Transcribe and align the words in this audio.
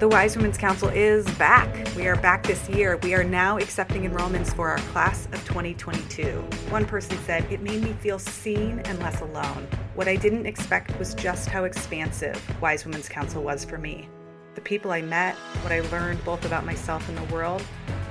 The 0.00 0.08
Wise 0.08 0.36
Women's 0.36 0.58
Council 0.58 0.88
is 0.88 1.24
back. 1.36 1.72
We 1.94 2.08
are 2.08 2.16
back 2.16 2.42
this 2.42 2.68
year. 2.68 2.96
We 3.04 3.14
are 3.14 3.22
now 3.22 3.58
accepting 3.58 4.02
enrollments 4.02 4.52
for 4.52 4.68
our 4.68 4.78
class 4.78 5.26
of 5.26 5.44
2022. 5.46 6.24
One 6.68 6.84
person 6.84 7.16
said, 7.24 7.44
It 7.50 7.62
made 7.62 7.80
me 7.80 7.92
feel 7.92 8.18
seen 8.18 8.80
and 8.86 8.98
less 8.98 9.20
alone. 9.20 9.68
What 9.94 10.08
I 10.08 10.16
didn't 10.16 10.46
expect 10.46 10.98
was 10.98 11.14
just 11.14 11.48
how 11.48 11.62
expansive 11.62 12.42
Wise 12.60 12.84
Women's 12.84 13.08
Council 13.08 13.44
was 13.44 13.64
for 13.64 13.78
me. 13.78 14.08
The 14.56 14.60
people 14.60 14.90
I 14.90 15.00
met, 15.00 15.36
what 15.62 15.72
I 15.72 15.80
learned 15.82 16.24
both 16.24 16.44
about 16.44 16.66
myself 16.66 17.08
and 17.08 17.16
the 17.16 17.32
world, 17.32 17.62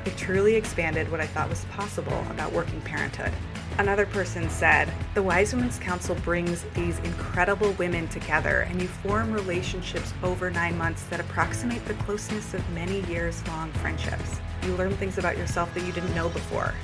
it 0.05 0.15
truly 0.15 0.55
expanded 0.55 1.11
what 1.11 1.19
I 1.19 1.27
thought 1.27 1.49
was 1.49 1.65
possible 1.65 2.25
about 2.29 2.53
working 2.53 2.79
parenthood. 2.81 3.33
Another 3.79 4.05
person 4.05 4.47
said, 4.51 4.87
The 5.15 5.23
Wise 5.23 5.51
Women's 5.51 5.79
Council 5.79 6.13
brings 6.13 6.61
these 6.75 6.99
incredible 6.99 7.71
women 7.71 8.07
together, 8.07 8.67
and 8.69 8.79
you 8.79 8.87
form 8.87 9.33
relationships 9.33 10.13
over 10.21 10.51
nine 10.51 10.77
months 10.77 11.05
that 11.05 11.19
approximate 11.19 11.83
the 11.85 11.95
closeness 11.95 12.53
of 12.53 12.69
many 12.69 13.01
years 13.05 13.45
long 13.47 13.71
friendships. 13.73 14.39
You 14.61 14.75
learn 14.75 14.95
things 14.97 15.17
about 15.17 15.39
yourself 15.39 15.73
that 15.73 15.83
you 15.83 15.91
didn't 15.91 16.13
know 16.13 16.29
before. 16.29 16.75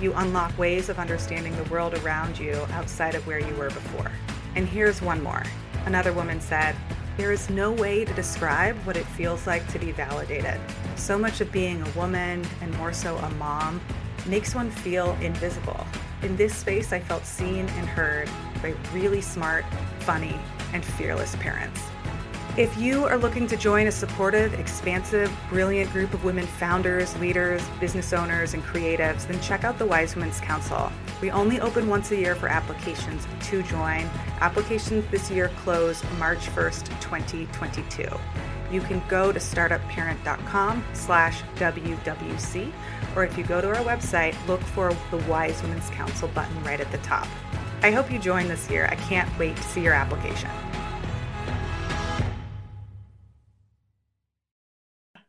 You 0.00 0.14
unlock 0.14 0.56
ways 0.58 0.88
of 0.88 0.98
understanding 0.98 1.54
the 1.56 1.70
world 1.70 1.92
around 1.92 2.38
you 2.38 2.54
outside 2.70 3.14
of 3.14 3.26
where 3.26 3.38
you 3.38 3.54
were 3.56 3.68
before. 3.68 4.10
And 4.56 4.66
here's 4.66 5.02
one 5.02 5.22
more. 5.22 5.42
Another 5.84 6.14
woman 6.14 6.40
said, 6.40 6.74
There 7.18 7.32
is 7.32 7.50
no 7.50 7.70
way 7.70 8.06
to 8.06 8.14
describe 8.14 8.76
what 8.86 8.96
it 8.96 9.04
feels 9.08 9.46
like 9.46 9.68
to 9.72 9.78
be 9.78 9.92
validated. 9.92 10.58
So 10.96 11.18
much 11.18 11.42
of 11.42 11.52
being 11.52 11.82
a 11.82 11.90
woman, 11.90 12.46
and 12.62 12.74
more 12.78 12.94
so 12.94 13.18
a 13.18 13.30
mom, 13.32 13.78
makes 14.26 14.54
one 14.54 14.70
feel 14.70 15.18
invisible. 15.20 15.86
In 16.22 16.36
this 16.36 16.54
space, 16.54 16.92
I 16.92 17.00
felt 17.00 17.24
seen 17.24 17.66
and 17.66 17.88
heard 17.88 18.28
by 18.60 18.74
really 18.92 19.22
smart, 19.22 19.64
funny, 20.00 20.38
and 20.74 20.84
fearless 20.84 21.34
parents. 21.36 21.80
If 22.58 22.76
you 22.76 23.06
are 23.06 23.16
looking 23.16 23.46
to 23.46 23.56
join 23.56 23.86
a 23.86 23.92
supportive, 23.92 24.52
expansive, 24.54 25.32
brilliant 25.48 25.90
group 25.92 26.12
of 26.12 26.22
women 26.24 26.46
founders, 26.46 27.16
leaders, 27.18 27.62
business 27.80 28.12
owners, 28.12 28.52
and 28.52 28.62
creatives, 28.62 29.26
then 29.26 29.40
check 29.40 29.64
out 29.64 29.78
the 29.78 29.86
Wise 29.86 30.14
Women's 30.14 30.40
Council. 30.40 30.92
We 31.22 31.30
only 31.30 31.58
open 31.60 31.88
once 31.88 32.10
a 32.10 32.16
year 32.16 32.34
for 32.34 32.48
applications 32.48 33.26
to 33.44 33.62
join. 33.62 34.10
Applications 34.40 35.06
this 35.10 35.30
year 35.30 35.50
close 35.62 36.02
March 36.18 36.40
1st, 36.40 36.88
2022 37.00 38.08
you 38.72 38.80
can 38.80 39.02
go 39.08 39.32
to 39.32 39.38
startupparent.com 39.38 40.84
slash 40.92 41.42
WWC, 41.56 42.72
or 43.16 43.24
if 43.24 43.36
you 43.36 43.44
go 43.44 43.60
to 43.60 43.68
our 43.68 43.84
website, 43.84 44.34
look 44.46 44.60
for 44.60 44.96
the 45.10 45.18
Wise 45.28 45.60
Women's 45.62 45.90
Council 45.90 46.28
button 46.28 46.62
right 46.64 46.80
at 46.80 46.90
the 46.92 46.98
top. 46.98 47.26
I 47.82 47.90
hope 47.90 48.10
you 48.10 48.18
join 48.18 48.48
this 48.48 48.68
year. 48.70 48.86
I 48.90 48.96
can't 48.96 49.28
wait 49.38 49.56
to 49.56 49.62
see 49.62 49.82
your 49.82 49.94
application. 49.94 50.50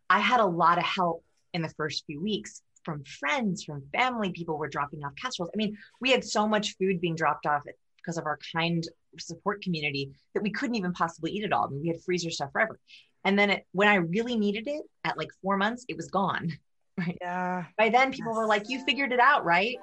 I 0.09 0.19
had 0.19 0.41
a 0.41 0.45
lot 0.45 0.77
of 0.77 0.83
help 0.83 1.23
in 1.53 1.61
the 1.61 1.69
first 1.69 2.03
few 2.05 2.21
weeks 2.21 2.61
from 2.83 3.03
friends, 3.05 3.63
from 3.63 3.83
family. 3.93 4.31
People 4.31 4.57
were 4.57 4.67
dropping 4.67 5.03
off 5.03 5.15
casseroles. 5.15 5.51
I 5.53 5.57
mean, 5.57 5.77
we 6.01 6.11
had 6.11 6.25
so 6.25 6.47
much 6.47 6.75
food 6.77 6.99
being 6.99 7.15
dropped 7.15 7.45
off 7.45 7.63
because 7.95 8.17
of 8.17 8.25
our 8.25 8.37
kind 8.53 8.83
support 9.19 9.61
community 9.61 10.11
that 10.33 10.43
we 10.43 10.51
couldn't 10.51 10.75
even 10.75 10.93
possibly 10.93 11.31
eat 11.31 11.43
it 11.43 11.53
all. 11.53 11.65
I 11.65 11.69
mean, 11.69 11.81
we 11.81 11.87
had 11.87 12.01
freezer 12.01 12.31
stuff 12.31 12.51
forever. 12.51 12.79
And 13.23 13.37
then 13.37 13.51
it, 13.51 13.65
when 13.71 13.87
I 13.87 13.95
really 13.95 14.37
needed 14.37 14.67
it 14.67 14.83
at 15.03 15.17
like 15.17 15.29
four 15.41 15.57
months, 15.57 15.85
it 15.87 15.97
was 15.97 16.09
gone. 16.09 16.57
Right. 16.97 17.17
Yeah. 17.21 17.65
By 17.77 17.87
then, 17.89 18.11
people 18.11 18.33
yes. 18.33 18.37
were 18.37 18.45
like, 18.45 18.63
"You 18.67 18.83
figured 18.83 19.13
it 19.13 19.19
out, 19.19 19.45
right?" 19.45 19.77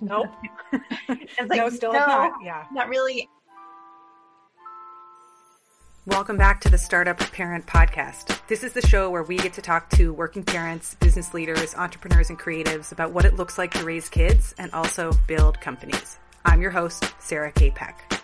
Nope. 0.00 0.28
it's 1.08 1.40
like, 1.50 1.58
no, 1.58 1.68
still 1.68 1.92
no, 1.92 1.98
not. 1.98 2.32
Yeah, 2.42 2.64
not 2.72 2.88
really. 2.88 3.28
Welcome 6.06 6.36
back 6.36 6.60
to 6.62 6.70
the 6.70 6.78
Startup 6.78 7.18
Parent 7.18 7.66
Podcast. 7.66 8.46
This 8.46 8.62
is 8.62 8.72
the 8.72 8.86
show 8.86 9.10
where 9.10 9.24
we 9.24 9.36
get 9.38 9.52
to 9.54 9.60
talk 9.60 9.90
to 9.90 10.12
working 10.14 10.44
parents, 10.44 10.94
business 10.94 11.34
leaders, 11.34 11.74
entrepreneurs, 11.74 12.30
and 12.30 12.38
creatives 12.38 12.92
about 12.92 13.12
what 13.12 13.24
it 13.24 13.34
looks 13.34 13.58
like 13.58 13.72
to 13.74 13.84
raise 13.84 14.08
kids 14.08 14.54
and 14.56 14.72
also 14.72 15.12
build 15.26 15.60
companies. 15.60 16.16
I'm 16.44 16.62
your 16.62 16.70
host, 16.70 17.12
Sarah 17.18 17.52
K. 17.52 17.70
Peck. 17.70 18.19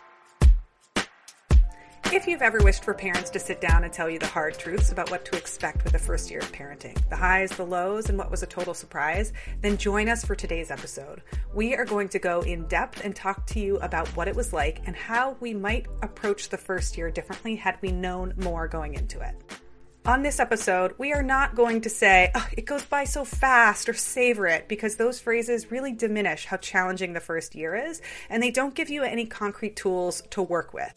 If 2.12 2.28
you've 2.28 2.40
ever 2.40 2.60
wished 2.62 2.84
for 2.84 2.94
parents 2.94 3.30
to 3.30 3.40
sit 3.40 3.60
down 3.60 3.82
and 3.82 3.92
tell 3.92 4.08
you 4.08 4.20
the 4.20 4.28
hard 4.28 4.56
truths 4.56 4.92
about 4.92 5.10
what 5.10 5.24
to 5.26 5.36
expect 5.36 5.82
with 5.82 5.92
the 5.92 5.98
first 5.98 6.30
year 6.30 6.38
of 6.38 6.52
parenting, 6.52 6.96
the 7.10 7.16
highs, 7.16 7.50
the 7.50 7.66
lows, 7.66 8.08
and 8.08 8.16
what 8.16 8.30
was 8.30 8.44
a 8.44 8.46
total 8.46 8.74
surprise, 8.74 9.32
then 9.60 9.76
join 9.76 10.08
us 10.08 10.24
for 10.24 10.36
today's 10.36 10.70
episode. 10.70 11.22
We 11.52 11.74
are 11.74 11.84
going 11.84 12.08
to 12.10 12.20
go 12.20 12.40
in 12.42 12.68
depth 12.68 13.04
and 13.04 13.14
talk 13.14 13.44
to 13.48 13.60
you 13.60 13.76
about 13.78 14.06
what 14.16 14.28
it 14.28 14.36
was 14.36 14.52
like 14.52 14.82
and 14.86 14.94
how 14.94 15.36
we 15.40 15.52
might 15.52 15.86
approach 16.00 16.48
the 16.48 16.56
first 16.56 16.96
year 16.96 17.10
differently 17.10 17.56
had 17.56 17.76
we 17.82 17.90
known 17.90 18.34
more 18.36 18.68
going 18.68 18.94
into 18.94 19.20
it. 19.20 19.34
On 20.06 20.22
this 20.22 20.38
episode, 20.38 20.94
we 20.98 21.12
are 21.12 21.24
not 21.24 21.56
going 21.56 21.80
to 21.80 21.90
say, 21.90 22.30
oh, 22.36 22.48
it 22.56 22.66
goes 22.66 22.84
by 22.84 23.02
so 23.02 23.24
fast 23.24 23.88
or 23.88 23.94
savor 23.94 24.46
it, 24.46 24.68
because 24.68 24.94
those 24.94 25.18
phrases 25.18 25.72
really 25.72 25.92
diminish 25.92 26.46
how 26.46 26.56
challenging 26.56 27.14
the 27.14 27.20
first 27.20 27.56
year 27.56 27.74
is, 27.74 28.00
and 28.30 28.40
they 28.40 28.52
don't 28.52 28.76
give 28.76 28.88
you 28.90 29.02
any 29.02 29.26
concrete 29.26 29.74
tools 29.74 30.22
to 30.30 30.40
work 30.40 30.72
with. 30.72 30.94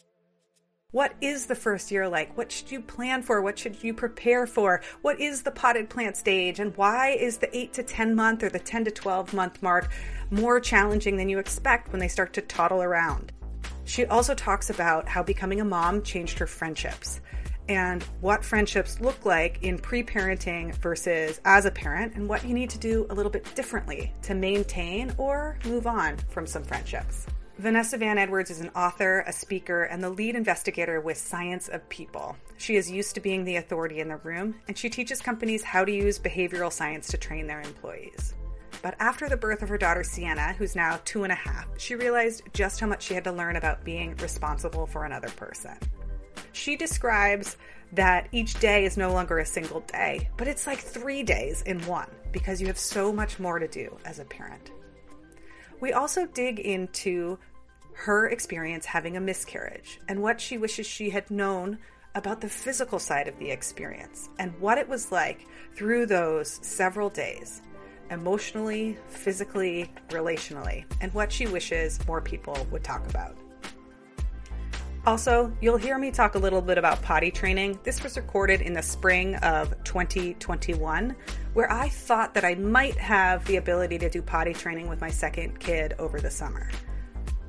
What 0.92 1.14
is 1.20 1.46
the 1.46 1.54
first 1.54 1.92
year 1.92 2.08
like? 2.08 2.36
What 2.36 2.50
should 2.50 2.72
you 2.72 2.80
plan 2.80 3.22
for? 3.22 3.40
What 3.40 3.56
should 3.56 3.84
you 3.84 3.94
prepare 3.94 4.44
for? 4.44 4.82
What 5.02 5.20
is 5.20 5.42
the 5.42 5.52
potted 5.52 5.88
plant 5.88 6.16
stage? 6.16 6.58
And 6.58 6.76
why 6.76 7.10
is 7.10 7.38
the 7.38 7.56
8 7.56 7.72
to 7.74 7.84
10 7.84 8.16
month 8.16 8.42
or 8.42 8.48
the 8.48 8.58
10 8.58 8.86
to 8.86 8.90
12 8.90 9.32
month 9.32 9.62
mark 9.62 9.88
more 10.32 10.58
challenging 10.58 11.16
than 11.16 11.28
you 11.28 11.38
expect 11.38 11.92
when 11.92 12.00
they 12.00 12.08
start 12.08 12.32
to 12.32 12.40
toddle 12.40 12.82
around? 12.82 13.30
She 13.84 14.04
also 14.06 14.34
talks 14.34 14.68
about 14.68 15.08
how 15.08 15.22
becoming 15.22 15.60
a 15.60 15.64
mom 15.64 16.02
changed 16.02 16.40
her 16.40 16.48
friendships 16.48 17.20
and 17.68 18.02
what 18.20 18.44
friendships 18.44 19.00
look 19.00 19.24
like 19.24 19.62
in 19.62 19.78
pre 19.78 20.02
parenting 20.02 20.74
versus 20.74 21.40
as 21.44 21.66
a 21.66 21.70
parent, 21.70 22.16
and 22.16 22.28
what 22.28 22.44
you 22.44 22.52
need 22.52 22.70
to 22.70 22.78
do 22.78 23.06
a 23.10 23.14
little 23.14 23.30
bit 23.30 23.54
differently 23.54 24.12
to 24.22 24.34
maintain 24.34 25.14
or 25.18 25.56
move 25.64 25.86
on 25.86 26.16
from 26.30 26.48
some 26.48 26.64
friendships. 26.64 27.26
Vanessa 27.60 27.98
Van 27.98 28.16
Edwards 28.16 28.50
is 28.50 28.62
an 28.62 28.70
author, 28.74 29.22
a 29.26 29.32
speaker, 29.34 29.82
and 29.82 30.02
the 30.02 30.08
lead 30.08 30.34
investigator 30.34 30.98
with 30.98 31.18
Science 31.18 31.68
of 31.68 31.86
People. 31.90 32.34
She 32.56 32.76
is 32.76 32.90
used 32.90 33.14
to 33.14 33.20
being 33.20 33.44
the 33.44 33.56
authority 33.56 34.00
in 34.00 34.08
the 34.08 34.16
room, 34.16 34.54
and 34.66 34.78
she 34.78 34.88
teaches 34.88 35.20
companies 35.20 35.62
how 35.62 35.84
to 35.84 35.92
use 35.92 36.18
behavioral 36.18 36.72
science 36.72 37.08
to 37.08 37.18
train 37.18 37.46
their 37.46 37.60
employees. 37.60 38.32
But 38.80 38.94
after 38.98 39.28
the 39.28 39.36
birth 39.36 39.60
of 39.60 39.68
her 39.68 39.76
daughter 39.76 40.02
Sienna, 40.02 40.54
who's 40.54 40.74
now 40.74 41.00
two 41.04 41.22
and 41.22 41.30
a 41.30 41.36
half, 41.36 41.68
she 41.78 41.96
realized 41.96 42.44
just 42.54 42.80
how 42.80 42.86
much 42.86 43.02
she 43.02 43.12
had 43.12 43.24
to 43.24 43.32
learn 43.32 43.56
about 43.56 43.84
being 43.84 44.16
responsible 44.22 44.86
for 44.86 45.04
another 45.04 45.28
person. 45.28 45.76
She 46.52 46.76
describes 46.76 47.58
that 47.92 48.28
each 48.32 48.58
day 48.58 48.86
is 48.86 48.96
no 48.96 49.12
longer 49.12 49.38
a 49.38 49.44
single 49.44 49.80
day, 49.80 50.30
but 50.38 50.48
it's 50.48 50.66
like 50.66 50.78
three 50.78 51.22
days 51.22 51.60
in 51.60 51.78
one 51.84 52.08
because 52.32 52.58
you 52.58 52.68
have 52.68 52.78
so 52.78 53.12
much 53.12 53.38
more 53.38 53.58
to 53.58 53.68
do 53.68 53.94
as 54.06 54.18
a 54.18 54.24
parent. 54.24 54.70
We 55.80 55.94
also 55.94 56.26
dig 56.26 56.60
into 56.60 57.38
her 58.00 58.28
experience 58.28 58.86
having 58.86 59.18
a 59.18 59.20
miscarriage 59.20 60.00
and 60.08 60.22
what 60.22 60.40
she 60.40 60.56
wishes 60.56 60.86
she 60.86 61.10
had 61.10 61.30
known 61.30 61.78
about 62.14 62.40
the 62.40 62.48
physical 62.48 62.98
side 62.98 63.28
of 63.28 63.38
the 63.38 63.50
experience 63.50 64.30
and 64.38 64.58
what 64.58 64.78
it 64.78 64.88
was 64.88 65.12
like 65.12 65.46
through 65.74 66.06
those 66.06 66.60
several 66.62 67.10
days 67.10 67.60
emotionally, 68.10 68.96
physically, 69.08 69.92
relationally, 70.08 70.84
and 71.02 71.12
what 71.12 71.30
she 71.30 71.46
wishes 71.46 72.04
more 72.06 72.22
people 72.22 72.66
would 72.70 72.82
talk 72.82 73.06
about. 73.10 73.36
Also, 75.06 75.52
you'll 75.60 75.76
hear 75.76 75.98
me 75.98 76.10
talk 76.10 76.34
a 76.34 76.38
little 76.38 76.62
bit 76.62 76.78
about 76.78 77.00
potty 77.02 77.30
training. 77.30 77.78
This 77.84 78.02
was 78.02 78.16
recorded 78.16 78.62
in 78.62 78.72
the 78.72 78.82
spring 78.82 79.34
of 79.36 79.72
2021, 79.84 81.14
where 81.52 81.70
I 81.70 81.90
thought 81.90 82.32
that 82.34 82.44
I 82.46 82.54
might 82.54 82.96
have 82.96 83.44
the 83.44 83.56
ability 83.56 83.98
to 83.98 84.08
do 84.08 84.22
potty 84.22 84.54
training 84.54 84.88
with 84.88 85.02
my 85.02 85.10
second 85.10 85.60
kid 85.60 85.94
over 85.98 86.18
the 86.18 86.30
summer. 86.30 86.70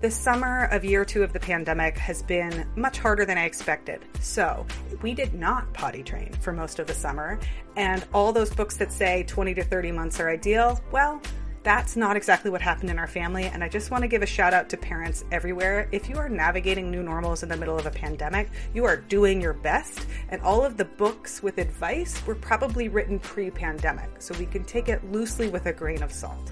The 0.01 0.09
summer 0.09 0.63
of 0.71 0.83
year 0.83 1.05
two 1.05 1.21
of 1.21 1.31
the 1.31 1.39
pandemic 1.39 1.95
has 1.99 2.23
been 2.23 2.67
much 2.75 2.97
harder 2.97 3.23
than 3.23 3.37
I 3.37 3.45
expected. 3.45 4.03
So, 4.19 4.65
we 5.03 5.13
did 5.13 5.35
not 5.35 5.71
potty 5.73 6.01
train 6.01 6.33
for 6.41 6.51
most 6.51 6.79
of 6.79 6.87
the 6.87 6.93
summer. 6.95 7.39
And 7.75 8.03
all 8.11 8.33
those 8.33 8.49
books 8.49 8.77
that 8.77 8.91
say 8.91 9.25
20 9.27 9.53
to 9.53 9.63
30 9.63 9.91
months 9.91 10.19
are 10.19 10.27
ideal, 10.27 10.81
well, 10.91 11.21
that's 11.61 11.95
not 11.95 12.17
exactly 12.17 12.49
what 12.49 12.61
happened 12.61 12.89
in 12.89 12.97
our 12.97 13.05
family. 13.05 13.43
And 13.43 13.63
I 13.63 13.69
just 13.69 13.91
want 13.91 14.01
to 14.01 14.07
give 14.07 14.23
a 14.23 14.25
shout 14.25 14.55
out 14.55 14.69
to 14.69 14.77
parents 14.77 15.23
everywhere. 15.31 15.87
If 15.91 16.09
you 16.09 16.15
are 16.15 16.29
navigating 16.29 16.89
new 16.89 17.03
normals 17.03 17.43
in 17.43 17.49
the 17.49 17.57
middle 17.57 17.77
of 17.77 17.85
a 17.85 17.91
pandemic, 17.91 18.49
you 18.73 18.85
are 18.85 18.97
doing 18.97 19.39
your 19.39 19.53
best. 19.53 20.07
And 20.29 20.41
all 20.41 20.65
of 20.65 20.77
the 20.77 20.85
books 20.85 21.43
with 21.43 21.59
advice 21.59 22.25
were 22.25 22.33
probably 22.33 22.89
written 22.89 23.19
pre 23.19 23.51
pandemic. 23.51 24.09
So 24.17 24.35
we 24.39 24.47
can 24.47 24.63
take 24.63 24.89
it 24.89 25.03
loosely 25.11 25.47
with 25.49 25.67
a 25.67 25.73
grain 25.73 26.01
of 26.01 26.11
salt. 26.11 26.51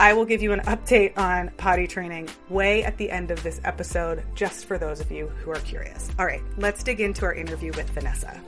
I 0.00 0.14
will 0.14 0.24
give 0.24 0.40
you 0.40 0.54
an 0.54 0.60
update 0.60 1.18
on 1.18 1.50
potty 1.58 1.86
training 1.86 2.30
way 2.48 2.82
at 2.84 2.96
the 2.96 3.10
end 3.10 3.30
of 3.30 3.42
this 3.42 3.60
episode, 3.64 4.24
just 4.34 4.64
for 4.64 4.78
those 4.78 4.98
of 4.98 5.12
you 5.12 5.26
who 5.26 5.50
are 5.50 5.60
curious. 5.60 6.08
All 6.18 6.24
right, 6.24 6.40
let's 6.56 6.82
dig 6.82 7.02
into 7.02 7.26
our 7.26 7.34
interview 7.34 7.70
with 7.76 7.90
Vanessa. 7.90 8.40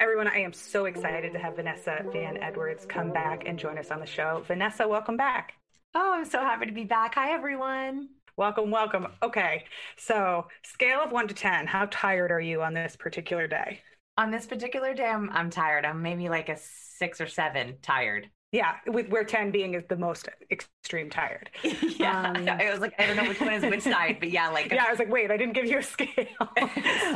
Everyone, 0.00 0.26
I 0.26 0.38
am 0.38 0.54
so 0.54 0.86
excited 0.86 1.34
to 1.34 1.38
have 1.38 1.56
Vanessa 1.56 2.02
Van 2.14 2.38
Edwards 2.38 2.86
come 2.86 3.12
back 3.12 3.42
and 3.44 3.58
join 3.58 3.76
us 3.76 3.90
on 3.90 4.00
the 4.00 4.06
show. 4.06 4.42
Vanessa, 4.46 4.88
welcome 4.88 5.18
back. 5.18 5.52
Oh, 5.94 6.14
I'm 6.14 6.24
so 6.24 6.38
happy 6.38 6.64
to 6.64 6.72
be 6.72 6.84
back. 6.84 7.16
Hi, 7.16 7.32
everyone. 7.32 8.08
Welcome, 8.38 8.70
welcome. 8.70 9.06
Okay. 9.22 9.64
So, 9.98 10.46
scale 10.62 11.00
of 11.00 11.12
1 11.12 11.28
to 11.28 11.34
10, 11.34 11.66
how 11.66 11.88
tired 11.90 12.30
are 12.30 12.40
you 12.40 12.62
on 12.62 12.72
this 12.72 12.96
particular 12.96 13.46
day? 13.46 13.82
On 14.16 14.30
this 14.30 14.46
particular 14.46 14.94
day, 14.94 15.06
I'm, 15.06 15.28
I'm 15.30 15.50
tired. 15.50 15.84
I'm 15.84 16.00
maybe 16.00 16.28
like 16.28 16.48
a 16.48 16.56
6 16.56 17.20
or 17.20 17.26
7 17.26 17.76
tired. 17.82 18.30
Yeah, 18.52 18.74
with 18.86 19.08
where 19.08 19.24
10 19.24 19.50
being 19.50 19.74
is 19.74 19.82
the 19.88 19.96
most 19.96 20.28
extreme 20.48 21.10
tired. 21.10 21.50
yeah. 21.98 22.30
Um, 22.36 22.48
I 22.60 22.70
was 22.70 22.78
like, 22.78 22.94
I 23.00 23.06
don't 23.06 23.16
know 23.16 23.26
which 23.26 23.40
one 23.40 23.52
is 23.52 23.64
which 23.64 23.82
side, 23.82 24.18
but 24.20 24.30
yeah, 24.30 24.48
like 24.48 24.66
Yeah, 24.72 24.84
I 24.86 24.90
was 24.90 25.00
like, 25.00 25.10
wait, 25.10 25.32
I 25.32 25.36
didn't 25.36 25.54
give 25.54 25.64
you 25.64 25.78
a 25.78 25.82
scale. 25.82 26.08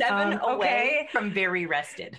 Seven 0.01 0.33
um, 0.33 0.41
away 0.41 1.03
okay. 1.03 1.09
from 1.13 1.31
very 1.31 1.67
rested. 1.67 2.19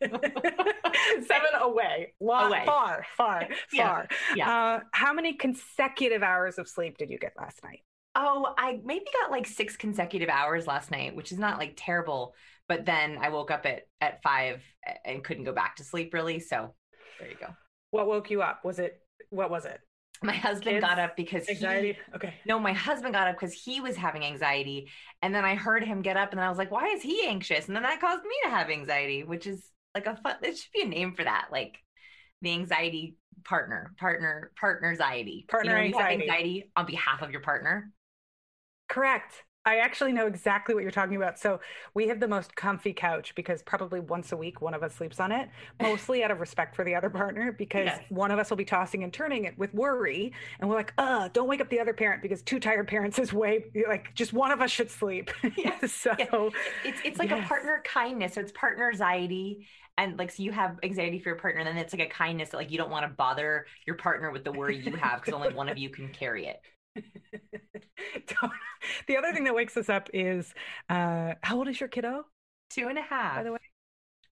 Seven 0.00 1.50
away. 1.60 2.14
Long, 2.20 2.46
away. 2.46 2.62
Far, 2.64 3.04
far, 3.18 3.48
yeah. 3.70 3.86
far. 3.86 4.08
Yeah. 4.34 4.50
Uh, 4.50 4.80
how 4.92 5.12
many 5.12 5.34
consecutive 5.34 6.22
hours 6.22 6.56
of 6.56 6.66
sleep 6.66 6.96
did 6.96 7.10
you 7.10 7.18
get 7.18 7.34
last 7.36 7.62
night? 7.62 7.80
Oh, 8.14 8.54
I 8.56 8.80
maybe 8.82 9.04
got 9.20 9.30
like 9.30 9.46
six 9.46 9.76
consecutive 9.76 10.30
hours 10.30 10.66
last 10.66 10.90
night, 10.90 11.14
which 11.14 11.32
is 11.32 11.38
not 11.38 11.58
like 11.58 11.74
terrible. 11.76 12.34
But 12.68 12.86
then 12.86 13.18
I 13.20 13.28
woke 13.28 13.50
up 13.50 13.66
at 13.66 13.82
at 14.00 14.22
five 14.22 14.62
and 15.04 15.22
couldn't 15.24 15.44
go 15.44 15.52
back 15.52 15.76
to 15.76 15.84
sleep 15.84 16.14
really. 16.14 16.40
So 16.40 16.74
there 17.18 17.28
you 17.28 17.36
go. 17.38 17.48
What 17.90 18.06
woke 18.06 18.30
you 18.30 18.42
up? 18.42 18.64
Was 18.64 18.78
it 18.78 19.00
what 19.30 19.50
was 19.50 19.64
it? 19.64 19.80
My 20.22 20.32
husband 20.32 20.76
Kids? 20.76 20.84
got 20.84 20.98
up 20.98 21.16
because 21.16 21.48
anxiety. 21.48 21.94
He, 21.94 22.16
okay. 22.16 22.34
No, 22.46 22.58
my 22.58 22.72
husband 22.72 23.12
got 23.12 23.26
up 23.26 23.34
because 23.34 23.52
he 23.52 23.80
was 23.80 23.96
having 23.96 24.24
anxiety, 24.24 24.88
and 25.20 25.34
then 25.34 25.44
I 25.44 25.56
heard 25.56 25.82
him 25.82 26.00
get 26.00 26.16
up, 26.16 26.30
and 26.30 26.38
then 26.38 26.46
I 26.46 26.48
was 26.48 26.58
like, 26.58 26.70
"Why 26.70 26.88
is 26.88 27.02
he 27.02 27.26
anxious?" 27.26 27.66
And 27.66 27.74
then 27.74 27.82
that 27.82 28.00
caused 28.00 28.22
me 28.22 28.34
to 28.44 28.50
have 28.50 28.70
anxiety, 28.70 29.24
which 29.24 29.48
is 29.48 29.68
like 29.94 30.06
a 30.06 30.16
fun. 30.16 30.36
It 30.42 30.56
should 30.56 30.72
be 30.72 30.82
a 30.82 30.86
name 30.86 31.14
for 31.14 31.24
that, 31.24 31.48
like 31.50 31.76
the 32.40 32.52
anxiety 32.52 33.16
partner, 33.44 33.94
partner, 33.98 34.52
partner 34.58 34.90
anxiety. 34.90 35.46
Partner 35.48 35.82
you 35.82 35.90
know, 35.90 35.98
anxiety. 35.98 36.22
anxiety 36.22 36.70
on 36.76 36.86
behalf 36.86 37.22
of 37.22 37.30
your 37.30 37.40
partner. 37.40 37.90
Correct. 38.88 39.42
I 39.64 39.76
actually 39.76 40.12
know 40.12 40.26
exactly 40.26 40.74
what 40.74 40.82
you're 40.82 40.90
talking 40.90 41.16
about. 41.16 41.38
So 41.38 41.60
we 41.94 42.08
have 42.08 42.18
the 42.18 42.26
most 42.26 42.56
comfy 42.56 42.92
couch 42.92 43.34
because 43.36 43.62
probably 43.62 44.00
once 44.00 44.32
a 44.32 44.36
week 44.36 44.60
one 44.60 44.74
of 44.74 44.82
us 44.82 44.94
sleeps 44.94 45.20
on 45.20 45.30
it, 45.30 45.48
mostly 45.80 46.24
out 46.24 46.32
of 46.32 46.40
respect 46.40 46.74
for 46.74 46.84
the 46.84 46.94
other 46.94 47.10
partner, 47.10 47.52
because 47.52 47.86
yes. 47.86 48.02
one 48.08 48.32
of 48.32 48.38
us 48.38 48.50
will 48.50 48.56
be 48.56 48.64
tossing 48.64 49.04
and 49.04 49.12
turning 49.12 49.44
it 49.44 49.56
with 49.56 49.72
worry, 49.72 50.32
and 50.58 50.68
we're 50.68 50.74
like, 50.74 50.92
"Uh, 50.98 51.28
don't 51.32 51.48
wake 51.48 51.60
up 51.60 51.68
the 51.68 51.78
other 51.78 51.92
parent 51.92 52.22
because 52.22 52.42
two 52.42 52.58
tired 52.58 52.88
parents 52.88 53.18
is 53.18 53.32
way 53.32 53.64
like 53.88 54.12
just 54.14 54.32
one 54.32 54.50
of 54.50 54.60
us 54.60 54.70
should 54.70 54.90
sleep." 54.90 55.30
Yes. 55.56 55.92
so 56.02 56.14
yeah. 56.18 56.48
it's 56.84 57.00
it's 57.04 57.18
like 57.18 57.30
yes. 57.30 57.44
a 57.44 57.48
partner 57.48 57.82
kindness. 57.84 58.34
So 58.34 58.40
it's 58.40 58.52
partner 58.52 58.90
anxiety, 58.90 59.68
and 59.96 60.18
like 60.18 60.32
so 60.32 60.42
you 60.42 60.50
have 60.50 60.78
anxiety 60.82 61.20
for 61.20 61.28
your 61.28 61.38
partner, 61.38 61.60
and 61.60 61.68
then 61.68 61.76
it's 61.76 61.92
like 61.92 62.02
a 62.02 62.10
kindness 62.10 62.50
that 62.50 62.56
like 62.56 62.72
you 62.72 62.78
don't 62.78 62.90
want 62.90 63.04
to 63.04 63.14
bother 63.14 63.66
your 63.86 63.96
partner 63.96 64.32
with 64.32 64.42
the 64.42 64.52
worry 64.52 64.76
you 64.76 64.92
have 64.96 65.20
because 65.20 65.34
only 65.34 65.54
one 65.54 65.68
of 65.68 65.78
you 65.78 65.88
can 65.88 66.08
carry 66.08 66.46
it. 66.46 66.60
the 69.06 69.16
other 69.16 69.32
thing 69.32 69.44
that 69.44 69.54
wakes 69.54 69.76
us 69.76 69.88
up 69.88 70.10
is 70.12 70.52
uh, 70.88 71.34
how 71.42 71.58
old 71.58 71.68
is 71.68 71.80
your 71.80 71.88
kiddo? 71.88 72.24
Two 72.70 72.88
and 72.88 72.98
a 72.98 73.02
half. 73.02 73.36
By 73.36 73.42
the 73.42 73.52
way, 73.52 73.58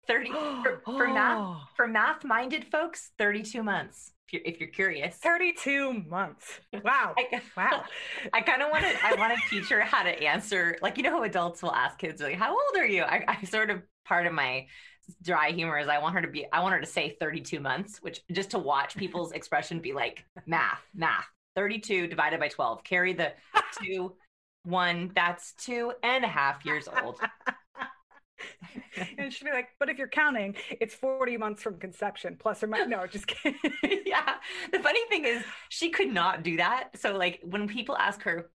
thirty 0.07 0.31
for, 0.31 0.83
for 0.85 1.09
math 1.09 1.59
for 1.77 1.87
math 1.87 2.25
minded 2.25 2.65
folks. 2.71 3.11
Thirty-two 3.19 3.63
months. 3.63 4.13
If 4.27 4.33
you're, 4.33 4.43
if 4.45 4.61
you're 4.61 4.69
curious, 4.71 5.17
thirty-two 5.17 6.05
months. 6.09 6.61
Wow, 6.85 7.15
I, 7.17 7.41
wow. 7.57 7.85
I 8.33 8.41
kind 8.41 8.63
of 8.63 8.71
want 8.71 8.85
to. 8.85 8.95
I 9.05 9.15
want 9.15 9.39
to 9.39 9.49
teach 9.49 9.69
her 9.71 9.81
how 9.81 10.03
to 10.03 10.23
answer. 10.23 10.77
Like 10.83 10.97
you 10.97 11.03
know 11.03 11.11
how 11.11 11.23
adults 11.23 11.63
will 11.63 11.75
ask 11.75 11.99
kids 11.99 12.21
like, 12.21 12.37
"How 12.37 12.51
old 12.51 12.77
are 12.77 12.87
you?" 12.87 13.03
I, 13.03 13.25
I 13.29 13.45
sort 13.45 13.71
of 13.71 13.83
part 14.05 14.27
of 14.27 14.33
my 14.33 14.67
dry 15.23 15.51
humor 15.51 15.79
is 15.79 15.89
I 15.89 15.99
want 15.99 16.15
her 16.15 16.23
to 16.23 16.29
be 16.29 16.47
I 16.53 16.61
want 16.61 16.75
her 16.75 16.81
to 16.81 16.87
say 16.87 17.17
32 17.21 17.61
months, 17.61 17.99
which 18.03 18.21
just 18.33 18.51
to 18.51 18.59
watch 18.59 18.97
people's 18.97 19.33
expression 19.33 19.81
be 19.81 19.93
like 19.93 20.25
math, 20.47 20.83
math, 20.95 21.27
32 21.59 22.07
divided 22.07 22.39
by 22.39 22.47
12. 22.47 22.85
Carry 22.85 23.13
the 23.15 23.33
two, 23.83 24.15
one, 24.63 25.11
that's 25.17 25.55
two 25.55 25.93
and 26.05 26.25
a 26.25 26.29
half 26.29 26.65
years 26.65 26.87
old. 27.03 27.19
and 29.19 29.33
she'd 29.33 29.45
be 29.45 29.51
like, 29.51 29.71
but 29.81 29.89
if 29.89 29.99
you're 29.99 30.07
counting, 30.07 30.55
it's 30.81 30.95
40 30.95 31.37
months 31.37 31.61
from 31.61 31.77
conception, 31.81 32.37
plus 32.39 32.63
or 32.63 32.69
minus. 32.69 32.87
No, 32.87 33.05
just 33.09 33.27
kidding. 33.43 33.59
yeah. 34.07 34.35
The 34.71 34.79
funny 34.79 35.01
thing 35.09 35.25
is, 35.25 35.43
she 35.69 35.91
could 35.91 36.15
not 36.15 36.45
do 36.45 36.59
that. 36.59 36.91
So, 36.95 37.17
like, 37.17 37.41
when 37.43 37.67
people 37.67 37.97
ask 37.97 38.23
her, 38.23 38.53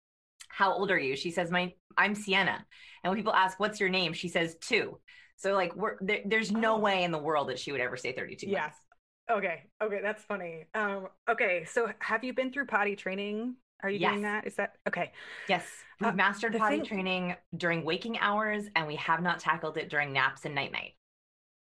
how 0.50 0.72
old 0.72 0.92
are 0.92 1.00
you? 1.00 1.16
She 1.16 1.32
says, 1.32 1.50
my, 1.50 1.74
I'm 1.98 2.14
Sienna. 2.14 2.64
And 3.04 3.10
when 3.10 3.18
people 3.18 3.34
ask, 3.34 3.60
what's 3.60 3.80
your 3.80 3.90
name? 3.90 4.14
She 4.14 4.28
says, 4.28 4.58
two. 4.62 5.00
So, 5.38 5.56
like, 5.56 5.76
we're, 5.76 5.96
there, 6.02 6.20
there's 6.24 6.52
no 6.52 6.76
oh. 6.76 6.80
way 6.80 7.04
in 7.04 7.10
the 7.10 7.18
world 7.18 7.50
that 7.50 7.58
she 7.58 7.72
would 7.72 7.82
ever 7.82 7.98
say 7.98 8.12
32 8.12 8.48
yeah. 8.48 8.62
months. 8.62 8.78
Okay. 9.32 9.64
Okay. 9.82 10.00
That's 10.02 10.24
funny. 10.24 10.66
Um, 10.74 11.08
okay. 11.30 11.66
So 11.66 11.92
have 12.00 12.24
you 12.24 12.34
been 12.34 12.52
through 12.52 12.66
potty 12.66 12.96
training? 12.96 13.56
Are 13.84 13.90
you 13.90 14.00
yes. 14.00 14.12
doing 14.12 14.24
that? 14.24 14.46
Is 14.46 14.56
that 14.56 14.76
okay? 14.88 15.12
Yes. 15.48 15.66
We've 16.00 16.10
uh, 16.10 16.14
mastered 16.14 16.56
potty 16.58 16.78
thing... 16.78 16.86
training 16.86 17.36
during 17.56 17.84
waking 17.84 18.20
hours 18.20 18.66
and 18.76 18.88
we 18.88 18.96
have 18.98 19.22
not 19.22 19.40
tackled 19.40 19.78
it 19.78 19.90
during 19.90 20.14
naps 20.14 20.46
and 20.46 20.54
night 20.54 20.72
night. 20.72 20.94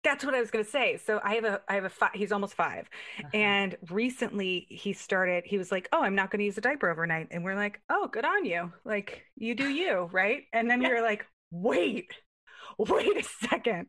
That's 0.02 0.24
what 0.24 0.34
I 0.34 0.40
was 0.40 0.50
going 0.50 0.64
to 0.64 0.70
say. 0.70 0.96
So 0.96 1.20
I 1.22 1.34
have 1.34 1.44
a, 1.44 1.60
I 1.68 1.74
have 1.74 1.84
a, 1.84 1.90
five, 1.90 2.12
he's 2.14 2.32
almost 2.32 2.54
5 2.54 2.88
uh-huh. 2.88 3.28
and 3.34 3.76
recently 3.90 4.66
he 4.70 4.94
started, 4.94 5.44
he 5.46 5.58
was 5.58 5.70
like, 5.70 5.88
oh, 5.92 6.02
I'm 6.02 6.14
not 6.14 6.30
going 6.30 6.38
to 6.38 6.44
use 6.46 6.56
a 6.56 6.62
diaper 6.62 6.90
overnight. 6.90 7.28
And 7.30 7.44
we're 7.44 7.54
like, 7.54 7.80
oh, 7.90 8.08
good 8.10 8.24
on 8.24 8.44
you. 8.44 8.72
Like 8.84 9.24
you 9.36 9.54
do 9.54 9.68
you. 9.68 10.08
Right. 10.12 10.44
And 10.52 10.70
then 10.70 10.80
yeah. 10.80 10.88
we 10.88 10.94
were 10.94 11.02
like, 11.02 11.26
wait, 11.50 12.12
wait 12.78 13.16
a 13.16 13.22
second. 13.22 13.86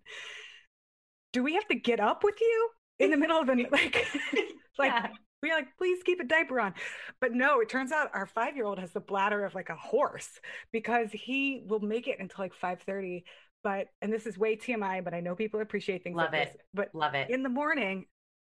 Do 1.33 1.43
we 1.43 1.53
have 1.55 1.67
to 1.69 1.75
get 1.75 2.01
up 2.01 2.23
with 2.25 2.35
you? 2.41 2.69
In 3.01 3.11
the 3.11 3.17
middle 3.17 3.39
of 3.39 3.47
the 3.47 3.53
like 3.71 4.07
like 4.77 4.91
yeah. 4.91 5.07
we're 5.41 5.53
like 5.53 5.67
please 5.77 6.01
keep 6.03 6.19
a 6.19 6.23
diaper 6.23 6.59
on. 6.59 6.73
But 7.19 7.33
no 7.33 7.59
it 7.59 7.69
turns 7.69 7.91
out 7.91 8.11
our 8.13 8.25
five 8.25 8.55
year 8.55 8.65
old 8.65 8.79
has 8.79 8.91
the 8.91 8.99
bladder 8.99 9.45
of 9.45 9.55
like 9.55 9.69
a 9.69 9.75
horse 9.75 10.39
because 10.71 11.09
he 11.11 11.63
will 11.67 11.79
make 11.79 12.07
it 12.07 12.19
until 12.19 12.43
like 12.43 12.53
5 12.53 12.81
30 12.81 13.23
but 13.63 13.87
and 14.01 14.11
this 14.11 14.25
is 14.25 14.37
way 14.37 14.55
tmi 14.55 15.03
but 15.03 15.13
i 15.13 15.19
know 15.19 15.35
people 15.35 15.61
appreciate 15.61 16.03
things 16.03 16.15
love 16.15 16.31
like 16.31 16.47
it. 16.47 16.53
This 16.53 16.61
but 16.73 16.89
love 16.95 17.13
it. 17.13 17.29
in 17.29 17.43
the 17.43 17.49
morning 17.49 18.05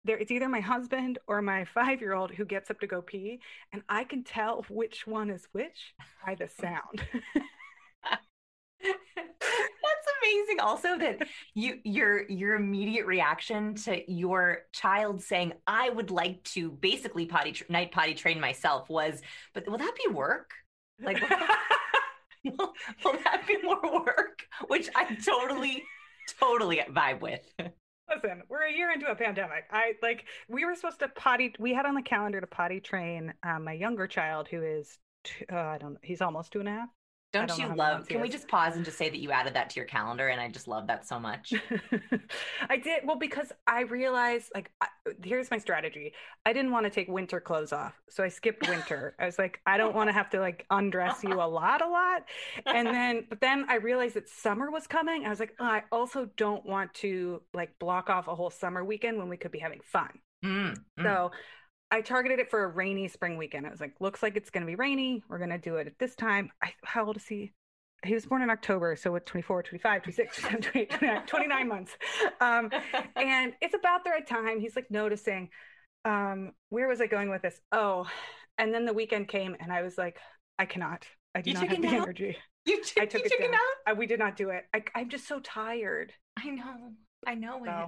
there 0.05 0.17
it's 0.17 0.31
either 0.31 0.47
my 0.47 0.59
husband 0.59 1.19
or 1.27 1.41
my 1.41 1.65
five 1.65 1.99
year 2.01 2.13
old 2.13 2.31
who 2.31 2.45
gets 2.45 2.69
up 2.69 2.79
to 2.79 2.87
go 2.87 3.01
pee 3.01 3.39
and 3.73 3.81
i 3.89 4.03
can 4.03 4.23
tell 4.23 4.65
which 4.69 5.07
one 5.07 5.29
is 5.29 5.47
which 5.51 5.93
by 6.25 6.35
the 6.35 6.47
sound 6.47 7.03
amazing 10.29 10.59
also 10.59 10.97
that 10.97 11.27
you 11.53 11.79
your 11.83 12.29
your 12.29 12.55
immediate 12.55 13.05
reaction 13.05 13.75
to 13.75 14.11
your 14.11 14.59
child 14.71 15.21
saying 15.21 15.53
i 15.67 15.89
would 15.89 16.11
like 16.11 16.43
to 16.43 16.71
basically 16.71 17.25
potty 17.25 17.55
night 17.69 17.91
potty 17.91 18.13
train 18.13 18.39
myself 18.39 18.89
was 18.89 19.21
but 19.53 19.67
will 19.67 19.77
that 19.77 19.95
be 20.05 20.13
work 20.13 20.51
like 21.01 21.21
will, 22.43 22.73
will 23.03 23.17
that 23.23 23.43
be 23.47 23.57
more 23.61 23.81
work 24.05 24.43
which 24.67 24.89
i 24.95 25.03
totally 25.15 25.83
totally 26.39 26.81
vibe 26.91 27.21
with 27.21 27.41
Listen, 28.09 28.41
we're 28.49 28.63
a 28.63 28.73
year 28.73 28.91
into 28.91 29.05
a 29.05 29.13
pandemic. 29.13 29.65
I 29.71 29.93
like 30.01 30.25
we 30.47 30.65
were 30.65 30.73
supposed 30.73 30.99
to 31.01 31.09
potty. 31.09 31.53
We 31.59 31.75
had 31.75 31.85
on 31.85 31.93
the 31.93 32.01
calendar 32.01 32.41
to 32.41 32.47
potty 32.47 32.79
train 32.79 33.31
um, 33.43 33.65
my 33.65 33.73
younger 33.73 34.07
child, 34.07 34.47
who 34.47 34.63
is 34.63 34.97
two, 35.23 35.45
uh, 35.51 35.55
I 35.55 35.77
don't 35.77 35.93
know, 35.93 35.99
he's 36.01 36.19
almost 36.19 36.51
two 36.51 36.59
and 36.59 36.69
a 36.69 36.71
half. 36.71 36.89
Don't, 37.31 37.47
don't 37.47 37.59
you 37.59 37.75
love? 37.75 38.07
Can 38.07 38.21
we 38.21 38.29
just 38.29 38.47
pause 38.47 38.75
and 38.75 38.83
just 38.83 38.97
say 38.97 39.07
that 39.07 39.19
you 39.19 39.31
added 39.31 39.53
that 39.53 39.69
to 39.69 39.75
your 39.75 39.85
calendar, 39.85 40.29
and 40.29 40.41
I 40.41 40.49
just 40.49 40.67
love 40.67 40.87
that 40.87 41.07
so 41.07 41.19
much. 41.19 41.53
I 42.69 42.77
did 42.77 43.01
well 43.05 43.17
because 43.17 43.51
I 43.67 43.81
realized, 43.81 44.47
like, 44.55 44.71
I, 44.81 44.87
here's 45.23 45.51
my 45.51 45.59
strategy. 45.59 46.13
I 46.45 46.53
didn't 46.53 46.71
want 46.71 46.85
to 46.85 46.89
take 46.89 47.07
winter 47.07 47.39
clothes 47.39 47.71
off, 47.71 47.93
so 48.09 48.23
I 48.23 48.29
skipped 48.29 48.67
winter. 48.67 49.15
I 49.19 49.25
was 49.25 49.37
like, 49.37 49.59
I 49.67 49.77
don't 49.77 49.93
want 49.93 50.09
to 50.09 50.13
have 50.13 50.31
to 50.31 50.39
like 50.39 50.65
undress 50.71 51.23
you 51.23 51.33
a 51.33 51.45
lot, 51.45 51.83
a 51.83 51.87
lot, 51.87 52.23
and 52.65 52.87
then 52.87 53.25
but 53.29 53.39
then 53.41 53.65
I 53.69 53.75
realized 53.75 54.15
that 54.15 54.27
summer 54.27 54.71
was 54.71 54.87
coming. 54.87 55.25
I 55.25 55.29
was 55.29 55.39
like, 55.39 55.53
oh, 55.59 55.65
I 55.65 55.83
also 55.91 56.29
don't 56.35 56.65
want 56.65 56.95
to 56.95 57.43
like 57.53 57.77
block 57.77 58.09
off 58.09 58.27
a 58.27 58.33
whole 58.33 58.49
summer 58.49 58.83
weekend 58.83 59.19
when 59.19 59.29
we 59.29 59.37
could 59.37 59.51
be 59.51 59.59
having 59.59 59.81
fun. 59.83 60.09
Mm, 60.43 60.75
mm. 60.97 61.03
So 61.03 61.31
I 61.91 62.01
targeted 62.01 62.39
it 62.39 62.51
for 62.51 62.63
a 62.63 62.67
rainy 62.67 63.07
spring 63.07 63.37
weekend. 63.37 63.65
I 63.65 63.71
was 63.71 63.81
like, 63.81 63.95
looks 63.99 64.21
like 64.21 64.35
it's 64.35 64.49
going 64.49 64.65
to 64.65 64.67
be 64.67 64.75
rainy. 64.75 65.23
We're 65.27 65.39
going 65.39 65.49
to 65.49 65.57
do 65.57 65.77
it 65.77 65.87
at 65.87 65.97
this 65.97 66.15
time. 66.15 66.51
I, 66.63 66.73
how 66.83 67.05
old 67.05 67.17
is 67.17 67.25
he? 67.25 67.51
He 68.05 68.13
was 68.13 68.25
born 68.25 68.41
in 68.41 68.49
October, 68.49 68.95
so 68.95 69.11
with 69.11 69.25
24, 69.25 69.63
25, 69.63 70.03
26, 70.03 70.41
27, 70.41 70.61
28, 70.61 70.89
29, 70.91 71.25
29 71.25 71.67
months. 71.67 71.97
Um, 72.39 72.69
and 73.15 73.53
it's 73.61 73.73
about 73.73 74.03
the 74.03 74.11
right 74.11 74.25
time. 74.25 74.59
He's 74.59 74.75
like 74.75 74.89
noticing. 74.89 75.49
Um, 76.05 76.53
where 76.69 76.87
was 76.87 77.01
I 77.01 77.07
going 77.07 77.29
with 77.29 77.41
this? 77.41 77.59
Oh, 77.71 78.07
and 78.57 78.73
then 78.73 78.85
the 78.85 78.93
weekend 78.93 79.27
came, 79.27 79.55
and 79.59 79.71
I 79.71 79.81
was 79.81 79.97
like, 79.97 80.17
I 80.57 80.65
cannot. 80.65 81.05
I 81.35 81.41
do 81.41 81.49
you 81.49 81.55
not 81.55 81.67
have 81.67 81.81
the 81.81 81.87
out? 81.87 81.93
energy. 82.03 82.37
You, 82.65 82.83
t- 82.83 83.01
I 83.01 83.05
took, 83.05 83.21
you 83.21 83.25
it, 83.25 83.31
took 83.31 83.51
down. 83.51 83.59
I, 83.87 83.93
we 83.93 84.05
did 84.05 84.19
not 84.19 84.35
do 84.35 84.49
it. 84.49 84.65
I, 84.73 84.83
am 84.95 85.09
just 85.09 85.27
so 85.27 85.39
tired. 85.39 86.13
I 86.37 86.49
know. 86.49 86.93
I 87.25 87.35
know 87.35 87.61
so, 87.65 87.71
it. 87.71 87.87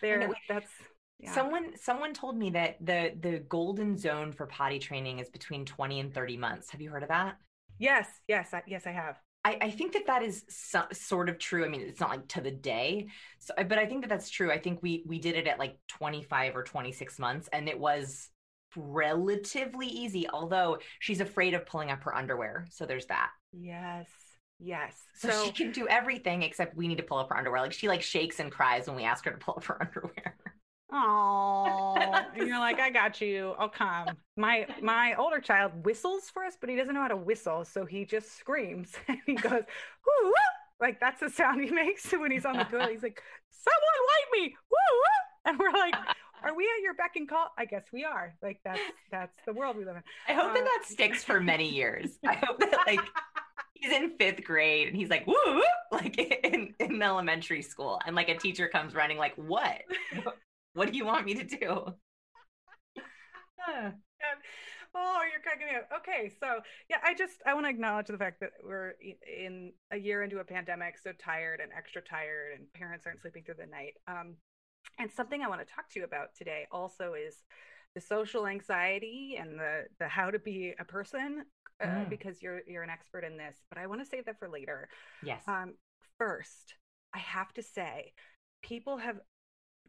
There, 0.00 0.22
I 0.22 0.26
know. 0.26 0.34
that's 0.48 0.70
yeah. 1.18 1.34
Someone 1.34 1.76
someone 1.76 2.14
told 2.14 2.36
me 2.36 2.50
that 2.50 2.76
the 2.80 3.12
the 3.20 3.40
golden 3.40 3.96
zone 3.96 4.32
for 4.32 4.46
potty 4.46 4.78
training 4.78 5.18
is 5.18 5.28
between 5.28 5.64
20 5.64 6.00
and 6.00 6.14
30 6.14 6.36
months. 6.36 6.70
Have 6.70 6.80
you 6.80 6.90
heard 6.90 7.02
of 7.02 7.08
that? 7.08 7.36
Yes, 7.78 8.08
yes, 8.28 8.52
I, 8.52 8.62
yes, 8.66 8.86
I 8.86 8.92
have. 8.92 9.16
I, 9.44 9.56
I 9.60 9.70
think 9.70 9.92
that 9.92 10.06
that 10.08 10.22
is 10.22 10.44
so, 10.48 10.82
sort 10.92 11.28
of 11.28 11.38
true. 11.38 11.64
I 11.64 11.68
mean, 11.68 11.80
it's 11.80 12.00
not 12.00 12.10
like 12.10 12.28
to 12.28 12.40
the 12.40 12.50
day, 12.50 13.08
so 13.38 13.54
but 13.56 13.78
I 13.78 13.86
think 13.86 14.02
that 14.02 14.08
that's 14.08 14.30
true. 14.30 14.52
I 14.52 14.58
think 14.58 14.82
we 14.82 15.04
we 15.06 15.18
did 15.18 15.36
it 15.36 15.46
at 15.46 15.58
like 15.58 15.78
25 15.88 16.56
or 16.56 16.62
26 16.62 17.18
months, 17.18 17.48
and 17.52 17.68
it 17.68 17.78
was 17.78 18.30
relatively 18.76 19.86
easy, 19.86 20.28
although 20.28 20.78
she's 21.00 21.20
afraid 21.20 21.54
of 21.54 21.66
pulling 21.66 21.90
up 21.90 22.02
her 22.04 22.14
underwear. 22.14 22.66
So 22.70 22.86
there's 22.86 23.06
that. 23.06 23.30
Yes. 23.52 24.08
Yes. 24.60 24.96
So, 25.14 25.30
so 25.30 25.44
she 25.44 25.52
can 25.52 25.72
do 25.72 25.86
everything 25.88 26.42
except 26.42 26.76
we 26.76 26.88
need 26.88 26.98
to 26.98 27.04
pull 27.04 27.18
up 27.18 27.28
her 27.30 27.36
underwear. 27.36 27.62
Like 27.62 27.72
she 27.72 27.88
like 27.88 28.02
shakes 28.02 28.40
and 28.40 28.50
cries 28.50 28.86
when 28.86 28.96
we 28.96 29.04
ask 29.04 29.24
her 29.24 29.30
to 29.30 29.38
pull 29.38 29.54
up 29.54 29.64
her 29.64 29.80
underwear. 29.86 30.36
Oh, 30.90 31.96
and 32.34 32.48
you're 32.48 32.58
like, 32.58 32.80
I 32.80 32.90
got 32.90 33.20
you. 33.20 33.54
I'll 33.58 33.68
come. 33.68 34.08
My 34.36 34.66
my 34.82 35.14
older 35.18 35.40
child 35.40 35.72
whistles 35.84 36.30
for 36.32 36.44
us, 36.44 36.56
but 36.58 36.70
he 36.70 36.76
doesn't 36.76 36.94
know 36.94 37.02
how 37.02 37.08
to 37.08 37.16
whistle, 37.16 37.64
so 37.64 37.84
he 37.84 38.04
just 38.04 38.38
screams 38.38 38.92
and 39.08 39.18
he 39.26 39.34
goes, 39.34 39.52
woo, 39.52 40.24
woo. 40.24 40.32
like 40.80 40.98
that's 41.00 41.20
the 41.20 41.28
sound 41.28 41.62
he 41.62 41.70
makes 41.74 42.10
when 42.12 42.30
he's 42.30 42.46
on 42.46 42.56
the 42.56 42.64
toilet. 42.64 42.90
He's 42.90 43.02
like, 43.02 43.22
someone 43.50 43.80
wipe 44.08 44.40
me, 44.40 44.56
woo, 44.70 44.76
woo. 44.92 45.50
and 45.50 45.58
we're 45.58 45.78
like, 45.78 45.94
are 46.42 46.54
we 46.54 46.64
at 46.64 46.82
your 46.82 46.94
beck 46.94 47.16
and 47.16 47.28
call? 47.28 47.48
I 47.58 47.66
guess 47.66 47.84
we 47.92 48.04
are. 48.04 48.34
Like 48.42 48.60
that's 48.64 48.80
that's 49.10 49.36
the 49.44 49.52
world 49.52 49.76
we 49.76 49.84
live 49.84 49.96
in. 49.96 50.02
I 50.26 50.32
hope 50.32 50.52
uh, 50.52 50.54
that 50.54 50.64
that 50.64 50.84
sticks 50.86 51.22
for 51.22 51.40
many 51.40 51.68
years. 51.68 52.18
I 52.26 52.34
hope 52.34 52.60
that 52.60 52.78
like 52.86 53.00
he's 53.80 53.92
in 53.92 54.10
fifth 54.18 54.44
grade 54.44 54.88
and 54.88 54.96
he's 54.96 55.10
like, 55.10 55.26
woo, 55.26 55.62
like 55.92 56.18
in, 56.44 56.74
in 56.78 57.02
elementary 57.02 57.62
school. 57.62 58.00
And 58.06 58.14
like 58.16 58.28
a 58.28 58.36
teacher 58.36 58.68
comes 58.68 58.94
running, 58.94 59.18
like, 59.18 59.34
what? 59.36 59.82
What 60.78 60.92
do 60.92 60.96
you 60.96 61.04
want 61.04 61.26
me 61.26 61.34
to 61.34 61.44
do? 61.44 61.58
oh, 64.94 65.20
you're 65.30 65.42
cracking 65.42 65.66
me 65.66 65.74
up. 65.76 65.88
Okay, 65.98 66.30
so 66.40 66.60
yeah, 66.88 66.98
I 67.04 67.14
just 67.14 67.42
I 67.44 67.52
want 67.54 67.66
to 67.66 67.70
acknowledge 67.70 68.06
the 68.06 68.16
fact 68.16 68.38
that 68.40 68.52
we're 68.64 68.94
in 69.00 69.72
a 69.90 69.96
year 69.96 70.22
into 70.22 70.38
a 70.38 70.44
pandemic, 70.44 70.96
so 70.98 71.10
tired 71.18 71.58
and 71.60 71.72
extra 71.76 72.00
tired, 72.00 72.52
and 72.56 72.72
parents 72.74 73.06
aren't 73.06 73.20
sleeping 73.20 73.42
through 73.42 73.56
the 73.58 73.66
night. 73.66 73.94
Um, 74.06 74.36
and 75.00 75.10
something 75.10 75.42
I 75.42 75.48
want 75.48 75.66
to 75.66 75.74
talk 75.74 75.90
to 75.90 75.98
you 75.98 76.04
about 76.04 76.36
today 76.36 76.68
also 76.70 77.14
is 77.14 77.42
the 77.96 78.00
social 78.00 78.46
anxiety 78.46 79.36
and 79.40 79.58
the 79.58 79.86
the 79.98 80.06
how 80.06 80.30
to 80.30 80.38
be 80.38 80.74
a 80.78 80.84
person 80.84 81.44
uh, 81.82 81.86
mm. 81.86 82.08
because 82.08 82.40
you're 82.40 82.60
you're 82.68 82.84
an 82.84 82.90
expert 82.90 83.24
in 83.24 83.36
this. 83.36 83.56
But 83.68 83.78
I 83.78 83.88
want 83.88 84.00
to 84.00 84.06
save 84.06 84.26
that 84.26 84.38
for 84.38 84.48
later. 84.48 84.88
Yes. 85.24 85.42
Um, 85.48 85.74
first, 86.18 86.76
I 87.12 87.18
have 87.18 87.52
to 87.54 87.64
say, 87.64 88.12
people 88.62 88.98
have 88.98 89.18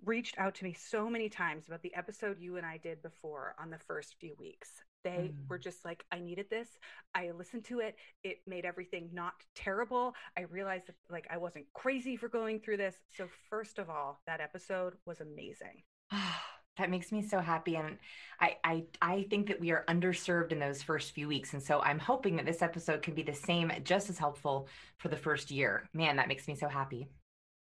reached 0.05 0.37
out 0.37 0.55
to 0.55 0.63
me 0.63 0.73
so 0.73 1.09
many 1.09 1.29
times 1.29 1.67
about 1.67 1.81
the 1.81 1.93
episode 1.95 2.39
you 2.39 2.57
and 2.57 2.65
I 2.65 2.77
did 2.77 3.01
before 3.01 3.55
on 3.59 3.69
the 3.69 3.77
first 3.77 4.15
few 4.19 4.35
weeks. 4.39 4.69
They 5.03 5.31
mm. 5.33 5.49
were 5.49 5.57
just 5.57 5.85
like, 5.85 6.05
I 6.11 6.19
needed 6.19 6.49
this. 6.49 6.67
I 7.15 7.31
listened 7.31 7.65
to 7.65 7.79
it. 7.79 7.95
It 8.23 8.39
made 8.45 8.65
everything 8.65 9.09
not 9.13 9.33
terrible. 9.55 10.13
I 10.37 10.41
realized 10.41 10.87
that 10.87 10.95
like 11.09 11.27
I 11.29 11.37
wasn't 11.37 11.65
crazy 11.73 12.17
for 12.17 12.27
going 12.27 12.59
through 12.59 12.77
this. 12.77 12.95
So 13.15 13.27
first 13.49 13.79
of 13.79 13.89
all, 13.89 14.19
that 14.27 14.41
episode 14.41 14.95
was 15.05 15.21
amazing. 15.21 15.83
that 16.77 16.89
makes 16.89 17.11
me 17.11 17.21
so 17.21 17.39
happy 17.39 17.75
and 17.75 17.97
I, 18.39 18.55
I 18.63 18.83
i 19.01 19.23
think 19.29 19.47
that 19.47 19.59
we 19.59 19.71
are 19.71 19.83
underserved 19.89 20.53
in 20.53 20.59
those 20.59 20.81
first 20.81 21.11
few 21.11 21.27
weeks 21.27 21.53
and 21.53 21.61
so 21.61 21.81
i'm 21.81 21.99
hoping 21.99 22.37
that 22.37 22.45
this 22.45 22.61
episode 22.61 23.01
can 23.01 23.13
be 23.13 23.21
the 23.21 23.33
same 23.33 23.69
just 23.83 24.09
as 24.09 24.17
helpful 24.17 24.69
for 24.97 25.09
the 25.09 25.17
first 25.17 25.51
year 25.51 25.89
man 25.93 26.15
that 26.15 26.29
makes 26.29 26.47
me 26.47 26.55
so 26.55 26.69
happy 26.69 27.09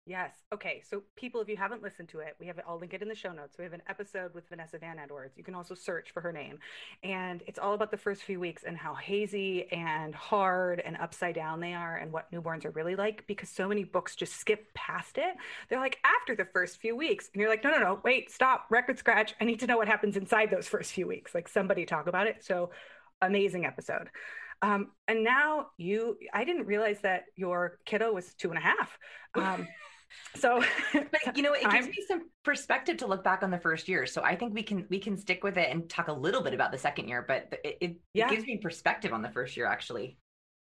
Yes. 0.06 0.34
Okay. 0.52 0.82
So, 0.86 1.02
people, 1.16 1.40
if 1.40 1.48
you 1.48 1.56
haven't 1.56 1.82
listened 1.82 2.10
to 2.10 2.18
it, 2.18 2.36
we 2.38 2.46
have 2.46 2.58
it. 2.58 2.64
I'll 2.68 2.78
link 2.78 2.92
it 2.92 3.00
in 3.00 3.08
the 3.08 3.14
show 3.14 3.32
notes. 3.32 3.56
We 3.56 3.64
have 3.64 3.72
an 3.72 3.80
episode 3.88 4.34
with 4.34 4.46
Vanessa 4.50 4.76
Van 4.76 4.98
Edwards. 4.98 5.38
You 5.38 5.44
can 5.44 5.54
also 5.54 5.74
search 5.74 6.10
for 6.10 6.20
her 6.20 6.30
name, 6.30 6.58
and 7.02 7.42
it's 7.46 7.58
all 7.58 7.72
about 7.72 7.90
the 7.90 7.96
first 7.96 8.22
few 8.22 8.38
weeks 8.38 8.64
and 8.64 8.76
how 8.76 8.94
hazy 8.94 9.66
and 9.72 10.14
hard 10.14 10.80
and 10.80 10.98
upside 10.98 11.34
down 11.34 11.60
they 11.60 11.72
are, 11.72 11.96
and 11.96 12.12
what 12.12 12.30
newborns 12.30 12.66
are 12.66 12.70
really 12.72 12.96
like. 12.96 13.26
Because 13.26 13.48
so 13.48 13.66
many 13.66 13.82
books 13.82 14.14
just 14.14 14.34
skip 14.34 14.74
past 14.74 15.16
it. 15.16 15.36
They're 15.70 15.80
like 15.80 15.98
after 16.04 16.36
the 16.36 16.44
first 16.44 16.82
few 16.82 16.94
weeks, 16.94 17.30
and 17.32 17.40
you're 17.40 17.48
like, 17.48 17.64
no, 17.64 17.70
no, 17.70 17.78
no, 17.78 18.00
wait, 18.04 18.30
stop, 18.30 18.66
record 18.68 18.98
scratch. 18.98 19.34
I 19.40 19.44
need 19.46 19.60
to 19.60 19.66
know 19.66 19.78
what 19.78 19.88
happens 19.88 20.18
inside 20.18 20.50
those 20.50 20.68
first 20.68 20.92
few 20.92 21.06
weeks. 21.06 21.34
Like 21.34 21.48
somebody 21.48 21.86
talk 21.86 22.08
about 22.08 22.26
it. 22.26 22.44
So, 22.44 22.70
amazing 23.22 23.64
episode. 23.64 24.10
Um, 24.60 24.92
and 25.08 25.24
now 25.24 25.68
you, 25.76 26.16
I 26.32 26.44
didn't 26.44 26.66
realize 26.66 27.00
that 27.00 27.24
your 27.36 27.78
kiddo 27.84 28.12
was 28.12 28.34
two 28.34 28.50
and 28.50 28.58
a 28.58 28.62
half. 28.62 28.98
Um, 29.34 29.66
so 30.36 30.62
but 30.92 31.36
you 31.36 31.42
know 31.42 31.52
it 31.52 31.62
gives 31.62 31.86
I'm, 31.86 31.90
me 31.90 32.04
some 32.06 32.28
perspective 32.42 32.96
to 32.98 33.06
look 33.06 33.24
back 33.24 33.42
on 33.42 33.50
the 33.50 33.58
first 33.58 33.88
year 33.88 34.06
so 34.06 34.22
i 34.22 34.34
think 34.34 34.54
we 34.54 34.62
can 34.62 34.86
we 34.90 34.98
can 34.98 35.16
stick 35.16 35.44
with 35.44 35.56
it 35.56 35.70
and 35.70 35.88
talk 35.88 36.08
a 36.08 36.12
little 36.12 36.42
bit 36.42 36.54
about 36.54 36.72
the 36.72 36.78
second 36.78 37.08
year 37.08 37.24
but 37.26 37.48
it, 37.64 37.78
it, 37.80 37.96
yeah. 38.12 38.26
it 38.26 38.30
gives 38.30 38.46
me 38.46 38.58
perspective 38.58 39.12
on 39.12 39.22
the 39.22 39.30
first 39.30 39.56
year 39.56 39.66
actually 39.66 40.18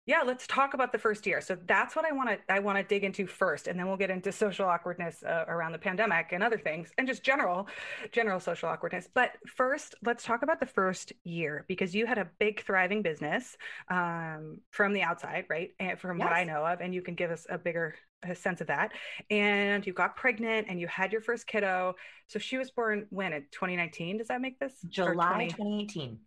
yeah 0.07 0.23
let's 0.25 0.47
talk 0.47 0.75
about 0.75 0.93
the 0.93 0.99
first 0.99 1.27
year. 1.27 1.41
So 1.41 1.57
that's 1.67 1.95
what 1.95 2.05
i 2.05 2.13
want 2.13 2.29
to 2.31 2.39
i 2.53 2.59
want 2.59 2.79
to 2.79 2.85
dig 2.85 3.05
into 3.05 3.27
first 3.27 3.69
and 3.69 3.79
then 3.79 3.87
we'll 3.87 3.97
get 3.97 4.11
into 4.11 4.33
social 4.33 4.67
awkwardness 4.67 5.23
uh, 5.23 5.45
around 5.49 5.73
the 5.73 5.79
pandemic 5.79 6.29
and 6.33 6.43
other 6.43 6.59
things 6.59 6.91
and 6.99 7.07
just 7.07 7.23
general 7.23 7.69
general 8.11 8.41
social 8.41 8.69
awkwardness. 8.69 9.09
But 9.15 9.33
first 9.57 9.95
let's 10.05 10.25
talk 10.25 10.43
about 10.43 10.61
the 10.61 10.67
first 10.67 11.13
year 11.25 11.65
because 11.69 11.95
you 11.95 12.07
had 12.07 12.19
a 12.19 12.29
big 12.39 12.65
thriving 12.65 13.03
business 13.03 13.57
um, 13.91 14.59
from 14.71 14.93
the 14.93 15.03
outside 15.03 15.45
right? 15.49 15.71
And 15.79 15.99
from 15.99 16.19
yes. 16.19 16.27
what 16.27 16.33
i 16.33 16.45
know 16.45 16.67
of 16.67 16.81
and 16.81 16.95
you 16.95 17.03
can 17.03 17.15
give 17.15 17.31
us 17.31 17.47
a 17.49 17.59
bigger 17.59 17.95
a 18.25 18.35
sense 18.35 18.61
of 18.61 18.69
that. 18.69 18.93
And 19.31 19.87
you 19.87 19.93
got 19.93 20.17
pregnant 20.17 20.69
and 20.69 20.81
you 20.81 20.87
had 20.87 21.13
your 21.13 21.21
first 21.21 21.47
kiddo. 21.47 21.95
So 22.29 22.39
she 22.39 22.57
was 22.57 22.71
born 22.71 23.07
when 23.11 23.33
in 23.33 23.43
2019 23.51 24.19
does 24.19 24.29
that 24.29 24.41
make 24.41 24.59
this? 24.59 24.75
July 24.89 25.15
20, 25.15 25.49
2018 25.49 26.19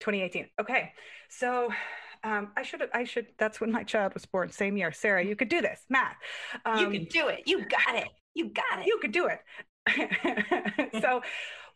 2018 0.00 0.48
okay. 0.60 0.92
So 1.28 1.68
um, 2.22 2.52
I 2.56 2.62
should 2.62 2.88
I 2.92 3.04
should 3.04 3.26
that's 3.38 3.60
when 3.60 3.72
my 3.72 3.82
child 3.82 4.14
was 4.14 4.26
born, 4.26 4.50
same 4.50 4.76
year. 4.76 4.92
Sarah, 4.92 5.24
you 5.24 5.36
could 5.36 5.48
do 5.48 5.60
this. 5.60 5.80
Math. 5.88 6.16
Um, 6.64 6.78
you 6.78 6.90
can 6.90 7.04
do 7.04 7.28
it. 7.28 7.42
You 7.46 7.64
got 7.66 7.94
it. 7.94 8.08
You 8.34 8.50
got 8.50 8.80
it. 8.80 8.86
You 8.86 8.98
could 9.00 9.12
do 9.12 9.28
it. 9.28 9.40
so 11.00 11.22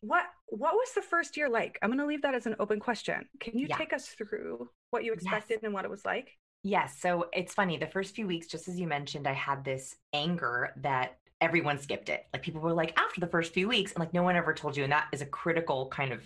what 0.00 0.24
what 0.48 0.74
was 0.74 0.92
the 0.94 1.02
first 1.02 1.36
year 1.36 1.48
like? 1.48 1.78
I'm 1.82 1.90
gonna 1.90 2.06
leave 2.06 2.22
that 2.22 2.34
as 2.34 2.46
an 2.46 2.56
open 2.58 2.78
question. 2.78 3.26
Can 3.40 3.58
you 3.58 3.66
yeah. 3.68 3.76
take 3.76 3.92
us 3.92 4.08
through 4.08 4.68
what 4.90 5.04
you 5.04 5.12
expected 5.12 5.54
yes. 5.54 5.60
and 5.62 5.72
what 5.72 5.84
it 5.84 5.90
was 5.90 6.04
like? 6.04 6.30
Yes. 6.62 6.98
So 7.00 7.26
it's 7.32 7.54
funny. 7.54 7.76
The 7.76 7.86
first 7.86 8.14
few 8.14 8.26
weeks, 8.26 8.46
just 8.46 8.68
as 8.68 8.78
you 8.78 8.86
mentioned, 8.86 9.26
I 9.26 9.32
had 9.32 9.64
this 9.64 9.96
anger 10.12 10.72
that 10.82 11.18
everyone 11.40 11.78
skipped 11.78 12.08
it. 12.08 12.24
Like 12.32 12.42
people 12.42 12.60
were 12.60 12.72
like, 12.72 12.98
after 12.98 13.20
the 13.20 13.26
first 13.26 13.52
few 13.52 13.68
weeks, 13.68 13.92
and 13.92 14.00
like 14.00 14.14
no 14.14 14.22
one 14.22 14.36
ever 14.36 14.54
told 14.54 14.76
you. 14.76 14.84
And 14.84 14.92
that 14.92 15.08
is 15.12 15.20
a 15.20 15.26
critical 15.26 15.88
kind 15.88 16.12
of 16.12 16.22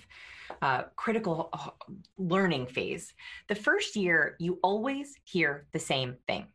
uh, 0.63 0.85
critical 0.97 1.51
uh, 1.53 1.71
learning 2.17 2.67
phase. 2.67 3.15
The 3.49 3.55
first 3.55 3.97
year, 3.97 4.37
you 4.39 4.59
always 4.63 5.15
hear 5.25 5.67
the 5.73 5.79
same 5.79 6.17
thing. 6.27 6.47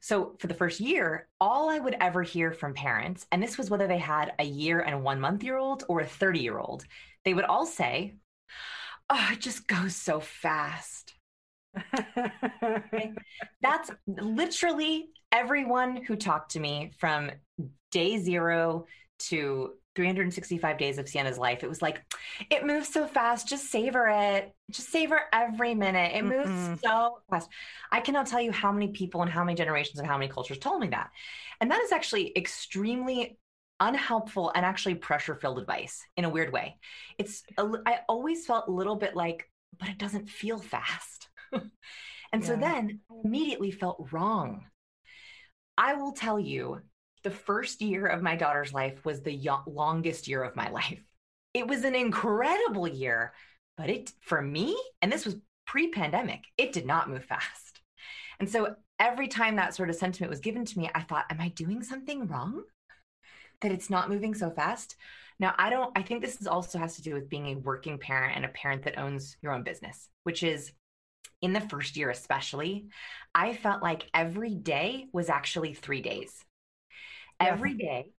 So 0.00 0.36
for 0.38 0.46
the 0.46 0.54
first 0.54 0.80
year, 0.80 1.28
all 1.40 1.70
I 1.70 1.78
would 1.78 1.96
ever 2.00 2.22
hear 2.22 2.52
from 2.52 2.74
parents, 2.74 3.26
and 3.32 3.42
this 3.42 3.58
was 3.58 3.70
whether 3.70 3.86
they 3.86 3.98
had 3.98 4.32
a 4.38 4.44
year 4.44 4.80
and 4.80 5.02
one 5.02 5.20
month 5.20 5.42
year 5.42 5.56
old 5.56 5.84
or 5.88 6.00
a 6.00 6.06
30 6.06 6.40
year 6.40 6.58
old, 6.58 6.84
they 7.24 7.34
would 7.34 7.44
all 7.44 7.66
say, 7.66 8.16
Oh, 9.10 9.28
it 9.32 9.40
just 9.40 9.66
goes 9.66 9.96
so 9.96 10.20
fast. 10.20 11.14
That's 13.62 13.90
literally 14.06 15.08
everyone 15.32 16.04
who 16.04 16.16
talked 16.16 16.52
to 16.52 16.60
me 16.60 16.92
from 16.98 17.30
day 17.90 18.18
zero 18.18 18.86
to 19.18 19.74
365 19.98 20.78
days 20.78 20.96
of 20.98 21.08
Sienna's 21.08 21.38
life. 21.38 21.64
It 21.64 21.68
was 21.68 21.82
like, 21.82 22.04
it 22.50 22.64
moves 22.64 22.88
so 22.88 23.04
fast. 23.04 23.48
Just 23.48 23.68
savor 23.68 24.06
it. 24.06 24.54
Just 24.70 24.92
savor 24.92 25.22
every 25.32 25.74
minute. 25.74 26.12
It 26.14 26.24
moves 26.24 26.48
mm-hmm. 26.48 26.74
so 26.76 27.18
fast. 27.28 27.48
I 27.90 27.98
cannot 27.98 28.28
tell 28.28 28.40
you 28.40 28.52
how 28.52 28.70
many 28.70 28.88
people 28.88 29.22
and 29.22 29.30
how 29.30 29.42
many 29.42 29.56
generations 29.56 29.98
and 29.98 30.06
how 30.06 30.16
many 30.16 30.30
cultures 30.30 30.58
told 30.58 30.80
me 30.80 30.86
that. 30.90 31.10
And 31.60 31.68
that 31.72 31.82
is 31.82 31.90
actually 31.90 32.32
extremely 32.38 33.38
unhelpful 33.80 34.52
and 34.54 34.64
actually 34.64 34.94
pressure 34.94 35.34
filled 35.34 35.58
advice 35.58 36.00
in 36.16 36.24
a 36.24 36.30
weird 36.30 36.52
way. 36.52 36.76
It's, 37.18 37.42
I 37.58 37.98
always 38.08 38.46
felt 38.46 38.68
a 38.68 38.72
little 38.72 38.94
bit 38.94 39.16
like, 39.16 39.50
but 39.80 39.88
it 39.88 39.98
doesn't 39.98 40.30
feel 40.30 40.60
fast. 40.60 41.28
and 41.52 41.62
yeah. 42.32 42.40
so 42.40 42.54
then 42.54 43.00
I 43.10 43.14
immediately 43.24 43.72
felt 43.72 44.06
wrong. 44.12 44.64
I 45.76 45.94
will 45.94 46.12
tell 46.12 46.38
you 46.38 46.82
the 47.22 47.30
first 47.30 47.80
year 47.80 48.06
of 48.06 48.22
my 48.22 48.36
daughter's 48.36 48.72
life 48.72 49.04
was 49.04 49.22
the 49.22 49.40
longest 49.66 50.28
year 50.28 50.42
of 50.42 50.56
my 50.56 50.70
life. 50.70 51.02
It 51.54 51.66
was 51.66 51.84
an 51.84 51.94
incredible 51.94 52.86
year, 52.86 53.32
but 53.76 53.88
it, 53.90 54.12
for 54.20 54.40
me, 54.40 54.76
and 55.02 55.10
this 55.10 55.24
was 55.24 55.36
pre 55.66 55.90
pandemic, 55.90 56.44
it 56.56 56.72
did 56.72 56.86
not 56.86 57.10
move 57.10 57.24
fast. 57.24 57.80
And 58.40 58.48
so 58.48 58.76
every 58.98 59.28
time 59.28 59.56
that 59.56 59.74
sort 59.74 59.90
of 59.90 59.96
sentiment 59.96 60.30
was 60.30 60.40
given 60.40 60.64
to 60.64 60.78
me, 60.78 60.90
I 60.94 61.02
thought, 61.02 61.26
am 61.30 61.40
I 61.40 61.48
doing 61.48 61.82
something 61.82 62.26
wrong? 62.26 62.62
That 63.60 63.72
it's 63.72 63.90
not 63.90 64.08
moving 64.08 64.34
so 64.34 64.50
fast? 64.50 64.96
Now, 65.40 65.54
I 65.56 65.70
don't, 65.70 65.96
I 65.96 66.02
think 66.02 66.20
this 66.20 66.40
is 66.40 66.46
also 66.46 66.78
has 66.78 66.96
to 66.96 67.02
do 67.02 67.14
with 67.14 67.28
being 67.28 67.46
a 67.46 67.58
working 67.58 67.98
parent 67.98 68.36
and 68.36 68.44
a 68.44 68.48
parent 68.48 68.82
that 68.84 68.98
owns 68.98 69.36
your 69.42 69.52
own 69.52 69.62
business, 69.62 70.08
which 70.24 70.42
is 70.42 70.72
in 71.40 71.52
the 71.52 71.60
first 71.60 71.96
year, 71.96 72.10
especially, 72.10 72.86
I 73.34 73.54
felt 73.54 73.82
like 73.82 74.10
every 74.12 74.54
day 74.54 75.06
was 75.12 75.28
actually 75.28 75.74
three 75.74 76.02
days 76.02 76.44
every 77.40 77.74
day 77.74 78.12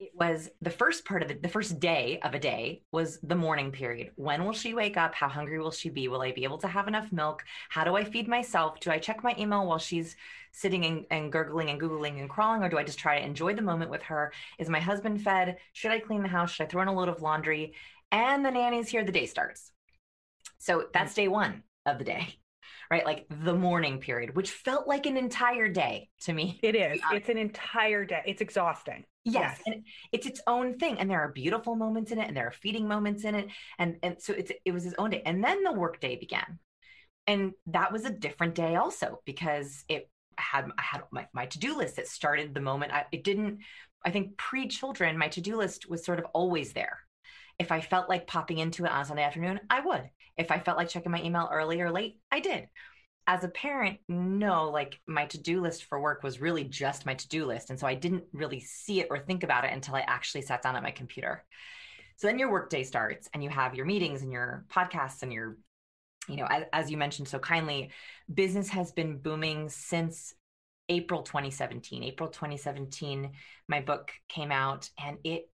it 0.00 0.10
was 0.16 0.50
the 0.60 0.70
first 0.70 1.04
part 1.04 1.22
of 1.22 1.28
the, 1.28 1.34
the 1.34 1.48
first 1.48 1.78
day 1.78 2.18
of 2.24 2.34
a 2.34 2.38
day 2.40 2.82
was 2.90 3.20
the 3.22 3.36
morning 3.36 3.70
period. 3.70 4.10
When 4.16 4.44
will 4.44 4.52
she 4.52 4.74
wake 4.74 4.96
up? 4.96 5.14
How 5.14 5.28
hungry 5.28 5.60
will 5.60 5.70
she 5.70 5.90
be? 5.90 6.08
Will 6.08 6.22
I 6.22 6.32
be 6.32 6.42
able 6.42 6.58
to 6.58 6.66
have 6.66 6.88
enough 6.88 7.12
milk? 7.12 7.44
How 7.68 7.84
do 7.84 7.94
I 7.94 8.02
feed 8.02 8.26
myself? 8.26 8.80
Do 8.80 8.90
I 8.90 8.98
check 8.98 9.22
my 9.22 9.32
email 9.38 9.64
while 9.64 9.78
she's 9.78 10.16
sitting 10.50 10.84
and, 10.84 11.06
and 11.12 11.30
gurgling 11.30 11.70
and 11.70 11.80
googling 11.80 12.18
and 12.18 12.28
crawling, 12.28 12.64
or 12.64 12.68
do 12.68 12.78
I 12.78 12.82
just 12.82 12.98
try 12.98 13.20
to 13.20 13.24
enjoy 13.24 13.54
the 13.54 13.62
moment 13.62 13.92
with 13.92 14.02
her? 14.02 14.32
Is 14.58 14.68
my 14.68 14.80
husband 14.80 15.22
fed? 15.22 15.58
Should 15.72 15.92
I 15.92 16.00
clean 16.00 16.22
the 16.22 16.28
house? 16.28 16.50
Should 16.50 16.64
I 16.64 16.68
throw 16.68 16.82
in 16.82 16.88
a 16.88 16.92
load 16.92 17.08
of 17.08 17.22
laundry? 17.22 17.74
and 18.12 18.44
the 18.44 18.50
nanny's 18.50 18.90
here, 18.90 19.04
the 19.04 19.10
day 19.10 19.26
starts. 19.26 19.72
So 20.58 20.84
that's 20.92 21.14
day 21.14 21.26
one 21.26 21.64
of 21.86 21.98
the 21.98 22.04
day, 22.04 22.36
right? 22.92 23.06
Like 23.06 23.24
the 23.30 23.54
morning 23.54 24.00
period, 24.00 24.36
which 24.36 24.50
felt 24.50 24.86
like 24.86 25.06
an 25.06 25.16
entire 25.16 25.66
day 25.66 26.10
to 26.24 26.32
me. 26.34 26.60
It 26.62 26.76
is. 26.76 27.00
It's 27.10 27.30
an 27.30 27.38
entire 27.38 28.04
day. 28.04 28.22
It's 28.26 28.42
exhausting. 28.42 29.04
Yes, 29.24 29.34
yes. 29.34 29.62
and 29.66 29.86
it's 30.12 30.26
its 30.26 30.42
own 30.46 30.78
thing, 30.78 30.98
and 30.98 31.10
there 31.10 31.20
are 31.20 31.32
beautiful 31.32 31.74
moments 31.74 32.12
in 32.12 32.18
it, 32.18 32.28
and 32.28 32.36
there 32.36 32.46
are 32.46 32.52
feeding 32.52 32.86
moments 32.86 33.24
in 33.24 33.34
it, 33.34 33.48
and 33.78 33.96
and 34.02 34.16
so 34.20 34.34
it's 34.34 34.52
it 34.66 34.72
was 34.72 34.84
his 34.84 34.94
own 34.98 35.10
day, 35.10 35.22
and 35.24 35.42
then 35.42 35.64
the 35.64 35.72
work 35.72 36.00
day 36.00 36.16
began, 36.16 36.58
and 37.26 37.52
that 37.68 37.92
was 37.92 38.04
a 38.04 38.10
different 38.10 38.54
day 38.54 38.76
also 38.76 39.20
because 39.24 39.84
it 39.88 40.10
had 40.36 40.66
I 40.78 40.82
had 40.82 41.02
my, 41.10 41.26
my 41.32 41.46
to-do 41.46 41.76
list 41.76 41.96
that 41.96 42.08
started 42.08 42.52
the 42.52 42.60
moment 42.60 42.92
I, 42.92 43.06
it 43.12 43.24
didn't 43.24 43.60
I 44.04 44.10
think 44.10 44.36
pre-children 44.36 45.16
my 45.16 45.28
to-do 45.28 45.56
list 45.56 45.88
was 45.88 46.04
sort 46.04 46.18
of 46.18 46.26
always 46.34 46.72
there. 46.72 46.98
If 47.58 47.72
I 47.72 47.80
felt 47.80 48.08
like 48.08 48.26
popping 48.26 48.58
into 48.58 48.84
it 48.84 48.90
on 48.90 49.02
a 49.02 49.04
Sunday 49.04 49.22
afternoon, 49.22 49.60
I 49.70 49.80
would. 49.80 50.10
If 50.36 50.50
I 50.50 50.58
felt 50.58 50.78
like 50.78 50.88
checking 50.88 51.12
my 51.12 51.22
email 51.22 51.48
early 51.52 51.80
or 51.80 51.90
late, 51.90 52.18
I 52.30 52.40
did. 52.40 52.68
As 53.26 53.44
a 53.44 53.48
parent, 53.48 53.98
no, 54.08 54.70
like 54.70 54.98
my 55.06 55.26
to-do 55.26 55.60
list 55.60 55.84
for 55.84 56.00
work 56.00 56.22
was 56.22 56.40
really 56.40 56.64
just 56.64 57.06
my 57.06 57.14
to-do 57.14 57.46
list 57.46 57.70
and 57.70 57.78
so 57.78 57.86
I 57.86 57.94
didn't 57.94 58.24
really 58.32 58.58
see 58.58 59.00
it 59.00 59.06
or 59.10 59.18
think 59.18 59.44
about 59.44 59.64
it 59.64 59.72
until 59.72 59.94
I 59.94 60.00
actually 60.00 60.42
sat 60.42 60.62
down 60.62 60.74
at 60.74 60.82
my 60.82 60.90
computer. 60.90 61.44
So 62.16 62.26
then 62.26 62.38
your 62.38 62.50
workday 62.50 62.82
starts 62.82 63.28
and 63.32 63.42
you 63.42 63.50
have 63.50 63.74
your 63.74 63.86
meetings 63.86 64.22
and 64.22 64.32
your 64.32 64.64
podcasts 64.70 65.22
and 65.22 65.32
your 65.32 65.56
you 66.28 66.36
know, 66.36 66.46
as, 66.48 66.64
as 66.72 66.90
you 66.90 66.96
mentioned 66.96 67.28
so 67.28 67.38
kindly, 67.38 67.90
business 68.32 68.68
has 68.68 68.92
been 68.92 69.18
booming 69.18 69.68
since 69.68 70.34
April 70.88 71.22
2017. 71.22 72.02
April 72.02 72.28
2017, 72.28 73.32
my 73.68 73.80
book 73.80 74.12
came 74.28 74.52
out 74.52 74.88
and 75.02 75.18
it 75.24 75.48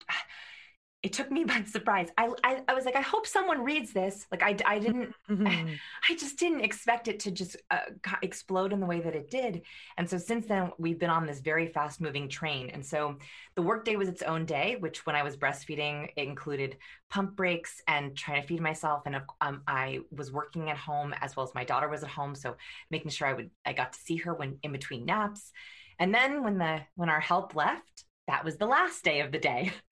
it 1.05 1.13
took 1.13 1.31
me 1.31 1.45
by 1.45 1.63
surprise. 1.67 2.09
I, 2.19 2.31
I, 2.43 2.63
I 2.67 2.75
was 2.75 2.87
like, 2.87 2.97
I 2.97 3.03
hope 3.03 3.27
someone 3.27 3.63
reads 3.63 3.93
this. 3.93 4.27
Like 4.33 4.43
I, 4.43 4.57
I 4.67 4.79
didn't, 4.81 5.15
mm-hmm. 5.31 5.47
I, 5.47 5.79
I, 6.11 6.17
just 6.17 6.39
didn't 6.39 6.63
expect 6.63 7.07
it 7.07 7.21
to 7.21 7.31
just 7.31 7.57
uh, 7.71 7.81
explode 8.23 8.73
in 8.73 8.81
the 8.81 8.87
way 8.87 9.01
that 9.01 9.15
it 9.15 9.31
did. 9.31 9.63
And 9.99 10.09
so 10.09 10.17
since 10.17 10.47
then, 10.47 10.73
we've 10.79 10.99
been 10.99 11.11
on 11.11 11.27
this 11.27 11.41
very 11.41 11.69
fast 11.69 12.01
moving 12.01 12.29
train. 12.29 12.71
And 12.71 12.85
so 12.85 13.19
the 13.55 13.63
workday 13.63 13.97
was 13.97 14.09
its 14.09 14.23
own 14.23 14.47
day, 14.47 14.77
which 14.81 15.05
when 15.05 15.15
I 15.15 15.23
was 15.23 15.37
breastfeeding, 15.37 16.09
it 16.17 16.27
included 16.27 16.79
pump 17.11 17.37
breaks 17.37 17.83
and 17.87 18.17
trying 18.17 18.41
to 18.41 18.49
feed 18.49 18.63
myself. 18.63 19.03
And 19.05 19.21
um, 19.43 19.63
I 19.69 20.01
was 20.11 20.33
working 20.33 20.71
at 20.71 20.79
home 20.79 21.15
as 21.21 21.37
well 21.37 21.47
as 21.47 21.55
my 21.55 21.65
daughter 21.65 21.89
was 21.89 22.03
at 22.03 22.09
home. 22.09 22.35
So 22.35 22.57
making 22.91 23.11
sure 23.11 23.29
I 23.29 23.35
would, 23.35 23.51
I 23.67 23.75
got 23.75 23.93
to 23.93 23.99
see 23.99 24.17
her 24.17 24.33
when 24.33 24.59
in 24.63 24.73
between 24.73 25.05
naps. 25.05 25.53
And 25.99 26.15
then 26.15 26.43
when 26.43 26.57
the, 26.57 26.81
when 26.97 27.11
our 27.11 27.21
help 27.21 27.55
left, 27.55 28.05
that 28.27 28.43
was 28.43 28.57
the 28.57 28.67
last 28.67 29.05
day 29.05 29.21
of 29.21 29.33
the 29.33 29.39
day. 29.39 29.71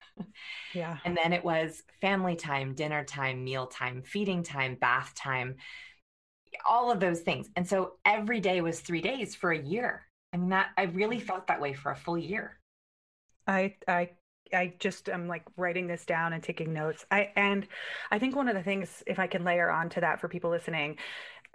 Yeah. 0.73 0.97
and 1.05 1.15
then 1.15 1.33
it 1.33 1.43
was 1.43 1.83
family 2.01 2.35
time, 2.35 2.73
dinner 2.73 3.03
time, 3.03 3.43
meal 3.43 3.67
time, 3.67 4.01
feeding 4.01 4.43
time, 4.43 4.75
bath 4.75 5.13
time, 5.15 5.55
all 6.67 6.91
of 6.91 6.99
those 6.99 7.21
things. 7.21 7.49
And 7.55 7.67
so 7.67 7.93
every 8.05 8.39
day 8.39 8.61
was 8.61 8.79
three 8.79 9.01
days 9.01 9.35
for 9.35 9.51
a 9.51 9.61
year. 9.61 10.07
I 10.33 10.37
mean, 10.37 10.49
that 10.49 10.69
I 10.77 10.83
really 10.83 11.17
mm. 11.17 11.23
felt 11.23 11.47
that 11.47 11.61
way 11.61 11.73
for 11.73 11.91
a 11.91 11.95
full 11.95 12.17
year. 12.17 12.59
I, 13.45 13.75
I, 13.87 14.09
I 14.53 14.73
just 14.79 15.09
am 15.09 15.27
like 15.27 15.43
writing 15.57 15.87
this 15.87 16.05
down 16.05 16.33
and 16.33 16.41
taking 16.41 16.73
notes. 16.73 17.05
I 17.11 17.31
and 17.35 17.67
I 18.11 18.19
think 18.19 18.35
one 18.35 18.47
of 18.47 18.55
the 18.55 18.63
things, 18.63 19.03
if 19.05 19.19
I 19.19 19.27
can 19.27 19.43
layer 19.43 19.69
on 19.69 19.89
to 19.89 20.01
that 20.01 20.21
for 20.21 20.27
people 20.27 20.49
listening, 20.49 20.97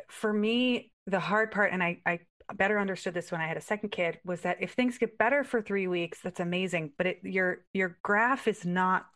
for 0.08 0.32
me, 0.32 0.92
the 1.06 1.20
hard 1.20 1.50
part, 1.50 1.72
and 1.72 1.82
I, 1.82 2.00
I 2.04 2.20
better 2.54 2.78
understood 2.78 3.14
this 3.14 3.30
when 3.30 3.40
I 3.40 3.46
had 3.46 3.56
a 3.56 3.62
second 3.62 3.90
kid 3.90 4.18
was 4.24 4.42
that 4.42 4.58
if 4.60 4.72
things 4.72 4.98
get 4.98 5.18
better 5.18 5.44
for 5.44 5.60
three 5.60 5.86
weeks, 5.86 6.20
that's 6.22 6.40
amazing. 6.40 6.92
But 6.96 7.06
it, 7.06 7.18
your 7.22 7.64
your 7.72 7.98
graph 8.02 8.48
is 8.48 8.64
not 8.64 9.06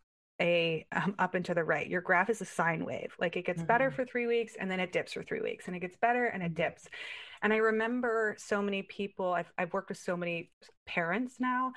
a 0.40 0.86
um, 0.92 1.14
up 1.18 1.34
and 1.34 1.44
to 1.46 1.54
the 1.54 1.64
right. 1.64 1.86
Your 1.86 2.00
graph 2.00 2.30
is 2.30 2.40
a 2.40 2.44
sine 2.44 2.84
wave. 2.84 3.14
Like 3.18 3.36
it 3.36 3.46
gets 3.46 3.58
mm-hmm. 3.58 3.66
better 3.68 3.90
for 3.90 4.04
three 4.04 4.26
weeks 4.26 4.54
and 4.58 4.70
then 4.70 4.80
it 4.80 4.92
dips 4.92 5.12
for 5.12 5.22
three 5.22 5.40
weeks 5.40 5.66
and 5.66 5.76
it 5.76 5.80
gets 5.80 5.96
better 5.96 6.26
and 6.26 6.42
it 6.42 6.54
mm-hmm. 6.54 6.62
dips. 6.62 6.88
And 7.42 7.52
I 7.52 7.56
remember 7.56 8.36
so 8.38 8.62
many 8.62 8.82
people, 8.82 9.32
I've, 9.32 9.52
I've 9.58 9.72
worked 9.72 9.88
with 9.88 9.98
so 9.98 10.16
many 10.16 10.50
parents 10.86 11.36
now, 11.38 11.72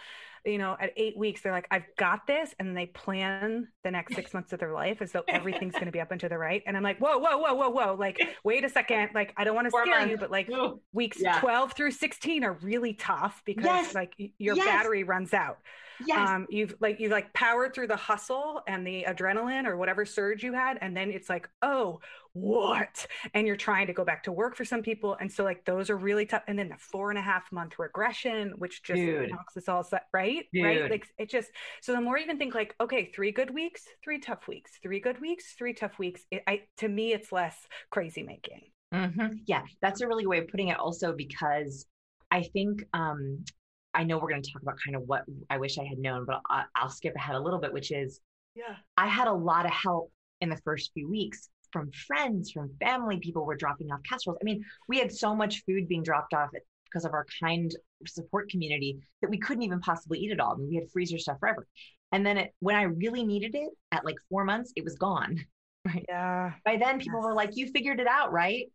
you 0.46 0.58
know, 0.58 0.78
at 0.80 0.92
eight 0.96 1.18
weeks, 1.18 1.42
they're 1.42 1.52
like, 1.52 1.68
I've 1.72 1.86
got 1.98 2.28
this. 2.28 2.54
And 2.60 2.78
they 2.78 2.86
plan 2.86 3.68
the 3.84 3.92
next 3.92 4.16
six 4.16 4.34
months 4.34 4.54
of 4.54 4.60
their 4.60 4.74
life 4.74 5.02
as 5.02 5.12
though 5.12 5.24
everything's 5.28 5.74
going 5.74 5.86
to 5.86 5.92
be 5.92 6.00
up 6.00 6.12
and 6.12 6.22
to 6.22 6.30
the 6.30 6.38
right. 6.38 6.62
And 6.68 6.78
I'm 6.78 6.84
like, 6.84 7.00
whoa, 7.00 7.18
whoa, 7.18 7.38
whoa, 7.38 7.54
whoa, 7.54 7.70
whoa. 7.70 7.96
Like, 7.96 8.20
wait 8.44 8.64
a 8.64 8.70
second. 8.70 9.10
Like, 9.16 9.34
I 9.38 9.44
don't 9.44 9.56
want 9.56 9.66
to 9.66 9.72
scare 9.72 10.00
months. 10.00 10.12
you, 10.12 10.18
but 10.18 10.32
like 10.32 10.50
Ooh. 10.50 10.82
weeks 10.94 11.18
yeah. 11.20 11.40
12 11.40 11.74
through 11.74 11.92
16 11.92 12.44
are 12.44 12.54
really 12.62 12.94
tough 12.94 13.42
because 13.46 13.66
yes. 13.66 13.96
like 13.96 14.14
your 14.38 14.56
yes. 14.56 14.66
battery 14.66 15.04
runs 15.04 15.34
out. 15.34 15.58
Yes. 16.06 16.30
Um, 16.30 16.48
you've 16.50 16.76
like 16.82 17.00
you've 17.00 17.12
like 17.12 17.34
powered 17.34 17.74
through 17.74 17.88
the 17.88 17.96
hustle 17.96 18.62
and 18.68 18.86
the 18.86 19.06
adrenaline 19.08 19.66
or 19.66 19.78
whatever 19.78 20.06
surge 20.06 20.44
you 20.44 20.54
had, 20.54 20.78
and 20.82 20.96
then 20.96 21.10
it's 21.10 21.30
like, 21.30 21.50
oh, 21.62 22.02
what? 22.36 23.08
And 23.34 23.48
you're 23.48 23.56
trying 23.56 23.88
to 23.88 23.94
go 23.94 24.04
back 24.04 24.24
to 24.24 24.32
work 24.34 24.58
for 24.58 24.66
some 24.66 24.82
people. 24.82 25.16
And 25.20 25.32
so 25.32 25.46
like 25.46 25.64
those 25.64 25.90
are 25.90 25.96
really 25.96 26.26
tough. 26.26 26.44
And 26.48 26.60
then 26.60 26.68
the 26.68 26.76
four 26.78 27.10
and 27.10 27.18
a 27.18 27.22
half 27.22 27.50
month 27.50 27.80
regression, 27.80 28.54
which 28.58 28.84
just 28.84 28.98
Dude. 28.98 29.32
knocks 29.32 29.56
us 29.56 29.70
all 29.70 29.86
set, 29.86 30.08
right? 30.14 30.44
Dude. 30.52 30.66
Right. 30.66 30.92
Like 30.92 31.08
it 31.18 31.30
just 31.30 31.50
so 31.82 31.94
the 31.94 32.02
more 32.02 32.18
you 32.18 32.26
even 32.26 32.38
think 32.38 32.54
like, 32.54 32.76
okay, 32.82 33.06
three 33.06 33.32
good 33.32 33.54
weeks, 33.54 33.84
three 34.04 34.20
tough 34.20 34.50
weeks, 34.50 34.72
three 34.84 35.00
good 35.00 35.22
weeks, 35.22 35.56
three 35.58 35.74
tough 35.74 35.98
weeks. 35.98 36.26
It, 36.30 36.44
I 36.46 36.64
to 36.78 36.90
me, 36.90 37.14
it's 37.14 37.32
less 37.32 37.56
crazy 37.90 38.22
making. 38.22 38.64
Mm-hmm. 38.94 39.38
Yeah, 39.48 39.64
that's 39.82 40.02
a 40.02 40.08
really 40.08 40.24
good 40.24 40.30
way 40.30 40.40
of 40.40 40.50
putting 40.50 40.68
it. 40.68 40.78
Also, 40.78 41.14
because 41.14 41.86
I 42.32 42.44
think 42.44 42.84
um, 42.94 43.46
I 43.94 44.04
know 44.04 44.18
we're 44.18 44.30
going 44.30 44.42
to 44.42 44.52
talk 44.52 44.62
about 44.62 44.76
kind 44.86 44.98
of 44.98 45.04
what 45.04 45.24
I 45.50 45.58
wish 45.58 45.78
I 45.78 45.86
had 45.86 46.00
known, 46.00 46.26
but 46.26 46.42
I'll, 46.50 46.66
I'll 46.76 46.90
skip 46.90 47.16
ahead 47.16 47.38
a 47.38 47.40
little 47.40 47.60
bit, 47.60 47.72
which 47.72 47.94
is, 47.94 48.20
yeah, 48.56 48.76
I 48.98 49.08
had 49.08 49.30
a 49.30 49.34
lot 49.34 49.66
of 49.66 49.72
help 49.72 50.12
in 50.42 50.50
the 50.50 50.58
first 50.58 50.92
few 50.94 51.10
weeks 51.10 51.50
from 51.76 51.92
friends, 52.08 52.52
from 52.52 52.72
family. 52.80 53.20
People 53.20 53.46
were 53.46 53.58
dropping 53.58 53.92
off 53.92 54.00
casseroles. 54.10 54.38
I 54.42 54.46
mean, 54.46 54.64
we 54.88 54.98
had 54.98 55.12
so 55.12 55.36
much 55.36 55.62
food 55.66 55.90
being 55.90 56.04
dropped 56.04 56.34
off 56.34 56.50
because 56.86 57.04
of 57.04 57.12
our 57.12 57.26
kind 57.44 57.70
support 58.08 58.50
community 58.50 58.98
that 59.22 59.30
we 59.30 59.38
couldn't 59.38 59.64
even 59.64 59.82
possibly 59.82 60.20
eat 60.20 60.32
it 60.32 60.40
all. 60.40 60.54
I 60.54 60.56
mean, 60.56 60.70
we 60.70 60.76
had 60.76 60.90
freezer 60.94 61.18
stuff 61.18 61.38
forever. 61.38 61.68
And 62.14 62.26
then 62.26 62.38
it, 62.38 62.54
when 62.60 62.78
I 62.78 62.84
really 62.84 63.26
needed 63.26 63.56
it 63.56 63.72
at 63.92 64.06
like 64.06 64.16
four 64.30 64.46
months, 64.46 64.72
it 64.78 64.86
was 64.86 64.96
gone. 64.96 65.44
Right. 65.88 66.04
Yeah. 66.10 66.54
By 66.66 66.78
then, 66.78 66.98
people 66.98 67.20
yes. 67.20 67.26
were 67.26 67.36
like, 67.36 67.52
"You 67.54 67.68
figured 67.68 68.00
it 68.00 68.08
out, 68.08 68.32
right?" 68.34 68.66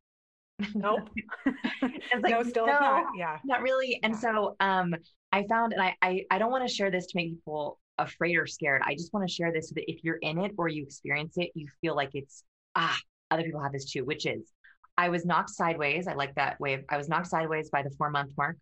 Nope. 0.77 1.11
it's 1.83 2.23
like, 2.23 2.31
no, 2.31 2.45
still 2.45 2.67
no, 2.69 2.79
not. 2.79 3.07
Yeah. 3.17 3.39
Not 3.45 3.63
really. 3.63 3.99
And 4.05 4.15
yeah. 4.15 4.21
so, 4.21 4.55
um, 4.61 4.95
I 5.33 5.45
found, 5.49 5.73
and 5.73 5.83
I, 5.83 5.97
I, 6.03 6.23
I 6.31 6.39
don't 6.39 6.53
want 6.53 6.69
to 6.69 6.73
share 6.73 6.89
this 6.89 7.07
to 7.07 7.17
make 7.17 7.31
people 7.31 7.81
afraid 7.99 8.37
or 8.37 8.47
scared. 8.47 8.83
I 8.85 8.95
just 8.95 9.13
want 9.13 9.29
to 9.29 9.35
share 9.35 9.53
this 9.53 9.71
so 9.71 9.75
that 9.75 9.91
if 9.91 10.05
you're 10.05 10.19
in 10.23 10.39
it 10.39 10.53
or 10.57 10.69
you 10.69 10.85
experience 10.85 11.35
it, 11.37 11.51
you 11.57 11.67
feel 11.81 11.97
like 11.97 12.11
it's 12.15 12.45
ah, 12.75 12.99
other 13.31 13.43
people 13.43 13.61
have 13.61 13.73
this 13.73 13.91
too, 13.91 14.05
which 14.05 14.27
is 14.27 14.53
I 14.97 15.09
was 15.09 15.25
knocked 15.25 15.51
sideways. 15.51 16.07
I 16.07 16.15
like 16.15 16.35
that 16.35 16.61
way. 16.61 16.75
Of, 16.75 16.85
I 16.89 16.97
was 16.97 17.09
knocked 17.09 17.29
sideways 17.29 17.71
by 17.71 17.83
the 17.83 17.91
four 17.91 18.11
month 18.11 18.33
mark, 18.37 18.57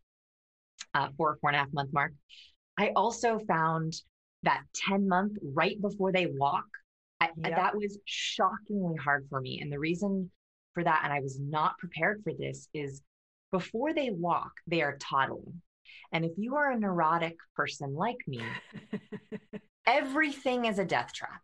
uh, 0.94 1.08
four, 1.16 1.36
four 1.40 1.50
and 1.50 1.56
a 1.56 1.58
half 1.60 1.72
month 1.72 1.92
mark. 1.92 2.12
I 2.78 2.92
also 2.94 3.40
found 3.40 3.94
that 4.44 4.62
10 4.74 5.08
month 5.08 5.36
right 5.42 5.80
before 5.80 6.12
they 6.12 6.26
walk, 6.26 6.66
I, 7.20 7.30
yep. 7.36 7.56
that 7.56 7.76
was 7.76 7.98
shockingly 8.04 8.94
hard 8.96 9.26
for 9.28 9.40
me. 9.40 9.58
And 9.60 9.72
the 9.72 9.80
reason 9.80 10.30
for 10.74 10.84
that, 10.84 11.00
and 11.02 11.12
I 11.12 11.20
was 11.20 11.40
not 11.40 11.76
prepared 11.78 12.22
for 12.22 12.32
this, 12.32 12.68
is 12.72 13.02
before 13.50 13.92
they 13.92 14.10
walk, 14.10 14.52
they 14.68 14.82
are 14.82 14.96
toddling. 14.98 15.60
And 16.12 16.24
if 16.24 16.32
you 16.36 16.54
are 16.54 16.70
a 16.70 16.78
neurotic 16.78 17.36
person 17.56 17.94
like 17.94 18.18
me, 18.28 18.42
everything 19.86 20.66
is 20.66 20.78
a 20.78 20.84
death 20.84 21.12
trap. 21.12 21.40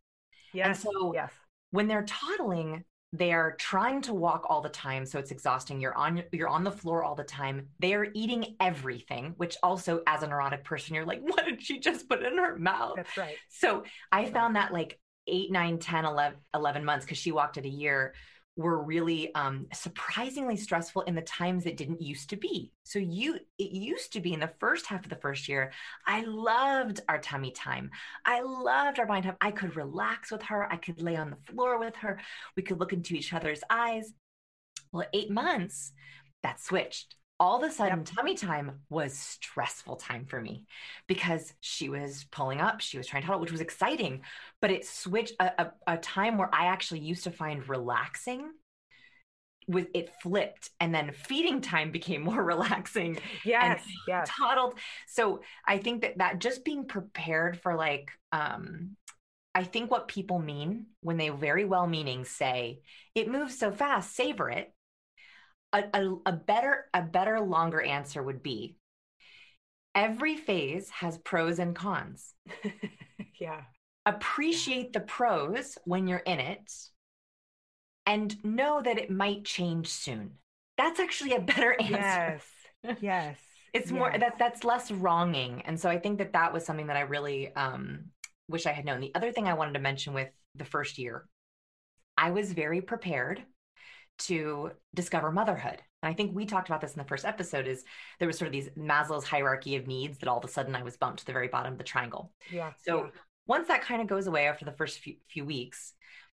Yes. 0.52 0.66
And 0.66 0.76
so 0.76 1.14
yes 1.14 1.32
when 1.74 1.88
they're 1.88 2.04
toddling 2.04 2.84
they 3.12 3.32
are 3.32 3.54
trying 3.56 4.00
to 4.02 4.12
walk 4.12 4.44
all 4.48 4.60
the 4.60 4.68
time 4.68 5.06
so 5.06 5.20
it's 5.20 5.30
exhausting. 5.30 5.80
You're 5.80 5.96
on 5.96 6.24
you're 6.32 6.48
on 6.48 6.64
the 6.64 6.72
floor 6.72 7.04
all 7.04 7.14
the 7.14 7.22
time. 7.22 7.68
They 7.78 7.94
are 7.94 8.08
eating 8.12 8.56
everything 8.58 9.34
which 9.36 9.56
also 9.62 10.02
as 10.08 10.24
a 10.24 10.26
neurotic 10.26 10.64
person 10.64 10.96
you're 10.96 11.04
like 11.04 11.20
what 11.22 11.44
did 11.44 11.62
she 11.62 11.78
just 11.78 12.08
put 12.08 12.24
in 12.24 12.38
her 12.38 12.56
mouth? 12.56 12.94
That's 12.96 13.16
right. 13.16 13.36
So 13.48 13.84
i 14.10 14.24
found 14.26 14.56
that 14.56 14.72
like 14.72 14.98
8 15.26 15.50
9 15.50 15.78
10 15.78 16.04
11, 16.04 16.38
11 16.54 16.84
months 16.84 17.04
because 17.04 17.18
she 17.18 17.32
walked 17.32 17.56
at 17.56 17.64
a 17.64 17.68
year 17.68 18.14
were 18.56 18.82
really 18.82 19.34
um, 19.34 19.66
surprisingly 19.72 20.56
stressful 20.56 21.02
in 21.02 21.14
the 21.14 21.22
times 21.22 21.66
it 21.66 21.76
didn't 21.76 22.00
used 22.00 22.30
to 22.30 22.36
be. 22.36 22.72
So 22.84 22.98
you, 22.98 23.38
it 23.58 23.70
used 23.72 24.12
to 24.12 24.20
be 24.20 24.32
in 24.32 24.40
the 24.40 24.52
first 24.60 24.86
half 24.86 25.04
of 25.04 25.10
the 25.10 25.16
first 25.16 25.48
year. 25.48 25.72
I 26.06 26.22
loved 26.22 27.00
our 27.08 27.18
tummy 27.18 27.50
time. 27.50 27.90
I 28.24 28.42
loved 28.42 29.00
our 29.00 29.06
mind 29.06 29.24
time. 29.24 29.36
I 29.40 29.50
could 29.50 29.76
relax 29.76 30.30
with 30.30 30.42
her. 30.42 30.72
I 30.72 30.76
could 30.76 31.02
lay 31.02 31.16
on 31.16 31.30
the 31.30 31.52
floor 31.52 31.78
with 31.78 31.96
her. 31.96 32.20
We 32.56 32.62
could 32.62 32.78
look 32.78 32.92
into 32.92 33.14
each 33.14 33.32
other's 33.32 33.62
eyes. 33.68 34.12
Well, 34.92 35.06
eight 35.12 35.30
months, 35.30 35.92
that 36.44 36.60
switched 36.60 37.16
all 37.40 37.62
of 37.62 37.68
a 37.68 37.72
sudden 37.72 37.98
yep. 37.98 38.06
tummy 38.06 38.34
time 38.34 38.80
was 38.90 39.12
stressful 39.18 39.96
time 39.96 40.24
for 40.24 40.40
me 40.40 40.64
because 41.06 41.52
she 41.60 41.88
was 41.88 42.24
pulling 42.30 42.60
up 42.60 42.80
she 42.80 42.96
was 42.96 43.06
trying 43.06 43.22
to 43.22 43.26
huddle 43.26 43.40
which 43.40 43.52
was 43.52 43.60
exciting 43.60 44.22
but 44.60 44.70
it 44.70 44.86
switched 44.86 45.34
a, 45.40 45.64
a, 45.64 45.94
a 45.94 45.96
time 45.98 46.38
where 46.38 46.50
i 46.54 46.66
actually 46.66 47.00
used 47.00 47.24
to 47.24 47.30
find 47.30 47.68
relaxing 47.68 48.50
with 49.66 49.88
it 49.94 50.10
flipped 50.22 50.70
and 50.78 50.94
then 50.94 51.10
feeding 51.12 51.60
time 51.60 51.90
became 51.90 52.22
more 52.24 52.42
relaxing 52.42 53.18
yes 53.44 53.82
yes 54.06 54.28
toddled 54.30 54.78
so 55.06 55.40
i 55.66 55.78
think 55.78 56.02
that 56.02 56.18
that 56.18 56.38
just 56.38 56.64
being 56.64 56.86
prepared 56.86 57.58
for 57.58 57.74
like 57.74 58.10
um 58.32 58.96
I 59.54 59.62
think 59.62 59.90
what 59.90 60.08
people 60.08 60.40
mean 60.40 60.86
when 61.00 61.16
they 61.16 61.28
very 61.28 61.64
well 61.64 61.86
meaning 61.86 62.24
say, 62.24 62.80
it 63.14 63.30
moves 63.30 63.56
so 63.56 63.70
fast, 63.70 64.14
savor 64.14 64.50
it. 64.50 64.72
A, 65.74 65.84
a, 65.92 66.16
a 66.26 66.32
better, 66.32 66.86
a 66.94 67.02
better, 67.02 67.40
longer 67.40 67.82
answer 67.82 68.22
would 68.22 68.42
be 68.42 68.78
every 69.94 70.36
phase 70.36 70.90
has 70.90 71.18
pros 71.18 71.58
and 71.58 71.74
cons. 71.74 72.34
yeah. 73.40 73.62
Appreciate 74.06 74.92
the 74.92 75.00
pros 75.00 75.78
when 75.84 76.06
you're 76.06 76.18
in 76.18 76.40
it 76.40 76.72
and 78.06 78.42
know 78.44 78.82
that 78.82 78.98
it 78.98 79.10
might 79.10 79.44
change 79.44 79.88
soon. 79.88 80.32
That's 80.76 81.00
actually 81.00 81.34
a 81.34 81.40
better 81.40 81.72
answer. 81.80 82.40
Yes. 82.82 82.98
Yes. 83.00 83.38
it's 83.72 83.90
more 83.90 84.10
yes. 84.10 84.20
that 84.20 84.38
that's 84.38 84.64
less 84.64 84.90
wronging. 84.90 85.62
And 85.64 85.78
so 85.78 85.88
I 85.88 85.98
think 85.98 86.18
that 86.18 86.32
that 86.32 86.52
was 86.52 86.64
something 86.64 86.88
that 86.88 86.96
I 86.96 87.02
really 87.02 87.54
um, 87.54 88.06
wish 88.48 88.66
I 88.66 88.72
had 88.72 88.84
known. 88.84 89.00
The 89.00 89.14
other 89.14 89.32
thing 89.32 89.48
I 89.48 89.54
wanted 89.54 89.74
to 89.74 89.80
mention 89.80 90.12
with 90.12 90.28
the 90.54 90.64
first 90.64 90.98
year, 90.98 91.26
I 92.16 92.30
was 92.30 92.52
very 92.52 92.80
prepared 92.80 93.42
to 94.20 94.70
discover 94.94 95.30
motherhood. 95.30 95.82
And 96.02 96.10
I 96.10 96.14
think 96.14 96.34
we 96.34 96.46
talked 96.46 96.68
about 96.68 96.80
this 96.80 96.92
in 96.92 96.98
the 96.98 97.08
first 97.08 97.24
episode 97.24 97.66
is 97.66 97.84
there 98.18 98.28
was 98.28 98.38
sort 98.38 98.46
of 98.46 98.52
these 98.52 98.68
Maslow's 98.70 99.24
hierarchy 99.24 99.76
of 99.76 99.86
needs 99.86 100.18
that 100.18 100.28
all 100.28 100.38
of 100.38 100.44
a 100.44 100.48
sudden 100.48 100.74
I 100.74 100.82
was 100.82 100.96
bumped 100.96 101.20
to 101.20 101.26
the 101.26 101.32
very 101.32 101.48
bottom 101.48 101.72
of 101.72 101.78
the 101.78 101.84
triangle. 101.84 102.32
Yeah. 102.50 102.72
So 102.84 103.04
yeah. 103.04 103.10
once 103.46 103.68
that 103.68 103.82
kind 103.82 104.02
of 104.02 104.08
goes 104.08 104.26
away 104.26 104.46
after 104.46 104.64
the 104.64 104.72
first 104.72 104.98
few, 104.98 105.16
few 105.28 105.44
weeks, 105.44 105.92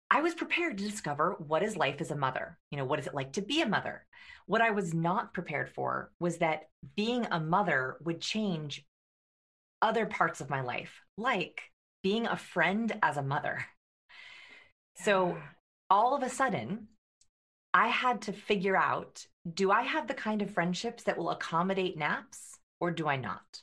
I 0.10 0.22
was 0.22 0.36
prepared 0.36 0.78
to 0.78 0.84
discover 0.84 1.36
what 1.40 1.64
is 1.64 1.76
life 1.76 2.00
as 2.00 2.12
a 2.12 2.16
mother. 2.16 2.60
You 2.70 2.78
know, 2.78 2.86
what 2.86 3.00
is 3.00 3.08
it 3.08 3.16
like 3.16 3.34
to 3.34 3.42
be 3.42 3.62
a 3.62 3.68
mother? 3.68 4.06
What 4.46 4.62
I 4.62 4.72
was 4.72 4.94
not 4.94 5.34
prepared 5.34 5.70
for 5.70 6.12
was 6.20 6.38
that 6.38 6.70
being 6.96 7.26
a 7.26 7.40
mother 7.40 7.98
would 8.04 8.22
change 8.22 8.86
other 9.82 10.06
parts 10.06 10.42
of 10.42 10.50
my 10.50 10.62
life, 10.62 11.02
like 11.18 11.60
being 12.04 12.28
a 12.28 12.38
friend 12.38 12.96
as 13.02 13.18
a 13.18 13.24
mother. 13.24 13.66
So 14.98 15.38
all 15.90 16.16
of 16.16 16.24
a 16.24 16.30
sudden, 16.30 16.88
I 17.76 17.88
had 17.90 18.22
to 18.22 18.32
figure 18.32 18.78
out 18.78 19.28
do 19.54 19.70
I 19.70 19.82
have 19.84 20.08
the 20.08 20.14
kind 20.14 20.42
of 20.42 20.50
friendships 20.50 21.04
that 21.04 21.18
will 21.18 21.30
accommodate 21.30 21.98
naps 21.98 22.58
or 22.80 22.90
do 22.90 23.08
I 23.08 23.18
not? 23.18 23.62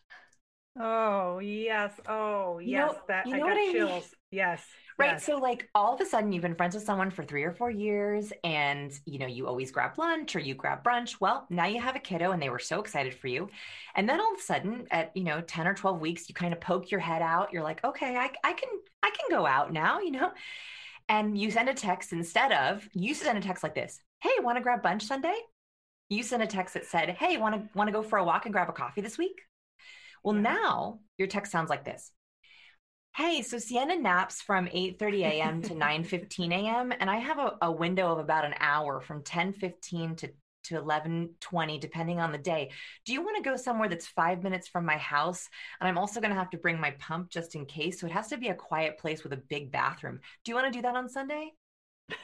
Oh, 0.79 1.38
yes. 1.38 1.92
Oh, 2.07 2.59
you 2.59 2.72
yes. 2.72 2.92
Know, 2.92 2.98
that 3.09 3.27
you 3.27 3.37
know 3.37 3.46
I 3.46 3.48
got 3.48 3.57
what 3.57 3.72
chills. 3.72 3.90
I 3.90 3.94
mean? 3.96 4.03
Yes. 4.31 4.64
Right. 4.98 5.12
Yes. 5.12 5.25
So 5.25 5.38
like 5.38 5.68
all 5.75 5.94
of 5.94 6.01
a 6.03 6.05
sudden 6.05 6.31
you've 6.31 6.42
been 6.42 6.55
friends 6.55 6.75
with 6.75 6.85
someone 6.85 7.11
for 7.11 7.25
three 7.25 7.42
or 7.42 7.53
four 7.53 7.70
years 7.70 8.33
and 8.44 8.92
you 9.07 9.18
know, 9.18 9.27
you 9.27 9.46
always 9.46 9.70
grab 9.70 9.98
lunch 9.98 10.37
or 10.37 10.40
you 10.40 10.55
grab 10.55 10.85
brunch. 10.85 11.16
Well, 11.18 11.46
now 11.48 11.64
you 11.64 11.81
have 11.81 11.96
a 11.96 11.98
kiddo 11.98 12.33
and 12.33 12.40
they 12.40 12.51
were 12.51 12.59
so 12.59 12.81
excited 12.81 13.14
for 13.14 13.29
you. 13.29 13.48
And 13.94 14.07
then 14.07 14.20
all 14.20 14.35
of 14.35 14.38
a 14.38 14.42
sudden 14.42 14.87
at, 14.90 15.11
you 15.16 15.25
know, 15.25 15.40
10 15.40 15.66
or 15.66 15.75
12 15.75 16.01
weeks, 16.01 16.29
you 16.29 16.35
kind 16.35 16.53
of 16.53 16.61
poke 16.61 16.90
your 16.90 17.01
head 17.01 17.22
out. 17.22 17.53
You're 17.53 17.62
like, 17.62 17.83
okay, 17.83 18.14
I, 18.16 18.31
I 18.44 18.53
can, 18.53 18.68
I 19.03 19.11
can 19.11 19.31
go 19.31 19.46
out 19.46 19.72
now, 19.72 20.01
you 20.01 20.11
know? 20.11 20.31
And 21.12 21.37
you 21.37 21.51
send 21.51 21.68
a 21.68 21.75
text 21.75 22.14
instead 22.14 22.53
of, 22.53 22.88
you 22.94 23.12
send 23.12 23.37
a 23.37 23.42
text 23.42 23.62
like 23.62 23.75
this. 23.75 24.01
Hey, 24.22 24.31
want 24.40 24.57
to 24.57 24.62
grab 24.62 24.83
brunch 24.83 25.03
Sunday? 25.03 25.37
You 26.09 26.22
sent 26.22 26.42
a 26.42 26.46
text 26.46 26.72
that 26.72 26.87
said, 26.87 27.11
hey, 27.11 27.37
want 27.37 27.55
to, 27.55 27.68
want 27.77 27.88
to 27.88 27.92
go 27.92 28.03
for 28.03 28.16
a 28.16 28.25
walk 28.25 28.46
and 28.46 28.53
grab 28.55 28.70
a 28.70 28.72
coffee 28.72 29.03
this 29.03 29.18
week? 29.18 29.38
Well, 30.25 30.33
now 30.33 31.01
your 31.18 31.29
text 31.29 31.53
sounds 31.53 31.68
like 31.68 31.85
this. 31.85 32.11
Hey, 33.14 33.42
so 33.42 33.59
Sienna 33.59 33.96
naps 33.96 34.40
from 34.40 34.68
8:30 34.68 35.18
a.m. 35.20 35.62
to 35.62 35.75
9:15 35.75 36.51
a.m. 36.51 36.94
and 36.98 37.11
I 37.11 37.16
have 37.16 37.38
a, 37.38 37.59
a, 37.61 37.70
window 37.70 38.11
of 38.12 38.18
about 38.18 38.46
an 38.46 38.55
hour 38.59 39.03
from 39.03 39.22
10:15 39.22 40.16
to 40.16 40.31
to 40.64 40.77
11:20 40.77 41.79
depending 41.79 42.20
on 42.20 42.33
the 42.33 42.38
day. 42.38 42.70
Do 43.05 43.12
you 43.12 43.22
want 43.22 43.37
to 43.37 43.42
go 43.51 43.57
somewhere 43.57 43.88
that's 43.88 44.07
5 44.07 44.42
minutes 44.42 44.68
from 44.68 44.85
my 44.85 44.96
house? 44.96 45.48
And 45.81 45.88
I'm 45.88 45.98
also 45.98 46.20
going 46.20 46.33
to 46.33 46.38
have 46.38 46.51
to 46.51 46.59
bring 46.59 46.81
my 46.81 46.92
pump 46.92 47.31
just 47.31 47.55
in 47.55 47.66
case, 47.66 48.01
so 48.01 48.07
it 48.07 48.12
has 48.12 48.29
to 48.29 48.37
be 48.37 48.48
a 48.48 48.55
quiet 48.55 48.98
place 48.98 49.22
with 49.22 49.33
a 49.33 49.37
big 49.37 49.70
bathroom. 49.72 50.20
Do 50.44 50.51
you 50.51 50.57
want 50.57 50.72
to 50.72 50.79
do 50.79 50.83
that 50.83 50.96
on 50.96 51.09
Sunday? 51.09 51.53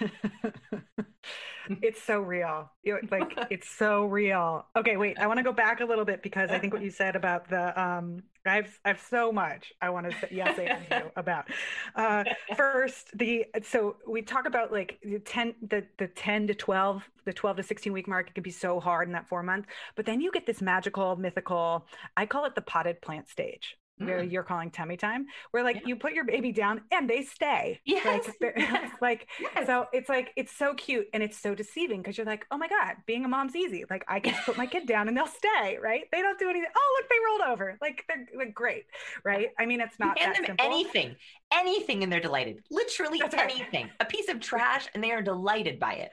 it's 1.83 2.03
so 2.03 2.21
real. 2.21 2.71
You're, 2.83 3.01
like 3.11 3.33
it's 3.51 3.69
so 3.69 4.05
real. 4.07 4.67
Okay, 4.77 4.97
wait. 4.97 5.19
I 5.19 5.27
want 5.27 5.39
to 5.39 5.43
go 5.43 5.53
back 5.53 5.81
a 5.81 5.85
little 5.85 6.05
bit 6.05 6.23
because 6.23 6.51
I 6.51 6.59
think 6.59 6.73
what 6.73 6.83
you 6.83 6.91
said 6.91 7.17
about 7.17 7.49
the 7.49 7.81
um 7.81 8.23
I've 8.47 8.81
I've 8.85 9.01
so 9.01 9.31
much 9.31 9.73
I 9.81 9.91
want 9.91 10.11
to 10.11 10.19
say 10.19 10.29
yes 10.31 10.59
and 10.59 10.79
you 10.91 11.11
about. 11.17 11.49
Uh, 11.95 12.25
first, 12.57 13.17
the 13.17 13.47
so 13.63 13.97
we 14.07 14.23
talk 14.23 14.47
about 14.47 14.73
like 14.73 14.99
the 15.03 15.19
ten 15.19 15.55
the 15.63 15.85
the 15.99 16.09
ten 16.09 16.47
to 16.47 16.55
twelve 16.55 17.03
the 17.25 17.33
twelve 17.33 17.57
to 17.59 17.63
sixteen 17.63 17.93
week 17.93 18.09
mark. 18.09 18.29
It 18.29 18.35
can 18.35 18.43
be 18.43 18.51
so 18.51 18.81
hard 18.81 19.09
in 19.09 19.13
that 19.13 19.29
four 19.29 19.43
month, 19.43 19.67
but 19.97 20.07
then 20.07 20.21
you 20.21 20.31
get 20.33 20.47
this 20.47 20.63
magical, 20.63 21.17
mythical. 21.17 21.87
I 22.17 22.27
call 22.27 22.45
it 22.47 22.55
the 22.55 22.63
potted 22.63 23.03
plant 23.03 23.29
stage 23.29 23.77
where 23.99 24.21
mm. 24.21 24.31
you're 24.31 24.43
calling 24.43 24.71
tummy 24.71 24.97
time, 24.97 25.27
where 25.51 25.63
like 25.63 25.77
yeah. 25.77 25.83
you 25.87 25.97
put 25.97 26.13
your 26.13 26.25
baby 26.25 26.53
down 26.53 26.83
and 26.93 27.09
they 27.09 27.23
stay. 27.23 27.81
Yes. 27.85 28.31
Like, 28.41 28.55
yes. 28.57 28.91
like 29.01 29.29
yes. 29.41 29.67
so 29.67 29.87
it's 29.93 30.09
like 30.09 30.33
it's 30.37 30.53
so 30.53 30.75
cute 30.75 31.09
and 31.13 31.23
it's 31.23 31.39
so 31.39 31.55
deceiving 31.55 32.01
because 32.01 32.17
you're 32.17 32.27
like, 32.27 32.47
oh 32.51 32.59
my 32.59 32.69
God, 32.69 32.97
being 33.07 33.25
a 33.25 33.29
mom's 33.29 33.57
easy. 33.57 33.85
Like 33.89 34.05
I 34.09 34.21
can 34.21 34.35
put 34.45 34.57
my 34.57 34.67
kid 34.67 34.87
down 34.87 35.09
and 35.09 35.17
they'll 35.17 35.27
stay, 35.27 35.79
right? 35.83 36.05
They 36.13 36.23
don't 36.23 36.39
do 36.39 36.49
anything. 36.49 36.71
Oh, 36.77 36.99
look, 37.01 37.09
they 37.09 37.17
rolled 37.27 37.53
over. 37.53 37.79
Like 37.81 38.05
they're, 38.09 38.27
they're 38.37 38.53
great, 38.53 38.85
right? 39.25 39.49
I 39.59 39.67
mean, 39.67 39.81
it's 39.81 39.99
not 39.99 40.19
hand 40.19 40.33
that 40.33 40.37
them 40.37 40.47
simple. 40.47 40.67
anything, 40.67 41.17
anything, 41.53 42.03
and 42.03 42.13
they're 42.13 42.21
delighted. 42.21 42.63
Literally 42.71 43.19
That's 43.19 43.35
anything. 43.35 43.85
Right. 43.85 43.93
A 44.01 44.05
piece 44.05 44.29
of 44.29 44.41
trash, 44.41 44.89
and 44.95 45.03
they 45.03 45.13
are 45.13 45.23
delighted 45.23 45.79
by 45.79 45.95
it 45.95 46.11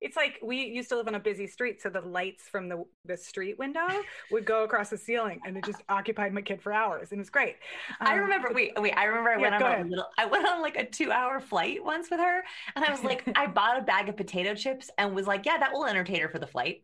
it's 0.00 0.16
like 0.16 0.38
we 0.42 0.64
used 0.64 0.88
to 0.88 0.96
live 0.96 1.08
on 1.08 1.14
a 1.14 1.20
busy 1.20 1.46
street 1.46 1.80
so 1.80 1.88
the 1.88 2.00
lights 2.00 2.44
from 2.48 2.68
the, 2.68 2.84
the 3.04 3.16
street 3.16 3.58
window 3.58 3.86
would 4.30 4.44
go 4.44 4.64
across 4.64 4.90
the 4.90 4.98
ceiling 4.98 5.40
and 5.46 5.56
it 5.56 5.64
just 5.64 5.82
occupied 5.88 6.32
my 6.32 6.42
kid 6.42 6.60
for 6.60 6.72
hours 6.72 7.10
and 7.10 7.18
it 7.18 7.22
was 7.22 7.30
great 7.30 7.56
um, 8.00 8.08
i 8.08 8.14
remember 8.14 8.50
wait 8.52 8.72
wait 8.78 8.92
i 8.96 9.04
remember 9.04 9.30
i 9.30 9.36
yeah, 9.36 9.40
went 9.40 9.54
on 9.54 9.62
ahead. 9.62 9.86
a 9.86 9.88
little 9.88 10.06
i 10.18 10.26
went 10.26 10.46
on 10.46 10.62
like 10.62 10.76
a 10.76 10.84
two 10.84 11.10
hour 11.10 11.40
flight 11.40 11.84
once 11.84 12.10
with 12.10 12.20
her 12.20 12.42
and 12.76 12.84
i 12.84 12.90
was 12.90 13.02
like 13.02 13.24
i 13.36 13.46
bought 13.46 13.78
a 13.78 13.82
bag 13.82 14.08
of 14.08 14.16
potato 14.16 14.54
chips 14.54 14.90
and 14.98 15.14
was 15.14 15.26
like 15.26 15.46
yeah 15.46 15.58
that 15.58 15.72
will 15.72 15.86
entertain 15.86 16.20
her 16.20 16.28
for 16.28 16.38
the 16.38 16.46
flight 16.46 16.82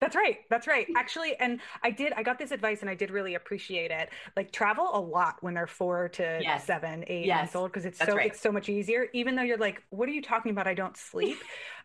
that's 0.00 0.14
right. 0.14 0.38
That's 0.50 0.66
right. 0.66 0.86
Actually, 0.94 1.36
and 1.40 1.58
I 1.82 1.90
did, 1.90 2.12
I 2.14 2.22
got 2.22 2.38
this 2.38 2.50
advice 2.50 2.82
and 2.82 2.90
I 2.90 2.94
did 2.94 3.10
really 3.10 3.34
appreciate 3.34 3.90
it. 3.90 4.10
Like 4.36 4.52
travel 4.52 4.90
a 4.92 5.00
lot 5.00 5.36
when 5.40 5.54
they're 5.54 5.66
four 5.66 6.10
to 6.10 6.38
yes. 6.42 6.66
seven, 6.66 7.04
eight 7.06 7.24
yes. 7.24 7.38
months 7.38 7.56
old 7.56 7.72
because 7.72 7.86
it's 7.86 7.98
That's 7.98 8.10
so 8.10 8.16
right. 8.16 8.26
it's 8.26 8.40
so 8.40 8.52
much 8.52 8.68
easier. 8.68 9.06
Even 9.14 9.36
though 9.36 9.42
you're 9.42 9.56
like, 9.56 9.82
what 9.88 10.06
are 10.08 10.12
you 10.12 10.20
talking 10.20 10.50
about? 10.50 10.66
I 10.66 10.74
don't 10.74 10.96
sleep. 10.96 11.38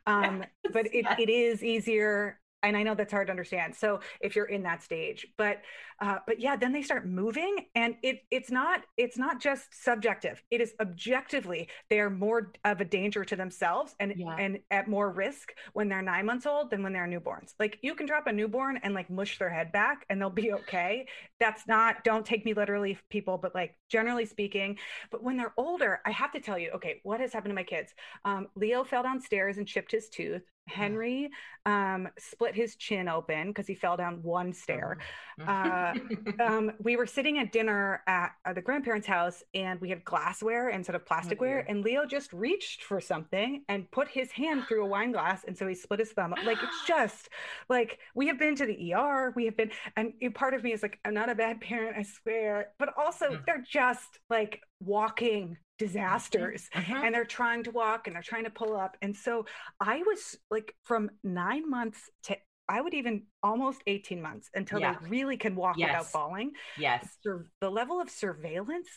Um, 0.08 0.44
but 0.74 0.88
it, 0.94 1.06
it 1.18 1.30
is 1.30 1.64
easier 1.64 2.40
and 2.64 2.78
I 2.78 2.84
know 2.84 2.96
that's 2.96 3.12
hard 3.12 3.28
to 3.28 3.32
understand. 3.32 3.76
So 3.76 4.00
if 4.20 4.36
you're 4.36 4.46
in 4.46 4.64
that 4.64 4.84
stage, 4.84 5.28
but 5.38 5.62
uh, 6.00 6.18
but 6.26 6.40
yeah, 6.40 6.56
then 6.56 6.74
they 6.74 6.82
start 6.82 7.08
moving, 7.08 7.56
and 7.76 7.96
it 8.02 8.22
it's 8.32 8.50
not 8.50 8.82
it's 8.98 9.18
not 9.18 9.40
just 9.40 9.84
subjective. 9.84 10.42
It 10.50 10.62
is 10.62 10.74
objectively 10.80 11.70
they 11.90 12.00
are 12.00 12.10
more 12.10 12.52
of 12.66 12.82
a 12.82 12.86
danger 12.86 13.24
to 13.26 13.36
themselves 13.36 13.96
and 14.00 14.14
yeah. 14.16 14.36
and 14.38 14.60
at 14.72 14.88
more 14.88 15.12
risk 15.12 15.54
when 15.74 15.90
they're 15.90 16.02
nine 16.02 16.26
months 16.26 16.46
old 16.46 16.72
than 16.72 16.82
when 16.84 16.94
they're 16.94 17.08
newborns. 17.08 17.54
Like 17.60 17.78
you 17.82 17.94
can 17.96 18.08
drop 18.08 18.28
a 18.28 18.32
newborn 18.32 18.80
and 18.84 18.94
like 18.94 19.10
mush 19.10 19.38
their 19.38 19.50
head 19.50 19.72
back, 19.72 20.06
and 20.10 20.20
they'll 20.20 20.30
be 20.30 20.54
okay. 20.54 21.08
That's 21.40 21.68
not 21.68 22.04
don't 22.04 22.26
take 22.26 22.46
me 22.46 22.54
literally, 22.54 22.98
people, 23.10 23.38
but 23.38 23.54
like 23.54 23.76
generally 23.90 24.26
speaking. 24.26 24.78
But 25.12 25.24
when 25.24 25.38
they're 25.38 25.54
older, 25.58 26.02
I 26.06 26.12
have 26.12 26.32
to 26.32 26.40
tell 26.40 26.58
you, 26.58 26.72
okay, 26.72 27.00
what 27.04 27.20
has 27.20 27.34
happened 27.34 27.52
to 27.52 27.56
my 27.56 27.64
kids? 27.64 27.94
Um, 28.26 28.48
Leo 28.56 28.84
fell 28.84 29.04
downstairs 29.04 29.58
and 29.58 29.68
chipped 29.68 29.92
his 29.92 30.10
tooth. 30.10 30.42
Henry 30.68 31.30
um, 31.66 32.08
split 32.18 32.56
his 32.56 32.76
chin 32.76 33.08
open 33.08 33.50
because 33.50 33.68
he 33.68 33.76
fell 33.76 33.98
down 33.98 34.22
one 34.24 34.54
stair. 34.54 34.98
Uh, 35.46 35.94
um, 36.40 36.72
we 36.82 36.96
were 36.96 37.06
sitting 37.06 37.38
at 37.40 37.52
dinner 37.52 38.02
at, 38.08 38.32
at, 38.46 38.56
the 38.56 38.62
grandparents' 38.62 39.08
house 39.08 39.44
and 39.54 39.80
we 39.82 39.90
had 39.90 40.04
glassware 40.04 40.70
instead 40.70 40.96
of 40.96 41.06
plasticware. 41.06 41.64
Oh, 41.64 41.72
and 41.72 41.84
Leo 41.84 42.06
just 42.06 42.32
reached 42.34 42.84
for 42.84 43.00
something 43.00 43.64
and 43.70 43.90
put 43.92 44.08
his 44.08 44.32
hand 44.32 44.64
through 44.68 44.84
a 44.84 44.88
wine 44.88 45.12
glass. 45.12 45.44
And 45.48 45.58
so 45.58 45.68
he 45.68 45.76
split 45.76 46.00
his 46.00 46.12
thumb. 46.12 46.34
Like 46.46 46.58
it's 46.64 46.84
just 46.88 47.30
like 47.70 48.00
we 48.16 48.28
have 48.28 48.40
been 48.40 48.56
to 48.56 48.66
the 48.66 48.94
ER. 48.94 49.34
We 49.36 49.46
have 49.46 49.58
been, 49.58 49.72
and 49.96 50.14
part 50.34 50.54
of 50.54 50.64
me 50.64 50.74
is 50.74 50.82
like, 50.82 51.00
I'm 51.06 51.14
not 51.14 51.30
a 51.30 51.36
bad 51.36 51.62
parent, 51.62 51.98
I 51.98 52.04
swear. 52.04 52.70
But 52.80 52.90
also, 52.98 53.32
mm. 53.32 53.46
they're 53.46 53.64
just 53.68 54.20
like 54.30 54.62
walking 54.80 55.58
disasters 55.82 56.70
uh-huh. 56.76 57.02
and 57.04 57.16
they're 57.16 57.26
trying 57.26 57.64
to 57.64 57.72
walk 57.72 58.06
and 58.06 58.16
they're 58.16 58.22
trying 58.22 58.44
to 58.44 58.52
pull 58.52 58.78
up 58.78 58.96
and 59.02 59.16
so 59.16 59.44
i 59.80 59.98
was 60.06 60.38
like 60.52 60.76
from 60.84 61.10
nine 61.24 61.68
months 61.68 62.08
to 62.22 62.38
i 62.70 62.80
would 62.80 62.94
even 62.94 63.24
almost 63.42 63.82
18 63.88 64.22
months 64.22 64.48
until 64.54 64.80
yeah. 64.80 64.96
they 65.02 65.10
really 65.10 65.38
can 65.38 65.56
walk 65.56 65.80
yes. 65.80 65.90
without 65.90 66.06
falling 66.06 66.52
yes 66.78 67.18
the, 67.26 67.44
the 67.62 67.70
level 67.70 68.00
of 68.00 68.12
surveillance 68.12 68.90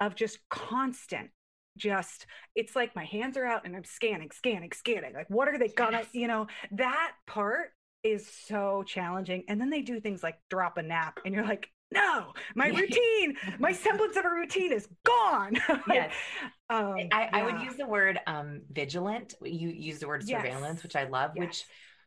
of 0.00 0.14
just 0.14 0.38
constant 0.48 1.28
just 1.76 2.24
it's 2.54 2.74
like 2.74 2.96
my 2.96 3.04
hands 3.04 3.36
are 3.36 3.44
out 3.44 3.66
and 3.66 3.76
i'm 3.76 3.84
scanning 3.84 4.30
scanning 4.30 4.72
scanning 4.72 5.12
like 5.12 5.28
what 5.28 5.48
are 5.48 5.58
they 5.58 5.68
gonna 5.68 5.98
yes. 5.98 6.06
you 6.14 6.28
know 6.28 6.46
that 6.70 7.12
part 7.26 7.72
is 8.02 8.26
so 8.46 8.82
challenging 8.86 9.44
and 9.48 9.60
then 9.60 9.68
they 9.68 9.82
do 9.82 10.00
things 10.00 10.22
like 10.22 10.36
drop 10.48 10.78
a 10.78 10.82
nap 10.82 11.20
and 11.26 11.34
you're 11.34 11.46
like 11.46 11.68
no, 11.92 12.32
my 12.54 12.68
routine, 12.68 13.36
my 13.58 13.72
semblance 13.72 14.16
of 14.16 14.24
a 14.24 14.30
routine 14.30 14.72
is 14.72 14.88
gone. 15.04 15.56
yes. 15.88 16.12
Um, 16.70 16.94
I, 17.12 17.24
yeah. 17.24 17.28
I, 17.34 17.42
would 17.44 17.60
use 17.60 17.76
the 17.76 17.86
word 17.86 18.18
um, 18.26 18.62
vigilant. 18.70 19.34
You 19.42 19.68
use 19.68 19.98
the 19.98 20.08
word 20.08 20.26
surveillance, 20.26 20.78
yes. 20.78 20.82
which 20.82 20.96
I 20.96 21.04
love, 21.04 21.32
yes. 21.36 21.44
which 21.44 21.64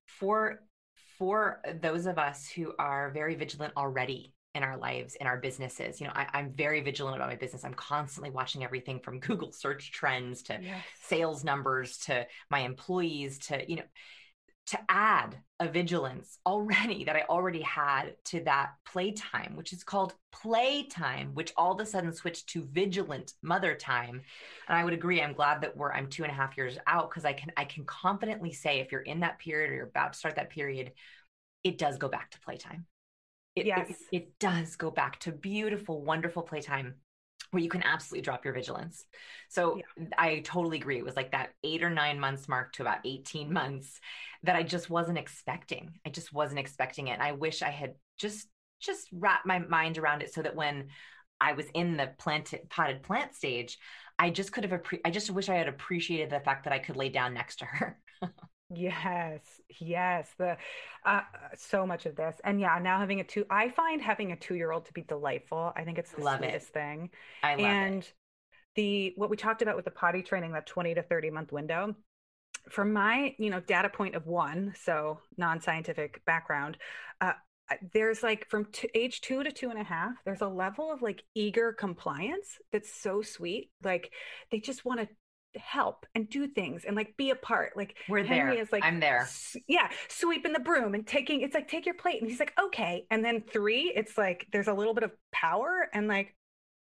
for 0.08 0.62
for 1.20 1.62
those 1.82 2.08
of 2.08 2.18
us 2.18 2.50
who 2.50 2.74
are 2.80 3.12
very 3.12 3.36
vigilant 3.36 3.74
already 3.78 4.34
in 4.56 4.64
our 4.64 4.78
lives, 4.78 5.16
in 5.16 5.28
our 5.28 5.38
businesses. 5.38 6.00
You 6.00 6.08
know, 6.08 6.14
I, 6.16 6.40
am 6.40 6.52
very 6.52 6.82
vigilant 6.82 7.18
about 7.18 7.30
my 7.30 7.36
business. 7.36 7.66
I'm 7.66 7.74
constantly 7.74 8.32
watching 8.32 8.64
everything 8.64 9.00
from 9.02 9.20
Google 9.28 9.52
search 9.52 9.92
trends 9.92 10.42
to 10.44 10.58
yes. 10.62 10.84
sales 11.04 11.44
numbers 11.44 11.98
to 12.00 12.26
my 12.50 12.60
employees 12.60 13.38
to, 13.48 13.70
you 13.70 13.78
know, 13.78 13.84
to 14.68 14.80
add 14.90 15.38
a 15.60 15.70
vigilance 15.70 16.38
already 16.46 17.06
that 17.06 17.16
I 17.16 17.24
already 17.30 17.62
had 17.62 18.16
to 18.26 18.42
that 18.42 18.72
playtime, 18.86 19.56
which 19.56 19.72
is 19.72 19.84
called 19.84 20.14
playtime, 20.32 21.34
which 21.34 21.54
all 21.56 21.74
of 21.74 21.80
a 21.80 21.86
sudden 21.86 22.12
switched 22.12 22.50
to 22.50 22.68
vigilant 22.72 23.34
mother 23.42 23.76
time. 23.76 24.22
And 24.68 24.78
I 24.78 24.84
would 24.84 24.94
agree. 24.94 25.22
I'm 25.22 25.34
glad 25.34 25.62
that 25.62 25.78
we're 25.78 25.94
I'm 25.94 26.10
two 26.10 26.24
and 26.24 26.32
a 26.32 26.36
half 26.36 26.58
years 26.58 26.78
out 26.88 27.10
because 27.10 27.26
I 27.26 27.34
can 27.34 27.52
I 27.56 27.66
can 27.66 27.86
confidently 27.86 28.52
say 28.52 28.80
if 28.80 28.92
you're 28.92 29.02
in 29.02 29.22
that 29.22 29.40
period 29.40 29.72
or 29.72 29.76
you're 29.76 29.88
about 29.88 30.14
to 30.14 30.20
start 30.20 30.36
that 30.36 30.50
period, 30.50 30.92
it 31.64 31.78
does 31.78 31.98
go 31.98 32.10
back 32.10 32.32
to 32.32 32.40
playtime. 32.42 32.86
It, 33.56 33.68
yes. 33.68 33.90
it, 33.90 33.98
it 34.12 34.40
does 34.40 34.76
go 34.76 34.92
back 34.92 35.20
to 35.22 35.32
beautiful, 35.32 36.04
wonderful 36.04 36.42
playtime 36.42 36.96
where 37.52 37.64
you 37.64 37.70
can 37.70 37.84
absolutely 37.84 38.24
drop 38.24 38.44
your 38.44 38.54
vigilance. 38.54 39.06
So 39.50 39.78
yeah. 39.78 40.06
I 40.18 40.40
totally 40.40 40.78
agree. 40.78 40.98
It 40.98 41.06
was 41.06 41.16
like 41.16 41.32
that 41.32 41.52
eight 41.64 41.84
or 41.84 41.90
nine 41.90 42.20
months 42.20 42.48
mark 42.48 42.74
to 42.74 42.84
about 42.84 43.00
18 43.06 43.52
months 43.52 44.00
that 44.44 44.56
I 44.56 44.64
just 44.64 44.90
wasn't 44.90 45.18
expecting. 45.18 46.00
I 46.06 46.10
just 46.10 46.34
wasn't 46.34 46.60
expecting 46.60 47.08
it. 47.08 47.14
And 47.14 47.24
I 47.24 47.34
wish 47.34 47.62
I 47.62 47.70
had 47.70 47.96
just 48.18 48.48
just 48.80 49.08
wrapped 49.12 49.46
my 49.46 49.60
mind 49.60 49.98
around 49.98 50.22
it 50.22 50.34
so 50.34 50.42
that 50.42 50.56
when 50.56 50.88
I 51.40 51.54
was 51.54 51.66
in 51.74 51.98
the 51.98 52.12
planted 52.18 52.70
potted 52.70 53.04
plant 53.04 53.36
stage, 53.36 53.78
I 54.18 54.30
just 54.30 54.52
could 54.52 54.64
have 54.64 54.80
appre- 54.80 55.02
I 55.04 55.12
just 55.12 55.30
wish 55.30 55.50
I 55.50 55.56
had 55.56 55.68
appreciated 55.68 56.30
the 56.30 56.40
fact 56.40 56.64
that 56.66 56.74
I 56.74 56.80
could 56.80 56.96
lay 56.96 57.10
down 57.10 57.34
next 57.34 57.58
to 57.58 57.66
her. 57.66 58.00
Yes, 58.74 59.42
yes, 59.80 60.28
the 60.40 60.58
uh, 61.06 61.22
so 61.56 61.86
much 61.86 62.08
of 62.08 62.16
this, 62.16 62.36
and 62.44 62.60
yeah, 62.60 62.80
now 62.82 62.98
having 63.00 63.20
a 63.20 63.24
two, 63.24 63.46
I 63.50 63.70
find 63.70 64.02
having 64.02 64.32
a 64.32 64.36
two-year-old 64.36 64.86
to 64.86 64.94
be 64.94 65.04
delightful. 65.04 65.72
I 65.76 65.84
think 65.84 66.00
it's 66.00 66.12
the 66.12 66.22
love 66.22 66.40
sweetest 66.40 66.70
it. 66.70 66.74
thing. 66.74 67.10
I 67.44 67.52
love 67.52 67.60
it. 67.60 67.64
and 67.64 68.04
it. 68.04 68.14
the 68.76 69.14
what 69.18 69.30
we 69.30 69.38
talked 69.38 69.62
about 69.62 69.76
with 69.76 69.86
the 69.86 69.92
potty 69.92 70.24
training, 70.24 70.54
that 70.54 70.66
twenty 70.66 70.96
to 70.96 71.04
thirty 71.04 71.30
month 71.30 71.52
window. 71.52 71.96
From 72.72 72.92
my, 72.92 73.36
you 73.38 73.52
know, 73.52 73.60
data 73.60 73.90
point 73.90 74.16
of 74.16 74.26
one, 74.26 74.74
so 74.82 75.20
non-scientific 75.38 76.26
background, 76.26 76.78
uh, 77.22 77.34
there's 77.94 78.24
like 78.24 78.50
from 78.50 78.66
t- 78.66 78.90
age 78.96 79.22
two 79.22 79.44
to 79.44 79.52
two 79.52 79.70
and 79.70 79.80
a 79.80 79.84
half, 79.84 80.14
there's 80.26 80.42
a 80.42 80.48
level 80.48 80.92
of 80.92 81.04
like 81.04 81.24
eager 81.36 81.74
compliance 81.74 82.58
that's 82.72 82.92
so 82.92 83.22
sweet. 83.22 83.70
Like 83.84 84.12
they 84.50 84.60
just 84.60 84.84
want 84.84 85.02
to 85.02 85.08
help 85.60 86.06
and 86.16 86.30
do 86.30 86.48
things 86.48 86.86
and 86.86 86.96
like 86.96 87.16
be 87.18 87.30
a 87.30 87.36
part. 87.36 87.76
Like 87.76 87.96
we're 88.10 88.24
Henry 88.24 88.56
there. 88.56 88.64
Is 88.64 88.72
like 88.72 88.84
I'm 88.84 89.00
there. 89.00 89.28
Yeah, 89.68 89.90
sweeping 90.08 90.54
the 90.54 90.60
broom 90.60 90.94
and 90.94 91.06
taking. 91.06 91.42
It's 91.42 91.54
like 91.54 91.68
take 91.68 91.86
your 91.86 91.96
plate, 91.96 92.22
and 92.22 92.30
he's 92.30 92.40
like 92.40 92.54
okay. 92.60 93.06
And 93.12 93.24
then 93.24 93.42
three, 93.42 93.92
it's 93.96 94.18
like 94.18 94.48
there's 94.52 94.68
a 94.68 94.74
little 94.74 94.94
bit 94.94 95.04
of 95.04 95.12
power 95.32 95.88
and 95.94 96.08
like 96.08 96.36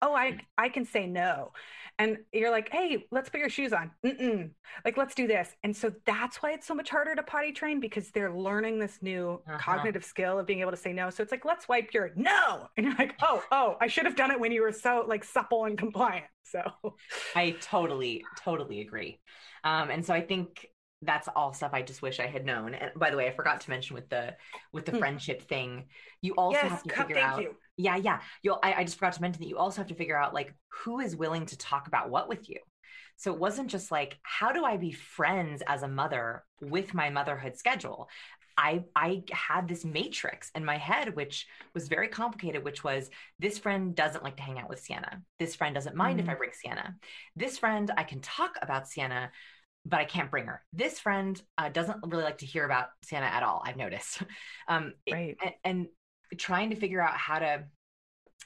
oh 0.01 0.13
i 0.13 0.37
i 0.57 0.69
can 0.69 0.85
say 0.85 1.05
no 1.05 1.51
and 1.99 2.17
you're 2.31 2.51
like 2.51 2.69
hey 2.71 3.05
let's 3.11 3.29
put 3.29 3.39
your 3.39 3.49
shoes 3.49 3.73
on 3.73 3.91
Mm-mm. 4.05 4.49
like 4.83 4.97
let's 4.97 5.13
do 5.13 5.27
this 5.27 5.49
and 5.63 5.75
so 5.75 5.91
that's 6.05 6.37
why 6.37 6.51
it's 6.51 6.65
so 6.65 6.73
much 6.73 6.89
harder 6.89 7.15
to 7.15 7.23
potty 7.23 7.51
train 7.51 7.79
because 7.79 8.09
they're 8.11 8.33
learning 8.33 8.79
this 8.79 8.99
new 9.01 9.41
uh-huh. 9.47 9.57
cognitive 9.59 10.03
skill 10.03 10.39
of 10.39 10.45
being 10.45 10.61
able 10.61 10.71
to 10.71 10.77
say 10.77 10.93
no 10.93 11.09
so 11.09 11.21
it's 11.21 11.31
like 11.31 11.45
let's 11.45 11.67
wipe 11.67 11.93
your 11.93 12.11
no 12.15 12.67
and 12.77 12.85
you're 12.85 12.95
like 12.95 13.15
oh 13.21 13.43
oh 13.51 13.77
i 13.81 13.87
should 13.87 14.05
have 14.05 14.15
done 14.15 14.31
it 14.31 14.39
when 14.39 14.51
you 14.51 14.61
were 14.61 14.71
so 14.71 15.05
like 15.07 15.23
supple 15.23 15.65
and 15.65 15.77
compliant 15.77 16.25
so 16.43 16.61
i 17.35 17.51
totally 17.61 18.23
totally 18.43 18.81
agree 18.81 19.19
um, 19.63 19.89
and 19.89 20.05
so 20.05 20.13
i 20.13 20.21
think 20.21 20.67
that's 21.01 21.27
all 21.35 21.53
stuff 21.53 21.71
I 21.73 21.81
just 21.81 22.01
wish 22.01 22.19
I 22.19 22.27
had 22.27 22.45
known. 22.45 22.75
And 22.75 22.91
by 22.95 23.09
the 23.09 23.17
way, 23.17 23.27
I 23.27 23.31
forgot 23.31 23.61
to 23.61 23.69
mention 23.69 23.95
with 23.95 24.09
the 24.09 24.35
with 24.71 24.85
the 24.85 24.91
hmm. 24.91 24.99
friendship 24.99 25.47
thing, 25.47 25.85
you 26.21 26.33
also 26.35 26.59
yes, 26.61 26.69
have 26.69 26.83
to 26.83 26.89
figure 26.95 27.17
out. 27.17 27.41
You. 27.41 27.55
Yeah, 27.77 27.95
yeah. 27.97 28.21
You'll. 28.43 28.59
I, 28.61 28.73
I 28.73 28.83
just 28.83 28.97
forgot 28.97 29.13
to 29.13 29.21
mention 29.21 29.41
that 29.41 29.49
you 29.49 29.57
also 29.57 29.77
have 29.77 29.87
to 29.87 29.95
figure 29.95 30.17
out 30.17 30.33
like 30.33 30.53
who 30.83 30.99
is 30.99 31.15
willing 31.15 31.45
to 31.47 31.57
talk 31.57 31.87
about 31.87 32.09
what 32.09 32.29
with 32.29 32.49
you. 32.49 32.57
So 33.17 33.31
it 33.33 33.39
wasn't 33.39 33.69
just 33.69 33.91
like 33.91 34.17
how 34.23 34.51
do 34.51 34.65
I 34.65 34.77
be 34.77 34.91
friends 34.91 35.61
as 35.67 35.83
a 35.83 35.87
mother 35.87 36.43
with 36.59 36.93
my 36.93 37.09
motherhood 37.09 37.57
schedule. 37.57 38.09
I 38.57 38.83
I 38.95 39.23
had 39.31 39.67
this 39.67 39.85
matrix 39.85 40.51
in 40.55 40.65
my 40.65 40.77
head, 40.77 41.15
which 41.15 41.47
was 41.73 41.87
very 41.87 42.07
complicated, 42.07 42.63
which 42.63 42.83
was 42.83 43.09
this 43.39 43.57
friend 43.57 43.95
doesn't 43.95 44.23
like 44.23 44.37
to 44.37 44.43
hang 44.43 44.59
out 44.59 44.69
with 44.69 44.79
Sienna. 44.79 45.21
This 45.39 45.55
friend 45.55 45.73
doesn't 45.73 45.95
mind 45.95 46.19
mm-hmm. 46.19 46.29
if 46.29 46.35
I 46.35 46.37
bring 46.37 46.51
Sienna. 46.53 46.95
This 47.35 47.57
friend 47.57 47.89
I 47.95 48.03
can 48.03 48.21
talk 48.21 48.57
about 48.61 48.87
Sienna, 48.87 49.31
but 49.85 49.99
I 49.99 50.05
can't 50.05 50.29
bring 50.29 50.45
her. 50.45 50.61
This 50.73 50.99
friend 50.99 51.41
uh, 51.57 51.69
doesn't 51.69 51.97
really 52.05 52.23
like 52.23 52.39
to 52.39 52.45
hear 52.45 52.65
about 52.65 52.89
Sienna 53.03 53.25
at 53.25 53.43
all. 53.43 53.63
I've 53.65 53.77
noticed. 53.77 54.21
Um, 54.67 54.93
right. 55.11 55.35
and, 55.43 55.53
and, 55.63 55.87
trying 56.37 56.69
to 56.69 56.75
figure 56.75 57.01
out 57.01 57.15
how 57.15 57.39
to 57.39 57.63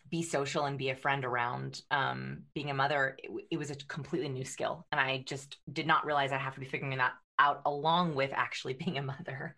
be 0.10 0.22
social 0.22 0.66
and 0.66 0.78
be 0.78 0.90
a 0.90 0.96
friend 0.96 1.26
around 1.26 1.82
um, 1.92 2.44
being 2.54 2.70
a 2.70 2.74
mother, 2.74 3.18
it, 3.24 3.32
it, 3.52 3.58
was 3.58 3.72
a 3.72 3.76
completely 3.76 4.30
new 4.30 4.46
skill, 4.46 4.86
and 4.92 5.02
I 5.02 5.24
just 5.26 5.58
did 5.72 5.88
not 5.88 6.06
realize 6.06 6.32
I 6.32 6.38
have 6.38 6.54
to 6.54 6.60
be 6.60 6.66
figuring 6.66 6.98
that 6.98 7.14
out 7.40 7.62
along 7.66 8.16
with 8.16 8.32
actually 8.34 8.74
being 8.86 8.98
a 8.98 9.02
mother. 9.02 9.56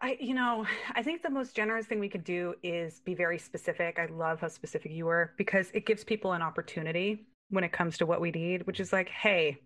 I, 0.00 0.16
you 0.20 0.34
know, 0.34 0.64
I 0.94 1.02
think 1.02 1.22
the 1.22 1.30
most 1.30 1.56
generous 1.56 1.86
thing 1.86 1.98
we 1.98 2.08
could 2.08 2.22
do 2.22 2.54
is 2.62 3.00
be 3.00 3.14
very 3.14 3.38
specific. 3.38 3.98
I 3.98 4.06
love 4.06 4.40
how 4.40 4.48
specific 4.48 4.92
you 4.92 5.06
were 5.06 5.32
because 5.36 5.72
it 5.74 5.86
gives 5.86 6.04
people 6.04 6.34
an 6.34 6.42
opportunity 6.42 7.26
when 7.50 7.64
it 7.64 7.72
comes 7.72 7.98
to 7.98 8.06
what 8.06 8.20
we 8.20 8.30
need, 8.30 8.66
which 8.66 8.80
is 8.80 8.92
like, 8.92 9.08
hey, 9.08 9.58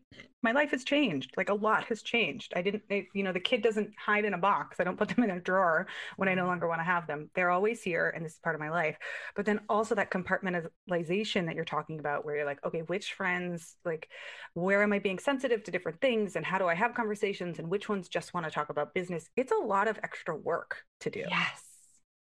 my 0.42 0.53
life 0.53 0.73
has 0.73 0.85
changed. 0.85 1.33
Like 1.37 1.49
a 1.49 1.55
lot 1.55 1.85
has 1.85 2.03
changed. 2.03 2.53
I 2.55 2.62
didn't, 2.62 2.83
you 2.88 3.23
know, 3.23 3.33
the 3.33 3.40
kid 3.40 3.62
doesn't 3.62 3.90
hide 3.99 4.25
in 4.25 4.35
a 4.35 4.38
box. 4.38 4.79
I 4.79 4.85
don't 4.85 4.99
put 4.99 5.09
them 5.09 5.25
in 5.25 5.31
a 5.31 5.40
drawer 5.40 5.87
when 6.16 6.29
I 6.29 6.35
no 6.35 6.42
mm-hmm. 6.42 6.49
longer 6.51 6.68
want 6.68 6.81
to 6.81 6.85
have 6.85 7.07
them. 7.07 7.31
They're 7.35 7.51
always 7.51 7.83
here 7.83 8.12
and 8.14 8.25
this 8.25 8.35
is 8.35 8.38
part 8.38 8.55
of 8.55 8.61
my 8.61 8.71
life. 8.71 8.99
But 9.37 9.47
then 9.47 9.61
also 9.68 9.95
that 9.95 10.11
compartmentalization 10.11 11.47
that 11.47 11.55
you're 11.55 11.64
talking 11.64 11.99
about, 11.99 12.25
where 12.25 12.37
you're 12.37 12.45
like, 12.45 12.64
okay, 12.64 12.81
which 12.81 13.14
friends, 13.14 13.77
like, 13.85 14.09
where 14.55 14.83
am 14.83 14.92
I 14.92 14.99
being 14.99 15.18
sensitive 15.18 15.62
to 15.64 15.71
different 15.71 16.01
things 16.01 16.37
and 16.37 16.45
how 16.45 16.59
do 16.59 16.66
I 16.66 16.75
have 16.75 16.95
conversations 16.95 17.59
and 17.59 17.68
which 17.68 17.88
ones 17.88 18.09
just 18.09 18.35
want 18.35 18.45
to 18.47 18.53
talk 18.53 18.68
about 18.68 18.95
business? 18.95 19.29
It's 19.37 19.53
a 19.53 19.64
lot 19.64 19.88
of 19.88 19.99
extra 20.03 20.37
work 20.37 20.79
to 21.01 21.11
do. 21.11 21.25
Yes. 21.29 21.71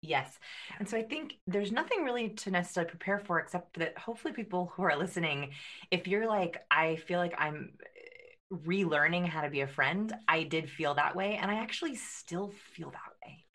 Yes. 0.05 0.37
And 0.79 0.87
so 0.87 0.97
I 0.97 1.03
think 1.03 1.37
there's 1.47 1.71
nothing 1.71 2.03
really 2.03 2.29
to 2.29 2.51
necessarily 2.51 2.89
prepare 2.89 3.19
for 3.19 3.39
except 3.39 3.79
that 3.79 3.97
hopefully 3.97 4.33
people 4.33 4.71
who 4.75 4.83
are 4.83 4.95
listening, 4.97 5.51
if 5.91 6.07
you're 6.07 6.27
like, 6.27 6.63
I 6.69 6.97
feel 6.97 7.19
like 7.19 7.33
I'm 7.37 7.73
eh, 7.83 8.55
relearning 8.67 9.27
how 9.27 9.41
to 9.41 9.49
be 9.49 9.61
a 9.61 9.67
friend, 9.67 10.13
I 10.27 10.43
did 10.43 10.69
feel 10.69 10.93
that 10.95 11.15
way. 11.15 11.37
And 11.41 11.49
I 11.49 11.55
actually 11.55 11.95
still 11.95 12.53
feel 12.73 12.91
that 12.91 13.13
way. 13.25 13.45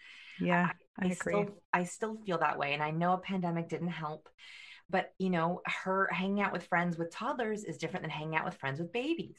Yeah, 0.40 0.70
I, 0.98 1.04
I, 1.04 1.08
I 1.08 1.12
agree. 1.12 1.34
Still, 1.34 1.48
I 1.72 1.84
still 1.84 2.16
feel 2.26 2.38
that 2.38 2.58
way. 2.58 2.72
And 2.72 2.82
I 2.82 2.90
know 2.90 3.12
a 3.12 3.18
pandemic 3.18 3.68
didn't 3.68 3.88
help. 3.88 4.28
But, 4.88 5.12
you 5.18 5.30
know, 5.30 5.60
her 5.66 6.08
hanging 6.10 6.40
out 6.40 6.52
with 6.52 6.66
friends 6.66 6.98
with 6.98 7.12
toddlers 7.12 7.62
is 7.62 7.78
different 7.78 8.02
than 8.02 8.10
hanging 8.10 8.34
out 8.34 8.44
with 8.44 8.56
friends 8.56 8.80
with 8.80 8.92
babies. 8.92 9.38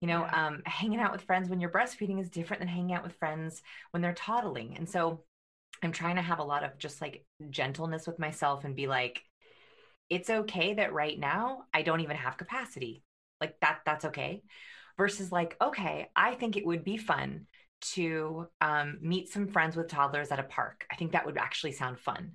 You 0.00 0.08
know, 0.08 0.22
yeah. 0.22 0.46
um, 0.48 0.62
hanging 0.66 0.98
out 0.98 1.12
with 1.12 1.22
friends 1.22 1.48
when 1.48 1.60
you're 1.60 1.70
breastfeeding 1.70 2.20
is 2.20 2.28
different 2.28 2.60
than 2.60 2.68
hanging 2.68 2.92
out 2.92 3.04
with 3.04 3.14
friends 3.14 3.62
when 3.92 4.02
they're 4.02 4.12
toddling. 4.12 4.76
And 4.76 4.88
so 4.88 5.22
I'm 5.84 5.92
trying 5.92 6.16
to 6.16 6.22
have 6.22 6.38
a 6.38 6.44
lot 6.44 6.64
of 6.64 6.78
just 6.78 7.00
like 7.00 7.24
gentleness 7.50 8.06
with 8.06 8.18
myself 8.18 8.64
and 8.64 8.76
be 8.76 8.86
like, 8.86 9.22
it's 10.10 10.30
okay 10.30 10.74
that 10.74 10.92
right 10.92 11.18
now 11.18 11.64
I 11.72 11.82
don't 11.82 12.00
even 12.00 12.16
have 12.16 12.36
capacity. 12.36 13.02
Like 13.40 13.54
that, 13.60 13.80
that's 13.84 14.04
okay. 14.06 14.42
Versus 14.96 15.32
like, 15.32 15.56
okay, 15.60 16.08
I 16.14 16.34
think 16.34 16.56
it 16.56 16.66
would 16.66 16.84
be 16.84 16.96
fun 16.96 17.46
to 17.92 18.46
um, 18.60 18.98
meet 19.00 19.28
some 19.28 19.48
friends 19.48 19.76
with 19.76 19.88
toddlers 19.88 20.30
at 20.30 20.38
a 20.38 20.44
park. 20.44 20.86
I 20.90 20.96
think 20.96 21.12
that 21.12 21.26
would 21.26 21.36
actually 21.36 21.72
sound 21.72 21.98
fun. 21.98 22.32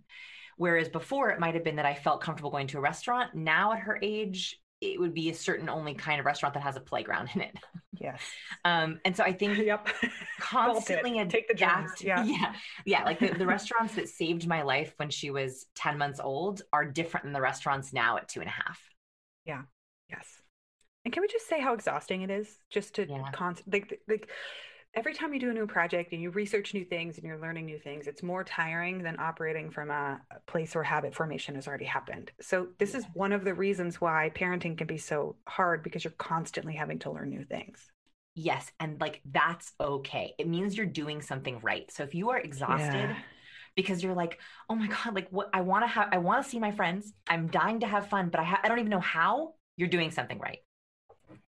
Whereas 0.58 0.90
before 0.90 1.30
it 1.30 1.40
might 1.40 1.54
have 1.54 1.64
been 1.64 1.78
that 1.78 1.86
I 1.86 1.96
felt 1.96 2.22
comfortable 2.22 2.52
going 2.52 2.68
to 2.68 2.78
a 2.78 2.82
restaurant. 2.82 3.34
Now 3.34 3.74
at 3.74 3.80
her 3.80 3.98
age, 4.02 4.60
it 4.82 5.00
would 5.00 5.14
be 5.14 5.30
a 5.30 5.34
certain 5.34 5.70
only 5.70 5.94
kind 5.94 6.20
of 6.20 6.26
restaurant 6.26 6.54
that 6.54 6.64
has 6.64 6.78
a 6.78 6.80
playground 6.80 7.30
in 7.36 7.42
it. 7.42 7.58
Yes. 7.94 8.22
Um, 8.66 9.00
and 9.06 9.16
so 9.16 9.24
I 9.24 9.32
think 9.32 9.58
yep. 9.66 9.88
constantly 10.40 11.26
take 11.28 11.48
the 11.48 11.54
jobs. 11.54 12.02
Yeah. 12.02 12.24
Yeah. 12.26 12.54
Yeah. 12.86 13.04
Like 13.06 13.20
the, 13.20 13.30
the 13.30 13.46
restaurants 13.46 13.96
that 13.96 14.10
saved 14.10 14.48
my 14.48 14.64
life 14.64 14.94
when 14.98 15.10
she 15.10 15.32
was 15.32 15.66
10 15.76 15.98
months 15.98 16.20
old 16.20 16.62
are 16.74 16.84
different 16.84 17.24
than 17.24 17.34
the 17.34 17.40
restaurants 17.42 17.94
now 17.94 18.18
at 18.18 18.28
two 18.28 18.42
and 18.42 18.50
a 18.50 18.52
half. 18.52 18.80
Yeah. 19.46 19.62
Yes. 20.10 20.28
And 21.06 21.14
can 21.14 21.22
we 21.22 21.28
just 21.28 21.48
say 21.48 21.62
how 21.62 21.74
exhausting 21.74 22.22
it 22.22 22.30
is 22.30 22.54
just 22.70 22.96
to 22.96 23.08
yeah. 23.08 23.32
constant 23.32 23.72
like, 23.72 24.02
like 24.10 24.30
every 24.96 25.14
time 25.14 25.34
you 25.34 25.40
do 25.40 25.50
a 25.50 25.54
new 25.54 25.68
project 25.68 26.14
and 26.14 26.22
you 26.22 26.32
research 26.32 26.74
new 26.74 26.84
things 26.84 27.18
and 27.18 27.26
you're 27.26 27.40
learning 27.40 27.66
new 27.66 27.78
things, 27.80 28.08
it's 28.08 28.24
more 28.24 28.44
tiring 28.44 29.04
than 29.04 29.20
operating 29.20 29.70
from 29.70 29.92
a, 29.92 30.22
place 30.48 30.74
where 30.74 30.84
habit 30.84 31.14
formation 31.14 31.56
has 31.56 31.68
already 31.68 31.86
happened. 31.86 32.32
So, 32.42 32.70
this 32.80 32.96
is 32.96 33.06
one 33.14 33.32
of 33.32 33.44
the 33.44 33.54
reasons 33.54 34.02
why 34.02 34.32
parenting 34.34 34.78
can 34.78 34.88
be 34.88 34.98
so 34.98 35.36
hard 35.48 35.84
because 35.84 36.04
you're 36.04 36.14
constantly 36.18 36.74
having 36.74 37.00
to 37.00 37.12
learn 37.12 37.30
new 37.30 37.44
things. 37.44 37.86
Yes. 38.36 38.72
And 38.80 39.00
like 39.00 39.22
that's 39.30 39.74
okay. 39.80 40.34
It 40.40 40.48
means 40.48 40.76
you're 40.76 40.86
doing 40.86 41.22
something 41.22 41.60
right. 41.62 41.92
So, 41.92 42.04
if 42.04 42.16
you 42.16 42.30
are 42.32 42.38
exhausted, 42.38 42.94
yeah 42.94 43.16
because 43.76 44.04
you're 44.04 44.16
like, 44.16 44.40
oh 44.68 44.76
my 44.76 44.88
God, 44.88 45.16
like 45.16 45.30
what 45.30 45.50
I 45.54 45.62
want 45.62 45.84
to 45.84 45.88
have, 45.88 46.10
I 46.12 46.18
want 46.18 46.44
to 46.44 46.50
see 46.50 46.60
my 46.60 46.72
friends. 46.72 47.14
I'm 47.30 47.48
dying 47.48 47.80
to 47.80 47.88
have 47.88 48.10
fun, 48.10 48.28
but 48.30 48.42
I, 48.42 48.44
ha- 48.44 48.60
I 48.62 48.68
don't 48.68 48.80
even 48.80 48.90
know 48.90 49.00
how. 49.00 49.54
You're 49.78 49.88
doing 49.88 50.12
something 50.12 50.38
right. 50.40 50.58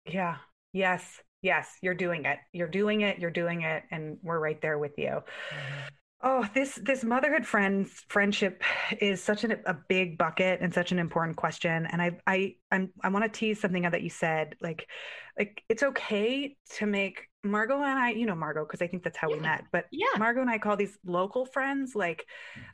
Yeah. 0.07 0.37
Yes 0.73 1.21
yes, 1.43 1.69
you're 1.83 1.95
doing 1.95 2.25
it. 2.25 2.39
You're 2.53 2.69
doing 2.69 3.03
it. 3.03 3.19
You're 3.19 3.31
doing 3.31 3.63
it. 3.63 3.83
And 3.91 4.19
we're 4.23 4.39
right 4.39 4.61
there 4.61 4.79
with 4.79 4.99
you. 4.99 5.09
Mm-hmm. 5.09 5.89
Oh, 6.23 6.47
this 6.53 6.75
this 6.75 7.03
motherhood 7.03 7.47
friends 7.47 8.05
friendship 8.11 8.63
is 9.01 9.23
such 9.23 9.43
an, 9.45 9.57
a 9.65 9.75
big 9.89 10.19
bucket 10.19 10.61
and 10.61 10.73
such 10.73 10.93
an 10.93 10.99
important 10.99 11.39
question. 11.39 11.87
And 11.87 12.03
I 12.03 12.19
I 12.27 12.57
I'm, 12.71 12.91
I 13.03 13.09
want 13.09 13.25
to 13.25 13.31
tease 13.31 13.59
something 13.59 13.87
out 13.87 13.93
that 13.93 14.03
you 14.03 14.11
said. 14.11 14.55
Like, 14.61 14.87
like 15.39 15.63
it's 15.71 15.83
okay 15.83 16.57
to 16.77 16.87
make 16.87 17.30
Margot 17.43 17.83
and 17.83 17.99
I, 17.99 18.11
you 18.11 18.27
know 18.27 18.35
Margot, 18.35 18.65
because 18.65 18.83
I 18.83 18.87
think 18.87 19.03
that's 19.03 19.17
how 19.17 19.31
yeah. 19.31 19.37
we 19.37 19.41
met. 19.41 19.65
But 19.73 19.87
yeah, 19.91 20.19
Margot 20.19 20.43
and 20.43 20.51
I 20.51 20.59
call 20.59 20.77
these 20.77 20.99
local 21.07 21.47
friends. 21.47 21.95
Like, 21.95 22.27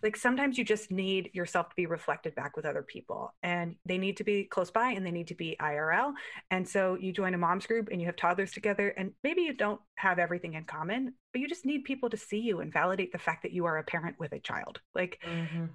like 0.02 0.16
sometimes 0.16 0.58
you 0.58 0.64
just 0.64 0.90
need 0.90 1.30
yourself 1.32 1.68
to 1.68 1.76
be 1.76 1.86
reflected 1.86 2.34
back 2.34 2.56
with 2.56 2.66
other 2.66 2.82
people, 2.82 3.34
and 3.42 3.76
they 3.84 3.98
need 3.98 4.16
to 4.16 4.24
be 4.24 4.44
close 4.44 4.70
by, 4.70 4.90
and 4.90 5.06
they 5.06 5.12
need 5.12 5.28
to 5.28 5.34
be 5.34 5.56
IRL. 5.60 6.14
And 6.50 6.68
so 6.68 6.96
you 7.00 7.12
join 7.12 7.34
a 7.34 7.38
mom's 7.38 7.66
group, 7.66 7.88
and 7.92 8.00
you 8.00 8.06
have 8.06 8.16
toddlers 8.16 8.52
together, 8.52 8.88
and 8.88 9.12
maybe 9.22 9.42
you 9.42 9.54
don't 9.54 9.80
have 9.96 10.18
everything 10.18 10.54
in 10.54 10.64
common, 10.64 11.14
but 11.32 11.40
you 11.40 11.48
just 11.48 11.64
need 11.64 11.84
people 11.84 12.10
to 12.10 12.16
see 12.16 12.40
you 12.40 12.60
and 12.60 12.72
validate 12.72 13.12
the 13.12 13.18
fact 13.18 13.42
that 13.44 13.52
you 13.52 13.66
are 13.66 13.78
a 13.78 13.84
parent 13.84 14.16
with 14.18 14.32
a 14.32 14.40
child. 14.40 14.80
Like, 14.94 15.20
mm-hmm 15.24 15.66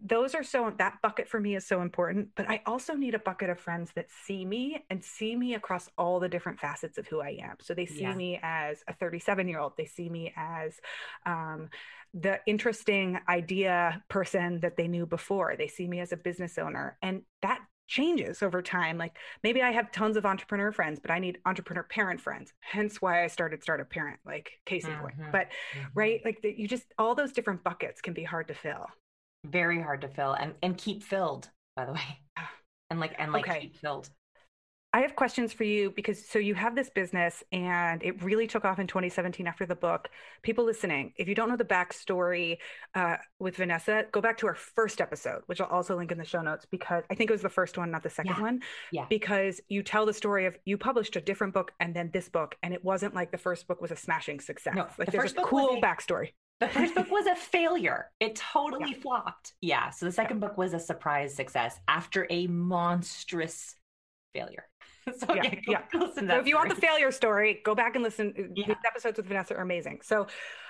those 0.00 0.34
are 0.34 0.44
so 0.44 0.72
that 0.78 0.98
bucket 1.02 1.28
for 1.28 1.40
me 1.40 1.56
is 1.56 1.66
so 1.66 1.82
important 1.82 2.28
but 2.36 2.48
i 2.48 2.62
also 2.66 2.94
need 2.94 3.14
a 3.14 3.18
bucket 3.18 3.50
of 3.50 3.58
friends 3.58 3.90
that 3.94 4.06
see 4.24 4.44
me 4.44 4.84
and 4.90 5.02
see 5.04 5.34
me 5.34 5.54
across 5.54 5.88
all 5.98 6.20
the 6.20 6.28
different 6.28 6.58
facets 6.58 6.98
of 6.98 7.06
who 7.08 7.20
i 7.20 7.36
am 7.42 7.56
so 7.60 7.74
they 7.74 7.86
see 7.86 8.02
yeah. 8.02 8.14
me 8.14 8.38
as 8.42 8.82
a 8.86 8.92
37 8.92 9.48
year 9.48 9.58
old 9.58 9.72
they 9.76 9.84
see 9.84 10.08
me 10.08 10.32
as 10.36 10.74
um, 11.26 11.68
the 12.14 12.40
interesting 12.46 13.18
idea 13.28 14.02
person 14.08 14.60
that 14.60 14.76
they 14.76 14.88
knew 14.88 15.04
before 15.04 15.54
they 15.58 15.68
see 15.68 15.88
me 15.88 16.00
as 16.00 16.12
a 16.12 16.16
business 16.16 16.58
owner 16.58 16.96
and 17.02 17.22
that 17.42 17.60
changes 17.88 18.42
over 18.42 18.60
time 18.60 18.98
like 18.98 19.16
maybe 19.42 19.62
i 19.62 19.70
have 19.70 19.90
tons 19.90 20.16
of 20.16 20.26
entrepreneur 20.26 20.70
friends 20.70 21.00
but 21.00 21.10
i 21.10 21.18
need 21.18 21.38
entrepreneur 21.46 21.82
parent 21.82 22.20
friends 22.20 22.52
hence 22.60 23.00
why 23.00 23.24
i 23.24 23.26
started 23.26 23.62
startup 23.62 23.88
parent 23.88 24.20
like 24.26 24.52
case 24.66 24.84
in 24.84 24.94
point 24.96 25.18
mm-hmm. 25.18 25.30
but 25.32 25.48
mm-hmm. 25.74 25.86
right 25.94 26.20
like 26.24 26.40
the, 26.42 26.54
you 26.56 26.68
just 26.68 26.84
all 26.98 27.14
those 27.14 27.32
different 27.32 27.64
buckets 27.64 28.02
can 28.02 28.12
be 28.12 28.22
hard 28.22 28.46
to 28.46 28.54
fill 28.54 28.86
very 29.44 29.80
hard 29.80 30.00
to 30.00 30.08
fill 30.08 30.32
and 30.32 30.54
and 30.62 30.76
keep 30.76 31.02
filled 31.02 31.48
by 31.76 31.84
the 31.84 31.92
way 31.92 32.20
and 32.90 33.00
like 33.00 33.14
and 33.18 33.32
like 33.32 33.48
okay. 33.48 33.60
keep 33.60 33.76
filled 33.76 34.10
I 34.92 35.00
have 35.00 35.14
questions 35.16 35.52
for 35.52 35.64
you 35.64 35.90
because 35.90 36.26
so 36.26 36.38
you 36.38 36.54
have 36.54 36.74
this 36.74 36.88
business 36.88 37.44
and 37.52 38.02
it 38.02 38.22
really 38.22 38.46
took 38.46 38.64
off 38.64 38.78
in 38.78 38.86
2017 38.86 39.46
after 39.46 39.66
the 39.66 39.74
book. 39.74 40.08
People 40.42 40.64
listening, 40.64 41.12
if 41.18 41.28
you 41.28 41.34
don't 41.34 41.50
know 41.50 41.58
the 41.58 41.64
backstory 41.64 42.56
uh, 42.94 43.16
with 43.38 43.56
Vanessa, 43.56 44.06
go 44.12 44.22
back 44.22 44.38
to 44.38 44.46
our 44.46 44.54
first 44.54 45.02
episode, 45.02 45.42
which 45.44 45.60
I'll 45.60 45.68
also 45.68 45.94
link 45.94 46.10
in 46.10 46.16
the 46.16 46.24
show 46.24 46.40
notes 46.40 46.66
because 46.70 47.04
I 47.10 47.14
think 47.14 47.28
it 47.28 47.34
was 47.34 47.42
the 47.42 47.50
first 47.50 47.76
one, 47.76 47.90
not 47.90 48.02
the 48.02 48.08
second 48.08 48.36
yeah. 48.36 48.42
one. 48.42 48.60
Yeah. 48.90 49.06
Because 49.10 49.60
you 49.68 49.82
tell 49.82 50.06
the 50.06 50.14
story 50.14 50.46
of 50.46 50.56
you 50.64 50.78
published 50.78 51.16
a 51.16 51.20
different 51.20 51.52
book 51.52 51.72
and 51.80 51.94
then 51.94 52.08
this 52.14 52.30
book, 52.30 52.56
and 52.62 52.72
it 52.72 52.82
wasn't 52.82 53.14
like 53.14 53.30
the 53.30 53.38
first 53.38 53.68
book 53.68 53.82
was 53.82 53.90
a 53.90 53.96
smashing 53.96 54.40
success. 54.40 54.74
No, 54.74 54.86
like 54.98 55.06
the 55.06 55.12
there's 55.12 55.32
first 55.32 55.38
a 55.38 55.42
cool 55.42 55.76
a, 55.76 55.80
backstory. 55.82 56.30
The 56.60 56.68
first 56.68 56.94
book 56.94 57.10
was 57.10 57.26
a 57.26 57.34
failure. 57.36 58.10
It 58.20 58.36
totally 58.36 58.92
yeah. 58.92 59.00
flopped. 59.00 59.52
Yeah. 59.60 59.90
So 59.90 60.06
the 60.06 60.12
second 60.12 60.40
yeah. 60.40 60.48
book 60.48 60.58
was 60.58 60.74
a 60.74 60.80
surprise 60.80 61.34
success 61.34 61.78
after 61.86 62.26
a 62.30 62.46
monstrous 62.46 63.74
failure. 64.34 64.66
so 65.18 65.34
yeah, 65.34 65.54
yeah. 65.66 65.82
so 65.92 66.38
if 66.38 66.46
you 66.46 66.56
want 66.56 66.68
the 66.68 66.80
failure 66.80 67.10
story, 67.12 67.60
go 67.64 67.74
back 67.74 67.94
and 67.94 68.04
listen. 68.04 68.34
Yeah. 68.54 68.66
These 68.66 68.76
episodes 68.86 69.16
with 69.16 69.26
Vanessa 69.26 69.54
are 69.54 69.62
amazing. 69.62 70.00
So 70.02 70.26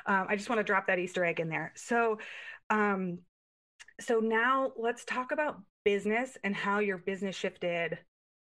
um, 0.07 0.27
I 0.29 0.37
just 0.37 0.49
want 0.49 0.59
to 0.61 0.65
drop 0.65 0.87
that 0.87 0.99
Easter 0.99 1.25
egg 1.25 1.41
in 1.41 1.49
there. 1.49 1.73
So 1.77 2.19
um, 2.71 3.21
so 4.01 4.21
now 4.21 4.73
let's 4.77 5.05
talk 5.05 5.33
about 5.33 5.61
business 5.85 6.37
and 6.45 6.55
how 6.55 6.79
your 6.79 6.99
business 6.99 7.35
shifted 7.35 7.99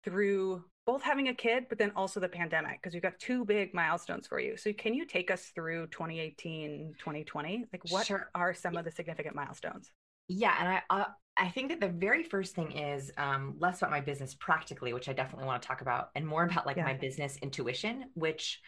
through 0.05 0.65
both 0.87 1.03
having 1.03 1.29
a 1.29 1.35
kid, 1.35 1.66
but 1.68 1.79
then 1.79 1.92
also 1.97 2.20
the 2.20 2.29
pandemic, 2.29 2.81
because 2.81 2.94
you've 2.94 3.03
got 3.03 3.18
two 3.18 3.44
big 3.44 3.73
milestones 3.73 4.27
for 4.27 4.38
you. 4.38 4.57
So 4.57 4.73
can 4.73 4.94
you 4.94 5.07
take 5.07 5.31
us 5.31 5.47
through 5.55 5.87
2018, 5.88 6.94
2020? 6.99 7.64
Like 7.73 7.83
what 7.90 8.07
sure. 8.07 8.31
are 8.35 8.53
some 8.53 8.77
of 8.77 8.85
the 8.85 8.90
significant 8.90 9.35
milestones? 9.35 9.90
Yeah, 10.29 10.55
and 10.59 10.68
I 10.68 10.83
uh, 10.90 11.05
I 11.37 11.49
think 11.49 11.68
that 11.70 11.81
the 11.81 11.88
very 11.88 12.23
first 12.23 12.55
thing 12.55 12.73
is 12.73 13.11
um, 13.18 13.57
less 13.59 13.79
about 13.79 13.90
my 13.90 14.01
business 14.01 14.35
practically, 14.35 14.92
which 14.92 15.09
I 15.09 15.12
definitely 15.12 15.47
want 15.47 15.62
to 15.62 15.68
talk 15.68 15.81
about, 15.81 16.11
and 16.14 16.27
more 16.27 16.44
about 16.44 16.66
like 16.66 16.77
yeah. 16.77 16.85
my 16.85 16.94
business 16.94 17.37
intuition, 17.42 18.05
which 18.14 18.61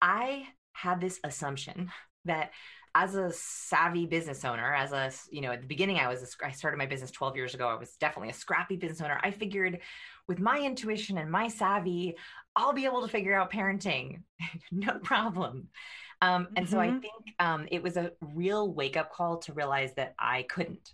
I 0.00 0.46
had 0.72 1.00
this 1.00 1.20
assumption 1.24 1.90
that 2.24 2.50
as 2.94 3.14
a 3.14 3.30
savvy 3.32 4.06
business 4.06 4.44
owner, 4.44 4.74
as 4.74 4.92
a 4.92 5.12
you 5.30 5.42
know 5.42 5.52
at 5.52 5.60
the 5.60 5.66
beginning 5.66 5.98
I 5.98 6.08
was 6.08 6.22
a, 6.22 6.46
I 6.46 6.50
started 6.50 6.76
my 6.76 6.86
business 6.86 7.10
12 7.10 7.36
years 7.36 7.54
ago. 7.54 7.68
I 7.68 7.74
was 7.74 7.96
definitely 7.96 8.30
a 8.30 8.34
scrappy 8.34 8.76
business 8.76 9.00
owner. 9.00 9.20
I 9.22 9.30
figured 9.30 9.78
with 10.30 10.38
my 10.38 10.60
intuition 10.60 11.18
and 11.18 11.28
my 11.28 11.48
savvy, 11.48 12.16
I'll 12.54 12.72
be 12.72 12.84
able 12.84 13.02
to 13.02 13.08
figure 13.08 13.34
out 13.34 13.50
parenting, 13.50 14.22
no 14.70 15.00
problem. 15.00 15.66
Um, 16.22 16.46
and 16.56 16.66
mm-hmm. 16.66 16.72
so 16.72 16.78
I 16.78 16.86
mm-hmm. 16.86 17.00
think 17.00 17.14
um, 17.40 17.66
it 17.68 17.82
was 17.82 17.96
a 17.96 18.12
real 18.20 18.72
wake 18.72 18.96
up 18.96 19.12
call 19.12 19.38
to 19.38 19.52
realize 19.52 19.92
that 19.94 20.14
I 20.20 20.44
couldn't. 20.44 20.88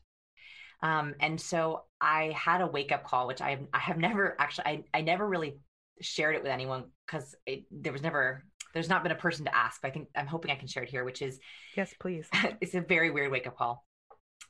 Um, 0.82 1.14
and 1.20 1.38
so 1.38 1.82
I 2.00 2.34
had 2.34 2.62
a 2.62 2.66
wake 2.66 2.92
up 2.92 3.04
call, 3.04 3.26
which 3.26 3.42
I, 3.42 3.58
I 3.74 3.78
have 3.78 3.98
never 3.98 4.36
actually, 4.40 4.66
I, 4.68 4.84
I 4.94 5.00
never 5.02 5.28
really 5.28 5.58
shared 6.00 6.34
it 6.34 6.42
with 6.42 6.50
anyone 6.50 6.84
because 7.06 7.34
there 7.70 7.92
was 7.92 8.02
never, 8.02 8.42
there's 8.72 8.88
not 8.88 9.02
been 9.02 9.12
a 9.12 9.16
person 9.16 9.44
to 9.44 9.54
ask. 9.54 9.84
I 9.84 9.90
think 9.90 10.08
I'm 10.16 10.26
hoping 10.26 10.50
I 10.50 10.56
can 10.56 10.66
share 10.66 10.82
it 10.82 10.88
here, 10.88 11.04
which 11.04 11.20
is 11.20 11.38
yes, 11.76 11.92
please. 12.00 12.26
it's 12.62 12.74
a 12.74 12.80
very 12.80 13.10
weird 13.10 13.30
wake 13.30 13.46
up 13.46 13.58
call. 13.58 13.84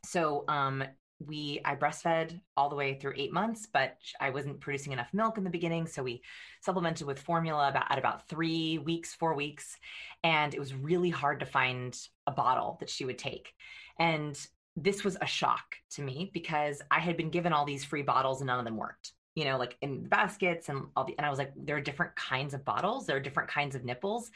So 0.05 0.45
um, 0.47 0.85
we 1.19 1.61
I 1.65 1.75
breastfed 1.75 2.39
all 2.57 2.69
the 2.69 2.77
way 2.77 2.95
through 2.95 3.15
eight 3.17 3.33
months, 3.33 3.67
but 3.73 3.97
I 4.21 4.31
wasn't 4.31 4.61
producing 4.61 4.93
enough 4.93 5.13
milk 5.13 5.39
in 5.39 5.45
the 5.45 5.51
beginning, 5.51 5.87
so 5.87 6.03
we 6.03 6.23
supplemented 6.61 7.07
with 7.07 7.19
formula 7.19 7.69
about 7.69 7.91
at 7.91 7.99
about 7.99 8.29
three 8.29 8.79
weeks, 8.79 9.15
four 9.15 9.35
weeks, 9.35 9.77
and 10.23 10.53
it 10.53 10.61
was 10.61 10.75
really 10.75 11.11
hard 11.11 11.41
to 11.41 11.47
find 11.47 11.99
a 12.27 12.31
bottle 12.31 12.77
that 12.81 12.91
she 12.91 13.05
would 13.05 13.19
take. 13.19 13.53
And 13.99 14.39
this 14.77 15.05
was 15.05 15.17
a 15.21 15.27
shock 15.27 15.77
to 15.93 16.03
me 16.03 16.31
because 16.35 16.83
I 16.91 17.01
had 17.01 17.17
been 17.17 17.31
given 17.31 17.53
all 17.53 17.65
these 17.65 17.85
free 17.85 18.03
bottles 18.03 18.41
and 18.41 18.49
none 18.49 18.59
of 18.59 18.67
them 18.67 18.77
worked. 18.77 19.13
You 19.35 19.45
know, 19.45 19.59
like 19.59 19.77
in 19.83 20.03
the 20.03 20.09
baskets 20.09 20.69
and 20.69 20.87
all 20.97 21.05
the, 21.05 21.15
and 21.17 21.27
I 21.27 21.31
was 21.31 21.39
like, 21.39 21.53
there 21.57 21.77
are 21.77 21.81
different 21.81 22.17
kinds 22.17 22.55
of 22.55 22.65
bottles, 22.65 23.07
there 23.07 23.17
are 23.17 23.21
different 23.21 23.51
kinds 23.51 23.75
of 23.75 23.85
nipples. 23.85 24.31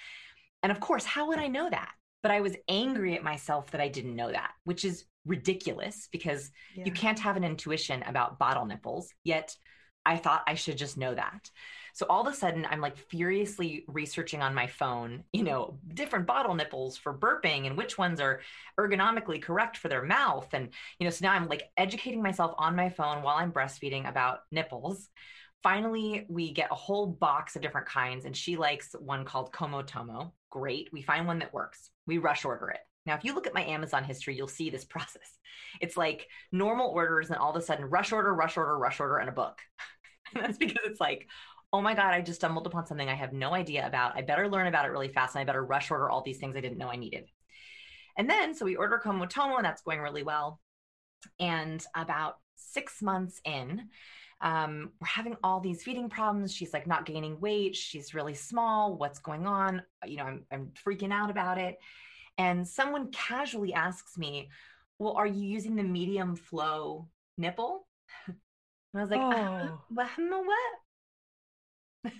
And 0.62 0.72
of 0.72 0.80
course, 0.80 1.04
how 1.04 1.28
would 1.28 1.38
I 1.38 1.46
know 1.46 1.68
that? 1.70 1.92
But 2.22 2.32
I 2.32 2.40
was 2.40 2.56
angry 2.68 3.14
at 3.14 3.22
myself 3.22 3.70
that 3.70 3.80
I 3.80 3.88
didn't 3.88 4.16
know 4.16 4.30
that, 4.30 4.52
which 4.64 4.84
is 4.84 5.04
ridiculous 5.24 6.08
because 6.12 6.50
yeah. 6.74 6.84
you 6.86 6.92
can't 6.92 7.18
have 7.18 7.36
an 7.36 7.44
intuition 7.44 8.02
about 8.02 8.38
bottle 8.38 8.66
nipples. 8.66 9.12
Yet 9.24 9.56
I 10.04 10.16
thought 10.16 10.42
I 10.46 10.54
should 10.54 10.78
just 10.78 10.96
know 10.96 11.14
that. 11.14 11.50
So 11.92 12.06
all 12.08 12.26
of 12.26 12.32
a 12.32 12.36
sudden, 12.36 12.66
I'm 12.70 12.80
like 12.80 12.96
furiously 12.96 13.84
researching 13.88 14.42
on 14.42 14.54
my 14.54 14.66
phone, 14.66 15.24
you 15.32 15.42
know, 15.42 15.78
different 15.92 16.26
bottle 16.26 16.54
nipples 16.54 16.96
for 16.96 17.12
burping 17.12 17.66
and 17.66 17.76
which 17.76 17.98
ones 17.98 18.20
are 18.20 18.40
ergonomically 18.78 19.42
correct 19.42 19.76
for 19.76 19.88
their 19.88 20.02
mouth. 20.02 20.48
And, 20.52 20.70
you 20.98 21.04
know, 21.04 21.10
so 21.10 21.26
now 21.26 21.32
I'm 21.32 21.48
like 21.48 21.70
educating 21.76 22.22
myself 22.22 22.54
on 22.58 22.76
my 22.76 22.90
phone 22.90 23.22
while 23.22 23.36
I'm 23.36 23.52
breastfeeding 23.52 24.08
about 24.08 24.40
nipples. 24.50 25.08
Finally, 25.62 26.26
we 26.28 26.52
get 26.52 26.70
a 26.70 26.74
whole 26.74 27.06
box 27.06 27.54
of 27.54 27.62
different 27.62 27.86
kinds, 27.86 28.24
and 28.24 28.36
she 28.36 28.56
likes 28.56 28.94
one 28.98 29.24
called 29.24 29.52
Comotomo. 29.52 30.32
Great. 30.48 30.88
We 30.92 31.02
find 31.02 31.26
one 31.26 31.38
that 31.40 31.52
works. 31.52 31.90
We 32.06 32.18
rush 32.18 32.44
order 32.44 32.70
it. 32.70 32.80
Now, 33.06 33.14
if 33.14 33.24
you 33.24 33.34
look 33.34 33.46
at 33.46 33.54
my 33.54 33.64
Amazon 33.64 34.04
history, 34.04 34.36
you'll 34.36 34.48
see 34.48 34.70
this 34.70 34.84
process. 34.86 35.38
It's 35.80 35.96
like 35.96 36.28
normal 36.50 36.88
orders, 36.88 37.28
and 37.28 37.38
all 37.38 37.50
of 37.50 37.56
a 37.56 37.62
sudden, 37.62 37.84
rush 37.84 38.12
order, 38.12 38.34
rush 38.34 38.56
order, 38.56 38.78
rush 38.78 39.00
order, 39.00 39.18
and 39.18 39.28
a 39.28 39.32
book. 39.32 39.58
and 40.34 40.42
that's 40.44 40.58
because 40.58 40.84
it's 40.84 41.00
like, 41.00 41.28
oh 41.72 41.82
my 41.82 41.94
God, 41.94 42.14
I 42.14 42.20
just 42.20 42.40
stumbled 42.40 42.66
upon 42.66 42.86
something 42.86 43.08
I 43.08 43.14
have 43.14 43.32
no 43.32 43.54
idea 43.54 43.86
about. 43.86 44.16
I 44.16 44.22
better 44.22 44.48
learn 44.48 44.66
about 44.66 44.86
it 44.86 44.92
really 44.92 45.08
fast, 45.08 45.34
and 45.34 45.42
I 45.42 45.44
better 45.44 45.64
rush 45.64 45.90
order 45.90 46.08
all 46.08 46.22
these 46.22 46.38
things 46.38 46.56
I 46.56 46.60
didn't 46.60 46.78
know 46.78 46.88
I 46.88 46.96
needed. 46.96 47.28
And 48.16 48.28
then, 48.28 48.54
so 48.54 48.64
we 48.64 48.76
order 48.76 49.00
Comotomo, 49.02 49.56
and 49.56 49.64
that's 49.64 49.82
going 49.82 50.00
really 50.00 50.22
well. 50.22 50.60
And 51.38 51.84
about 51.94 52.36
six 52.56 53.02
months 53.02 53.40
in, 53.44 53.88
um, 54.40 54.90
we're 55.00 55.06
having 55.06 55.36
all 55.42 55.60
these 55.60 55.82
feeding 55.82 56.08
problems. 56.08 56.54
She's 56.54 56.72
like 56.72 56.86
not 56.86 57.04
gaining 57.06 57.40
weight. 57.40 57.76
She's 57.76 58.14
really 58.14 58.34
small. 58.34 58.96
What's 58.96 59.18
going 59.18 59.46
on? 59.46 59.82
You 60.06 60.18
know, 60.18 60.24
I'm, 60.24 60.44
I'm 60.50 60.72
freaking 60.86 61.12
out 61.12 61.30
about 61.30 61.58
it. 61.58 61.78
And 62.38 62.66
someone 62.66 63.10
casually 63.10 63.74
asks 63.74 64.16
me, 64.16 64.48
Well, 64.98 65.14
are 65.14 65.26
you 65.26 65.46
using 65.46 65.76
the 65.76 65.82
medium 65.82 66.36
flow 66.36 67.08
nipple? 67.36 67.86
And 68.26 68.36
I 68.98 69.02
was 69.02 69.10
like, 69.10 69.20
uh, 69.20 69.24
oh. 69.24 70.00
uh, 70.00 70.42
what? 72.02 72.12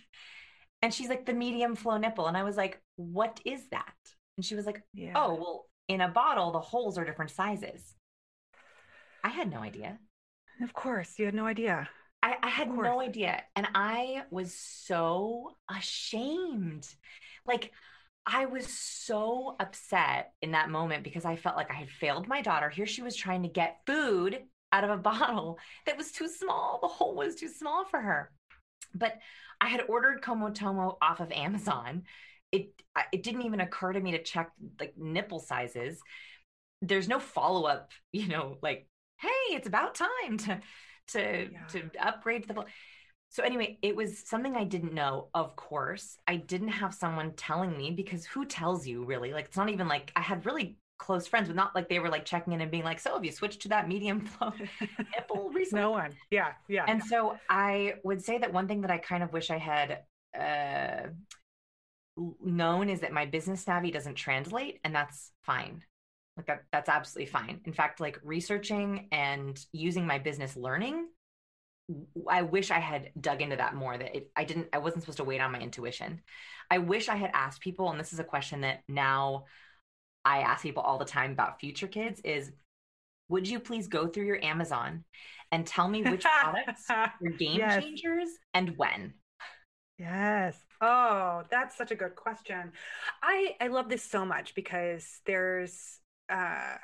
and 0.82 0.92
she's 0.92 1.08
like, 1.08 1.26
The 1.26 1.32
medium 1.32 1.74
flow 1.74 1.96
nipple. 1.96 2.26
And 2.26 2.36
I 2.36 2.42
was 2.42 2.56
like, 2.56 2.80
What 2.96 3.40
is 3.44 3.68
that? 3.70 3.94
And 4.40 4.44
she 4.46 4.54
was 4.54 4.64
like, 4.64 4.82
yeah. 4.94 5.12
Oh, 5.14 5.34
well, 5.34 5.66
in 5.88 6.00
a 6.00 6.08
bottle, 6.08 6.50
the 6.50 6.60
holes 6.60 6.96
are 6.96 7.04
different 7.04 7.30
sizes. 7.30 7.94
I 9.22 9.28
had 9.28 9.50
no 9.50 9.58
idea. 9.58 9.98
Of 10.62 10.72
course, 10.72 11.18
you 11.18 11.26
had 11.26 11.34
no 11.34 11.44
idea. 11.44 11.90
I, 12.22 12.36
I 12.42 12.48
had 12.48 12.70
no 12.70 13.00
idea. 13.00 13.42
And 13.56 13.66
I 13.74 14.22
was 14.30 14.54
so 14.54 15.56
ashamed. 15.74 16.86
Like, 17.46 17.72
I 18.26 18.46
was 18.46 18.66
so 18.66 19.56
upset 19.58 20.32
in 20.42 20.52
that 20.52 20.70
moment 20.70 21.02
because 21.04 21.24
I 21.24 21.36
felt 21.36 21.56
like 21.56 21.70
I 21.70 21.74
had 21.74 21.90
failed 21.90 22.28
my 22.28 22.42
daughter. 22.42 22.68
Here 22.68 22.86
she 22.86 23.02
was 23.02 23.16
trying 23.16 23.42
to 23.42 23.48
get 23.48 23.80
food 23.86 24.42
out 24.72 24.84
of 24.84 24.90
a 24.90 24.96
bottle 25.02 25.58
that 25.86 25.96
was 25.96 26.12
too 26.12 26.28
small. 26.28 26.78
The 26.82 26.88
hole 26.88 27.14
was 27.14 27.36
too 27.36 27.48
small 27.48 27.84
for 27.84 28.00
her. 28.00 28.30
But 28.94 29.18
I 29.60 29.68
had 29.68 29.84
ordered 29.88 30.22
Comotomo 30.22 30.96
off 31.00 31.20
of 31.20 31.32
Amazon. 31.32 32.04
It 32.52 32.70
it 33.12 33.22
didn't 33.22 33.42
even 33.42 33.60
occur 33.60 33.92
to 33.92 34.00
me 34.00 34.12
to 34.12 34.22
check 34.22 34.50
like 34.80 34.94
nipple 34.96 35.38
sizes. 35.38 36.00
there's 36.82 37.08
no 37.08 37.18
follow 37.20 37.64
up, 37.64 37.90
you 38.12 38.28
know, 38.28 38.58
like, 38.62 38.88
hey, 39.18 39.28
it's 39.54 39.68
about 39.68 39.94
time 39.94 40.38
to 40.38 40.60
to 41.12 41.48
yeah. 41.50 41.66
to 41.68 41.90
upgrade 42.00 42.46
the 42.48 42.64
so 43.30 43.44
anyway, 43.44 43.78
it 43.80 43.94
was 43.94 44.28
something 44.28 44.56
I 44.56 44.64
didn't 44.64 44.92
know, 44.92 45.28
of 45.34 45.54
course. 45.54 46.18
I 46.26 46.34
didn't 46.34 46.68
have 46.68 46.92
someone 46.92 47.32
telling 47.34 47.76
me 47.78 47.92
because 47.92 48.26
who 48.26 48.44
tells 48.44 48.88
you 48.88 49.04
really? 49.04 49.32
Like 49.32 49.46
it's 49.46 49.56
not 49.56 49.68
even 49.70 49.86
like 49.86 50.10
I 50.16 50.20
had 50.20 50.44
really 50.44 50.78
close 50.98 51.28
friends, 51.28 51.46
but 51.46 51.54
not 51.54 51.74
like 51.74 51.88
they 51.88 52.00
were 52.00 52.08
like 52.08 52.24
checking 52.24 52.52
in 52.52 52.60
and 52.60 52.72
being 52.72 52.82
like, 52.82 52.98
"So 52.98 53.14
have 53.14 53.24
you 53.24 53.30
switched 53.30 53.62
to 53.62 53.68
that 53.68 53.88
medium 53.88 54.20
flow 54.26 54.52
nipple 55.14 55.50
recently?" 55.54 55.80
no 55.80 55.92
one. 55.92 56.16
Yeah, 56.32 56.52
yeah. 56.68 56.84
And 56.88 57.02
so 57.02 57.38
I 57.48 57.94
would 58.02 58.22
say 58.22 58.38
that 58.38 58.52
one 58.52 58.66
thing 58.66 58.80
that 58.80 58.90
I 58.90 58.98
kind 58.98 59.22
of 59.22 59.32
wish 59.32 59.50
I 59.50 59.58
had 59.58 60.00
uh, 60.38 61.10
known 62.42 62.88
is 62.88 63.00
that 63.00 63.12
my 63.12 63.26
business 63.26 63.62
savvy 63.62 63.92
doesn't 63.92 64.16
translate, 64.16 64.80
and 64.82 64.92
that's 64.92 65.30
fine. 65.44 65.84
Like 66.40 66.46
that, 66.46 66.64
that's 66.72 66.88
absolutely 66.88 67.30
fine. 67.30 67.60
In 67.66 67.72
fact, 67.72 68.00
like 68.00 68.18
researching 68.24 69.08
and 69.12 69.58
using 69.72 70.06
my 70.06 70.18
business 70.18 70.56
learning 70.56 71.06
I 72.30 72.42
wish 72.42 72.70
I 72.70 72.78
had 72.78 73.10
dug 73.20 73.42
into 73.42 73.56
that 73.56 73.74
more. 73.74 73.96
That 73.96 74.16
it, 74.16 74.30
I 74.36 74.44
didn't. 74.44 74.68
I 74.72 74.78
wasn't 74.78 75.02
supposed 75.02 75.18
to 75.18 75.24
wait 75.24 75.40
on 75.40 75.52
my 75.52 75.60
intuition. 75.60 76.20
I 76.70 76.78
wish 76.78 77.08
I 77.08 77.16
had 77.16 77.30
asked 77.34 77.60
people, 77.60 77.90
and 77.90 77.98
this 77.98 78.12
is 78.12 78.18
a 78.18 78.24
question 78.24 78.60
that 78.62 78.82
now 78.88 79.44
I 80.24 80.40
ask 80.40 80.62
people 80.62 80.82
all 80.82 80.98
the 80.98 81.04
time 81.04 81.32
about 81.32 81.60
future 81.60 81.88
kids: 81.88 82.20
is 82.20 82.52
would 83.28 83.48
you 83.48 83.60
please 83.60 83.88
go 83.88 84.06
through 84.06 84.26
your 84.26 84.42
Amazon 84.44 85.04
and 85.52 85.66
tell 85.66 85.88
me 85.88 86.02
which 86.02 86.24
products 86.24 86.84
are 86.90 87.12
game 87.38 87.58
yes. 87.58 87.82
changers 87.82 88.28
and 88.54 88.76
when? 88.76 89.14
Yes. 89.98 90.56
Oh, 90.80 91.42
that's 91.50 91.76
such 91.76 91.90
a 91.90 91.96
good 91.96 92.14
question. 92.14 92.72
I 93.22 93.56
I 93.60 93.68
love 93.68 93.88
this 93.88 94.02
so 94.02 94.24
much 94.24 94.54
because 94.54 95.20
there's 95.26 95.98
uh 96.30 96.76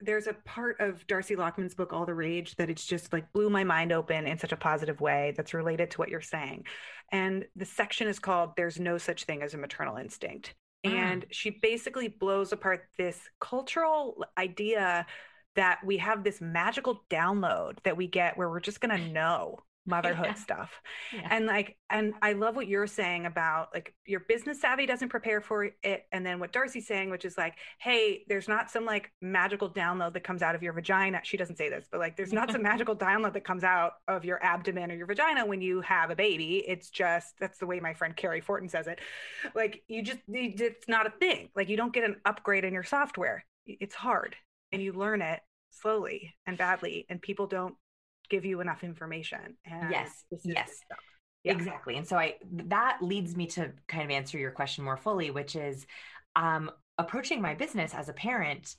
there's 0.00 0.26
a 0.26 0.34
part 0.44 0.80
of 0.80 1.06
Darcy 1.06 1.36
Lockman's 1.36 1.74
book, 1.74 1.92
All 1.92 2.04
the 2.04 2.14
Rage, 2.14 2.56
that 2.56 2.68
it's 2.68 2.84
just 2.84 3.12
like 3.12 3.32
blew 3.32 3.48
my 3.48 3.64
mind 3.64 3.92
open 3.92 4.26
in 4.26 4.38
such 4.38 4.52
a 4.52 4.56
positive 4.56 5.00
way 5.00 5.32
that's 5.36 5.54
related 5.54 5.90
to 5.92 5.98
what 5.98 6.08
you're 6.08 6.20
saying. 6.20 6.64
And 7.12 7.44
the 7.56 7.64
section 7.64 8.08
is 8.08 8.18
called 8.18 8.50
There's 8.56 8.78
No 8.78 8.98
Such 8.98 9.24
Thing 9.24 9.42
as 9.42 9.54
a 9.54 9.58
Maternal 9.58 9.96
Instinct. 9.96 10.54
Mm. 10.84 10.92
And 10.92 11.26
she 11.30 11.50
basically 11.50 12.08
blows 12.08 12.52
apart 12.52 12.88
this 12.98 13.18
cultural 13.40 14.24
idea 14.36 15.06
that 15.56 15.78
we 15.84 15.98
have 15.98 16.24
this 16.24 16.40
magical 16.40 17.04
download 17.08 17.78
that 17.84 17.96
we 17.96 18.06
get 18.08 18.36
where 18.36 18.50
we're 18.50 18.60
just 18.60 18.80
going 18.80 18.96
to 18.98 19.12
know 19.12 19.58
motherhood 19.86 20.26
yeah. 20.26 20.34
stuff. 20.34 20.70
Yeah. 21.12 21.28
And 21.30 21.46
like, 21.46 21.76
and 21.90 22.14
I 22.22 22.32
love 22.32 22.56
what 22.56 22.68
you're 22.68 22.86
saying 22.86 23.26
about 23.26 23.68
like 23.74 23.94
your 24.06 24.20
business 24.20 24.60
savvy 24.60 24.86
doesn't 24.86 25.08
prepare 25.08 25.40
for 25.40 25.64
it. 25.82 26.06
And 26.12 26.24
then 26.24 26.38
what 26.40 26.52
Darcy's 26.52 26.86
saying, 26.86 27.10
which 27.10 27.24
is 27.24 27.36
like, 27.36 27.54
hey, 27.78 28.24
there's 28.28 28.48
not 28.48 28.70
some 28.70 28.84
like 28.84 29.12
magical 29.20 29.70
download 29.70 30.14
that 30.14 30.24
comes 30.24 30.42
out 30.42 30.54
of 30.54 30.62
your 30.62 30.72
vagina. 30.72 31.20
She 31.22 31.36
doesn't 31.36 31.56
say 31.56 31.68
this, 31.68 31.86
but 31.90 32.00
like, 32.00 32.16
there's 32.16 32.32
not 32.32 32.50
some 32.50 32.62
magical 32.74 32.96
download 32.96 33.34
that 33.34 33.44
comes 33.44 33.64
out 33.64 33.94
of 34.08 34.24
your 34.24 34.42
abdomen 34.42 34.90
or 34.90 34.94
your 34.94 35.06
vagina 35.06 35.44
when 35.44 35.60
you 35.60 35.80
have 35.82 36.10
a 36.10 36.16
baby. 36.16 36.64
It's 36.66 36.90
just, 36.90 37.34
that's 37.38 37.58
the 37.58 37.66
way 37.66 37.80
my 37.80 37.94
friend 37.94 38.16
Carrie 38.16 38.40
Fortin 38.40 38.68
says 38.68 38.86
it. 38.86 39.00
Like, 39.54 39.82
you 39.88 40.02
just, 40.02 40.20
it's 40.28 40.88
not 40.88 41.06
a 41.06 41.10
thing. 41.10 41.50
Like, 41.54 41.68
you 41.68 41.76
don't 41.76 41.92
get 41.92 42.04
an 42.04 42.16
upgrade 42.24 42.64
in 42.64 42.72
your 42.72 42.84
software. 42.84 43.44
It's 43.66 43.94
hard 43.94 44.36
and 44.72 44.82
you 44.82 44.92
learn 44.92 45.22
it 45.22 45.40
slowly 45.70 46.34
and 46.46 46.56
badly 46.56 47.06
and 47.08 47.20
people 47.20 47.46
don't 47.46 47.74
give 48.28 48.44
you 48.44 48.60
enough 48.60 48.84
information. 48.84 49.56
And 49.64 49.90
yes, 49.90 50.24
yes. 50.44 50.80
Yeah. 51.42 51.52
Exactly. 51.52 51.96
And 51.96 52.06
so 52.06 52.16
I 52.16 52.36
that 52.52 52.98
leads 53.02 53.36
me 53.36 53.46
to 53.48 53.72
kind 53.86 54.02
of 54.02 54.10
answer 54.10 54.38
your 54.38 54.50
question 54.50 54.82
more 54.84 54.96
fully, 54.96 55.30
which 55.30 55.56
is 55.56 55.86
um 56.36 56.70
approaching 56.96 57.42
my 57.42 57.54
business 57.54 57.92
as 57.92 58.08
a 58.08 58.14
parent, 58.14 58.76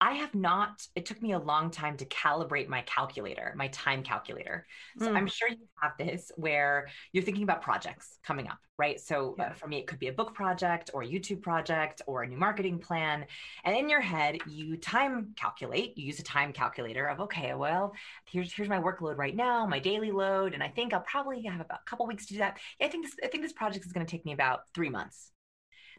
I 0.00 0.12
have 0.14 0.34
not, 0.34 0.86
it 0.94 1.06
took 1.06 1.22
me 1.22 1.32
a 1.32 1.38
long 1.38 1.70
time 1.70 1.96
to 1.96 2.04
calibrate 2.04 2.68
my 2.68 2.82
calculator, 2.82 3.54
my 3.56 3.68
time 3.68 4.02
calculator. 4.02 4.66
So 4.98 5.08
mm. 5.08 5.16
I'm 5.16 5.26
sure 5.26 5.48
you 5.48 5.66
have 5.80 5.92
this 5.98 6.30
where 6.36 6.88
you're 7.12 7.24
thinking 7.24 7.44
about 7.44 7.62
projects 7.62 8.18
coming 8.22 8.46
up, 8.46 8.58
right? 8.78 9.00
So 9.00 9.30
uh, 9.38 9.44
yeah. 9.44 9.44
uh, 9.48 9.52
for 9.54 9.68
me, 9.68 9.78
it 9.78 9.86
could 9.86 9.98
be 9.98 10.08
a 10.08 10.12
book 10.12 10.34
project 10.34 10.90
or 10.92 11.02
a 11.02 11.06
YouTube 11.06 11.40
project 11.40 12.02
or 12.06 12.22
a 12.22 12.26
new 12.28 12.36
marketing 12.36 12.78
plan. 12.78 13.24
And 13.64 13.74
in 13.74 13.88
your 13.88 14.02
head, 14.02 14.36
you 14.46 14.76
time 14.76 15.34
calculate, 15.34 15.96
you 15.96 16.04
use 16.04 16.18
a 16.18 16.24
time 16.24 16.52
calculator 16.52 17.06
of, 17.06 17.20
okay, 17.20 17.54
well, 17.54 17.94
here's, 18.26 18.52
here's 18.52 18.68
my 18.68 18.80
workload 18.80 19.16
right 19.16 19.34
now, 19.34 19.66
my 19.66 19.78
daily 19.78 20.10
load. 20.10 20.52
And 20.52 20.62
I 20.62 20.68
think 20.68 20.92
I'll 20.92 21.00
probably 21.00 21.42
have 21.44 21.60
about 21.60 21.80
a 21.86 21.90
couple 21.90 22.06
weeks 22.06 22.26
to 22.26 22.34
do 22.34 22.40
that. 22.40 22.58
Yeah, 22.78 22.88
I 22.88 22.90
think 22.90 23.06
this, 23.06 23.14
I 23.24 23.28
think 23.28 23.42
this 23.42 23.54
project 23.54 23.86
is 23.86 23.92
going 23.92 24.04
to 24.04 24.10
take 24.10 24.26
me 24.26 24.34
about 24.34 24.60
three 24.74 24.90
months 24.90 25.30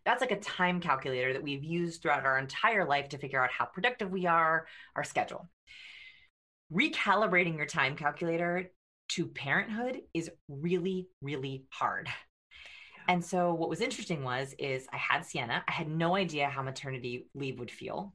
that's 0.07 0.21
like 0.21 0.31
a 0.31 0.39
time 0.39 0.79
calculator 0.79 1.33
that 1.33 1.43
we've 1.43 1.65
used 1.65 2.01
throughout 2.01 2.25
our 2.25 2.39
entire 2.39 2.85
life 2.85 3.09
to 3.09 3.17
figure 3.17 3.43
out 3.43 3.51
how 3.51 3.65
productive 3.65 4.09
we 4.09 4.25
are, 4.25 4.65
our 4.95 5.03
schedule. 5.03 5.49
Recalibrating 6.73 7.57
your 7.57 7.65
time 7.65 7.97
calculator 7.97 8.71
to 9.09 9.25
parenthood 9.25 9.99
is 10.13 10.31
really, 10.47 11.09
really 11.21 11.65
hard. 11.71 12.07
And 13.09 13.23
so 13.23 13.53
what 13.53 13.67
was 13.67 13.81
interesting 13.81 14.23
was 14.23 14.55
is 14.57 14.87
I 14.93 14.97
had 14.97 15.25
Sienna. 15.25 15.61
I 15.67 15.71
had 15.73 15.89
no 15.89 16.15
idea 16.15 16.47
how 16.47 16.61
maternity 16.61 17.27
leave 17.35 17.59
would 17.59 17.71
feel. 17.71 18.13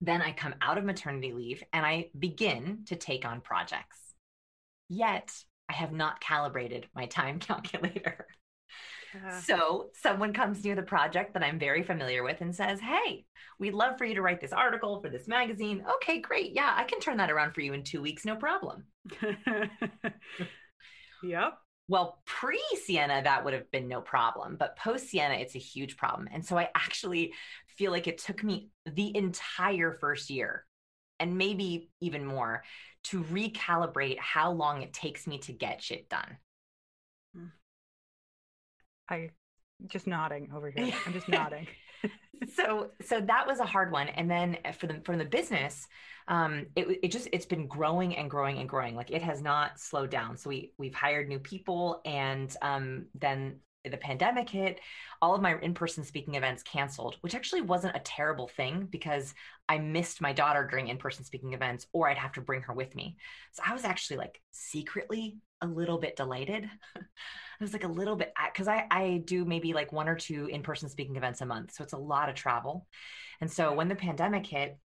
Then 0.00 0.22
I 0.22 0.32
come 0.32 0.56
out 0.60 0.78
of 0.78 0.84
maternity 0.84 1.32
leave 1.32 1.62
and 1.72 1.86
I 1.86 2.10
begin 2.18 2.80
to 2.86 2.96
take 2.96 3.24
on 3.24 3.40
projects. 3.40 3.98
Yet 4.88 5.32
I 5.68 5.74
have 5.74 5.92
not 5.92 6.20
calibrated 6.20 6.88
my 6.92 7.06
time 7.06 7.38
calculator. 7.38 8.26
So 9.42 9.90
someone 9.94 10.32
comes 10.32 10.64
near 10.64 10.74
the 10.74 10.82
project 10.82 11.34
that 11.34 11.42
I'm 11.42 11.58
very 11.58 11.82
familiar 11.82 12.22
with 12.22 12.40
and 12.40 12.54
says, 12.54 12.80
Hey, 12.80 13.26
we'd 13.58 13.74
love 13.74 13.98
for 13.98 14.04
you 14.04 14.14
to 14.14 14.22
write 14.22 14.40
this 14.40 14.52
article 14.52 15.00
for 15.00 15.08
this 15.08 15.28
magazine. 15.28 15.84
Okay, 15.96 16.20
great. 16.20 16.52
Yeah, 16.52 16.72
I 16.74 16.84
can 16.84 17.00
turn 17.00 17.16
that 17.18 17.30
around 17.30 17.52
for 17.52 17.60
you 17.60 17.72
in 17.72 17.82
two 17.82 18.02
weeks, 18.02 18.24
no 18.24 18.36
problem. 18.36 18.84
yep. 21.22 21.54
Well, 21.88 22.22
pre 22.24 22.62
Sienna, 22.84 23.22
that 23.24 23.44
would 23.44 23.52
have 23.52 23.68
been 23.72 23.88
no 23.88 24.00
problem, 24.00 24.56
but 24.56 24.76
post 24.76 25.08
Sienna, 25.08 25.34
it's 25.34 25.56
a 25.56 25.58
huge 25.58 25.96
problem. 25.96 26.28
And 26.32 26.44
so 26.44 26.56
I 26.56 26.68
actually 26.74 27.32
feel 27.76 27.90
like 27.90 28.06
it 28.06 28.18
took 28.18 28.44
me 28.44 28.70
the 28.86 29.16
entire 29.16 29.92
first 29.92 30.30
year 30.30 30.64
and 31.18 31.36
maybe 31.36 31.90
even 32.00 32.24
more 32.24 32.62
to 33.02 33.24
recalibrate 33.24 34.18
how 34.18 34.52
long 34.52 34.82
it 34.82 34.92
takes 34.92 35.26
me 35.26 35.38
to 35.38 35.52
get 35.52 35.82
shit 35.82 36.08
done. 36.08 36.38
I 39.10 39.30
just 39.86 40.06
nodding 40.06 40.50
over 40.54 40.70
here. 40.70 40.92
I'm 41.06 41.12
just 41.12 41.28
nodding. 41.28 41.66
so 42.54 42.90
so 43.02 43.20
that 43.20 43.46
was 43.46 43.60
a 43.60 43.66
hard 43.66 43.92
one 43.92 44.08
and 44.08 44.30
then 44.30 44.56
for 44.78 44.86
the 44.86 45.00
for 45.04 45.16
the 45.16 45.24
business 45.24 45.86
um 46.28 46.64
it, 46.74 46.98
it 47.02 47.08
just 47.08 47.28
it's 47.32 47.44
been 47.44 47.66
growing 47.66 48.16
and 48.16 48.30
growing 48.30 48.58
and 48.58 48.68
growing 48.68 48.94
like 48.94 49.10
it 49.10 49.22
has 49.22 49.42
not 49.42 49.78
slowed 49.78 50.10
down 50.10 50.36
so 50.36 50.48
we 50.48 50.72
we've 50.78 50.94
hired 50.94 51.28
new 51.28 51.38
people 51.38 52.00
and 52.06 52.56
um 52.62 53.04
then 53.14 53.56
the 53.84 53.96
pandemic 53.96 54.48
hit 54.48 54.80
all 55.22 55.34
of 55.34 55.42
my 55.42 55.58
in-person 55.60 56.04
speaking 56.04 56.34
events 56.34 56.62
canceled 56.62 57.16
which 57.20 57.34
actually 57.34 57.62
wasn't 57.62 57.94
a 57.94 58.00
terrible 58.00 58.48
thing 58.48 58.88
because 58.90 59.34
i 59.68 59.78
missed 59.78 60.20
my 60.20 60.32
daughter 60.32 60.66
during 60.70 60.88
in-person 60.88 61.24
speaking 61.24 61.52
events 61.52 61.86
or 61.92 62.08
i'd 62.08 62.18
have 62.18 62.32
to 62.32 62.40
bring 62.40 62.62
her 62.62 62.72
with 62.72 62.94
me 62.94 63.16
so 63.52 63.62
i 63.66 63.72
was 63.72 63.84
actually 63.84 64.16
like 64.16 64.40
secretly 64.50 65.36
a 65.60 65.66
little 65.66 65.98
bit 65.98 66.16
delighted. 66.16 66.68
I 66.96 67.64
was 67.64 67.72
like 67.72 67.84
a 67.84 67.88
little 67.88 68.16
bit 68.16 68.32
because 68.52 68.68
I 68.68 68.86
I 68.90 69.22
do 69.24 69.44
maybe 69.44 69.72
like 69.72 69.92
one 69.92 70.08
or 70.08 70.16
two 70.16 70.46
in 70.46 70.62
person 70.62 70.88
speaking 70.88 71.16
events 71.16 71.40
a 71.40 71.46
month, 71.46 71.72
so 71.74 71.84
it's 71.84 71.92
a 71.92 71.98
lot 71.98 72.28
of 72.28 72.34
travel. 72.34 72.86
And 73.40 73.50
so 73.50 73.74
when 73.74 73.88
the 73.88 73.94
pandemic 73.94 74.46
hit, 74.46 74.78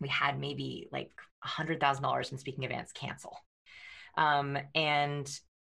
we 0.00 0.08
had 0.08 0.38
maybe 0.38 0.88
like 0.92 1.10
a 1.44 1.48
hundred 1.48 1.80
thousand 1.80 2.02
dollars 2.02 2.32
in 2.32 2.38
speaking 2.38 2.64
events 2.64 2.92
cancel. 2.92 3.38
Um, 4.16 4.58
and 4.74 5.28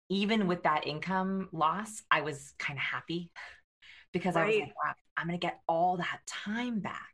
even 0.08 0.46
with 0.46 0.64
that 0.64 0.86
income 0.86 1.48
loss, 1.52 2.02
I 2.10 2.22
was 2.22 2.52
kind 2.58 2.78
of 2.78 2.82
happy 2.82 3.30
because 4.12 4.34
right. 4.34 4.42
I 4.42 4.46
was 4.46 4.58
like, 4.60 4.74
wow, 4.84 4.94
I'm 5.16 5.26
going 5.26 5.38
to 5.38 5.46
get 5.46 5.60
all 5.68 5.96
that 5.98 6.20
time 6.26 6.80
back. 6.80 7.08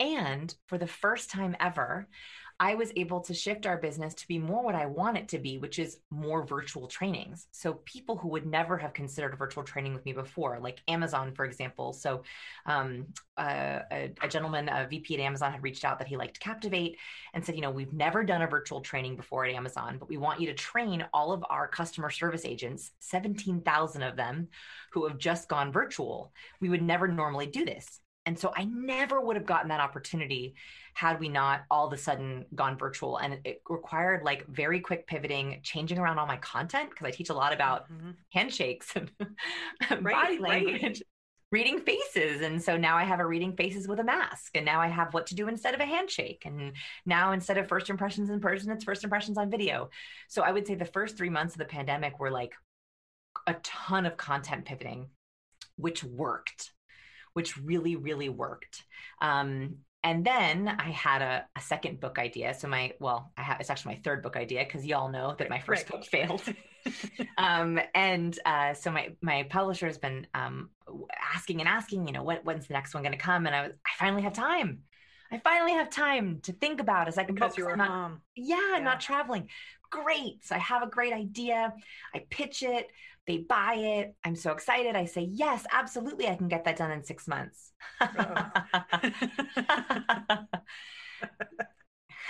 And 0.00 0.54
for 0.66 0.78
the 0.78 0.86
first 0.86 1.30
time 1.30 1.56
ever, 1.58 2.06
I 2.60 2.74
was 2.74 2.90
able 2.96 3.20
to 3.20 3.34
shift 3.34 3.66
our 3.66 3.76
business 3.76 4.14
to 4.14 4.26
be 4.26 4.38
more 4.38 4.64
what 4.64 4.74
I 4.74 4.86
want 4.86 5.16
it 5.16 5.28
to 5.28 5.38
be, 5.38 5.58
which 5.58 5.78
is 5.78 5.98
more 6.10 6.44
virtual 6.44 6.88
trainings. 6.88 7.46
So 7.52 7.74
people 7.84 8.16
who 8.16 8.28
would 8.28 8.46
never 8.46 8.76
have 8.76 8.92
considered 8.92 9.38
virtual 9.38 9.62
training 9.62 9.94
with 9.94 10.04
me 10.04 10.12
before, 10.12 10.58
like 10.58 10.82
Amazon, 10.88 11.32
for 11.32 11.44
example. 11.44 11.92
So 11.92 12.22
um, 12.66 13.06
uh, 13.36 13.80
a, 13.92 14.12
a, 14.22 14.28
gentleman, 14.28 14.68
a 14.68 14.88
VP 14.88 15.14
at 15.14 15.20
Amazon, 15.20 15.52
had 15.52 15.62
reached 15.62 15.84
out 15.84 16.00
that 16.00 16.08
he 16.08 16.16
liked 16.16 16.40
Captivate 16.40 16.98
and 17.32 17.44
said, 17.44 17.54
you 17.54 17.60
know, 17.60 17.70
we've 17.70 17.92
never 17.92 18.24
done 18.24 18.42
a 18.42 18.48
virtual 18.48 18.80
training 18.80 19.14
before 19.14 19.44
at 19.44 19.54
Amazon, 19.54 19.96
but 19.96 20.08
we 20.08 20.16
want 20.16 20.40
you 20.40 20.48
to 20.48 20.54
train 20.54 21.06
all 21.12 21.30
of 21.30 21.44
our 21.48 21.68
customer 21.68 22.10
service 22.10 22.44
agents, 22.44 22.90
17,000 22.98 24.02
of 24.02 24.16
them 24.16 24.48
who 24.90 25.06
have 25.06 25.18
just 25.18 25.48
gone 25.48 25.70
virtual. 25.70 26.32
We 26.60 26.70
would 26.70 26.82
never 26.82 27.06
normally 27.06 27.46
do 27.46 27.64
this. 27.64 28.00
And 28.28 28.38
so 28.38 28.52
I 28.54 28.64
never 28.64 29.22
would 29.22 29.36
have 29.36 29.46
gotten 29.46 29.70
that 29.70 29.80
opportunity 29.80 30.54
had 30.92 31.18
we 31.18 31.30
not 31.30 31.62
all 31.70 31.86
of 31.86 31.94
a 31.94 31.96
sudden 31.96 32.44
gone 32.54 32.76
virtual. 32.76 33.16
And 33.16 33.38
it 33.42 33.62
required 33.70 34.22
like 34.22 34.46
very 34.48 34.80
quick 34.80 35.06
pivoting, 35.06 35.60
changing 35.62 35.96
around 35.96 36.18
all 36.18 36.26
my 36.26 36.36
content 36.36 36.90
because 36.90 37.06
I 37.06 37.10
teach 37.10 37.30
a 37.30 37.34
lot 37.34 37.54
about 37.54 37.90
mm-hmm. 37.90 38.10
handshakes 38.30 38.92
and 38.94 39.10
right, 40.04 40.14
body 40.14 40.38
language. 40.38 40.82
Right. 40.82 41.02
reading 41.50 41.80
faces. 41.80 42.42
And 42.42 42.62
so 42.62 42.76
now 42.76 42.98
I 42.98 43.04
have 43.04 43.20
a 43.20 43.26
reading 43.26 43.56
faces 43.56 43.88
with 43.88 43.98
a 43.98 44.04
mask. 44.04 44.58
And 44.58 44.66
now 44.66 44.78
I 44.78 44.88
have 44.88 45.14
what 45.14 45.28
to 45.28 45.34
do 45.34 45.48
instead 45.48 45.72
of 45.72 45.80
a 45.80 45.86
handshake. 45.86 46.42
And 46.44 46.74
now 47.06 47.32
instead 47.32 47.56
of 47.56 47.66
first 47.66 47.88
impressions 47.88 48.28
in 48.28 48.40
person, 48.40 48.70
it's 48.70 48.84
first 48.84 49.04
impressions 49.04 49.38
on 49.38 49.50
video. 49.50 49.88
So 50.28 50.42
I 50.42 50.52
would 50.52 50.66
say 50.66 50.74
the 50.74 50.84
first 50.84 51.16
three 51.16 51.30
months 51.30 51.54
of 51.54 51.60
the 51.60 51.64
pandemic 51.64 52.20
were 52.20 52.30
like 52.30 52.52
a 53.46 53.54
ton 53.62 54.04
of 54.04 54.18
content 54.18 54.66
pivoting, 54.66 55.08
which 55.76 56.04
worked, 56.04 56.72
which 57.38 57.56
really, 57.56 57.94
really 57.94 58.28
worked. 58.28 58.82
Um, 59.20 59.76
and 60.02 60.24
then 60.24 60.66
I 60.66 60.90
had 60.90 61.22
a, 61.22 61.46
a, 61.56 61.60
second 61.60 62.00
book 62.00 62.18
idea. 62.18 62.52
So 62.52 62.66
my 62.66 62.94
well, 62.98 63.30
I 63.36 63.42
have 63.42 63.60
it's 63.60 63.70
actually 63.70 63.94
my 63.94 64.00
third 64.02 64.24
book 64.24 64.36
idea 64.36 64.64
because 64.64 64.84
you 64.84 64.96
all 64.96 65.08
know 65.08 65.36
that 65.38 65.48
my 65.48 65.60
first 65.60 65.88
right. 65.88 65.92
book 65.92 66.04
failed. 66.04 66.42
um, 67.38 67.78
and 67.94 68.36
uh, 68.44 68.74
so 68.74 68.90
my 68.90 69.10
my 69.22 69.44
publisher 69.44 69.86
has 69.86 69.98
been 69.98 70.26
um, 70.34 70.70
asking 71.32 71.60
and 71.60 71.68
asking, 71.68 72.08
you 72.08 72.12
know, 72.12 72.24
what 72.24 72.44
when's 72.44 72.66
the 72.66 72.74
next 72.74 72.92
one 72.92 73.04
going 73.04 73.12
to 73.12 73.18
come? 73.18 73.46
And 73.46 73.54
I 73.54 73.62
was 73.68 73.72
I 73.86 73.90
finally 74.04 74.22
have 74.22 74.32
time. 74.32 74.80
I 75.30 75.38
finally 75.38 75.74
have 75.74 75.90
time 75.90 76.40
to 76.42 76.52
think 76.52 76.80
about 76.80 77.06
a 77.06 77.12
second 77.12 77.36
because 77.36 77.52
book. 77.52 77.58
you 77.58 77.66
were 77.66 77.76
not, 77.76 77.88
home. 77.88 78.20
Yeah, 78.34 78.56
yeah, 78.72 78.82
not 78.82 78.98
traveling. 79.00 79.48
Great. 79.90 80.44
So 80.44 80.54
I 80.54 80.58
have 80.58 80.82
a 80.82 80.86
great 80.88 81.12
idea. 81.12 81.72
I 82.14 82.24
pitch 82.30 82.62
it. 82.62 82.88
They 83.26 83.38
buy 83.38 83.74
it. 83.74 84.14
I'm 84.24 84.36
so 84.36 84.52
excited. 84.52 84.96
I 84.96 85.04
say, 85.04 85.28
yes, 85.30 85.66
absolutely. 85.70 86.28
I 86.28 86.34
can 86.34 86.48
get 86.48 86.64
that 86.64 86.76
done 86.76 86.90
in 86.90 87.04
six 87.04 87.28
months. 87.28 87.72
Oh. 88.00 88.50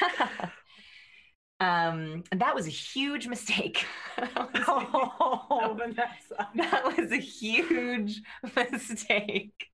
um, 1.61 2.25
that 2.33 2.55
was 2.55 2.67
a 2.67 2.71
huge 2.71 3.27
mistake. 3.29 3.87
that, 4.17 4.35
was 4.37 4.65
oh, 4.67 5.77
Vanessa. 5.79 6.49
that 6.57 6.97
was 6.97 7.13
a 7.13 7.17
huge 7.17 8.21
mistake. 8.57 9.69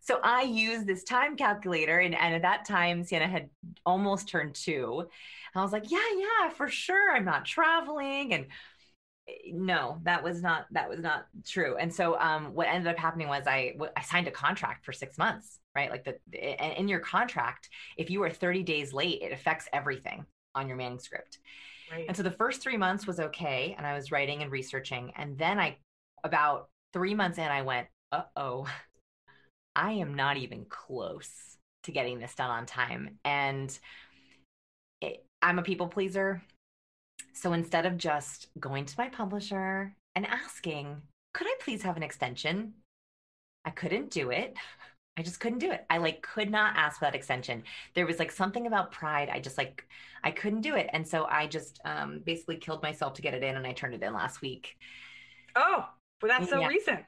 So 0.00 0.20
I 0.22 0.42
used 0.42 0.86
this 0.86 1.04
time 1.04 1.36
calculator, 1.36 1.98
and, 1.98 2.14
and 2.14 2.34
at 2.34 2.42
that 2.42 2.64
time, 2.64 3.04
Sienna 3.04 3.28
had 3.28 3.50
almost 3.84 4.28
turned 4.28 4.54
two. 4.54 5.06
And 5.58 5.62
I 5.62 5.64
was 5.64 5.72
like, 5.72 5.90
yeah, 5.90 5.98
yeah, 6.16 6.50
for 6.50 6.68
sure. 6.68 7.16
I'm 7.16 7.24
not 7.24 7.44
traveling. 7.44 8.32
And 8.32 8.46
no 9.52 10.00
that 10.04 10.22
was 10.22 10.40
not 10.40 10.64
that 10.70 10.88
was 10.88 11.00
not 11.00 11.26
true 11.46 11.76
and 11.76 11.94
so 11.94 12.18
um, 12.18 12.54
what 12.54 12.66
ended 12.66 12.90
up 12.90 12.98
happening 12.98 13.28
was 13.28 13.46
I 13.46 13.74
I 13.94 14.00
signed 14.00 14.26
a 14.26 14.30
contract 14.30 14.86
for 14.86 14.92
six 14.94 15.18
months 15.18 15.58
right 15.74 15.90
like 15.90 16.04
the 16.04 16.16
and 16.42 16.78
in 16.78 16.88
your 16.88 17.00
contract 17.00 17.68
if 17.98 18.08
you 18.08 18.22
are 18.22 18.30
30 18.30 18.62
days 18.62 18.94
late 18.94 19.20
it 19.20 19.30
affects 19.30 19.68
everything 19.70 20.24
on 20.54 20.66
your 20.66 20.78
manuscript 20.78 21.40
right. 21.92 22.06
and 22.08 22.16
so 22.16 22.22
the 22.22 22.30
first 22.30 22.62
three 22.62 22.78
months 22.78 23.06
was 23.06 23.20
okay 23.20 23.74
and 23.76 23.86
i 23.86 23.94
was 23.94 24.10
writing 24.10 24.42
and 24.42 24.50
researching 24.50 25.12
and 25.14 25.36
then 25.36 25.58
i 25.58 25.76
about 26.24 26.70
three 26.94 27.14
months 27.14 27.36
in 27.36 27.44
i 27.44 27.60
went 27.60 27.86
uh-oh 28.12 28.66
i 29.76 29.92
am 29.92 30.14
not 30.14 30.38
even 30.38 30.64
close 30.70 31.30
to 31.82 31.92
getting 31.92 32.18
this 32.18 32.34
done 32.34 32.50
on 32.50 32.64
time 32.64 33.18
and 33.26 33.78
it, 35.00 35.24
i'm 35.42 35.58
a 35.58 35.62
people 35.62 35.88
pleaser 35.88 36.42
so 37.38 37.52
instead 37.52 37.86
of 37.86 37.96
just 37.96 38.48
going 38.58 38.84
to 38.84 38.94
my 38.98 39.08
publisher 39.08 39.94
and 40.16 40.26
asking, 40.26 41.00
could 41.32 41.46
I 41.46 41.54
please 41.60 41.82
have 41.82 41.96
an 41.96 42.02
extension? 42.02 42.74
I 43.64 43.70
couldn't 43.70 44.10
do 44.10 44.30
it. 44.30 44.56
I 45.16 45.22
just 45.22 45.38
couldn't 45.38 45.60
do 45.60 45.70
it. 45.70 45.86
I 45.88 45.98
like 45.98 46.22
could 46.22 46.50
not 46.50 46.76
ask 46.76 46.98
for 46.98 47.04
that 47.04 47.14
extension. 47.14 47.62
There 47.94 48.06
was 48.06 48.18
like 48.18 48.32
something 48.32 48.66
about 48.66 48.90
pride. 48.90 49.28
I 49.32 49.38
just 49.38 49.56
like 49.56 49.84
I 50.24 50.32
couldn't 50.32 50.62
do 50.62 50.74
it. 50.74 50.90
And 50.92 51.06
so 51.06 51.26
I 51.26 51.46
just 51.46 51.80
um 51.84 52.22
basically 52.24 52.56
killed 52.56 52.82
myself 52.82 53.14
to 53.14 53.22
get 53.22 53.34
it 53.34 53.44
in 53.44 53.56
and 53.56 53.66
I 53.66 53.72
turned 53.72 53.94
it 53.94 54.02
in 54.02 54.12
last 54.12 54.40
week. 54.40 54.76
Oh, 55.54 55.88
well 56.20 56.28
that's 56.38 56.50
so 56.50 56.60
yeah. 56.60 56.68
recent. 56.68 57.00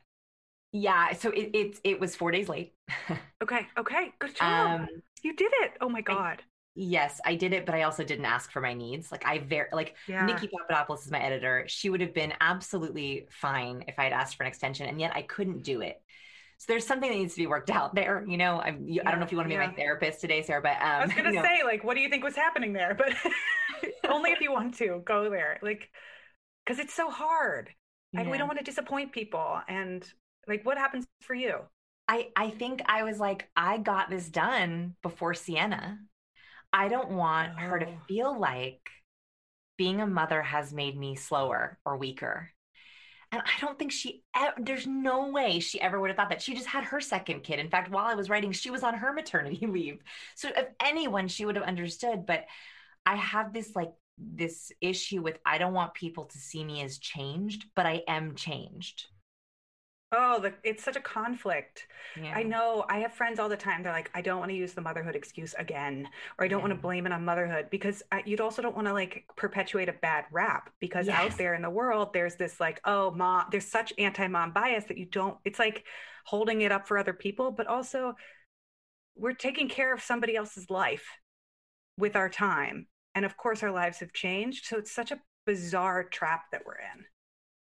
Yeah, 0.73 1.13
so 1.13 1.31
it 1.31 1.51
it, 1.55 1.81
it 1.83 2.01
was 2.01 2.15
4 2.15 2.31
days 2.31 2.49
late. 2.49 2.73
okay, 3.43 3.67
okay. 3.77 4.13
Good 4.21 4.37
job. 4.37 4.83
Um, 4.83 4.89
you 5.23 5.35
did 5.35 5.53
it. 5.63 5.73
Oh 5.81 5.89
my 5.89 6.03
god. 6.03 6.43
Yes, 6.83 7.21
I 7.27 7.35
did 7.35 7.53
it, 7.53 7.67
but 7.67 7.75
I 7.75 7.83
also 7.83 8.03
didn't 8.03 8.25
ask 8.25 8.51
for 8.51 8.63
my 8.63 8.73
needs. 8.73 9.13
Like 9.13 9.27
I 9.27 9.41
very 9.41 9.69
like 9.71 9.97
yeah. 10.09 10.27
Niki 10.27 10.49
Papadopoulos 10.51 11.05
is 11.05 11.11
my 11.11 11.21
editor. 11.21 11.65
She 11.67 11.91
would 11.91 12.01
have 12.01 12.15
been 12.15 12.33
absolutely 12.41 13.27
fine 13.29 13.85
if 13.87 13.99
I 13.99 14.05
had 14.05 14.15
asked 14.15 14.37
for 14.37 14.45
an 14.45 14.49
extension, 14.49 14.87
and 14.87 14.99
yet 14.99 15.13
I 15.15 15.21
couldn't 15.21 15.63
do 15.63 15.83
it. 15.83 16.01
So 16.57 16.65
there's 16.69 16.87
something 16.87 17.11
that 17.11 17.19
needs 17.19 17.35
to 17.35 17.41
be 17.41 17.47
worked 17.47 17.69
out 17.69 17.95
there. 17.95 18.25
You 18.27 18.39
know, 18.39 18.63
I'm, 18.63 18.89
you, 18.89 18.95
yeah, 18.95 19.03
I 19.05 19.11
don't 19.11 19.21
know 19.21 19.27
if 19.27 19.31
you 19.31 19.37
want 19.37 19.51
to 19.51 19.55
be 19.55 19.61
yeah. 19.61 19.67
my 19.67 19.75
therapist 19.75 20.23
today, 20.23 20.41
Sarah, 20.41 20.63
but 20.63 20.77
um, 20.77 21.03
I 21.03 21.05
was 21.05 21.15
gonna 21.15 21.33
say, 21.33 21.59
know. 21.59 21.67
like, 21.67 21.85
what 21.85 21.97
do 21.97 22.01
you 22.01 22.09
think 22.09 22.25
was 22.25 22.35
happening 22.35 22.73
there? 22.73 22.95
But 22.95 23.13
only 24.11 24.31
if 24.31 24.41
you 24.41 24.51
want 24.51 24.75
to 24.79 25.03
go 25.05 25.29
there, 25.29 25.59
like, 25.61 25.91
because 26.65 26.79
it's 26.79 26.95
so 26.95 27.11
hard, 27.11 27.69
and 28.15 28.31
we 28.31 28.39
don't 28.39 28.49
want 28.49 28.59
to 28.59 28.65
disappoint 28.65 29.13
people. 29.13 29.61
And 29.69 30.03
like, 30.49 30.65
what 30.65 30.79
happens 30.79 31.07
for 31.21 31.35
you? 31.35 31.59
I 32.09 32.29
I 32.35 32.49
think 32.49 32.81
I 32.87 33.03
was 33.03 33.19
like, 33.19 33.51
I 33.55 33.77
got 33.77 34.09
this 34.09 34.31
done 34.31 34.97
before 35.03 35.35
Sienna 35.35 35.99
I 36.73 36.89
don't 36.89 37.11
want 37.11 37.53
oh. 37.57 37.61
her 37.61 37.79
to 37.79 37.87
oh. 37.87 37.99
feel 38.07 38.39
like 38.39 38.81
being 39.77 40.01
a 40.01 40.07
mother 40.07 40.43
has 40.43 40.73
made 40.73 40.99
me 40.99 41.17
slower 41.17 41.79
or 41.85 41.97
weaker. 41.97 42.51
And 43.33 43.41
I 43.43 43.61
don't 43.61 43.79
think 43.79 43.93
she, 43.93 44.25
there's 44.59 44.87
no 44.87 45.31
way 45.31 45.61
she 45.61 45.81
ever 45.81 46.01
would 46.01 46.11
have 46.11 46.17
thought 46.17 46.31
that. 46.31 46.43
She 46.43 46.55
just 46.55 46.67
had 46.67 46.85
her 46.85 47.01
second 47.01 47.45
kid. 47.45 47.61
In 47.61 47.71
fact, 47.71 47.91
while 47.91 48.05
I 48.05 48.15
was 48.15 48.29
writing, 48.29 48.51
she 48.53 48.71
was 48.71 48.83
on 48.83 48.95
her 48.95 49.13
maternity 49.13 49.67
leave. 49.69 50.01
So 50.35 50.49
if 50.55 50.67
anyone, 50.83 51.29
she 51.29 51.47
would 51.47 51.57
have 51.57 51.65
understood. 51.65 52.27
But 52.27 52.47
I 53.07 53.17
have 53.17 53.53
this 53.53 53.75
like, 53.77 53.93
this 54.19 54.71
issue 54.83 55.23
with 55.23 55.39
I 55.47 55.57
don't 55.59 55.73
want 55.73 55.95
people 55.95 56.25
to 56.25 56.39
see 56.39 56.63
me 56.63 56.83
as 56.83 56.99
changed, 56.99 57.65
but 57.75 57.87
I 57.87 58.03
am 58.07 58.35
changed. 58.35 59.07
Oh, 60.13 60.41
the, 60.41 60.53
it's 60.65 60.83
such 60.83 60.97
a 60.97 61.01
conflict. 61.01 61.87
Yeah. 62.21 62.35
I 62.35 62.43
know 62.43 62.85
I 62.89 62.99
have 62.99 63.15
friends 63.15 63.39
all 63.39 63.49
the 63.49 63.57
time. 63.57 63.85
They're 63.85 63.93
like, 63.93 64.11
I 64.13 64.21
don't 64.21 64.41
want 64.41 64.51
to 64.51 64.57
use 64.57 64.73
the 64.73 64.81
motherhood 64.81 65.15
excuse 65.15 65.55
again, 65.57 66.09
or 66.37 66.45
I 66.45 66.49
don't 66.49 66.59
yeah. 66.59 66.67
want 66.67 66.75
to 66.77 66.83
blame 66.83 67.07
it 67.07 67.13
on 67.13 67.25
motherhood 67.25 67.69
because 67.71 68.03
I, 68.11 68.25
you'd 68.27 68.41
also 68.41 68.61
don't 68.61 68.75
want 68.75 68.89
to 68.89 68.93
like 68.93 69.25
perpetuate 69.37 69.89
a 69.89 69.93
bad 69.93 70.25
rap 70.33 70.71
because 70.81 71.07
yes. 71.07 71.17
out 71.17 71.39
there 71.39 71.55
in 71.55 71.63
the 71.63 71.71
world, 71.71 72.13
there's 72.13 72.35
this 72.35 72.59
like, 72.59 72.81
oh, 72.85 73.13
mom, 73.13 73.47
there's 73.53 73.69
such 73.69 73.93
anti 73.99 74.27
mom 74.27 74.53
bias 74.53 74.85
that 74.87 74.99
you 74.99 75.07
don't, 75.07 75.39
it's 75.45 75.61
like 75.61 75.85
holding 76.25 76.63
it 76.63 76.73
up 76.73 76.89
for 76.89 76.99
other 76.99 77.15
people, 77.15 77.53
but 77.53 77.69
also 77.69 78.15
we're 79.15 79.33
taking 79.33 79.69
care 79.69 79.95
of 79.95 80.03
somebody 80.03 80.35
else's 80.35 80.71
life 80.71 81.07
with 81.97 82.17
our 82.17 82.29
time. 82.29 82.89
And 83.15 83.25
of 83.25 83.37
course, 83.37 83.63
our 83.63 83.71
lives 83.71 83.99
have 84.01 84.13
changed. 84.13 84.67
So 84.67 84.77
it's 84.77 84.91
such 84.91 85.13
a 85.13 85.21
bizarre 85.47 86.03
trap 86.03 86.47
that 86.51 86.63
we're 86.67 86.75
in 86.75 87.05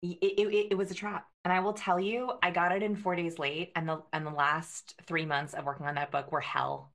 it, 0.03 0.16
it, 0.20 0.66
it, 0.70 0.78
was 0.78 0.90
a 0.90 0.94
trap. 0.94 1.26
And 1.44 1.53
i 1.53 1.61
will 1.61 1.72
tell 1.72 1.99
you 2.01 2.32
i 2.42 2.51
got 2.51 2.72
it 2.72 2.82
in 2.82 2.97
four 2.97 3.16
days 3.16 3.38
late 3.38 3.72
and 3.76 3.88
the 3.88 4.03
and 4.12 4.26
the 4.26 4.30
last 4.30 4.94
three 5.07 5.24
months 5.26 5.55
of 5.55 5.64
working 5.64 5.86
on 5.86 5.94
that 5.94 6.11
book 6.11 6.32
were 6.32 6.40
hell. 6.40 6.92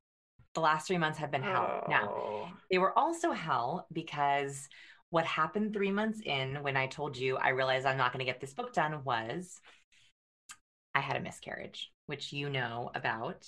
The 0.54 0.60
last 0.60 0.86
three 0.86 0.98
months 0.98 1.18
have 1.18 1.30
been 1.30 1.42
hell. 1.42 1.84
Oh. 1.86 1.90
now 1.90 2.52
they 2.70 2.78
were 2.78 2.96
also 2.98 3.32
hell 3.32 3.86
because 3.92 4.68
what 5.10 5.24
happened 5.24 5.72
three 5.72 5.90
months 5.90 6.20
in 6.24 6.62
when 6.62 6.76
i 6.76 6.86
told 6.86 7.16
you 7.16 7.36
i 7.36 7.48
realized 7.50 7.86
i'm 7.86 7.96
not 7.96 8.12
going 8.12 8.24
to 8.24 8.30
get 8.30 8.40
this 8.40 8.52
book 8.52 8.74
done 8.74 9.02
was 9.04 9.60
i 10.94 11.00
had 11.00 11.16
a 11.16 11.20
miscarriage 11.20 11.90
which 12.06 12.32
you 12.32 12.50
know 12.50 12.90
about. 12.94 13.46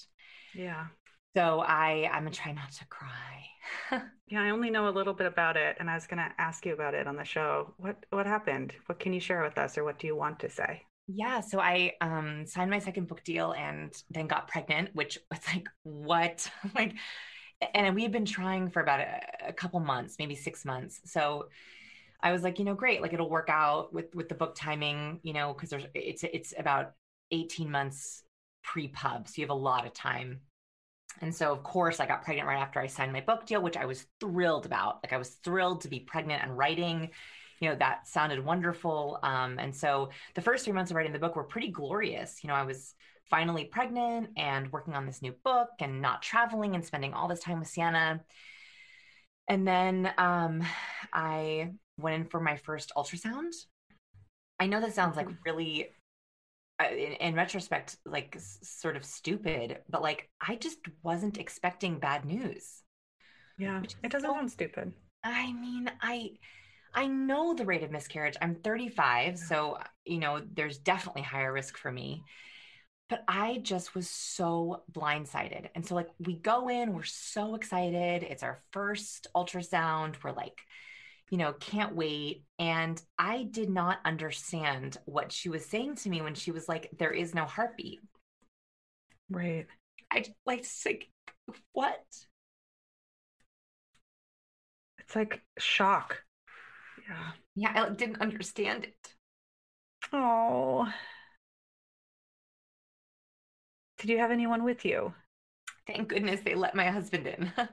Yeah 0.55 0.87
so 1.35 1.61
I 1.61 2.09
I'm 2.13 2.25
gonna 2.25 2.31
try 2.31 2.53
not 2.53 2.73
to 2.73 2.87
cry. 2.87 3.45
yeah, 4.29 4.43
I 4.43 4.51
only 4.51 4.71
know 4.71 4.89
a 4.89 4.91
little 4.91 5.15
bit 5.15 5.27
about 5.27 5.57
it, 5.57 5.77
and 5.81 5.91
I 5.91 5.95
was 5.95 6.07
gonna 6.07 6.33
ask 6.39 6.65
you 6.65 6.73
about 6.73 6.95
it 6.95 7.07
on 7.07 7.17
the 7.17 7.25
show. 7.25 7.75
What 7.77 7.97
what 8.11 8.27
happened? 8.27 8.75
What 8.87 8.99
can 8.99 9.13
you 9.13 9.21
share 9.21 9.43
with 9.43 9.59
us, 9.59 9.77
or 9.77 9.85
what 9.85 9.99
do 9.99 10.07
you 10.07 10.17
want 10.17 10.39
to 10.41 10.51
say? 10.51 10.83
Yeah, 11.07 11.41
so 11.41 11.61
I 11.61 11.93
um, 12.01 12.47
signed 12.47 12.71
my 12.71 12.79
second 12.79 13.09
book 13.09 13.23
deal 13.25 13.53
and 13.53 13.93
then 14.11 14.27
got 14.27 14.49
pregnant, 14.49 14.95
which 14.95 15.19
was 15.31 15.41
like 15.53 15.69
what 15.83 16.51
like, 16.75 16.95
and 17.75 17.95
we 17.95 18.03
had 18.03 18.13
been 18.13 18.25
trying 18.25 18.71
for 18.71 18.81
about 18.81 19.01
a, 19.01 19.21
a 19.49 19.53
couple 19.53 19.81
months, 19.81 20.17
maybe 20.19 20.35
six 20.35 20.65
months. 20.65 21.01
So 21.05 21.49
I 22.23 22.33
was 22.33 22.43
like, 22.43 22.59
you 22.59 22.65
know, 22.65 22.75
great, 22.75 23.03
like 23.03 23.13
it'll 23.13 23.29
work 23.29 23.49
out 23.51 23.93
with 23.93 24.15
with 24.15 24.29
the 24.29 24.35
book 24.35 24.55
timing, 24.55 25.21
you 25.23 25.33
know, 25.35 25.53
because 25.53 25.71
there's 25.71 25.87
it's 25.95 26.25
it's 26.25 26.55
about 26.57 26.93
eighteen 27.31 27.71
months 27.71 28.23
pre 28.63 28.89
pub, 28.89 29.29
so 29.29 29.35
you 29.37 29.43
have 29.43 29.51
a 29.51 29.55
lot 29.55 29.87
of 29.87 29.93
time 29.93 30.41
and 31.21 31.35
so, 31.35 31.53
of 31.53 31.63
course, 31.63 32.01
I 32.01 32.07
got 32.07 32.25
pregnant 32.25 32.49
right 32.49 32.61
after 32.61 32.81
I 32.81 32.87
signed 32.87 33.13
my 33.13 33.21
book 33.21 33.47
deal, 33.47 33.63
which 33.63 33.77
I 33.77 33.87
was 33.87 34.07
thrilled 34.21 34.67
about. 34.67 35.01
Like, 35.03 35.13
I 35.13 35.19
was 35.19 35.31
thrilled 35.45 35.83
to 35.83 35.89
be 35.89 36.01
pregnant 36.01 36.43
and 36.43 36.57
writing. 36.57 37.11
You 37.61 37.71
know, 37.71 37.77
that 37.77 38.07
sounded 38.09 38.45
wonderful. 38.45 39.19
Um, 39.23 39.59
and 39.59 39.75
so, 39.75 40.11
the 40.35 40.43
first 40.43 40.65
three 40.65 40.73
months 40.73 40.91
of 40.91 40.97
writing 40.97 41.13
the 41.13 41.19
book 41.19 41.37
were 41.37 41.45
pretty 41.45 41.71
glorious. 41.71 42.43
You 42.43 42.49
know, 42.49 42.55
I 42.55 42.65
was 42.65 42.95
finally 43.31 43.65
pregnant 43.65 44.31
and 44.37 44.71
working 44.73 44.95
on 44.95 45.07
this 45.07 45.23
new 45.23 45.33
book 45.45 45.71
and 45.81 46.03
not 46.03 46.23
traveling 46.23 46.75
and 46.75 46.85
spending 46.85 47.15
all 47.15 47.29
this 47.29 47.41
time 47.41 47.59
with 47.59 47.69
Sienna. 47.69 48.21
And 49.49 49.67
then 49.67 50.13
um, 50.19 50.63
I 51.13 51.73
went 51.99 52.17
in 52.17 52.25
for 52.27 52.41
my 52.41 52.57
first 52.57 52.93
ultrasound. 52.97 53.53
I 54.59 54.67
know 54.67 54.81
that 54.81 54.95
sounds 54.95 55.17
like 55.17 55.27
mm-hmm. 55.27 55.43
really 55.45 55.89
in, 56.81 57.13
in, 57.21 57.35
retrospect 57.35 57.97
like 58.05 58.37
sort 58.63 58.97
of 58.97 59.05
stupid 59.05 59.79
but 59.89 60.03
like 60.03 60.29
i 60.41 60.57
just 60.57 60.79
wasn't 61.03 61.39
expecting 61.39 61.99
bad 61.99 62.25
news 62.25 62.83
yeah 63.59 63.81
it 64.03 64.11
doesn't 64.11 64.29
so, 64.29 64.35
sound 64.35 64.51
stupid 64.51 64.93
i 65.23 65.53
mean 65.53 65.91
i 66.01 66.31
i 66.95 67.07
know 67.07 67.55
the 67.55 67.65
rate 67.65 67.85
of 67.85 67.91
miscarriage 67.91 68.37
i'm 68.43 68.57
35 68.57 69.39
so 69.39 69.79
you 70.05 70.19
know 70.19 70.41
there's 70.55 70.79
definitely 70.79 71.23
higher 71.23 71.53
risk 71.53 71.77
for 71.77 71.93
me 71.93 72.25
but 73.11 73.23
I 73.29 73.59
just 73.63 73.95
was 73.95 74.09
so 74.09 74.83
blindsided. 74.91 75.69
And 75.75 75.85
so, 75.85 75.95
like, 75.95 76.09
we 76.19 76.37
go 76.37 76.69
in, 76.69 76.95
we're 76.95 77.03
so 77.03 77.55
excited. 77.55 78.23
It's 78.23 78.43
our 78.43 78.63
first 78.73 79.27
ultrasound. 79.37 80.17
We're 80.23 80.33
like, 80.33 80.59
you 81.31 81.39
know, 81.39 81.53
can't 81.55 81.95
wait. 81.95 82.45
And 82.59 83.01
I 83.19 83.45
did 83.45 83.71
not 83.71 83.99
understand 84.05 84.99
what 85.05 85.33
she 85.33 85.49
was 85.49 85.67
saying 85.67 85.97
to 85.97 86.11
me 86.11 86.23
when 86.23 86.35
she 86.35 86.51
was 86.51 86.69
like, 86.69 86.91
there 86.99 87.13
is 87.13 87.35
no 87.35 87.45
heartbeat. 87.45 88.01
Right. 89.31 89.67
I 90.11 90.25
like, 90.47 90.65
like, 90.87 91.09
what? 91.73 92.05
It's 94.99 95.15
like 95.15 95.43
shock. 95.59 96.25
Yeah. 97.09 97.33
Yeah. 97.55 97.85
I 97.85 97.89
didn't 97.91 98.21
understand 98.21 98.85
it. 98.85 99.15
Oh. 100.13 100.93
Did 103.99 104.11
you 104.11 104.19
have 104.19 104.31
anyone 104.31 104.63
with 104.63 104.85
you? 104.85 105.15
Thank 105.87 106.09
goodness 106.09 106.41
they 106.41 106.55
let 106.55 106.75
my 106.75 106.87
husband 106.87 107.27
in. 107.27 107.53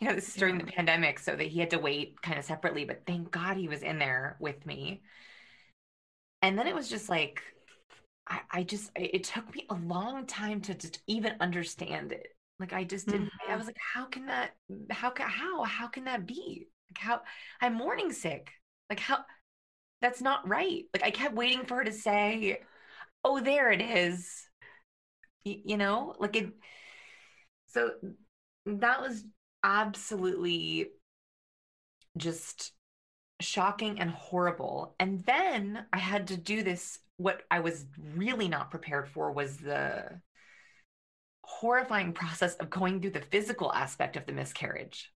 you 0.00 0.08
know, 0.08 0.14
this 0.14 0.28
is 0.28 0.34
during 0.34 0.58
the 0.58 0.64
pandemic, 0.64 1.18
so 1.18 1.36
that 1.36 1.46
he 1.46 1.60
had 1.60 1.70
to 1.70 1.78
wait 1.78 2.20
kind 2.22 2.38
of 2.38 2.44
separately, 2.44 2.84
but 2.84 3.02
thank 3.06 3.30
God 3.30 3.56
he 3.56 3.68
was 3.68 3.82
in 3.82 3.98
there 3.98 4.36
with 4.40 4.64
me. 4.64 5.02
And 6.42 6.58
then 6.58 6.66
it 6.66 6.74
was 6.74 6.88
just 6.88 7.08
like, 7.08 7.42
I, 8.26 8.40
I 8.50 8.62
just, 8.62 8.90
it 8.96 9.24
took 9.24 9.54
me 9.54 9.66
a 9.68 9.74
long 9.74 10.26
time 10.26 10.62
to 10.62 10.74
just 10.74 11.02
even 11.06 11.34
understand 11.40 12.12
it. 12.12 12.28
Like 12.58 12.72
I 12.72 12.84
just 12.84 13.06
didn't. 13.06 13.26
Mm-hmm. 13.26 13.52
I 13.52 13.56
was 13.56 13.66
like, 13.66 13.78
how 13.94 14.04
can 14.04 14.26
that? 14.26 14.50
How 14.90 15.08
can 15.08 15.26
how 15.26 15.64
how 15.64 15.88
can 15.88 16.04
that 16.04 16.26
be? 16.26 16.68
Like 16.90 16.98
how 16.98 17.22
I'm 17.58 17.72
morning 17.72 18.12
sick. 18.12 18.52
Like 18.90 19.00
how? 19.00 19.24
That's 20.02 20.20
not 20.20 20.46
right. 20.46 20.84
Like 20.92 21.02
I 21.02 21.10
kept 21.10 21.34
waiting 21.34 21.64
for 21.64 21.76
her 21.76 21.84
to 21.84 21.92
say, 21.92 22.60
"Oh, 23.24 23.40
there 23.40 23.72
it 23.72 23.80
is." 23.80 24.46
you 25.44 25.76
know 25.78 26.14
like 26.18 26.36
it 26.36 26.52
so 27.72 27.92
that 28.66 29.00
was 29.00 29.24
absolutely 29.62 30.88
just 32.16 32.72
shocking 33.40 34.00
and 34.00 34.10
horrible 34.10 34.94
and 35.00 35.20
then 35.24 35.84
i 35.92 35.98
had 35.98 36.26
to 36.26 36.36
do 36.36 36.62
this 36.62 36.98
what 37.16 37.42
i 37.50 37.60
was 37.60 37.86
really 38.14 38.48
not 38.48 38.70
prepared 38.70 39.08
for 39.08 39.32
was 39.32 39.56
the 39.56 40.20
horrifying 41.42 42.12
process 42.12 42.54
of 42.56 42.68
going 42.70 43.00
through 43.00 43.10
the 43.10 43.20
physical 43.30 43.72
aspect 43.72 44.16
of 44.16 44.26
the 44.26 44.32
miscarriage 44.32 45.10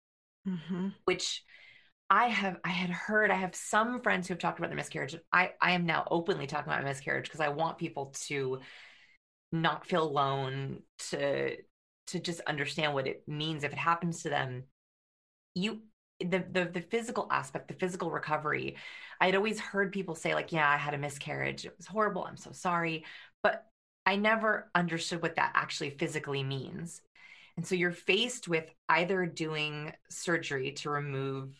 mm-hmm. 0.47 0.89
which 1.06 1.43
i 2.12 2.28
have 2.28 2.58
i 2.64 2.70
had 2.70 2.91
heard 2.91 3.32
i 3.32 3.36
have 3.36 3.56
some 3.56 4.02
friends 4.02 4.28
who 4.28 4.34
have 4.34 4.39
talked 4.39 4.60
about 4.60 4.70
the 4.70 4.76
miscarriage 4.76 5.16
i 5.34 5.52
i 5.60 5.72
am 5.72 5.86
now 5.86 6.08
openly 6.12 6.45
talking 6.45 6.72
about 6.72 6.84
my 6.84 6.89
miscarriage 6.89 7.26
because 7.26 7.39
i 7.39 7.49
want 7.49 7.80
people 7.80 8.14
to 8.28 8.60
not 9.52 9.86
feel 9.86 10.04
alone 10.04 10.82
to 11.10 11.56
to 12.12 12.20
just 12.20 12.41
understand 12.41 12.93
what 12.93 13.07
it 13.07 13.24
means 13.28 13.64
if 13.64 13.72
it 13.72 13.78
happens 13.78 14.24
to 14.24 14.30
them 14.30 14.64
you 15.55 15.82
the, 16.20 16.43
the 16.51 16.66
the 16.66 16.82
physical 16.82 17.28
aspect 17.32 17.68
the 17.68 17.74
physical 17.74 18.12
recovery 18.12 18.76
i'd 19.22 19.36
always 19.36 19.59
heard 19.59 19.91
people 19.91 20.16
say 20.16 20.34
like 20.34 20.51
yeah 20.51 20.70
i 20.70 20.78
had 20.78 20.93
a 20.93 20.97
miscarriage 20.97 21.66
it 21.66 21.76
was 21.78 21.88
horrible 21.88 22.24
i'm 22.24 22.38
so 22.38 22.51
sorry 22.51 23.05
but 23.43 23.66
i 24.05 24.16
never 24.16 24.70
understood 24.76 25.22
what 25.22 25.36
that 25.36 25.51
actually 25.55 25.89
physically 25.89 26.43
means 26.43 27.01
and 27.57 27.66
so 27.66 27.76
you're 27.76 27.91
faced 27.91 28.47
with 28.47 28.66
either 28.89 29.26
doing 29.26 29.91
surgery 30.09 30.72
to 30.72 30.89
remove 30.89 31.53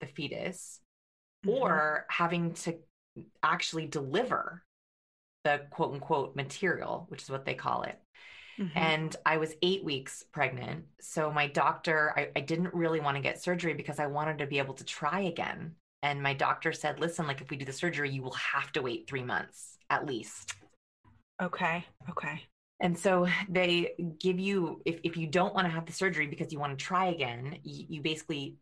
the 0.00 0.06
fetus 0.06 0.80
mm-hmm. 1.44 1.56
or 1.56 2.06
having 2.08 2.54
to 2.54 2.76
actually 3.42 3.86
deliver 3.86 4.62
the 5.44 5.62
quote 5.70 5.94
unquote 5.94 6.36
material, 6.36 7.06
which 7.08 7.22
is 7.22 7.30
what 7.30 7.44
they 7.44 7.54
call 7.54 7.82
it. 7.82 7.98
Mm-hmm. 8.58 8.76
And 8.76 9.16
I 9.24 9.36
was 9.36 9.54
eight 9.62 9.84
weeks 9.84 10.24
pregnant. 10.32 10.84
So 11.00 11.30
my 11.30 11.46
doctor, 11.46 12.12
I, 12.16 12.28
I 12.34 12.40
didn't 12.40 12.74
really 12.74 13.00
want 13.00 13.16
to 13.16 13.22
get 13.22 13.42
surgery 13.42 13.74
because 13.74 13.98
I 13.98 14.06
wanted 14.06 14.38
to 14.38 14.46
be 14.46 14.58
able 14.58 14.74
to 14.74 14.84
try 14.84 15.20
again. 15.20 15.76
And 16.02 16.22
my 16.22 16.34
doctor 16.34 16.72
said, 16.72 17.00
listen, 17.00 17.26
like 17.26 17.40
if 17.40 17.50
we 17.50 17.56
do 17.56 17.64
the 17.64 17.72
surgery, 17.72 18.10
you 18.10 18.22
will 18.22 18.32
have 18.32 18.72
to 18.72 18.82
wait 18.82 19.08
three 19.08 19.22
months 19.22 19.78
at 19.90 20.06
least. 20.06 20.54
Okay. 21.40 21.84
Okay. 22.10 22.42
And 22.80 22.96
so 22.96 23.26
they 23.48 23.94
give 24.20 24.38
you, 24.38 24.80
if, 24.84 25.00
if 25.02 25.16
you 25.16 25.26
don't 25.26 25.54
want 25.54 25.66
to 25.66 25.72
have 25.72 25.86
the 25.86 25.92
surgery 25.92 26.26
because 26.26 26.52
you 26.52 26.60
want 26.60 26.78
to 26.78 26.84
try 26.84 27.06
again, 27.06 27.58
you, 27.64 27.86
you 27.88 28.02
basically 28.02 28.56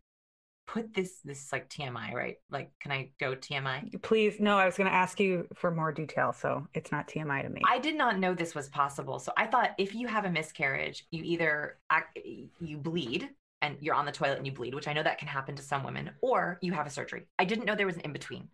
put 0.67 0.93
this 0.95 1.21
this 1.25 1.53
like 1.53 1.69
TMI, 1.69 2.13
right? 2.13 2.37
Like, 2.51 2.71
can 2.81 2.93
I 2.93 3.11
go 3.21 3.35
TMI? 3.35 4.03
Please, 4.03 4.41
no. 4.41 4.57
I 4.57 4.67
was 4.67 4.77
going 4.77 4.91
to 4.91 4.95
ask 4.95 5.21
you 5.21 5.47
for 5.55 5.71
more 5.71 5.93
detail, 5.93 6.33
so 6.33 6.67
it's 6.75 6.93
not 6.93 7.09
TMI 7.09 7.43
to 7.43 7.49
me. 7.49 7.63
I 7.69 7.79
did 7.79 7.97
not 7.97 8.19
know 8.19 8.35
this 8.35 8.55
was 8.55 8.69
possible. 8.69 9.19
So 9.19 9.33
I 9.37 9.47
thought 9.47 9.71
if 9.79 9.95
you 9.95 10.07
have 10.09 10.25
a 10.25 10.31
miscarriage, 10.31 11.07
you 11.11 11.23
either 11.25 11.79
act, 11.91 12.19
you 12.61 12.79
bleed 12.79 13.29
and 13.63 13.77
you're 13.81 13.95
on 13.95 14.07
the 14.07 14.13
toilet 14.13 14.39
and 14.39 14.47
you 14.47 14.53
bleed, 14.53 14.75
which 14.75 14.89
I 14.89 14.93
know 14.93 15.03
that 15.03 15.19
can 15.19 15.29
happen 15.29 15.57
to 15.57 15.63
some 15.63 15.85
women, 15.85 16.11
or 16.21 16.59
you 16.61 16.73
have 16.73 16.87
a 16.87 16.91
surgery. 16.91 17.27
I 17.39 17.45
didn't 17.45 17.65
know 17.65 17.75
there 17.75 17.87
was 17.87 17.97
an 17.97 18.03
in 18.03 18.13
between. 18.13 18.49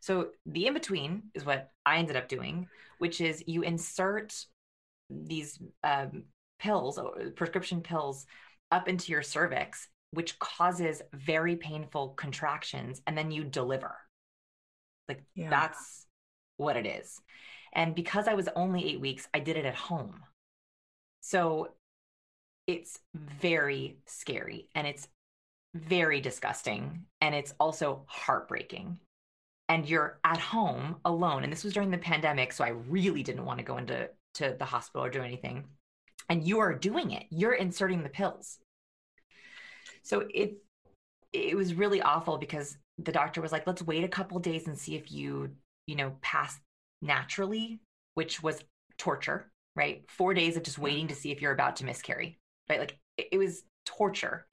So 0.00 0.28
the 0.44 0.66
in 0.66 0.74
between 0.74 1.24
is 1.34 1.44
what 1.44 1.70
I 1.84 1.96
ended 1.96 2.16
up 2.16 2.28
doing, 2.28 2.68
which 2.98 3.20
is 3.20 3.42
you 3.46 3.62
insert 3.62 4.34
these 5.08 5.58
um, 5.82 6.24
pills, 6.58 6.98
prescription 7.34 7.80
pills, 7.80 8.26
up 8.72 8.88
into 8.88 9.12
your 9.12 9.22
cervix 9.22 9.88
which 10.16 10.38
causes 10.38 11.02
very 11.12 11.56
painful 11.56 12.08
contractions 12.10 13.02
and 13.06 13.16
then 13.16 13.30
you 13.30 13.44
deliver. 13.44 13.94
Like 15.08 15.22
yeah. 15.34 15.50
that's 15.50 16.06
what 16.56 16.76
it 16.76 16.86
is. 16.86 17.20
And 17.74 17.94
because 17.94 18.26
i 18.26 18.32
was 18.32 18.48
only 18.56 18.88
8 18.92 19.00
weeks 19.00 19.28
i 19.34 19.40
did 19.40 19.58
it 19.58 19.66
at 19.66 19.74
home. 19.74 20.20
So 21.20 21.74
it's 22.66 22.98
very 23.14 23.98
scary 24.06 24.70
and 24.74 24.86
it's 24.86 25.06
very 25.74 26.22
disgusting 26.22 27.04
and 27.20 27.34
it's 27.34 27.52
also 27.60 28.04
heartbreaking. 28.06 28.98
And 29.68 29.86
you're 29.86 30.18
at 30.24 30.38
home 30.38 30.96
alone 31.04 31.44
and 31.44 31.52
this 31.52 31.64
was 31.64 31.74
during 31.74 31.90
the 31.90 31.98
pandemic 31.98 32.54
so 32.54 32.64
i 32.64 32.68
really 32.68 33.22
didn't 33.22 33.44
want 33.44 33.58
to 33.58 33.64
go 33.64 33.76
into 33.76 34.08
to 34.34 34.56
the 34.58 34.64
hospital 34.64 35.04
or 35.04 35.10
do 35.10 35.22
anything. 35.22 35.64
And 36.30 36.42
you 36.42 36.58
are 36.60 36.74
doing 36.74 37.10
it. 37.10 37.26
You're 37.30 37.54
inserting 37.54 38.02
the 38.02 38.08
pills 38.08 38.58
so 40.06 40.22
it 40.32 40.58
it 41.32 41.56
was 41.56 41.74
really 41.74 42.00
awful 42.00 42.38
because 42.38 42.78
the 42.98 43.10
doctor 43.10 43.40
was 43.40 43.50
like, 43.50 43.66
let's 43.66 43.82
wait 43.82 44.04
a 44.04 44.08
couple 44.08 44.38
days 44.38 44.68
and 44.68 44.78
see 44.78 44.94
if 44.94 45.10
you, 45.10 45.50
you 45.86 45.96
know, 45.96 46.12
pass 46.22 46.58
naturally, 47.02 47.80
which 48.14 48.40
was 48.40 48.62
torture, 48.98 49.50
right? 49.74 50.04
Four 50.08 50.32
days 50.32 50.56
of 50.56 50.62
just 50.62 50.78
waiting 50.78 51.08
to 51.08 51.14
see 51.14 51.32
if 51.32 51.42
you're 51.42 51.52
about 51.52 51.76
to 51.76 51.84
miscarry, 51.84 52.38
right? 52.70 52.78
Like 52.78 52.96
it, 53.18 53.26
it 53.32 53.38
was 53.38 53.64
torture. 53.84 54.46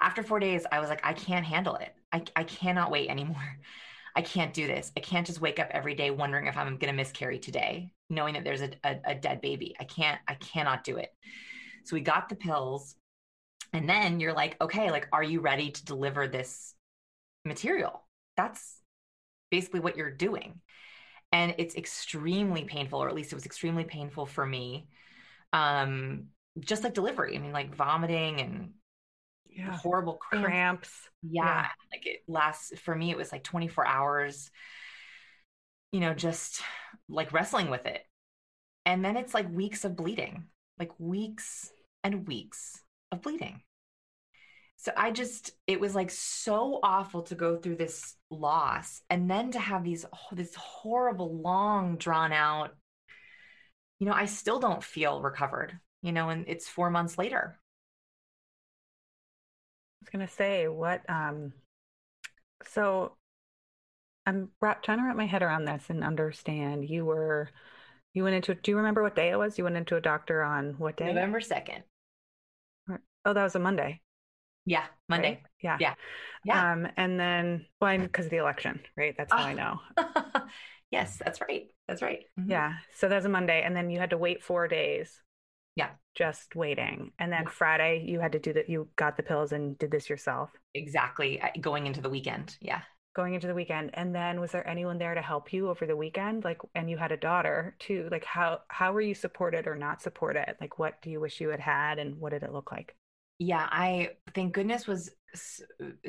After 0.00 0.22
four 0.22 0.40
days, 0.40 0.66
I 0.70 0.78
was 0.78 0.90
like, 0.90 1.00
I 1.02 1.14
can't 1.14 1.44
handle 1.44 1.76
it. 1.76 1.94
I, 2.12 2.22
I 2.36 2.44
cannot 2.44 2.90
wait 2.90 3.08
anymore. 3.08 3.58
I 4.14 4.20
can't 4.20 4.52
do 4.52 4.66
this. 4.66 4.92
I 4.96 5.00
can't 5.00 5.26
just 5.26 5.40
wake 5.40 5.58
up 5.58 5.68
every 5.70 5.94
day 5.94 6.10
wondering 6.10 6.46
if 6.46 6.56
I'm 6.56 6.76
going 6.76 6.90
to 6.90 6.92
miscarry 6.92 7.38
today, 7.38 7.92
knowing 8.10 8.34
that 8.34 8.44
there's 8.44 8.62
a, 8.62 8.70
a, 8.84 8.96
a 9.06 9.14
dead 9.14 9.40
baby. 9.40 9.74
I 9.80 9.84
can't, 9.84 10.20
I 10.28 10.34
cannot 10.34 10.84
do 10.84 10.96
it. 10.96 11.12
So 11.84 11.94
we 11.94 12.00
got 12.00 12.28
the 12.28 12.34
pills 12.36 12.96
and 13.72 13.88
then 13.88 14.20
you're 14.20 14.32
like, 14.32 14.56
okay, 14.60 14.90
like, 14.90 15.08
are 15.12 15.22
you 15.22 15.40
ready 15.40 15.70
to 15.70 15.84
deliver 15.84 16.26
this 16.26 16.74
material? 17.44 18.02
That's 18.36 18.80
basically 19.50 19.80
what 19.80 19.96
you're 19.96 20.10
doing. 20.10 20.60
And 21.32 21.54
it's 21.58 21.74
extremely 21.74 22.64
painful, 22.64 23.02
or 23.02 23.08
at 23.08 23.14
least 23.14 23.32
it 23.32 23.34
was 23.34 23.46
extremely 23.46 23.84
painful 23.84 24.26
for 24.26 24.46
me. 24.46 24.88
Um, 25.52 26.28
just 26.58 26.84
like 26.84 26.94
delivery. 26.94 27.36
I 27.36 27.38
mean, 27.38 27.52
like 27.52 27.74
vomiting 27.74 28.40
and 28.40 28.70
yeah. 29.50 29.76
horrible 29.76 30.14
cramps. 30.14 30.46
cramps. 30.46 30.90
Yeah. 31.22 31.44
yeah. 31.44 31.66
Like 31.92 32.06
it 32.06 32.20
lasts 32.26 32.78
for 32.80 32.94
me, 32.94 33.10
it 33.10 33.16
was 33.16 33.32
like 33.32 33.44
24 33.44 33.86
hours, 33.86 34.50
you 35.92 36.00
know, 36.00 36.14
just 36.14 36.62
like 37.08 37.32
wrestling 37.32 37.68
with 37.68 37.84
it. 37.86 38.02
And 38.86 39.04
then 39.04 39.18
it's 39.18 39.34
like 39.34 39.50
weeks 39.52 39.84
of 39.84 39.96
bleeding, 39.96 40.44
like 40.78 40.92
weeks 40.98 41.70
and 42.02 42.26
weeks 42.26 42.80
of 43.12 43.22
bleeding. 43.22 43.62
So 44.76 44.92
I 44.96 45.10
just, 45.10 45.50
it 45.66 45.80
was 45.80 45.96
like 45.96 46.10
so 46.10 46.78
awful 46.84 47.22
to 47.24 47.34
go 47.34 47.56
through 47.56 47.76
this 47.76 48.14
loss 48.30 49.02
and 49.10 49.28
then 49.28 49.50
to 49.52 49.58
have 49.58 49.82
these, 49.82 50.04
oh, 50.04 50.36
this 50.36 50.54
horrible, 50.54 51.40
long, 51.40 51.96
drawn 51.96 52.32
out, 52.32 52.76
you 53.98 54.06
know, 54.06 54.12
I 54.12 54.26
still 54.26 54.60
don't 54.60 54.84
feel 54.84 55.20
recovered, 55.20 55.76
you 56.02 56.12
know, 56.12 56.28
and 56.28 56.44
it's 56.46 56.68
four 56.68 56.90
months 56.90 57.18
later. 57.18 57.58
I 59.94 60.04
was 60.04 60.10
going 60.10 60.26
to 60.26 60.32
say, 60.32 60.68
what, 60.68 61.02
um, 61.10 61.52
so 62.64 63.16
I'm 64.26 64.50
wrap, 64.60 64.84
trying 64.84 64.98
to 64.98 65.04
wrap 65.04 65.16
my 65.16 65.26
head 65.26 65.42
around 65.42 65.64
this 65.64 65.86
and 65.88 66.04
understand 66.04 66.88
you 66.88 67.04
were, 67.04 67.48
you 68.14 68.22
went 68.22 68.36
into, 68.36 68.54
do 68.54 68.70
you 68.70 68.76
remember 68.76 69.02
what 69.02 69.16
day 69.16 69.30
it 69.30 69.38
was? 69.38 69.58
You 69.58 69.64
went 69.64 69.76
into 69.76 69.96
a 69.96 70.00
doctor 70.00 70.40
on 70.40 70.74
what 70.78 70.96
day? 70.96 71.06
November 71.06 71.40
2nd. 71.40 71.82
Oh, 73.24 73.32
that 73.32 73.42
was 73.42 73.54
a 73.54 73.58
Monday. 73.58 74.00
Yeah, 74.64 74.84
Monday. 75.08 75.28
Right? 75.28 75.42
Yeah. 75.62 75.76
Yeah. 75.80 75.94
Yeah. 76.44 76.72
Um, 76.72 76.88
and 76.96 77.18
then, 77.18 77.66
well, 77.80 77.98
because 77.98 78.26
of 78.26 78.30
the 78.30 78.36
election, 78.36 78.80
right? 78.96 79.14
That's 79.16 79.32
how 79.32 79.38
I 79.38 79.54
know. 79.54 79.80
Yes, 80.90 81.20
that's 81.22 81.40
right. 81.40 81.66
That's 81.86 82.02
right. 82.02 82.24
Mm-hmm. 82.38 82.50
Yeah. 82.50 82.74
So 82.94 83.08
that 83.08 83.16
was 83.16 83.24
a 83.24 83.28
Monday. 83.28 83.62
And 83.62 83.76
then 83.76 83.90
you 83.90 83.98
had 83.98 84.10
to 84.10 84.18
wait 84.18 84.42
four 84.42 84.68
days. 84.68 85.22
Yeah. 85.76 85.90
Just 86.14 86.56
waiting. 86.56 87.12
And 87.18 87.30
then 87.30 87.46
Friday, 87.46 88.04
you 88.06 88.20
had 88.20 88.32
to 88.32 88.38
do 88.38 88.54
that. 88.54 88.68
You 88.68 88.88
got 88.96 89.16
the 89.16 89.22
pills 89.22 89.52
and 89.52 89.78
did 89.78 89.90
this 89.90 90.08
yourself. 90.08 90.50
Exactly. 90.74 91.40
Going 91.60 91.86
into 91.86 92.00
the 92.00 92.10
weekend. 92.10 92.56
Yeah. 92.60 92.80
Going 93.14 93.34
into 93.34 93.46
the 93.46 93.54
weekend. 93.54 93.90
And 93.94 94.14
then 94.14 94.40
was 94.40 94.52
there 94.52 94.66
anyone 94.66 94.98
there 94.98 95.14
to 95.14 95.22
help 95.22 95.52
you 95.52 95.68
over 95.68 95.86
the 95.86 95.96
weekend? 95.96 96.44
Like, 96.44 96.60
and 96.74 96.88
you 96.88 96.96
had 96.96 97.12
a 97.12 97.16
daughter 97.16 97.76
too. 97.78 98.08
Like, 98.10 98.24
how, 98.24 98.60
how 98.68 98.92
were 98.92 99.00
you 99.00 99.14
supported 99.14 99.66
or 99.66 99.76
not 99.76 100.00
supported? 100.00 100.56
Like, 100.60 100.78
what 100.78 101.00
do 101.02 101.10
you 101.10 101.20
wish 101.20 101.40
you 101.40 101.50
had 101.50 101.60
had 101.60 101.98
and 101.98 102.16
what 102.18 102.30
did 102.30 102.44
it 102.44 102.52
look 102.52 102.72
like? 102.72 102.96
Yeah, 103.38 103.66
I 103.70 104.10
thank 104.34 104.52
goodness 104.52 104.86
was 104.86 105.10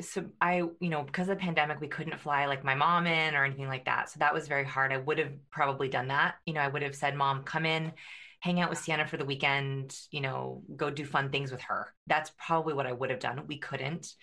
so 0.00 0.24
I, 0.40 0.56
you 0.80 0.88
know, 0.88 1.02
because 1.02 1.28
of 1.28 1.38
the 1.38 1.44
pandemic, 1.44 1.80
we 1.80 1.88
couldn't 1.88 2.18
fly 2.18 2.46
like 2.46 2.64
my 2.64 2.74
mom 2.74 3.06
in 3.06 3.34
or 3.34 3.44
anything 3.44 3.68
like 3.68 3.84
that. 3.84 4.10
So 4.10 4.18
that 4.18 4.34
was 4.34 4.48
very 4.48 4.64
hard. 4.64 4.92
I 4.92 4.96
would 4.96 5.18
have 5.18 5.32
probably 5.50 5.88
done 5.88 6.08
that. 6.08 6.36
You 6.46 6.54
know, 6.54 6.60
I 6.60 6.68
would 6.68 6.82
have 6.82 6.94
said, 6.96 7.14
Mom, 7.14 7.44
come 7.44 7.66
in, 7.66 7.92
hang 8.40 8.60
out 8.60 8.70
with 8.70 8.78
Sienna 8.78 9.06
for 9.06 9.18
the 9.18 9.24
weekend, 9.24 9.94
you 10.10 10.22
know, 10.22 10.62
go 10.74 10.90
do 10.90 11.04
fun 11.04 11.30
things 11.30 11.52
with 11.52 11.60
her. 11.62 11.92
That's 12.06 12.32
probably 12.38 12.74
what 12.74 12.86
I 12.86 12.92
would 12.92 13.10
have 13.10 13.20
done. 13.20 13.46
We 13.46 13.58
couldn't. 13.58 14.14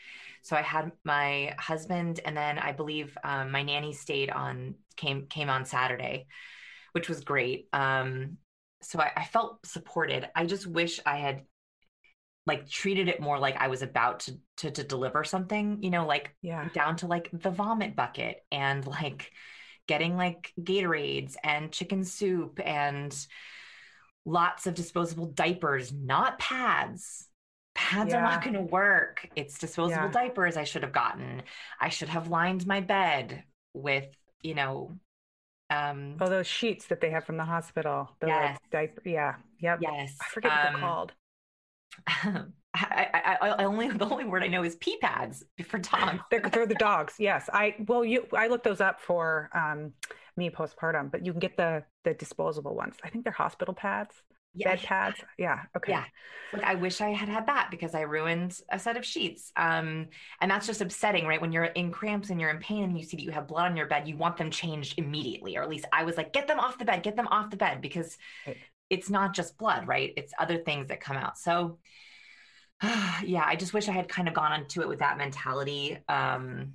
So 0.42 0.56
I 0.56 0.62
had 0.62 0.92
my 1.06 1.54
husband 1.60 2.20
and 2.26 2.36
then 2.36 2.58
I 2.58 2.72
believe 2.72 3.18
um, 3.24 3.52
my 3.52 3.62
nanny 3.64 3.94
stayed 3.94 4.30
on 4.32 4.76
came 4.96 5.28
came 5.28 5.50
on 5.50 5.66
Saturday, 5.66 6.26
which 6.94 7.08
was 7.08 7.22
great. 7.24 7.68
Um, 7.72 8.38
so 8.82 9.00
I, 9.00 9.12
I 9.16 9.26
felt 9.26 9.66
supported. 9.66 10.28
I 10.36 10.46
just 10.46 10.66
wish 10.68 11.00
I 11.06 11.18
had 11.18 11.44
like 12.48 12.68
treated 12.70 13.10
it 13.10 13.20
more 13.20 13.38
like 13.38 13.58
I 13.58 13.68
was 13.68 13.82
about 13.82 14.22
to, 14.22 14.40
to 14.58 14.72
to, 14.72 14.84
deliver 14.84 15.26
something, 15.26 15.84
you 15.84 15.90
know, 15.90 16.08
like 16.08 16.34
yeah. 16.42 16.70
down 16.74 16.96
to 16.98 17.08
like 17.08 17.30
the 17.34 17.52
vomit 17.52 17.96
bucket 17.96 18.38
and 18.52 18.88
like 18.88 19.32
getting 19.88 20.16
like 20.16 20.54
Gatorades 20.60 21.36
and 21.44 21.72
chicken 21.72 22.06
soup 22.06 22.60
and 22.64 23.14
lots 24.26 24.66
of 24.66 24.76
disposable 24.76 25.28
diapers, 25.28 25.92
not 25.92 26.40
pads. 26.40 27.28
Pads 27.76 28.12
yeah. 28.12 28.20
are 28.20 28.22
not 28.24 28.44
going 28.44 28.56
to 28.56 28.62
work. 28.62 29.30
It's 29.36 29.60
disposable 29.60 30.06
yeah. 30.06 30.12
diapers 30.12 30.58
I 30.58 30.64
should 30.64 30.84
have 30.84 30.94
gotten. 30.94 31.44
I 31.80 31.90
should 31.90 32.10
have 32.10 32.30
lined 32.30 32.66
my 32.66 32.82
bed 32.82 33.44
with, 33.74 34.08
you 34.42 34.56
know, 34.56 34.98
um 35.70 36.16
oh 36.22 36.30
those 36.30 36.48
sheets 36.48 36.88
that 36.88 37.02
they 37.02 37.10
have 37.10 37.26
from 37.26 37.36
the 37.36 37.44
hospital. 37.44 38.10
The 38.22 38.28
yes. 38.28 38.58
like 38.64 38.72
diaper 38.72 39.02
yeah. 39.04 39.36
Yep. 39.60 39.80
Yes. 39.82 40.18
I 40.22 40.26
forget 40.30 40.52
what 40.52 40.66
um, 40.66 40.74
they're 40.74 40.82
called. 40.82 41.14
I, 42.08 42.46
I, 42.74 43.38
I, 43.42 43.64
only 43.64 43.90
the 43.98 44.06
only 44.06 44.26
word 44.26 44.44
I 44.44 44.48
know 44.48 44.64
is 44.64 44.76
pee 44.76 44.98
pads 44.98 45.44
for 45.66 45.80
dogs. 45.80 46.20
they're, 46.32 46.42
they're, 46.42 46.68
the 46.68 46.76
dogs. 46.76 47.16
Yes, 47.18 47.50
I 47.52 47.76
well 47.88 48.06
you 48.06 48.26
I 48.34 48.48
looked 48.48 48.64
those 48.64 48.82
up 48.82 49.02
for 49.02 49.50
um, 49.54 49.94
me 50.36 50.50
postpartum, 50.50 51.12
but 51.12 51.26
you 51.26 51.32
can 51.32 51.40
get 51.40 51.58
the 51.58 51.84
the 52.04 52.14
disposable 52.14 52.76
ones. 52.76 52.96
I 53.04 53.10
think 53.10 53.24
they're 53.24 53.34
hospital 53.34 53.74
pads, 53.74 54.14
yeah. 54.58 54.76
bed 54.76 54.84
pads. 54.84 55.18
Yeah. 55.38 55.60
Okay. 55.76 55.92
Yeah. 55.94 56.04
Like 56.54 56.64
I 56.64 56.76
wish 56.76 57.02
I 57.02 57.10
had 57.10 57.30
had 57.30 57.48
that 57.48 57.70
because 57.72 57.94
I 57.94 58.02
ruined 58.02 58.60
a 58.72 58.80
set 58.80 58.98
of 58.98 59.06
sheets. 59.06 59.52
Um, 59.56 60.08
and 60.42 60.50
that's 60.50 60.66
just 60.66 60.82
upsetting, 60.82 61.26
right? 61.26 61.42
When 61.42 61.52
you're 61.52 61.66
in 61.66 61.92
cramps 61.92 62.30
and 62.30 62.42
you're 62.42 62.50
in 62.50 62.60
pain 62.60 62.84
and 62.84 62.98
you 62.98 63.04
see 63.04 63.18
that 63.18 63.24
you 63.24 63.32
have 63.32 63.48
blood 63.48 63.70
on 63.70 63.78
your 63.78 63.88
bed, 63.88 64.08
you 64.08 64.18
want 64.18 64.38
them 64.38 64.50
changed 64.50 64.96
immediately, 64.98 65.58
or 65.58 65.64
at 65.64 65.70
least 65.70 65.86
I 65.92 66.04
was 66.04 66.18
like, 66.18 66.34
get 66.34 66.48
them 66.48 66.60
off 66.60 66.78
the 66.78 66.86
bed, 66.86 67.04
get 67.04 67.16
them 67.16 67.28
off 67.28 67.50
the 67.50 67.58
bed 67.58 67.82
because 67.82 68.18
it's 68.90 69.10
not 69.10 69.34
just 69.34 69.58
blood, 69.58 69.88
right? 69.88 70.14
It's 70.18 70.34
other 70.40 70.58
things 70.58 70.88
that 70.88 71.02
come 71.02 71.18
out. 71.18 71.38
So, 71.38 71.80
yeah, 73.24 73.44
I 73.46 73.56
just 73.56 73.74
wish 73.74 73.90
I 73.90 73.94
had 73.94 74.10
kind 74.10 74.28
of 74.28 74.34
gone 74.34 74.60
into 74.60 74.82
it 74.82 74.88
with 74.88 75.00
that 75.00 75.18
mentality. 75.18 75.98
Um, 76.08 76.74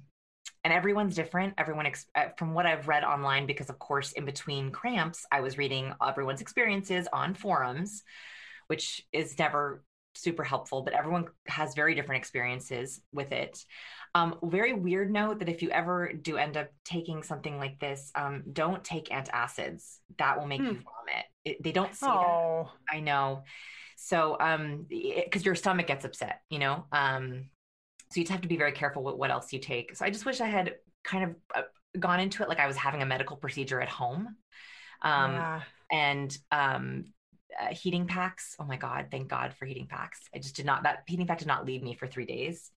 and 0.64 0.72
everyone's 0.72 1.16
different. 1.16 1.54
Everyone, 1.58 1.86
ex- 1.86 2.06
uh, 2.14 2.28
from 2.36 2.54
what 2.54 2.66
I've 2.66 2.86
read 2.86 3.04
online, 3.04 3.46
because 3.46 3.68
of 3.68 3.78
course, 3.78 4.12
in 4.12 4.24
between 4.24 4.70
cramps, 4.70 5.26
I 5.32 5.40
was 5.40 5.58
reading 5.58 5.92
everyone's 6.06 6.40
experiences 6.40 7.08
on 7.12 7.34
forums, 7.34 8.02
which 8.68 9.04
is 9.12 9.38
never 9.38 9.82
super 10.14 10.44
helpful, 10.44 10.82
but 10.82 10.94
everyone 10.94 11.26
has 11.46 11.74
very 11.74 11.94
different 11.94 12.20
experiences 12.20 13.00
with 13.12 13.32
it. 13.32 13.58
Um, 14.14 14.36
very 14.42 14.72
weird 14.74 15.10
note 15.10 15.38
that 15.38 15.48
if 15.48 15.62
you 15.62 15.70
ever 15.70 16.12
do 16.12 16.36
end 16.36 16.56
up 16.56 16.68
taking 16.84 17.22
something 17.22 17.58
like 17.58 17.80
this, 17.80 18.12
um, 18.14 18.42
don't 18.52 18.84
take 18.84 19.08
antacids. 19.08 19.98
That 20.18 20.38
will 20.38 20.46
make 20.46 20.60
hmm. 20.60 20.66
you 20.66 20.72
vomit. 20.72 21.24
It, 21.44 21.62
they 21.62 21.72
don't 21.72 21.94
say 21.94 22.06
oh. 22.08 22.70
that. 22.90 22.96
I 22.96 23.00
know. 23.00 23.44
So, 23.96 24.36
um, 24.40 24.86
because 24.88 25.44
your 25.44 25.54
stomach 25.54 25.86
gets 25.86 26.04
upset, 26.04 26.40
you 26.50 26.58
know. 26.58 26.86
Um, 26.92 27.50
so 28.10 28.20
you 28.20 28.24
just 28.24 28.32
have 28.32 28.42
to 28.42 28.48
be 28.48 28.56
very 28.56 28.72
careful 28.72 29.02
with 29.02 29.16
what 29.16 29.30
else 29.30 29.52
you 29.52 29.58
take. 29.58 29.96
So 29.96 30.04
I 30.04 30.10
just 30.10 30.26
wish 30.26 30.40
I 30.40 30.46
had 30.46 30.74
kind 31.04 31.24
of 31.24 31.36
uh, 31.54 31.62
gone 31.98 32.20
into 32.20 32.42
it 32.42 32.48
like 32.48 32.60
I 32.60 32.66
was 32.66 32.76
having 32.76 33.02
a 33.02 33.06
medical 33.06 33.36
procedure 33.36 33.80
at 33.80 33.88
home. 33.88 34.36
Um, 35.02 35.32
yeah. 35.32 35.60
and 35.90 36.38
um, 36.52 37.04
uh, 37.60 37.74
heating 37.74 38.06
packs. 38.06 38.54
Oh 38.58 38.64
my 38.64 38.76
God, 38.76 39.06
thank 39.10 39.28
God 39.28 39.54
for 39.54 39.66
heating 39.66 39.86
packs. 39.88 40.20
I 40.34 40.38
just 40.38 40.56
did 40.56 40.66
not, 40.66 40.84
that 40.84 41.04
heating 41.06 41.26
pack 41.26 41.38
did 41.38 41.48
not 41.48 41.66
leave 41.66 41.82
me 41.82 41.94
for 41.94 42.06
three 42.06 42.26
days. 42.26 42.70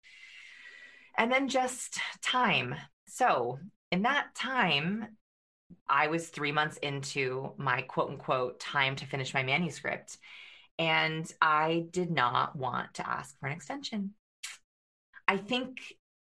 And 1.17 1.31
then 1.31 1.47
just 1.47 1.99
time. 2.21 2.75
So 3.07 3.59
in 3.91 4.03
that 4.03 4.33
time, 4.35 5.07
I 5.87 6.07
was 6.07 6.27
three 6.27 6.51
months 6.51 6.77
into 6.77 7.53
my 7.57 7.81
quote 7.81 8.09
unquote 8.09 8.59
time 8.59 8.95
to 8.97 9.05
finish 9.05 9.33
my 9.33 9.43
manuscript. 9.43 10.17
And 10.77 11.31
I 11.41 11.85
did 11.91 12.11
not 12.11 12.55
want 12.55 12.95
to 12.95 13.09
ask 13.09 13.39
for 13.39 13.47
an 13.47 13.53
extension. 13.53 14.13
I 15.27 15.37
think 15.37 15.79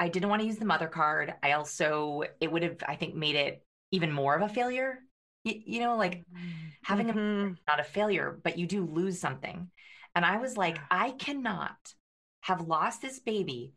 I 0.00 0.08
didn't 0.08 0.28
want 0.28 0.42
to 0.42 0.46
use 0.46 0.56
the 0.56 0.64
mother 0.64 0.88
card. 0.88 1.34
I 1.42 1.52
also, 1.52 2.24
it 2.40 2.50
would 2.50 2.62
have, 2.64 2.78
I 2.86 2.96
think, 2.96 3.14
made 3.14 3.36
it 3.36 3.64
even 3.92 4.10
more 4.10 4.34
of 4.34 4.42
a 4.42 4.52
failure. 4.52 4.98
You, 5.44 5.54
you 5.64 5.80
know, 5.80 5.96
like 5.96 6.24
having 6.84 7.08
mm-hmm. 7.08 7.52
a 7.52 7.56
not 7.68 7.80
a 7.80 7.84
failure, 7.84 8.38
but 8.42 8.58
you 8.58 8.66
do 8.66 8.84
lose 8.84 9.20
something. 9.20 9.70
And 10.14 10.24
I 10.24 10.38
was 10.38 10.56
like, 10.56 10.78
I 10.90 11.12
cannot 11.12 11.76
have 12.42 12.66
lost 12.66 13.00
this 13.00 13.20
baby 13.20 13.74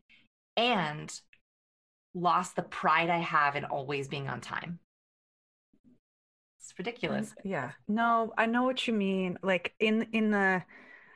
and 0.57 1.11
lost 2.13 2.55
the 2.55 2.63
pride 2.63 3.09
I 3.09 3.19
have 3.19 3.55
in 3.55 3.65
always 3.65 4.07
being 4.07 4.27
on 4.27 4.41
time. 4.41 4.79
It's 6.75 6.79
ridiculous. 6.79 7.33
Yeah. 7.45 7.71
No, 7.87 8.33
I 8.37 8.47
know 8.47 8.63
what 8.63 8.85
you 8.85 8.93
mean. 8.93 9.37
Like 9.41 9.73
in 9.79 10.07
in 10.11 10.31
the 10.31 10.61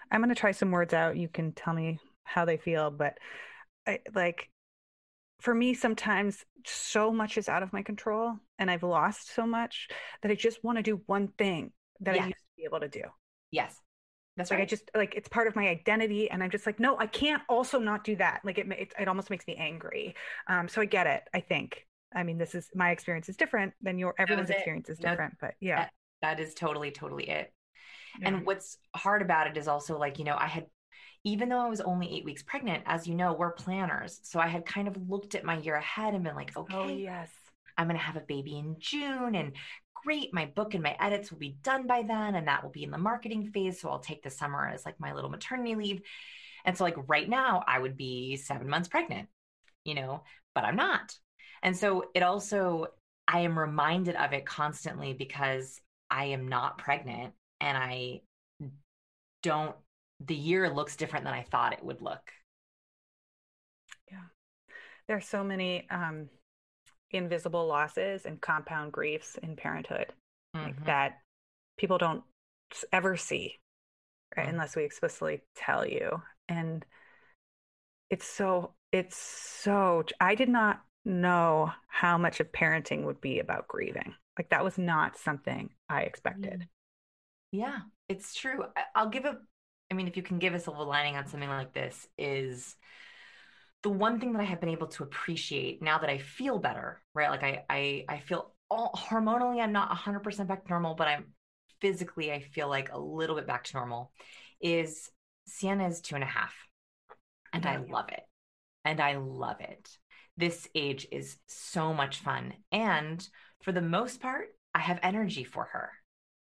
I'm 0.09 0.21
going 0.21 0.29
to 0.29 0.35
try 0.35 0.51
some 0.51 0.71
words 0.71 0.93
out. 0.93 1.17
You 1.17 1.27
can 1.27 1.51
tell 1.51 1.73
me 1.73 1.99
how 2.23 2.45
they 2.45 2.57
feel, 2.57 2.91
but 2.91 3.17
I 3.85 3.99
like 4.15 4.49
for 5.41 5.53
me 5.53 5.73
sometimes 5.73 6.45
so 6.65 7.11
much 7.11 7.37
is 7.37 7.49
out 7.49 7.63
of 7.63 7.73
my 7.73 7.81
control 7.81 8.35
and 8.57 8.71
I've 8.71 8.83
lost 8.83 9.33
so 9.33 9.45
much 9.45 9.87
that 10.21 10.31
I 10.31 10.35
just 10.35 10.63
want 10.63 10.77
to 10.77 10.83
do 10.83 11.01
one 11.05 11.27
thing 11.37 11.71
that 12.01 12.15
yes. 12.15 12.23
I 12.23 12.27
used 12.27 12.37
to 12.37 12.57
be 12.57 12.63
able 12.63 12.79
to 12.79 12.87
do. 12.87 13.03
Yes. 13.51 13.75
That's 14.37 14.51
like 14.51 14.59
right. 14.59 14.63
I 14.63 14.69
just 14.69 14.89
like 14.95 15.15
it's 15.15 15.27
part 15.27 15.47
of 15.47 15.55
my 15.57 15.67
identity, 15.67 16.31
and 16.31 16.41
I'm 16.41 16.49
just 16.49 16.65
like, 16.65 16.79
no, 16.79 16.97
I 16.97 17.07
can't 17.07 17.41
also 17.49 17.77
not 17.77 18.05
do 18.05 18.15
that. 18.15 18.39
Like 18.45 18.57
it, 18.57 18.71
it, 18.71 18.93
it 18.97 19.07
almost 19.09 19.29
makes 19.29 19.45
me 19.45 19.55
angry. 19.55 20.15
Um, 20.47 20.69
so 20.69 20.79
I 20.81 20.85
get 20.85 21.07
it. 21.07 21.23
I 21.33 21.41
think. 21.41 21.85
I 22.13 22.23
mean, 22.23 22.37
this 22.37 22.55
is 22.55 22.67
my 22.73 22.91
experience 22.91 23.29
is 23.29 23.37
different 23.37 23.73
than 23.81 23.97
your 23.97 24.15
everyone's 24.17 24.49
experience 24.49 24.89
is 24.89 24.97
different, 24.97 25.33
no, 25.33 25.47
but 25.47 25.55
yeah, 25.59 25.75
that, 25.77 25.91
that 26.21 26.39
is 26.39 26.53
totally 26.53 26.91
totally 26.91 27.29
it. 27.29 27.53
Yeah. 28.19 28.29
And 28.29 28.45
what's 28.45 28.77
hard 28.95 29.21
about 29.21 29.47
it 29.47 29.57
is 29.57 29.67
also 29.67 29.97
like 29.97 30.19
you 30.19 30.25
know 30.25 30.35
I 30.37 30.47
had 30.47 30.65
even 31.23 31.49
though 31.49 31.59
I 31.59 31.69
was 31.69 31.81
only 31.81 32.15
eight 32.15 32.25
weeks 32.25 32.43
pregnant, 32.43 32.83
as 32.85 33.07
you 33.07 33.15
know, 33.15 33.33
we're 33.33 33.51
planners. 33.51 34.19
So 34.23 34.39
I 34.39 34.47
had 34.47 34.65
kind 34.65 34.87
of 34.87 35.09
looked 35.09 35.35
at 35.35 35.43
my 35.43 35.57
year 35.57 35.75
ahead 35.75 36.13
and 36.13 36.23
been 36.23 36.35
like, 36.35 36.51
oh, 36.55 36.61
okay, 36.61 36.75
oh, 36.75 36.87
yes, 36.87 37.29
I'm 37.77 37.87
going 37.87 37.99
to 37.99 38.03
have 38.03 38.15
a 38.15 38.21
baby 38.21 38.57
in 38.57 38.77
June. 38.79 39.35
And 39.35 39.53
great, 39.93 40.33
my 40.33 40.45
book 40.45 40.73
and 40.75 40.83
my 40.83 40.95
edits 40.99 41.29
will 41.31 41.39
be 41.39 41.57
done 41.61 41.87
by 41.87 42.03
then. 42.03 42.35
And 42.35 42.47
that 42.47 42.63
will 42.63 42.71
be 42.71 42.83
in 42.83 42.91
the 42.91 42.97
marketing 42.97 43.51
phase. 43.51 43.81
So 43.81 43.89
I'll 43.89 43.99
take 43.99 44.23
the 44.23 44.29
summer 44.29 44.67
as 44.67 44.85
like 44.85 44.99
my 44.99 45.13
little 45.13 45.29
maternity 45.29 45.75
leave. 45.75 46.01
And 46.65 46.77
so, 46.77 46.83
like, 46.83 46.95
right 47.07 47.27
now, 47.27 47.63
I 47.67 47.79
would 47.79 47.97
be 47.97 48.35
seven 48.35 48.69
months 48.69 48.89
pregnant, 48.89 49.29
you 49.85 49.95
know, 49.95 50.23
but 50.55 50.65
I'm 50.65 50.75
not. 50.75 51.13
And 51.63 51.75
so 51.75 52.05
it 52.13 52.23
also, 52.23 52.87
I 53.27 53.41
am 53.41 53.57
reminded 53.57 54.15
of 54.15 54.33
it 54.33 54.45
constantly 54.45 55.13
because 55.13 55.79
I 56.09 56.25
am 56.25 56.47
not 56.47 56.77
pregnant 56.77 57.33
and 57.59 57.77
I 57.77 58.21
don't, 59.43 59.75
the 60.19 60.35
year 60.35 60.69
looks 60.69 60.95
different 60.95 61.25
than 61.25 61.33
I 61.33 61.43
thought 61.43 61.73
it 61.73 61.83
would 61.83 62.01
look. 62.01 62.31
Yeah. 64.11 64.17
There 65.07 65.17
are 65.17 65.21
so 65.21 65.43
many 65.43 65.89
um, 65.89 66.29
invisible 67.11 67.67
losses 67.67 68.25
and 68.25 68.41
compound 68.41 68.91
griefs 68.91 69.37
in 69.41 69.55
parenthood 69.55 70.13
mm-hmm. 70.55 70.65
like 70.65 70.85
that 70.85 71.19
people 71.77 71.97
don't 71.97 72.23
ever 72.91 73.17
see 73.17 73.55
right 74.35 74.43
mm-hmm. 74.43 74.55
unless 74.55 74.75
we 74.75 74.83
explicitly 74.83 75.41
tell 75.55 75.85
you 75.85 76.21
and 76.47 76.85
it's 78.09 78.27
so 78.27 78.73
it's 78.91 79.17
so 79.17 80.03
i 80.19 80.35
did 80.35 80.49
not 80.49 80.81
know 81.05 81.71
how 81.87 82.17
much 82.17 82.39
of 82.39 82.51
parenting 82.51 83.03
would 83.05 83.21
be 83.21 83.39
about 83.39 83.67
grieving 83.67 84.13
like 84.37 84.49
that 84.49 84.63
was 84.63 84.77
not 84.77 85.17
something 85.17 85.69
i 85.87 86.01
expected 86.01 86.61
mm. 86.61 86.67
yeah 87.51 87.79
it's 88.07 88.33
true 88.35 88.63
i'll 88.95 89.09
give 89.09 89.25
a 89.25 89.37
i 89.91 89.93
mean 89.93 90.07
if 90.07 90.17
you 90.17 90.23
can 90.23 90.39
give 90.39 90.53
us 90.53 90.61
a 90.61 90.63
silver 90.65 90.83
lining 90.83 91.15
on 91.15 91.27
something 91.27 91.49
like 91.49 91.73
this 91.73 92.07
is 92.17 92.75
the 93.81 93.89
one 93.89 94.19
thing 94.19 94.33
that 94.33 94.41
I 94.41 94.45
have 94.45 94.59
been 94.59 94.69
able 94.69 94.87
to 94.87 95.03
appreciate 95.03 95.81
now 95.81 95.99
that 95.99 96.09
I 96.09 96.17
feel 96.17 96.59
better, 96.59 97.01
right? 97.13 97.29
Like 97.29 97.43
I 97.43 97.63
I 97.69 98.05
I 98.09 98.19
feel 98.19 98.53
all, 98.69 98.91
hormonally, 98.95 99.61
I'm 99.61 99.71
not 99.71 99.89
100% 99.89 100.47
back 100.47 100.63
to 100.63 100.69
normal, 100.69 100.93
but 100.93 101.07
I'm 101.07 101.33
physically, 101.81 102.31
I 102.31 102.41
feel 102.41 102.69
like 102.69 102.91
a 102.91 102.99
little 102.99 103.35
bit 103.35 103.47
back 103.47 103.63
to 103.65 103.77
normal. 103.77 104.11
Is 104.61 105.09
Sienna 105.47 105.87
is 105.87 106.01
two 106.01 106.15
and 106.15 106.23
a 106.23 106.27
half, 106.27 106.53
and 107.53 107.65
I 107.65 107.77
oh, 107.77 107.85
love 107.89 108.09
it. 108.09 108.21
And 108.85 108.99
I 108.99 109.17
love 109.17 109.57
it. 109.59 109.89
This 110.39 110.67
age 110.75 111.07
is 111.11 111.37
so 111.47 111.93
much 111.93 112.19
fun. 112.19 112.53
And 112.71 113.27
for 113.63 113.71
the 113.73 113.81
most 113.81 114.21
part, 114.21 114.49
I 114.75 114.79
have 114.79 114.99
energy 115.03 115.43
for 115.45 115.65
her, 115.65 115.91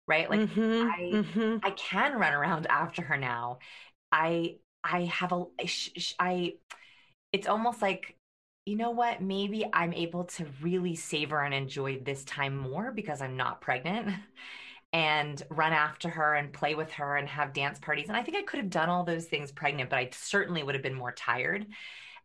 right? 0.08 0.30
Like 0.30 0.46
Mhm, 0.46 0.96
I, 0.98 1.22
mhm. 1.34 1.62
I 1.64 1.72
can 1.72 2.14
run 2.20 2.34
around 2.34 2.68
after 2.68 3.02
her 3.04 3.18
now. 3.18 3.60
I, 4.12 4.58
I 4.84 5.04
have 5.06 5.34
a, 5.34 5.46
I, 6.20 6.56
it's 7.32 7.48
almost 7.48 7.82
like, 7.82 8.16
you 8.66 8.76
know 8.76 8.92
what? 8.92 9.22
Maybe 9.22 9.66
I'm 9.74 9.94
able 9.94 10.26
to 10.26 10.46
really 10.62 10.96
savor 10.96 11.42
and 11.42 11.54
enjoy 11.54 12.00
this 12.00 12.24
time 12.26 12.58
more 12.58 12.92
because 12.92 13.22
I'm 13.22 13.38
not 13.38 13.62
pregnant 13.62 14.10
and 14.94 15.42
run 15.50 15.74
after 15.74 16.10
her 16.10 16.36
and 16.36 16.54
play 16.54 16.76
with 16.76 16.92
her 16.94 17.18
and 17.18 17.28
have 17.30 17.54
dance 17.54 17.80
parties. 17.80 18.10
And 18.10 18.18
I 18.18 18.24
think 18.24 18.38
I 18.38 18.44
could 18.44 18.60
have 18.60 18.70
done 18.70 18.90
all 18.90 19.04
those 19.04 19.26
things 19.26 19.52
pregnant, 19.52 19.90
but 19.90 20.00
I 20.00 20.10
certainly 20.14 20.64
would 20.64 20.76
have 20.76 20.84
been 20.84 20.96
more 20.96 21.14
tired. 21.14 21.68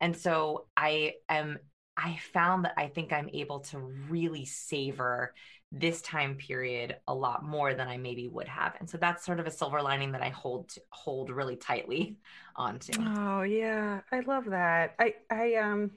And 0.04 0.14
so 0.14 0.66
I 0.76 1.14
am, 1.30 1.58
I 1.96 2.18
found 2.34 2.66
that 2.66 2.74
I 2.76 2.88
think 2.88 3.10
I'm 3.10 3.30
able 3.32 3.60
to 3.60 3.78
really 3.78 4.44
savor 4.44 5.32
this 5.72 6.02
time 6.02 6.34
period 6.34 6.96
a 7.08 7.14
lot 7.14 7.42
more 7.42 7.72
than 7.72 7.88
I 7.88 7.96
maybe 7.96 8.28
would 8.28 8.46
have. 8.46 8.74
And 8.78 8.90
so 8.90 8.98
that's 8.98 9.24
sort 9.24 9.40
of 9.40 9.46
a 9.46 9.50
silver 9.50 9.80
lining 9.80 10.12
that 10.12 10.20
I 10.20 10.28
hold 10.28 10.74
hold 10.90 11.30
really 11.30 11.56
tightly 11.56 12.18
onto. 12.56 12.92
Oh 13.00 13.44
yeah, 13.44 14.02
I 14.12 14.20
love 14.20 14.44
that. 14.50 14.94
I 14.98 15.14
I 15.30 15.54
um 15.54 15.92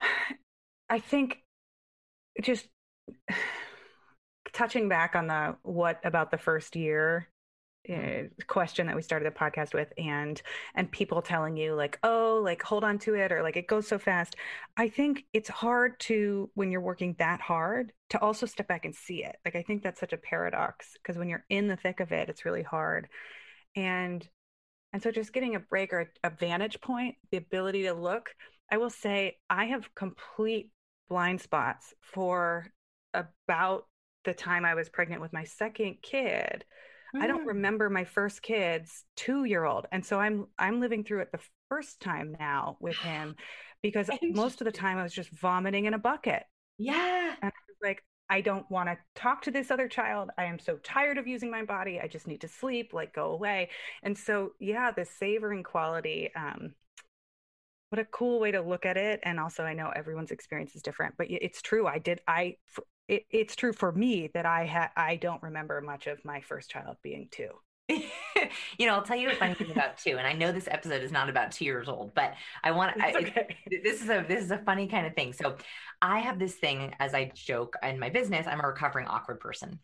I 0.88 0.98
think 0.98 1.42
just 2.40 2.66
touching 4.54 4.88
back 4.88 5.14
on 5.14 5.26
the 5.26 5.56
what 5.62 6.00
about 6.04 6.30
the 6.30 6.38
first 6.38 6.74
year 6.74 7.28
uh, 7.88 8.24
question 8.46 8.86
that 8.86 8.96
we 8.96 9.02
started 9.02 9.26
the 9.26 9.38
podcast 9.38 9.72
with 9.72 9.92
and 9.96 10.42
and 10.74 10.90
people 10.92 11.22
telling 11.22 11.56
you 11.56 11.74
like 11.74 11.98
oh 12.02 12.40
like 12.44 12.62
hold 12.62 12.84
on 12.84 12.98
to 12.98 13.14
it 13.14 13.32
or 13.32 13.42
like 13.42 13.56
it 13.56 13.66
goes 13.66 13.88
so 13.88 13.98
fast. 13.98 14.36
I 14.76 14.88
think 14.88 15.24
it's 15.32 15.48
hard 15.48 15.98
to 16.00 16.50
when 16.54 16.70
you're 16.70 16.80
working 16.80 17.16
that 17.18 17.40
hard 17.40 17.92
to 18.10 18.20
also 18.20 18.46
step 18.46 18.68
back 18.68 18.84
and 18.84 18.94
see 18.94 19.24
it. 19.24 19.36
Like 19.44 19.56
i 19.56 19.62
think 19.62 19.82
that's 19.82 20.00
such 20.00 20.12
a 20.12 20.18
paradox 20.18 20.92
because 20.94 21.16
when 21.16 21.28
you're 21.28 21.44
in 21.48 21.68
the 21.68 21.76
thick 21.76 22.00
of 22.00 22.12
it 22.12 22.28
it's 22.28 22.44
really 22.44 22.62
hard. 22.62 23.08
And 23.76 24.28
and 24.92 25.02
so 25.02 25.10
just 25.10 25.32
getting 25.32 25.54
a 25.54 25.60
break 25.60 25.92
or 25.92 26.12
a 26.24 26.30
vantage 26.30 26.80
point 26.80 27.16
the 27.30 27.36
ability 27.36 27.82
to 27.84 27.92
look 27.92 28.30
i 28.70 28.76
will 28.76 28.90
say 28.90 29.36
i 29.48 29.66
have 29.66 29.94
complete 29.94 30.70
blind 31.08 31.40
spots 31.40 31.94
for 32.00 32.66
about 33.14 33.86
the 34.24 34.34
time 34.34 34.64
i 34.64 34.74
was 34.74 34.88
pregnant 34.88 35.20
with 35.20 35.32
my 35.32 35.44
second 35.44 35.96
kid 36.02 36.64
I 37.18 37.26
don't 37.26 37.44
Mm. 37.44 37.48
remember 37.48 37.90
my 37.90 38.04
first 38.04 38.42
kid's 38.42 39.04
two-year-old. 39.16 39.86
And 39.92 40.04
so 40.04 40.20
I'm 40.20 40.46
I'm 40.58 40.80
living 40.80 41.04
through 41.04 41.20
it 41.22 41.32
the 41.32 41.40
first 41.68 42.00
time 42.00 42.36
now 42.38 42.76
with 42.80 42.98
him 43.00 43.36
because 43.82 44.10
most 44.28 44.60
of 44.60 44.64
the 44.64 44.72
time 44.72 44.98
I 44.98 45.02
was 45.02 45.12
just 45.14 45.30
vomiting 45.30 45.86
in 45.86 45.94
a 45.94 45.98
bucket. 45.98 46.44
Yeah. 46.78 47.36
And 47.42 47.50
I 47.52 47.60
was 47.68 47.76
like, 47.82 48.04
I 48.28 48.40
don't 48.40 48.70
want 48.70 48.88
to 48.88 48.98
talk 49.14 49.42
to 49.42 49.50
this 49.50 49.70
other 49.70 49.88
child. 49.88 50.30
I 50.38 50.44
am 50.44 50.58
so 50.58 50.76
tired 50.78 51.18
of 51.18 51.26
using 51.26 51.50
my 51.50 51.64
body. 51.64 52.00
I 52.00 52.06
just 52.06 52.26
need 52.26 52.42
to 52.42 52.48
sleep, 52.48 52.92
like 52.92 53.12
go 53.14 53.32
away. 53.32 53.70
And 54.02 54.16
so 54.16 54.52
yeah, 54.60 54.90
the 54.92 55.04
savoring 55.04 55.62
quality, 55.62 56.30
um, 56.34 56.74
what 57.90 57.98
a 57.98 58.04
cool 58.04 58.38
way 58.38 58.52
to 58.52 58.60
look 58.62 58.86
at 58.86 58.96
it. 58.96 59.20
And 59.24 59.40
also 59.40 59.64
I 59.64 59.74
know 59.74 59.90
everyone's 59.94 60.30
experience 60.30 60.76
is 60.76 60.82
different, 60.82 61.14
but 61.18 61.26
it's 61.28 61.60
true. 61.60 61.86
I 61.86 61.98
did 61.98 62.20
I 62.26 62.56
it, 63.10 63.26
it's 63.30 63.56
true 63.56 63.72
for 63.72 63.90
me 63.90 64.30
that 64.34 64.46
I 64.46 64.64
had 64.66 64.90
I 64.96 65.16
don't 65.16 65.42
remember 65.42 65.80
much 65.80 66.06
of 66.06 66.24
my 66.24 66.40
first 66.40 66.70
child 66.70 66.96
being 67.02 67.28
two. 67.30 67.48
you 67.88 68.86
know, 68.86 68.94
I'll 68.94 69.02
tell 69.02 69.16
you 69.16 69.30
a 69.30 69.34
funny 69.34 69.54
thing 69.54 69.72
about 69.72 69.98
two, 69.98 70.16
and 70.16 70.26
I 70.26 70.32
know 70.32 70.52
this 70.52 70.68
episode 70.70 71.02
is 71.02 71.10
not 71.10 71.28
about 71.28 71.50
two 71.50 71.64
years 71.64 71.88
old, 71.88 72.14
but 72.14 72.34
I 72.62 72.70
want 72.70 73.00
I, 73.02 73.12
okay. 73.14 73.56
it- 73.66 73.82
this 73.82 74.00
is 74.00 74.08
a 74.08 74.24
this 74.28 74.44
is 74.44 74.52
a 74.52 74.58
funny 74.58 74.86
kind 74.86 75.06
of 75.06 75.14
thing. 75.14 75.32
So, 75.32 75.56
I 76.00 76.20
have 76.20 76.38
this 76.38 76.54
thing 76.54 76.94
as 77.00 77.12
I 77.12 77.32
joke 77.34 77.74
in 77.82 77.98
my 77.98 78.10
business. 78.10 78.46
I'm 78.46 78.60
a 78.60 78.66
recovering 78.66 79.08
awkward 79.08 79.40
person. 79.40 79.80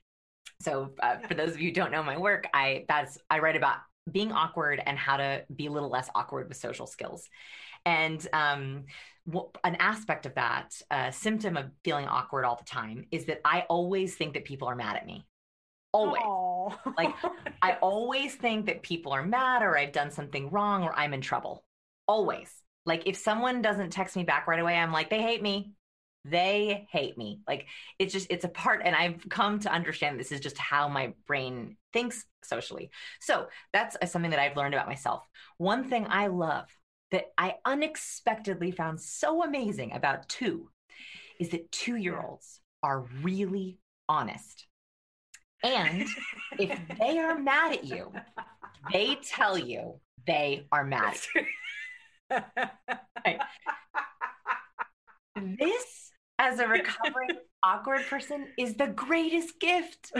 So, 0.60 0.94
uh, 1.02 1.18
for 1.18 1.34
those 1.34 1.50
of 1.50 1.60
you 1.60 1.68
who 1.68 1.74
don't 1.74 1.90
know 1.90 2.04
my 2.04 2.16
work, 2.16 2.46
I 2.54 2.84
that's 2.88 3.18
I 3.28 3.40
write 3.40 3.56
about 3.56 3.78
being 4.10 4.30
awkward 4.30 4.80
and 4.86 4.96
how 4.96 5.16
to 5.16 5.44
be 5.54 5.66
a 5.66 5.70
little 5.72 5.90
less 5.90 6.08
awkward 6.14 6.48
with 6.48 6.58
social 6.58 6.86
skills. 6.86 7.28
And 7.84 8.24
um, 8.32 8.84
an 9.64 9.76
aspect 9.76 10.26
of 10.26 10.34
that, 10.34 10.80
a 10.90 11.12
symptom 11.12 11.56
of 11.56 11.70
feeling 11.84 12.06
awkward 12.06 12.44
all 12.44 12.56
the 12.56 12.64
time, 12.64 13.06
is 13.10 13.26
that 13.26 13.40
I 13.44 13.62
always 13.68 14.14
think 14.14 14.34
that 14.34 14.44
people 14.44 14.68
are 14.68 14.76
mad 14.76 14.96
at 14.96 15.06
me. 15.06 15.26
Always. 15.92 16.22
Aw. 16.24 16.92
Like, 16.96 17.14
I 17.62 17.72
always 17.80 18.34
think 18.34 18.66
that 18.66 18.82
people 18.82 19.12
are 19.12 19.24
mad 19.24 19.62
or 19.62 19.76
I've 19.76 19.92
done 19.92 20.10
something 20.10 20.50
wrong 20.50 20.82
or 20.82 20.92
I'm 20.94 21.14
in 21.14 21.20
trouble. 21.20 21.64
Always. 22.06 22.52
Like 22.84 23.04
if 23.06 23.16
someone 23.16 23.62
doesn't 23.62 23.90
text 23.90 24.14
me 24.16 24.22
back 24.22 24.46
right 24.46 24.60
away, 24.60 24.76
I'm 24.76 24.92
like, 24.92 25.10
they 25.10 25.20
hate 25.20 25.42
me. 25.42 25.72
They 26.24 26.86
hate 26.90 27.18
me. 27.18 27.40
Like 27.46 27.66
it's 27.98 28.12
just, 28.12 28.28
it's 28.30 28.44
a 28.44 28.48
part. 28.48 28.82
And 28.84 28.94
I've 28.94 29.28
come 29.28 29.58
to 29.60 29.72
understand 29.72 30.18
this 30.18 30.32
is 30.32 30.40
just 30.40 30.58
how 30.58 30.88
my 30.88 31.14
brain 31.26 31.76
thinks 31.92 32.24
socially. 32.42 32.90
So 33.20 33.48
that's 33.72 33.96
uh, 34.00 34.06
something 34.06 34.30
that 34.30 34.40
I've 34.40 34.56
learned 34.56 34.74
about 34.74 34.88
myself. 34.88 35.24
One 35.58 35.88
thing 35.88 36.06
I 36.08 36.28
love 36.28 36.66
that 37.10 37.26
I 37.38 37.54
unexpectedly 37.64 38.70
found 38.70 39.00
so 39.00 39.42
amazing 39.42 39.92
about 39.92 40.28
two 40.28 40.70
is 41.38 41.50
that 41.50 41.70
two 41.70 41.96
year 41.96 42.20
olds 42.20 42.60
are 42.82 43.06
really 43.22 43.78
honest. 44.08 44.66
And 45.62 46.06
if 46.58 46.78
they 46.98 47.18
are 47.18 47.38
mad 47.38 47.72
at 47.72 47.84
you, 47.84 48.12
they 48.92 49.16
tell 49.16 49.58
you 49.58 50.00
they 50.26 50.66
are 50.72 50.84
mad. 50.84 51.16
This, 55.36 56.12
as 56.38 56.58
a 56.60 56.66
recovering 56.66 57.30
awkward 57.62 58.06
person, 58.06 58.48
is 58.58 58.74
the 58.74 58.88
greatest 58.88 59.60
gift. 59.60 60.12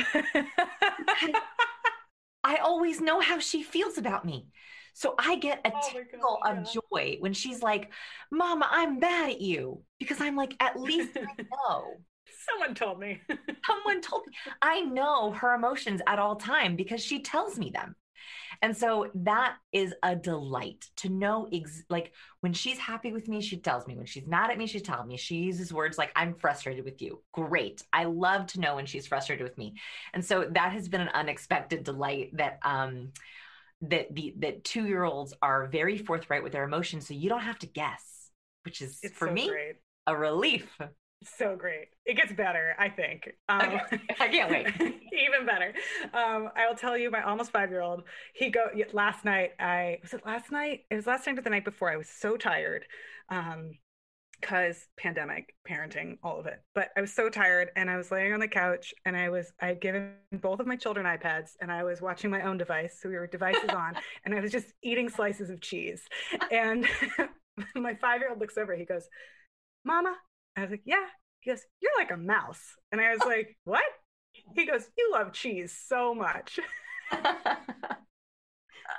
I 2.44 2.56
always 2.56 3.00
know 3.00 3.20
how 3.20 3.38
she 3.38 3.62
feels 3.62 3.98
about 3.98 4.24
me. 4.24 4.48
So 4.96 5.14
I 5.18 5.36
get 5.36 5.60
a 5.66 5.72
Oh 5.74 5.92
my 5.94 6.02
tingle 6.10 6.38
gosh, 6.38 6.50
of 6.50 6.64
yeah. 6.64 6.80
joy 6.90 7.16
when 7.20 7.34
she's 7.34 7.62
like, 7.62 7.90
Mama, 8.30 8.66
I'm 8.70 8.98
mad 8.98 9.28
at 9.30 9.40
you. 9.42 9.82
Because 9.98 10.22
I'm 10.22 10.36
like, 10.36 10.54
at 10.58 10.80
least 10.80 11.10
I 11.22 11.32
know. 11.52 12.00
Someone 12.48 12.74
told 12.74 12.98
me. 12.98 13.20
Someone 13.66 14.00
told 14.00 14.26
me. 14.26 14.32
I 14.62 14.80
know 14.80 15.32
her 15.32 15.54
emotions 15.54 16.00
at 16.06 16.18
all 16.18 16.36
time 16.36 16.76
because 16.76 17.04
she 17.04 17.20
tells 17.20 17.58
me 17.58 17.70
them. 17.70 17.94
And 18.62 18.76
so 18.76 19.10
that 19.14 19.56
is 19.72 19.94
a 20.02 20.16
delight 20.16 20.86
to 20.98 21.08
know 21.08 21.48
ex- 21.52 21.84
like 21.90 22.12
when 22.40 22.52
she's 22.52 22.78
happy 22.78 23.12
with 23.12 23.28
me 23.28 23.40
she 23.40 23.58
tells 23.58 23.86
me 23.86 23.96
when 23.96 24.06
she's 24.06 24.26
mad 24.26 24.50
at 24.50 24.58
me 24.58 24.66
she 24.66 24.80
tells 24.80 25.06
me 25.06 25.16
she 25.16 25.36
uses 25.36 25.72
words 25.72 25.98
like 25.98 26.12
I'm 26.16 26.34
frustrated 26.34 26.84
with 26.84 27.02
you. 27.02 27.22
Great. 27.32 27.82
I 27.92 28.04
love 28.04 28.46
to 28.48 28.60
know 28.60 28.76
when 28.76 28.86
she's 28.86 29.06
frustrated 29.06 29.44
with 29.44 29.58
me. 29.58 29.74
And 30.14 30.24
so 30.24 30.48
that 30.52 30.72
has 30.72 30.88
been 30.88 31.02
an 31.02 31.10
unexpected 31.14 31.84
delight 31.84 32.30
that 32.36 32.58
um 32.62 33.12
that 33.82 34.14
the 34.14 34.34
that 34.38 34.64
2-year-olds 34.64 35.34
are 35.42 35.66
very 35.66 35.98
forthright 35.98 36.42
with 36.42 36.52
their 36.52 36.64
emotions 36.64 37.06
so 37.06 37.14
you 37.14 37.28
don't 37.28 37.40
have 37.42 37.58
to 37.60 37.66
guess, 37.66 38.30
which 38.64 38.80
is 38.82 38.98
It's 39.02 39.16
for 39.16 39.28
so 39.28 39.32
me 39.32 39.48
great. 39.48 39.76
a 40.06 40.16
relief. 40.16 40.78
So 41.24 41.56
great. 41.56 41.88
It 42.04 42.14
gets 42.14 42.32
better, 42.32 42.76
I 42.78 42.88
think. 42.90 43.30
Um, 43.48 43.60
Okay. 43.62 44.00
I 44.20 44.28
can't 44.28 44.50
wait. 44.50 44.66
even 44.80 45.46
better. 45.46 45.72
Um, 46.12 46.50
I 46.54 46.68
will 46.68 46.76
tell 46.76 46.96
you, 46.96 47.10
my 47.10 47.22
almost 47.22 47.50
five 47.52 47.70
year 47.70 47.80
old, 47.80 48.04
he 48.34 48.50
go 48.50 48.66
last 48.92 49.24
night. 49.24 49.52
I 49.58 49.98
was 50.02 50.12
it 50.12 50.24
last 50.26 50.52
night? 50.52 50.80
It 50.90 50.94
was 50.94 51.06
last 51.06 51.26
night 51.26 51.38
or 51.38 51.42
the 51.42 51.50
night 51.50 51.64
before. 51.64 51.90
I 51.90 51.96
was 51.96 52.08
so 52.08 52.36
tired. 52.36 52.84
Um, 53.30 53.72
because 54.40 54.86
pandemic, 54.98 55.54
parenting, 55.68 56.18
all 56.22 56.38
of 56.38 56.46
it. 56.46 56.60
But 56.74 56.90
I 56.96 57.00
was 57.00 57.12
so 57.12 57.28
tired 57.28 57.70
and 57.76 57.90
I 57.90 57.96
was 57.96 58.10
laying 58.10 58.32
on 58.32 58.40
the 58.40 58.48
couch 58.48 58.94
and 59.04 59.16
I 59.16 59.28
was, 59.30 59.52
I 59.60 59.66
had 59.68 59.80
given 59.80 60.12
both 60.40 60.60
of 60.60 60.66
my 60.66 60.76
children 60.76 61.06
iPads 61.06 61.50
and 61.60 61.72
I 61.72 61.84
was 61.84 62.00
watching 62.02 62.30
my 62.30 62.42
own 62.42 62.58
device. 62.58 62.98
So 63.00 63.08
we 63.08 63.16
were 63.16 63.26
devices 63.26 63.70
on 63.70 63.94
and 64.24 64.34
I 64.34 64.40
was 64.40 64.52
just 64.52 64.72
eating 64.82 65.08
slices 65.08 65.50
of 65.50 65.60
cheese. 65.60 66.02
And 66.50 66.86
my 67.74 67.94
five 67.94 68.20
year 68.20 68.30
old 68.30 68.40
looks 68.40 68.58
over, 68.58 68.74
he 68.76 68.84
goes, 68.84 69.08
Mama. 69.84 70.14
I 70.56 70.62
was 70.62 70.70
like, 70.70 70.82
Yeah. 70.84 71.06
He 71.40 71.50
goes, 71.50 71.62
You're 71.80 71.96
like 71.98 72.10
a 72.10 72.16
mouse. 72.16 72.62
And 72.92 73.00
I 73.00 73.12
was 73.12 73.20
like, 73.26 73.56
What? 73.64 73.84
He 74.54 74.66
goes, 74.66 74.86
You 74.96 75.10
love 75.12 75.32
cheese 75.32 75.76
so 75.86 76.14
much. 76.14 76.58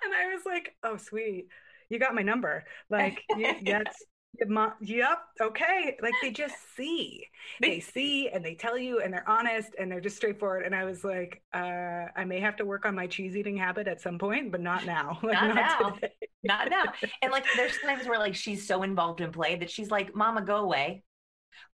And 0.04 0.14
I 0.14 0.34
was 0.34 0.44
like, 0.46 0.76
Oh, 0.84 0.98
sweet. 0.98 1.48
You 1.90 2.00
got 2.00 2.16
my 2.16 2.22
number. 2.22 2.66
Like, 2.90 3.24
y- 3.30 3.62
that's, 3.66 4.04
Yep, 4.40 5.20
okay. 5.42 5.98
Like 6.02 6.14
they 6.22 6.32
just 6.32 6.56
see, 6.76 7.26
they 7.62 7.80
see, 7.80 8.30
and 8.30 8.44
they 8.44 8.56
tell 8.56 8.78
you, 8.78 9.00
and 9.02 9.14
they're 9.14 9.28
honest, 9.30 9.70
and 9.80 9.92
they're 9.92 10.02
just 10.02 10.16
straightforward. 10.18 10.66
And 10.66 10.76
I 10.76 10.84
was 10.86 11.04
like, 11.04 11.42
uh, 11.54 12.06
I 12.16 12.24
may 12.26 12.40
have 12.40 12.56
to 12.58 12.66
work 12.66 12.86
on 12.86 12.96
my 12.96 13.08
cheese 13.08 13.36
eating 13.36 13.58
habit 13.58 13.88
at 13.88 14.02
some 14.02 14.20
point, 14.20 14.52
but 14.52 14.62
not 14.62 14.86
now. 14.86 15.20
Like, 15.24 15.34
Not 15.34 15.56
now. 15.56 15.90
today. 15.92 16.12
Not 16.44 16.70
now. 16.70 16.84
And 17.22 17.32
like 17.32 17.46
there's 17.56 17.78
times 17.80 18.08
where 18.08 18.20
like 18.20 18.36
she's 18.36 18.68
so 18.68 18.84
involved 18.84 19.22
in 19.22 19.32
play 19.32 19.56
that 19.58 19.70
she's 19.72 19.92
like, 19.92 20.16
Mama, 20.16 20.42
go 20.42 20.58
away. 20.58 21.04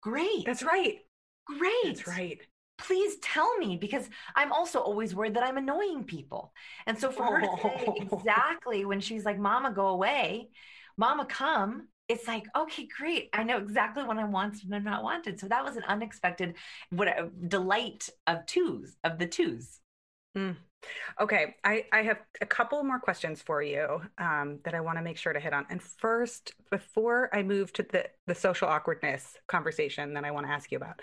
Great. 0.02 0.44
That's 0.46 0.62
right. 0.62 0.98
Great. 1.46 1.72
That's 1.84 2.06
right. 2.08 2.38
Please 2.78 3.16
tell 3.22 3.56
me 3.58 3.76
because 3.76 4.08
I'm 4.34 4.52
also 4.52 4.80
always 4.80 5.14
worried 5.14 5.34
that 5.34 5.44
I'm 5.44 5.56
annoying 5.58 6.04
people. 6.04 6.52
And 6.86 6.98
so 6.98 7.10
for 7.10 7.24
her 7.24 7.40
to 7.40 7.48
say 7.62 7.84
Oh. 7.88 7.94
exactly 8.18 8.84
when 8.84 9.00
she's 9.00 9.24
like, 9.24 9.38
Mama, 9.38 9.72
go 9.72 9.88
away, 9.88 10.50
Mama, 10.96 11.24
come, 11.26 11.88
it's 12.12 12.28
like, 12.28 12.44
okay, 12.56 12.86
great. 12.98 13.30
I 13.32 13.42
know 13.42 13.56
exactly 13.56 14.04
what 14.04 14.18
I 14.18 14.24
want 14.24 14.58
when 14.66 14.74
I'm 14.74 14.84
not 14.84 15.02
wanted. 15.02 15.40
So 15.40 15.48
that 15.48 15.64
was 15.64 15.76
an 15.76 15.84
unexpected 15.88 16.56
what 16.90 17.08
a 17.08 17.30
delight 17.48 18.08
of 18.26 18.44
twos, 18.46 18.96
of 19.02 19.18
the 19.18 19.26
twos. 19.26 19.80
Okay, 21.20 21.54
I, 21.64 21.84
I 21.92 22.02
have 22.02 22.18
a 22.40 22.46
couple 22.46 22.82
more 22.82 22.98
questions 22.98 23.40
for 23.40 23.62
you 23.62 24.00
um, 24.18 24.58
that 24.64 24.74
I 24.74 24.80
want 24.80 24.98
to 24.98 25.02
make 25.02 25.16
sure 25.16 25.32
to 25.32 25.40
hit 25.40 25.52
on. 25.52 25.66
And 25.70 25.80
first, 25.82 26.54
before 26.70 27.30
I 27.32 27.42
move 27.42 27.72
to 27.74 27.82
the, 27.84 28.06
the 28.26 28.34
social 28.34 28.68
awkwardness 28.68 29.36
conversation 29.46 30.14
that 30.14 30.24
I 30.24 30.30
want 30.32 30.46
to 30.46 30.52
ask 30.52 30.70
you 30.72 30.78
about, 30.78 31.00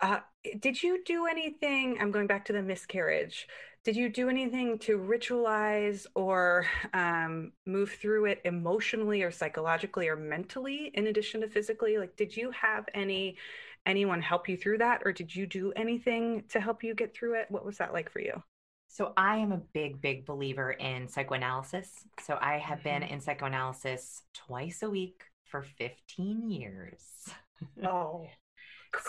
uh, 0.00 0.18
did 0.58 0.82
you 0.82 1.04
do 1.04 1.26
anything? 1.26 1.98
I'm 2.00 2.10
going 2.10 2.26
back 2.26 2.46
to 2.46 2.52
the 2.52 2.62
miscarriage. 2.62 3.46
Did 3.84 3.96
you 3.96 4.08
do 4.08 4.28
anything 4.28 4.78
to 4.80 4.96
ritualize 4.96 6.06
or 6.14 6.66
um, 6.94 7.52
move 7.66 7.90
through 7.90 8.26
it 8.26 8.40
emotionally 8.44 9.22
or 9.22 9.32
psychologically 9.32 10.08
or 10.08 10.14
mentally 10.14 10.92
in 10.94 11.08
addition 11.08 11.40
to 11.40 11.48
physically? 11.48 11.98
Like, 11.98 12.14
did 12.16 12.36
you 12.36 12.52
have 12.52 12.88
any 12.94 13.36
anyone 13.84 14.22
help 14.22 14.48
you 14.48 14.56
through 14.56 14.78
that, 14.78 15.02
or 15.04 15.12
did 15.12 15.34
you 15.34 15.46
do 15.46 15.72
anything 15.74 16.44
to 16.50 16.60
help 16.60 16.84
you 16.84 16.94
get 16.94 17.12
through 17.12 17.34
it? 17.34 17.46
What 17.50 17.64
was 17.64 17.78
that 17.78 17.92
like 17.92 18.10
for 18.10 18.20
you? 18.20 18.40
So 18.86 19.12
I 19.16 19.38
am 19.38 19.52
a 19.52 19.56
big, 19.72 20.00
big 20.00 20.26
believer 20.26 20.72
in 20.72 21.08
psychoanalysis. 21.08 21.90
So 22.22 22.38
I 22.40 22.58
have 22.58 22.84
been 22.84 23.02
in 23.02 23.20
psychoanalysis 23.20 24.22
twice 24.34 24.82
a 24.82 24.90
week 24.90 25.22
for 25.44 25.62
15 25.62 26.50
years. 26.50 27.02
Oh, 27.84 28.26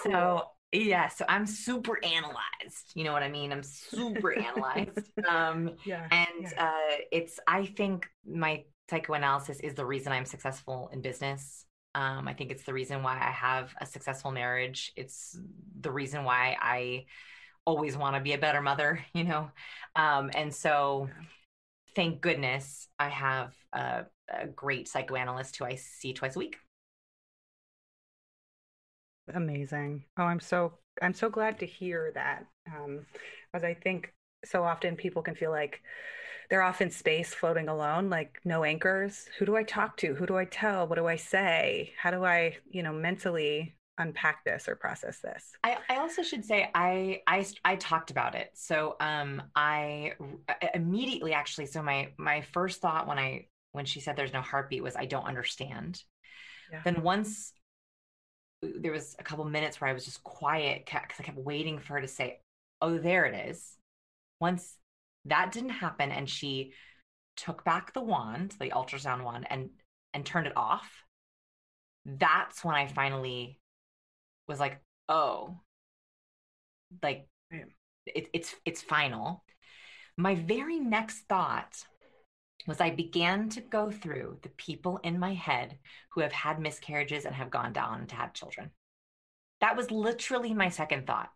So 0.04 0.44
yeah, 0.74 1.08
so 1.08 1.26
I'm 1.30 1.46
super 1.46 2.04
analyzed. 2.04 2.92
You 2.96 3.04
know 3.04 3.14
what 3.14 3.24
I 3.24 3.30
mean? 3.30 3.52
I'm 3.52 3.64
super 3.64 4.34
analyzed. 4.34 5.00
Um, 5.30 5.76
yeah. 5.86 6.08
and 6.12 6.52
yeah. 6.52 6.66
uh, 6.66 6.96
it's 7.12 7.40
I 7.48 7.66
think 7.66 8.08
my 8.26 8.66
psychoanalysis 8.90 9.60
is 9.60 9.76
the 9.76 9.86
reason 9.86 10.12
I'm 10.12 10.26
successful 10.26 10.90
in 10.92 11.02
business. 11.02 11.66
Um, 11.96 12.28
I 12.28 12.34
think 12.34 12.52
it's 12.52 12.64
the 12.64 12.74
reason 12.74 13.04
why 13.04 13.14
I 13.14 13.32
have 13.32 13.74
a 13.80 13.86
successful 13.86 14.32
marriage. 14.32 14.92
It's 14.96 15.40
the 15.80 15.92
reason 15.92 16.24
why 16.24 16.58
I 16.60 17.06
always 17.66 17.96
want 17.96 18.16
to 18.16 18.22
be 18.22 18.34
a 18.34 18.38
better 18.38 18.62
mother, 18.62 19.06
you 19.14 19.24
know. 19.24 19.52
Um, 19.96 20.32
and 20.36 20.54
so, 20.54 21.10
thank 21.96 22.22
goodness 22.22 22.88
I 22.98 23.10
have 23.10 23.54
a, 23.72 24.06
a 24.30 24.48
great 24.48 24.88
psychoanalyst 24.88 25.58
who 25.58 25.66
I 25.66 25.76
see 25.76 26.14
twice 26.14 26.36
a 26.36 26.40
week. 26.40 26.58
Amazing. 29.34 30.06
Oh, 30.18 30.24
I'm 30.24 30.40
so 30.40 30.74
I'm 31.02 31.14
so 31.14 31.30
glad 31.30 31.60
to 31.60 31.66
hear 31.66 32.12
that. 32.16 32.46
Um, 32.68 33.06
as 33.54 33.64
I 33.64 33.74
think 33.74 34.14
so 34.46 34.64
often 34.64 34.96
people 34.96 35.22
can 35.22 35.36
feel 35.36 35.52
like 35.52 35.82
they're 36.50 36.62
off 36.62 36.82
in 36.82 36.92
space 36.92 37.34
floating 37.34 37.70
alone, 37.70 38.10
like 38.10 38.40
no 38.44 38.64
anchors. 38.64 39.28
Who 39.40 39.46
do 39.46 39.56
I 39.56 39.64
talk 39.64 39.98
to? 39.98 40.14
Who 40.14 40.26
do 40.26 40.38
I 40.38 40.46
tell? 40.46 40.88
What 40.88 40.98
do 40.98 41.08
I 41.08 41.16
say? 41.16 41.94
How 41.98 42.12
do 42.12 42.24
I, 42.24 42.58
you 42.70 42.84
know, 42.84 42.94
mentally 42.94 43.76
unpack 43.98 44.44
this 44.44 44.68
or 44.68 44.76
process 44.76 45.20
this? 45.20 45.52
I, 45.64 45.78
I 45.90 45.98
also 45.98 46.22
should 46.22 46.44
say 46.44 46.70
I, 46.76 47.22
I 47.28 47.46
I 47.64 47.76
talked 47.78 48.12
about 48.12 48.36
it. 48.36 48.50
So 48.56 48.96
um 49.00 49.42
I 49.56 50.14
immediately 50.74 51.34
actually 51.34 51.68
so 51.68 51.82
my 51.82 52.10
my 52.18 52.42
first 52.42 52.82
thought 52.82 53.08
when 53.08 53.20
I 53.20 53.48
when 53.72 53.86
she 53.86 54.00
said 54.00 54.16
there's 54.16 54.34
no 54.34 54.42
heartbeat 54.42 54.84
was 54.84 54.96
I 54.96 55.06
don't 55.06 55.26
understand. 55.26 56.04
Yeah. 56.72 56.82
Then 56.84 57.04
once 57.04 57.54
there 58.76 58.92
was 58.92 59.16
a 59.20 59.24
couple 59.24 59.46
minutes 59.46 59.80
where 59.80 59.90
I 59.90 59.94
was 59.94 60.06
just 60.06 60.24
quiet 60.24 60.86
because 60.86 61.20
I 61.20 61.24
kept 61.24 61.38
waiting 61.38 61.80
for 61.80 61.94
her 61.94 62.02
to 62.02 62.08
say, 62.08 62.40
"Oh, 62.82 62.98
there 62.98 63.26
it 63.26 63.50
is." 63.50 63.78
Once 64.40 64.78
that 65.26 65.52
didn't 65.52 65.70
happen 65.72 66.12
and 66.12 66.30
she 66.30 66.74
took 67.38 67.64
back 67.64 67.94
the 67.94 68.02
wand, 68.02 68.56
the 68.60 68.72
ultrasound 68.72 69.24
wand 69.24 69.48
and 69.50 69.70
and 70.14 70.26
turned 70.26 70.48
it 70.48 70.58
off, 70.58 70.90
that's 72.06 72.64
when 72.64 72.76
I 72.76 72.88
finally 72.88 73.60
was 74.48 74.60
like, 74.60 74.82
"Oh, 75.10 75.62
like 77.02 77.28
it, 78.06 78.30
it's 78.34 78.56
it's 78.66 78.82
final." 78.82 79.44
My 80.18 80.36
very 80.36 80.80
next 80.80 81.22
thought 81.28 81.86
was 82.68 82.80
I 82.80 82.92
began 82.92 83.50
to 83.50 83.62
go 83.62 83.92
through 83.92 84.40
the 84.42 84.50
people 84.50 85.00
in 85.04 85.20
my 85.20 85.34
head 85.34 85.78
who 86.12 86.22
have 86.22 86.32
had 86.32 86.60
miscarriages 86.60 87.26
and 87.26 87.36
have 87.36 87.50
gone 87.50 87.74
down 87.74 88.08
to 88.08 88.16
have 88.16 88.34
children. 88.34 88.72
That 89.62 89.78
was 89.78 89.92
literally 89.92 90.54
my 90.54 90.70
second 90.70 91.08
thought 91.08 91.30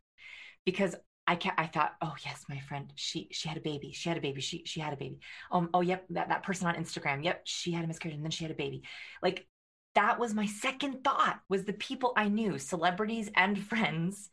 because 0.66 0.96
I 1.26 1.36
kept, 1.36 1.60
I 1.60 1.68
thought, 1.68 1.94
oh 2.02 2.16
yes, 2.26 2.46
my 2.48 2.60
friend, 2.60 2.92
she 2.96 3.28
she 3.32 3.50
had 3.50 3.58
a 3.58 3.62
baby, 3.62 3.92
she 3.92 4.08
had 4.08 4.18
a 4.18 4.22
baby, 4.22 4.40
she 4.42 4.64
she 4.66 4.80
had 4.80 4.94
a 4.94 4.98
baby. 4.98 5.20
Um, 5.52 5.70
oh 5.74 5.82
yep, 5.82 6.06
that, 6.12 6.30
that 6.30 6.44
person 6.44 6.68
on 6.68 6.76
Instagram, 6.76 7.24
yep, 7.24 7.42
she 7.44 7.74
had 7.74 7.84
a 7.84 7.88
miscarriage 7.88 8.16
and 8.16 8.24
then 8.24 8.32
she 8.32 8.46
had 8.46 8.52
a 8.52 8.56
baby. 8.56 8.84
Like 9.22 9.46
that 9.96 10.20
was 10.20 10.34
my 10.34 10.46
second 10.46 11.04
thought 11.04 11.40
was 11.50 11.66
the 11.66 11.74
people 11.74 12.14
I 12.16 12.30
knew, 12.30 12.58
celebrities 12.58 13.30
and 13.36 13.62
friends 13.72 14.30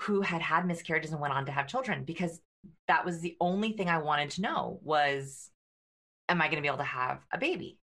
who 0.00 0.22
had 0.22 0.40
had 0.40 0.66
miscarriages 0.66 1.12
and 1.12 1.20
went 1.20 1.34
on 1.34 1.46
to 1.46 1.52
have 1.52 1.68
children 1.68 2.04
because 2.04 2.40
that 2.88 3.04
was 3.04 3.20
the 3.20 3.36
only 3.40 3.72
thing 3.72 3.88
I 3.88 3.98
wanted 3.98 4.30
to 4.30 4.40
know 4.40 4.80
was 4.82 5.50
am 6.28 6.40
I 6.40 6.46
going 6.46 6.56
to 6.56 6.62
be 6.62 6.68
able 6.68 6.78
to 6.78 6.84
have 6.84 7.24
a 7.32 7.38
baby? 7.38 7.78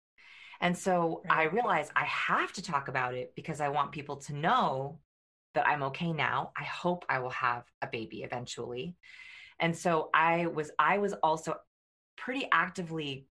And 0.59 0.77
so 0.77 1.21
Right. 1.25 1.39
I 1.39 1.43
realized 1.45 1.91
I 1.95 2.05
have 2.05 2.53
to 2.53 2.61
talk 2.61 2.87
about 2.87 3.15
it 3.15 3.33
because 3.35 3.61
I 3.61 3.69
want 3.69 3.91
people 3.91 4.17
to 4.17 4.35
know 4.35 4.99
that 5.53 5.67
I'm 5.67 5.83
okay 5.83 6.13
now. 6.13 6.51
I 6.57 6.63
hope 6.63 7.05
I 7.09 7.19
will 7.19 7.31
have 7.31 7.63
a 7.81 7.87
baby 7.87 8.23
eventually. 8.23 8.95
And 9.59 9.75
so 9.75 10.09
I 10.13 10.47
was 10.47 10.71
I 10.79 10.97
was 10.99 11.13
also 11.13 11.55
pretty 12.17 12.47
actively 12.51 13.27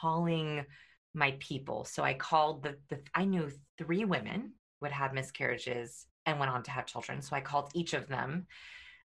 calling 0.00 0.64
my 1.14 1.36
people. 1.40 1.84
So 1.84 2.02
I 2.02 2.14
called 2.14 2.62
the, 2.62 2.76
the 2.88 3.00
I 3.14 3.24
knew 3.24 3.50
three 3.78 4.04
women 4.04 4.52
would 4.80 4.92
had 4.92 5.08
had 5.08 5.14
miscarriages 5.14 6.06
and 6.26 6.38
went 6.38 6.50
on 6.52 6.62
to 6.64 6.70
have 6.70 6.86
children. 6.86 7.22
So 7.22 7.36
I 7.36 7.40
called 7.40 7.70
each 7.74 7.94
of 7.94 8.08
them 8.08 8.46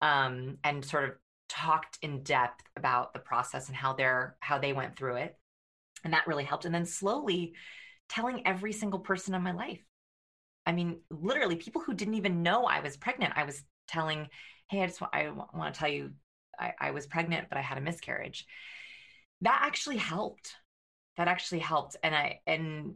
um, 0.00 0.58
and 0.64 0.84
sort 0.84 1.04
of 1.04 1.10
talked 1.48 1.98
in 2.02 2.22
depth 2.22 2.64
about 2.76 3.12
the 3.12 3.20
process 3.20 3.68
and 3.68 3.76
how 3.76 3.92
they're 3.92 4.36
how 4.40 4.58
they 4.58 4.72
went 4.72 4.96
through 4.96 5.16
it 5.16 5.38
and 6.04 6.12
that 6.12 6.26
really 6.26 6.44
helped. 6.44 6.64
And 6.64 6.74
then 6.74 6.86
slowly 6.86 7.54
telling 8.08 8.46
every 8.46 8.72
single 8.72 9.00
person 9.00 9.34
in 9.34 9.42
my 9.42 9.52
life. 9.52 9.80
I 10.66 10.72
mean 10.72 11.00
literally 11.10 11.56
people 11.56 11.82
who 11.82 11.94
didn't 11.94 12.14
even 12.14 12.42
know 12.42 12.64
i 12.66 12.78
was 12.80 12.96
pregnant 12.96 13.32
i 13.36 13.42
was 13.42 13.64
telling 13.88 14.28
hey 14.70 14.82
i 14.82 14.86
just 14.86 15.00
want, 15.00 15.14
I 15.14 15.28
want 15.28 15.74
to 15.74 15.78
tell 15.78 15.88
you 15.88 16.12
I, 16.58 16.72
I 16.80 16.90
was 16.92 17.06
pregnant 17.06 17.48
but 17.48 17.58
i 17.58 17.62
had 17.62 17.78
a 17.78 17.80
miscarriage. 17.80 18.46
That 19.40 19.60
actually 19.64 19.96
helped. 19.96 20.54
That 21.16 21.26
actually 21.26 21.60
helped. 21.60 21.96
And 22.02 22.14
i 22.14 22.40
and 22.46 22.94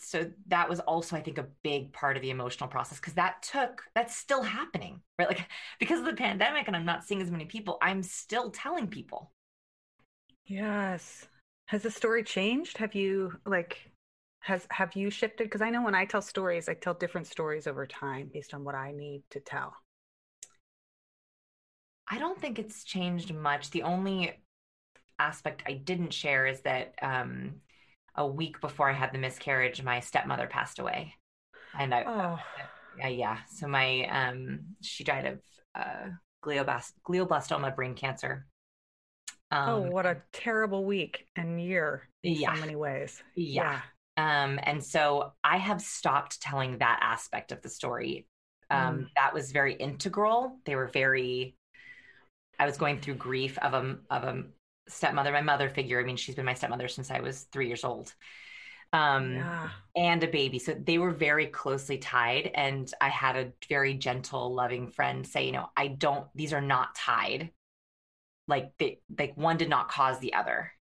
so 0.00 0.30
that 0.46 0.68
was 0.68 0.80
also 0.80 1.16
i 1.16 1.20
think 1.20 1.38
a 1.38 1.46
big 1.64 1.92
part 1.92 2.16
of 2.16 2.22
the 2.22 2.30
emotional 2.30 2.68
process 2.68 3.00
because 3.00 3.14
that 3.14 3.42
took 3.42 3.82
that's 3.94 4.14
still 4.14 4.42
happening 4.42 5.00
right? 5.18 5.28
Like 5.28 5.48
because 5.80 5.98
of 5.98 6.04
the 6.04 6.12
pandemic 6.12 6.66
and 6.66 6.76
i'm 6.76 6.84
not 6.84 7.04
seeing 7.04 7.22
as 7.22 7.30
many 7.30 7.46
people 7.46 7.78
i'm 7.82 8.02
still 8.02 8.50
telling 8.50 8.88
people. 8.88 9.32
Yes. 10.46 11.26
Has 11.68 11.82
the 11.82 11.90
story 11.90 12.22
changed? 12.22 12.78
Have 12.78 12.94
you 12.94 13.38
like 13.44 13.92
has 14.40 14.66
have 14.70 14.96
you 14.96 15.10
shifted? 15.10 15.44
Because 15.44 15.60
I 15.60 15.68
know 15.68 15.82
when 15.82 15.94
I 15.94 16.06
tell 16.06 16.22
stories, 16.22 16.66
I 16.66 16.72
tell 16.72 16.94
different 16.94 17.26
stories 17.26 17.66
over 17.66 17.86
time 17.86 18.30
based 18.32 18.54
on 18.54 18.64
what 18.64 18.74
I 18.74 18.92
need 18.92 19.22
to 19.30 19.40
tell. 19.40 19.74
I 22.10 22.18
don't 22.18 22.40
think 22.40 22.58
it's 22.58 22.84
changed 22.84 23.34
much. 23.34 23.70
The 23.70 23.82
only 23.82 24.32
aspect 25.18 25.62
I 25.66 25.74
didn't 25.74 26.14
share 26.14 26.46
is 26.46 26.62
that 26.62 26.94
um, 27.02 27.56
a 28.14 28.26
week 28.26 28.62
before 28.62 28.88
I 28.88 28.94
had 28.94 29.12
the 29.12 29.18
miscarriage, 29.18 29.82
my 29.82 30.00
stepmother 30.00 30.46
passed 30.46 30.78
away, 30.78 31.16
and 31.78 31.94
I, 31.94 32.04
Oh, 32.06 32.38
yeah, 32.96 33.08
yeah. 33.08 33.38
So 33.50 33.68
my 33.68 34.06
um, 34.06 34.60
she 34.80 35.04
died 35.04 35.26
of 35.26 35.38
uh, 35.74 36.08
glioblast- 36.42 36.94
glioblastoma 37.06 37.76
brain 37.76 37.94
cancer. 37.94 38.46
Um, 39.50 39.68
oh, 39.70 39.80
what 39.90 40.06
a 40.06 40.22
terrible 40.32 40.84
week 40.84 41.26
and 41.36 41.60
year 41.60 42.08
in 42.22 42.34
Yeah. 42.34 42.54
so 42.54 42.60
many 42.60 42.76
ways. 42.76 43.22
Yeah. 43.34 43.80
Um, 44.16 44.58
and 44.62 44.82
so 44.84 45.32
I 45.44 45.58
have 45.58 45.80
stopped 45.80 46.40
telling 46.42 46.78
that 46.78 46.98
aspect 47.02 47.52
of 47.52 47.62
the 47.62 47.68
story. 47.68 48.26
Um, 48.70 49.06
Mm. 49.06 49.08
That 49.16 49.32
was 49.34 49.52
very 49.52 49.74
integral. 49.74 50.60
They 50.64 50.74
were 50.76 50.88
very. 50.88 51.56
I 52.58 52.66
was 52.66 52.76
going 52.76 53.00
through 53.00 53.14
grief 53.14 53.56
of 53.58 53.74
a 53.74 53.98
of 54.10 54.24
a 54.24 54.44
stepmother, 54.88 55.32
my 55.32 55.42
mother 55.42 55.68
figure. 55.70 56.00
I 56.00 56.04
mean, 56.04 56.16
she's 56.16 56.34
been 56.34 56.44
my 56.44 56.54
stepmother 56.54 56.88
since 56.88 57.10
I 57.10 57.20
was 57.20 57.44
three 57.52 57.68
years 57.68 57.84
old, 57.84 58.14
um, 58.92 59.34
Yeah. 59.34 59.70
and 59.96 60.22
a 60.24 60.28
baby. 60.28 60.58
So 60.58 60.74
they 60.74 60.98
were 60.98 61.12
very 61.12 61.46
closely 61.46 61.98
tied. 61.98 62.50
And 62.54 62.92
I 63.00 63.08
had 63.10 63.36
a 63.36 63.52
very 63.68 63.94
gentle, 63.94 64.54
loving 64.54 64.88
friend 64.90 65.26
say, 65.26 65.46
you 65.46 65.52
know, 65.52 65.70
I 65.76 65.88
don't. 65.88 66.26
These 66.34 66.52
are 66.52 66.60
not 66.60 66.94
tied. 66.96 67.52
Like 68.48 68.72
they 68.78 69.00
like 69.16 69.36
one 69.36 69.56
did 69.56 69.68
not 69.68 69.88
cause 69.88 70.18
the 70.18 70.34
other. 70.34 70.72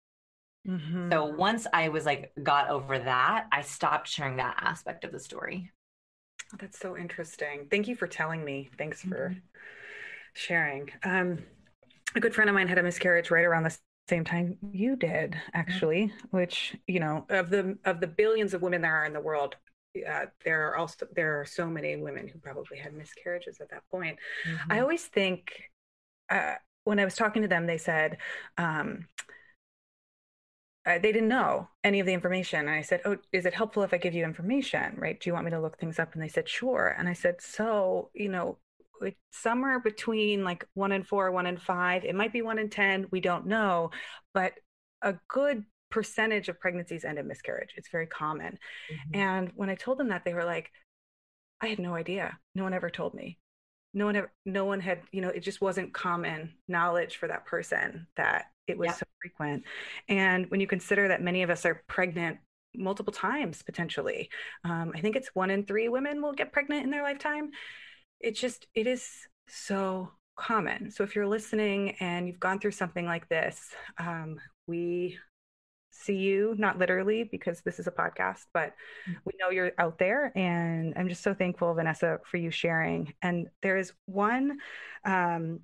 Mhm. 0.67 1.11
So 1.11 1.25
once 1.25 1.67
I 1.71 1.89
was 1.89 2.05
like 2.05 2.31
got 2.41 2.69
over 2.69 2.97
that, 2.97 3.47
I 3.51 3.61
stopped 3.61 4.07
sharing 4.07 4.37
that 4.37 4.57
aspect 4.61 5.03
of 5.03 5.11
the 5.11 5.19
story. 5.19 5.71
That's 6.59 6.79
so 6.79 6.97
interesting. 6.97 7.67
Thank 7.69 7.87
you 7.87 7.95
for 7.95 8.07
telling 8.07 8.43
me. 8.43 8.69
Thanks 8.77 9.01
for 9.01 9.29
mm-hmm. 9.29 9.39
sharing. 10.33 10.89
Um, 11.03 11.39
a 12.15 12.19
good 12.19 12.33
friend 12.33 12.49
of 12.49 12.53
mine 12.53 12.67
had 12.67 12.77
a 12.77 12.83
miscarriage 12.83 13.31
right 13.31 13.43
around 13.45 13.63
the 13.63 13.77
same 14.07 14.23
time 14.23 14.57
you 14.71 14.95
did, 14.95 15.35
actually. 15.53 16.13
Which 16.31 16.75
you 16.87 16.99
know, 16.99 17.25
of 17.29 17.49
the 17.49 17.77
of 17.85 17.99
the 17.99 18.07
billions 18.07 18.53
of 18.53 18.61
women 18.61 18.81
there 18.81 18.95
are 18.95 19.05
in 19.05 19.13
the 19.13 19.21
world, 19.21 19.55
uh, 20.09 20.25
there 20.43 20.69
are 20.69 20.77
also 20.77 21.05
there 21.15 21.39
are 21.41 21.45
so 21.45 21.67
many 21.67 21.95
women 21.97 22.27
who 22.27 22.39
probably 22.39 22.77
had 22.77 22.93
miscarriages 22.93 23.59
at 23.59 23.69
that 23.69 23.83
point. 23.91 24.17
Mm-hmm. 24.47 24.71
I 24.71 24.79
always 24.79 25.05
think 25.05 25.51
uh, 26.29 26.55
when 26.87 26.99
I 26.99 27.05
was 27.05 27.15
talking 27.15 27.41
to 27.41 27.47
them, 27.47 27.67
they 27.67 27.77
said. 27.77 28.17
Um, 28.57 29.07
uh, 30.85 30.99
they 30.99 31.11
didn't 31.11 31.27
know 31.27 31.67
any 31.83 31.99
of 31.99 32.05
the 32.05 32.13
information. 32.13 32.61
And 32.61 32.69
I 32.69 32.81
said, 32.81 33.01
Oh, 33.03 33.17
is 33.33 33.45
it 33.45 33.53
helpful 33.53 33.83
if 33.83 33.93
I 33.93 33.97
give 33.97 34.13
you 34.13 34.23
information? 34.23 34.95
Right? 34.97 35.19
Do 35.19 35.29
you 35.29 35.33
want 35.33 35.43
me 35.43 35.51
to 35.51 35.59
look 35.59 35.77
things 35.77 35.99
up? 35.99 36.13
And 36.13 36.23
they 36.23 36.29
said, 36.29 36.47
Sure. 36.47 36.95
And 36.97 37.09
I 37.09 37.13
said, 37.13 37.41
So, 37.41 38.09
you 38.13 38.29
know, 38.29 38.57
somewhere 39.31 39.81
between 39.81 40.45
like 40.45 40.65
one 40.75 40.93
in 40.93 41.03
four, 41.03 41.29
one 41.31 41.45
in 41.45 41.57
five, 41.57 42.05
it 42.05 42.15
might 42.15 42.31
be 42.31 42.41
one 42.41 42.57
in 42.57 42.69
10, 42.69 43.07
we 43.11 43.19
don't 43.19 43.47
know, 43.47 43.91
but 44.33 44.53
a 45.01 45.15
good 45.27 45.65
percentage 45.89 46.49
of 46.49 46.59
pregnancies 46.59 47.03
end 47.03 47.19
in 47.19 47.27
miscarriage. 47.27 47.73
It's 47.75 47.89
very 47.89 48.07
common. 48.07 48.57
Mm-hmm. 48.91 49.19
And 49.19 49.51
when 49.55 49.69
I 49.69 49.75
told 49.75 49.97
them 49.97 50.09
that, 50.09 50.23
they 50.23 50.33
were 50.33 50.45
like, 50.45 50.71
I 51.61 51.67
had 51.67 51.79
no 51.79 51.95
idea. 51.95 52.37
No 52.55 52.63
one 52.63 52.73
ever 52.73 52.89
told 52.89 53.13
me. 53.13 53.37
No 53.93 54.05
one 54.05 54.15
ever, 54.15 54.31
no 54.45 54.65
one 54.65 54.79
had, 54.79 55.01
you 55.11 55.21
know, 55.21 55.29
it 55.29 55.39
just 55.39 55.61
wasn't 55.61 55.93
common 55.93 56.53
knowledge 56.67 57.17
for 57.17 57.27
that 57.27 57.45
person 57.45 58.07
that 58.15 58.45
it 58.67 58.77
was 58.77 58.87
yeah. 58.87 58.93
so 58.93 59.05
frequent. 59.21 59.63
And 60.07 60.49
when 60.51 60.59
you 60.59 60.67
consider 60.67 61.07
that 61.07 61.21
many 61.21 61.41
of 61.43 61.49
us 61.49 61.65
are 61.65 61.83
pregnant 61.87 62.37
multiple 62.75 63.13
times 63.13 63.63
potentially, 63.63 64.29
um, 64.63 64.91
I 64.93 64.99
think 65.01 65.15
it's 65.15 65.29
one 65.33 65.49
in 65.49 65.65
three 65.65 65.89
women 65.89 66.21
will 66.21 66.33
get 66.33 66.51
pregnant 66.51 66.83
in 66.83 66.91
their 66.91 67.03
lifetime. 67.03 67.51
It 68.19 68.35
just, 68.35 68.67
it 68.75 68.87
is 68.87 69.07
so 69.47 70.11
common. 70.35 70.91
So 70.91 71.03
if 71.03 71.15
you're 71.15 71.27
listening 71.27 71.95
and 71.99 72.27
you've 72.27 72.39
gone 72.39 72.59
through 72.59 72.71
something 72.71 73.05
like 73.05 73.27
this, 73.29 73.59
um, 73.97 74.39
we 74.67 75.17
see 75.97 76.15
you, 76.15 76.55
not 76.57 76.77
literally 76.77 77.23
because 77.23 77.61
this 77.61 77.79
is 77.79 77.87
a 77.87 77.91
podcast, 77.91 78.45
but 78.53 78.73
mm. 79.09 79.15
we 79.25 79.33
know 79.39 79.49
you're 79.49 79.71
out 79.77 79.97
there. 79.97 80.31
And 80.35 80.93
I'm 80.95 81.09
just 81.09 81.23
so 81.23 81.33
thankful, 81.33 81.73
Vanessa, 81.73 82.19
for 82.23 82.37
you 82.37 82.51
sharing. 82.51 83.13
And 83.21 83.47
there 83.61 83.77
is 83.77 83.93
one 84.05 84.59
um, 85.03 85.61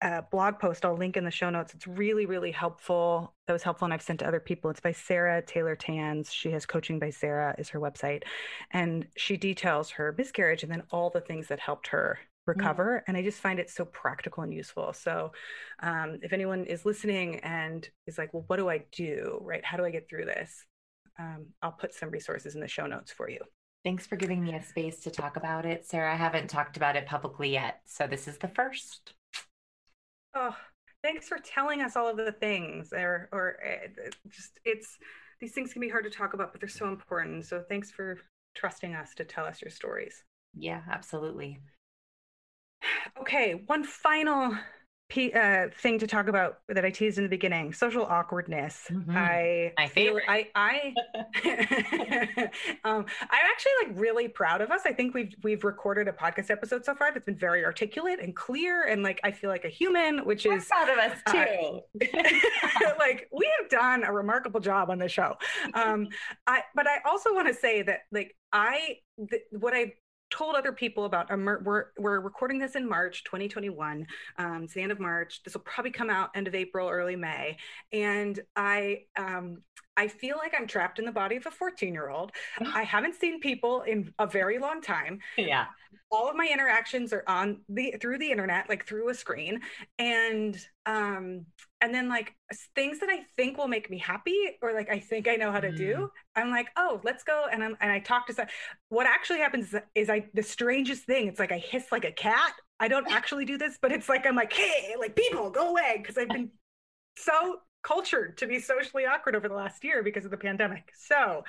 uh, 0.00 0.22
blog 0.30 0.58
post 0.58 0.84
I'll 0.84 0.96
link 0.96 1.16
in 1.16 1.24
the 1.24 1.30
show 1.30 1.50
notes. 1.50 1.74
It's 1.74 1.86
really, 1.86 2.26
really 2.26 2.52
helpful. 2.52 3.34
That 3.46 3.52
was 3.52 3.62
helpful, 3.62 3.86
and 3.86 3.94
I've 3.94 4.02
sent 4.02 4.20
to 4.20 4.28
other 4.28 4.40
people. 4.40 4.70
It's 4.70 4.80
by 4.80 4.92
Sarah 4.92 5.42
Taylor 5.42 5.76
Tans. 5.76 6.32
She 6.32 6.50
has 6.52 6.66
Coaching 6.66 6.98
by 6.98 7.10
Sarah, 7.10 7.54
is 7.58 7.68
her 7.70 7.80
website. 7.80 8.22
And 8.70 9.06
she 9.16 9.36
details 9.36 9.90
her 9.90 10.14
miscarriage 10.16 10.62
and 10.62 10.70
then 10.70 10.82
all 10.90 11.10
the 11.10 11.20
things 11.20 11.48
that 11.48 11.60
helped 11.60 11.88
her 11.88 12.18
recover. 12.48 13.04
And 13.06 13.16
I 13.16 13.22
just 13.22 13.40
find 13.40 13.58
it 13.58 13.70
so 13.70 13.84
practical 13.84 14.42
and 14.42 14.52
useful. 14.52 14.92
So 14.92 15.32
um, 15.80 16.18
if 16.22 16.32
anyone 16.32 16.64
is 16.64 16.84
listening 16.84 17.40
and 17.40 17.88
is 18.06 18.18
like, 18.18 18.34
well, 18.34 18.44
what 18.48 18.56
do 18.56 18.68
I 18.68 18.84
do? 18.92 19.40
Right? 19.42 19.64
How 19.64 19.76
do 19.76 19.84
I 19.84 19.90
get 19.90 20.08
through 20.08 20.24
this? 20.24 20.64
Um, 21.18 21.46
I'll 21.62 21.72
put 21.72 21.94
some 21.94 22.10
resources 22.10 22.54
in 22.54 22.60
the 22.60 22.68
show 22.68 22.86
notes 22.86 23.12
for 23.12 23.28
you. 23.28 23.40
Thanks 23.84 24.06
for 24.06 24.16
giving 24.16 24.42
me 24.42 24.54
a 24.54 24.62
space 24.62 25.00
to 25.00 25.10
talk 25.10 25.36
about 25.36 25.64
it, 25.64 25.86
Sarah. 25.86 26.12
I 26.12 26.16
haven't 26.16 26.50
talked 26.50 26.76
about 26.76 26.96
it 26.96 27.06
publicly 27.06 27.50
yet. 27.50 27.80
So 27.86 28.06
this 28.06 28.26
is 28.26 28.38
the 28.38 28.48
first. 28.48 29.14
Oh, 30.34 30.54
thanks 31.02 31.28
for 31.28 31.38
telling 31.38 31.80
us 31.80 31.96
all 31.96 32.08
of 32.08 32.16
the 32.16 32.32
things 32.32 32.92
or 32.92 33.28
or 33.32 33.56
uh, 33.64 34.10
just 34.28 34.58
it's 34.64 34.98
these 35.40 35.52
things 35.52 35.72
can 35.72 35.80
be 35.80 35.88
hard 35.88 36.04
to 36.04 36.10
talk 36.10 36.34
about 36.34 36.52
but 36.52 36.60
they're 36.60 36.68
so 36.68 36.88
important 36.88 37.44
so 37.44 37.62
thanks 37.68 37.90
for 37.90 38.18
trusting 38.54 38.94
us 38.94 39.14
to 39.14 39.24
tell 39.24 39.44
us 39.44 39.62
your 39.62 39.70
stories 39.70 40.24
yeah 40.54 40.82
absolutely 40.90 41.60
Okay, 43.20 43.62
one 43.66 43.84
final 43.84 44.56
p- 45.08 45.32
uh, 45.32 45.68
thing 45.80 45.98
to 45.98 46.06
talk 46.06 46.28
about 46.28 46.58
that 46.68 46.84
I 46.84 46.90
teased 46.90 47.18
in 47.18 47.24
the 47.24 47.30
beginning: 47.30 47.72
social 47.72 48.04
awkwardness. 48.04 48.86
Mm-hmm. 48.90 49.16
I 49.16 49.72
my 49.78 49.88
favorite. 49.88 50.24
I 50.28 50.48
I 50.54 50.94
um, 52.84 53.06
I'm 53.20 53.46
actually 53.50 53.72
like 53.84 53.92
really 53.94 54.28
proud 54.28 54.60
of 54.60 54.70
us. 54.70 54.82
I 54.84 54.92
think 54.92 55.14
we've 55.14 55.34
we've 55.42 55.64
recorded 55.64 56.08
a 56.08 56.12
podcast 56.12 56.50
episode 56.50 56.84
so 56.84 56.94
far 56.94 57.12
that's 57.12 57.24
been 57.24 57.36
very 57.36 57.64
articulate 57.64 58.20
and 58.20 58.34
clear, 58.34 58.84
and 58.84 59.02
like 59.02 59.20
I 59.24 59.30
feel 59.30 59.50
like 59.50 59.64
a 59.64 59.70
human, 59.70 60.24
which 60.24 60.44
We're 60.44 60.58
is 60.58 60.66
proud 60.66 60.88
of 60.88 60.98
us 60.98 61.18
uh, 61.26 61.32
too. 61.32 61.80
Uh, 62.02 62.92
like 62.98 63.28
we 63.32 63.50
have 63.60 63.68
done 63.70 64.04
a 64.04 64.12
remarkable 64.12 64.60
job 64.60 64.90
on 64.90 64.98
the 64.98 65.08
show. 65.08 65.34
Um, 65.74 66.08
I 66.46 66.62
but 66.74 66.86
I 66.86 66.98
also 67.08 67.34
want 67.34 67.48
to 67.48 67.54
say 67.54 67.82
that 67.82 68.00
like 68.12 68.36
I 68.52 68.98
th- 69.30 69.42
what 69.50 69.74
I 69.74 69.94
told 70.30 70.54
other 70.54 70.72
people 70.72 71.04
about 71.04 71.30
we're, 71.30 71.86
we're 71.98 72.20
recording 72.20 72.58
this 72.58 72.76
in 72.76 72.88
march 72.88 73.24
2021 73.24 74.06
um, 74.38 74.64
it's 74.64 74.74
the 74.74 74.82
end 74.82 74.92
of 74.92 75.00
march. 75.00 75.42
This 75.42 75.54
will 75.54 75.62
probably 75.62 75.90
come 75.90 76.10
out 76.10 76.30
end 76.34 76.48
of 76.48 76.54
april 76.54 76.88
early 76.88 77.16
may. 77.16 77.56
And 77.92 78.38
i 78.56 79.02
um, 79.16 79.62
I 79.98 80.06
feel 80.06 80.36
like 80.36 80.54
I'm 80.56 80.68
trapped 80.68 81.00
in 81.00 81.04
the 81.04 81.12
body 81.12 81.36
of 81.36 81.44
a 81.44 81.50
14 81.50 81.92
year 81.92 82.08
old. 82.08 82.30
I 82.74 82.84
haven't 82.84 83.16
seen 83.16 83.40
people 83.40 83.82
in 83.82 84.14
a 84.18 84.26
very 84.26 84.58
long 84.58 84.80
time. 84.80 85.18
Yeah. 85.36 85.66
All 86.10 86.30
of 86.30 86.36
my 86.36 86.48
interactions 86.50 87.12
are 87.12 87.24
on 87.26 87.60
the 87.68 87.94
through 88.00 88.18
the 88.18 88.30
internet, 88.30 88.68
like 88.68 88.86
through 88.86 89.10
a 89.10 89.14
screen. 89.14 89.60
And 89.98 90.56
um 90.86 91.46
and 91.80 91.92
then 91.92 92.08
like 92.08 92.34
things 92.74 93.00
that 93.00 93.08
I 93.10 93.24
think 93.36 93.58
will 93.58 93.68
make 93.68 93.90
me 93.90 93.98
happy 93.98 94.56
or 94.62 94.72
like 94.72 94.88
I 94.88 95.00
think 95.00 95.26
I 95.26 95.34
know 95.34 95.50
how 95.50 95.60
to 95.60 95.70
mm. 95.70 95.76
do, 95.76 96.10
I'm 96.36 96.50
like, 96.50 96.68
oh, 96.76 97.00
let's 97.02 97.24
go. 97.24 97.46
And 97.50 97.64
I'm 97.64 97.76
and 97.80 97.90
I 97.90 97.98
talk 97.98 98.28
to 98.28 98.32
some 98.32 98.46
what 98.88 99.06
actually 99.06 99.40
happens 99.40 99.74
is 99.96 100.08
I 100.08 100.26
the 100.32 100.42
strangest 100.44 101.04
thing, 101.04 101.26
it's 101.26 101.40
like 101.40 101.52
I 101.52 101.58
hiss 101.58 101.90
like 101.90 102.04
a 102.04 102.12
cat. 102.12 102.52
I 102.78 102.86
don't 102.86 103.10
actually 103.10 103.44
do 103.44 103.58
this, 103.58 103.78
but 103.82 103.90
it's 103.90 104.08
like 104.08 104.26
I'm 104.26 104.36
like, 104.36 104.52
hey, 104.52 104.94
like 104.98 105.16
people, 105.16 105.50
go 105.50 105.70
away. 105.70 106.02
Cause 106.06 106.16
I've 106.16 106.28
been 106.28 106.50
so 107.16 107.58
cultured 107.88 108.36
to 108.36 108.46
be 108.46 108.60
socially 108.60 109.06
awkward 109.06 109.34
over 109.34 109.48
the 109.48 109.54
last 109.54 109.82
year 109.82 110.02
because 110.02 110.26
of 110.26 110.30
the 110.30 110.36
pandemic. 110.36 110.92
So, 110.94 111.42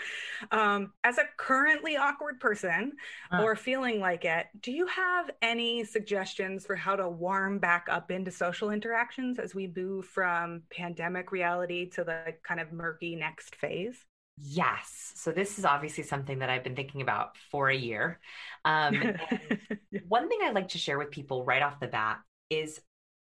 um, 0.51 0.93
as 1.03 1.17
a 1.17 1.25
currently 1.35 1.97
awkward 1.97 2.39
person 2.39 2.93
uh. 3.31 3.43
or 3.43 3.57
feeling 3.57 3.99
like 3.99 4.23
it, 4.23 4.47
do 4.61 4.71
you 4.71 4.87
have 4.87 5.29
any 5.41 5.83
suggestions 5.83 6.65
for 6.65 6.77
how 6.77 6.95
to 6.95 7.09
warm 7.09 7.59
back 7.59 7.87
up 7.91 8.09
into 8.09 8.31
social 8.31 8.71
interactions 8.71 9.37
as 9.37 9.53
we 9.53 9.71
move 9.75 10.05
from 10.05 10.61
pandemic 10.69 11.33
reality 11.33 11.89
to 11.89 12.05
the 12.05 12.35
kind 12.41 12.61
of 12.61 12.71
murky 12.71 13.17
next 13.17 13.55
phase? 13.57 13.97
Yes. 14.37 15.11
So 15.15 15.33
this 15.33 15.59
is 15.59 15.65
obviously 15.65 16.05
something 16.05 16.39
that 16.39 16.49
I've 16.49 16.63
been 16.63 16.75
thinking 16.75 17.01
about 17.01 17.35
for 17.51 17.69
a 17.69 17.75
year. 17.75 18.19
Um, 18.63 18.95
one 20.07 20.29
thing 20.29 20.39
I'd 20.43 20.55
like 20.55 20.69
to 20.69 20.77
share 20.77 20.97
with 20.97 21.11
people 21.11 21.43
right 21.43 21.61
off 21.61 21.81
the 21.81 21.87
bat 21.87 22.19
is 22.49 22.79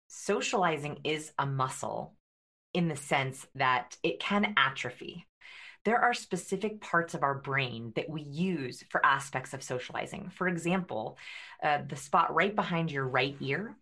socializing 0.10 1.00
is 1.06 1.32
a 1.40 1.46
muscle 1.46 2.17
in 2.74 2.88
the 2.88 2.96
sense 2.96 3.46
that 3.56 3.98
it 4.04 4.20
can 4.20 4.54
atrophy. 4.58 5.26
There 5.86 6.00
are 6.00 6.14
specific 6.14 6.82
parts 6.82 7.14
of 7.14 7.24
our 7.24 7.36
brain 7.36 7.94
that 7.96 8.10
we 8.10 8.22
use 8.22 8.84
for 8.90 9.06
aspects 9.06 9.54
of 9.54 9.64
socializing. 9.64 10.32
For 10.36 10.48
example, 10.48 11.18
uh, 11.64 11.80
the 11.88 11.96
spot 11.96 12.36
right 12.36 12.54
behind 12.54 12.92
your 12.92 13.08
right 13.08 13.38
ear, 13.40 13.78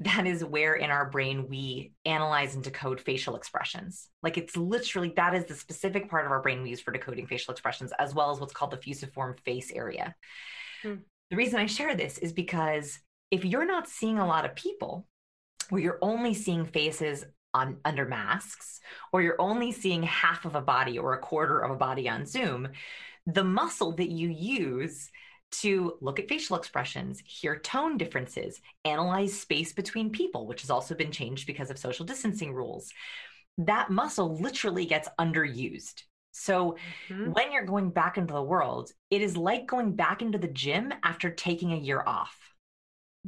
that 0.00 0.26
is 0.26 0.44
where 0.44 0.74
in 0.74 0.90
our 0.90 1.10
brain 1.10 1.48
we 1.48 1.92
analyze 2.04 2.54
and 2.54 2.62
decode 2.62 3.00
facial 3.00 3.34
expressions. 3.34 4.08
Like 4.22 4.38
it's 4.38 4.56
literally 4.56 5.12
that 5.16 5.34
is 5.34 5.46
the 5.46 5.54
specific 5.54 6.08
part 6.08 6.24
of 6.24 6.30
our 6.30 6.40
brain 6.40 6.62
we 6.62 6.70
use 6.70 6.80
for 6.80 6.92
decoding 6.92 7.26
facial 7.26 7.50
expressions, 7.50 7.92
as 7.98 8.14
well 8.14 8.30
as 8.30 8.38
what's 8.38 8.52
called 8.52 8.70
the 8.70 8.76
fusiform 8.76 9.34
face 9.44 9.72
area. 9.72 10.14
Hmm. 10.82 10.94
The 11.30 11.36
reason 11.36 11.58
I 11.58 11.66
share 11.66 11.96
this 11.96 12.18
is 12.18 12.32
because 12.32 13.00
if 13.32 13.44
you're 13.44 13.66
not 13.66 13.88
seeing 13.88 14.18
a 14.18 14.26
lot 14.26 14.44
of 14.44 14.54
people, 14.54 15.06
where 15.70 15.82
you're 15.82 15.98
only 16.00 16.34
seeing 16.34 16.64
faces 16.64 17.24
on 17.54 17.78
under 17.84 18.04
masks 18.04 18.80
or 19.12 19.22
you're 19.22 19.40
only 19.40 19.72
seeing 19.72 20.02
half 20.02 20.44
of 20.44 20.54
a 20.54 20.60
body 20.60 20.98
or 20.98 21.14
a 21.14 21.18
quarter 21.18 21.58
of 21.60 21.70
a 21.70 21.76
body 21.76 22.08
on 22.08 22.26
Zoom, 22.26 22.68
the 23.26 23.44
muscle 23.44 23.92
that 23.92 24.10
you 24.10 24.28
use 24.28 25.10
to 25.50 25.94
look 26.00 26.18
at 26.18 26.28
facial 26.28 26.56
expressions, 26.56 27.22
hear 27.24 27.58
tone 27.58 27.96
differences, 27.96 28.60
analyze 28.84 29.38
space 29.38 29.72
between 29.72 30.10
people, 30.10 30.46
which 30.46 30.60
has 30.60 30.70
also 30.70 30.94
been 30.94 31.10
changed 31.10 31.46
because 31.46 31.70
of 31.70 31.78
social 31.78 32.04
distancing 32.04 32.52
rules. 32.52 32.92
That 33.56 33.90
muscle 33.90 34.38
literally 34.40 34.84
gets 34.84 35.08
underused. 35.18 36.02
So 36.32 36.76
mm-hmm. 37.08 37.32
when 37.32 37.50
you're 37.50 37.64
going 37.64 37.90
back 37.90 38.18
into 38.18 38.34
the 38.34 38.42
world, 38.42 38.92
it 39.10 39.22
is 39.22 39.36
like 39.36 39.66
going 39.66 39.96
back 39.96 40.22
into 40.22 40.38
the 40.38 40.48
gym 40.48 40.92
after 41.02 41.30
taking 41.30 41.72
a 41.72 41.78
year 41.78 42.02
off. 42.06 42.36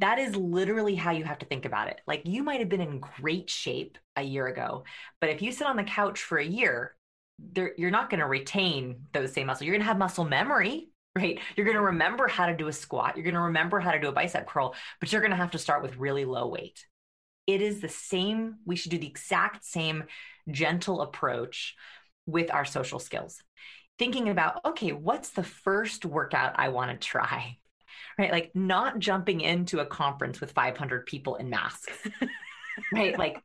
That 0.01 0.19
is 0.19 0.35
literally 0.35 0.95
how 0.95 1.11
you 1.11 1.23
have 1.23 1.39
to 1.39 1.45
think 1.45 1.65
about 1.65 1.87
it. 1.87 2.01
Like 2.07 2.23
you 2.25 2.43
might 2.43 2.59
have 2.59 2.69
been 2.69 2.81
in 2.81 2.99
great 2.99 3.49
shape 3.49 3.97
a 4.15 4.23
year 4.23 4.47
ago, 4.47 4.83
but 5.19 5.29
if 5.29 5.41
you 5.41 5.51
sit 5.51 5.67
on 5.67 5.77
the 5.77 5.83
couch 5.83 6.21
for 6.21 6.37
a 6.37 6.45
year, 6.45 6.95
you're 7.55 7.91
not 7.91 8.09
going 8.09 8.19
to 8.19 8.27
retain 8.27 9.05
those 9.13 9.33
same 9.33 9.47
muscles. 9.47 9.65
You're 9.65 9.73
going 9.73 9.81
to 9.81 9.87
have 9.87 9.97
muscle 9.97 10.25
memory, 10.25 10.89
right? 11.15 11.39
You're 11.55 11.65
going 11.65 11.77
to 11.77 11.83
remember 11.83 12.27
how 12.27 12.47
to 12.47 12.55
do 12.55 12.67
a 12.67 12.73
squat. 12.73 13.15
You're 13.15 13.23
going 13.23 13.35
to 13.35 13.41
remember 13.41 13.79
how 13.79 13.91
to 13.91 13.99
do 13.99 14.09
a 14.09 14.11
bicep 14.11 14.47
curl, 14.47 14.75
but 14.99 15.11
you're 15.11 15.21
going 15.21 15.31
to 15.31 15.37
have 15.37 15.51
to 15.51 15.57
start 15.57 15.81
with 15.81 15.97
really 15.97 16.25
low 16.25 16.47
weight. 16.47 16.85
It 17.47 17.61
is 17.61 17.81
the 17.81 17.89
same. 17.89 18.57
We 18.65 18.75
should 18.75 18.91
do 18.91 18.97
the 18.99 19.07
exact 19.07 19.65
same 19.65 20.05
gentle 20.49 21.01
approach 21.01 21.75
with 22.25 22.51
our 22.51 22.65
social 22.65 22.99
skills. 22.99 23.41
thinking 23.99 24.29
about, 24.29 24.61
okay, 24.65 24.93
what's 24.93 25.29
the 25.29 25.43
first 25.43 26.05
workout 26.05 26.53
I 26.57 26.69
want 26.69 26.91
to 26.91 27.07
try? 27.07 27.57
Right? 28.17 28.31
Like 28.31 28.51
not 28.53 28.99
jumping 28.99 29.41
into 29.41 29.79
a 29.79 29.85
conference 29.85 30.41
with 30.41 30.51
500 30.51 31.05
people 31.05 31.35
in 31.35 31.49
masks. 31.49 31.93
right? 32.93 33.17
Like 33.17 33.41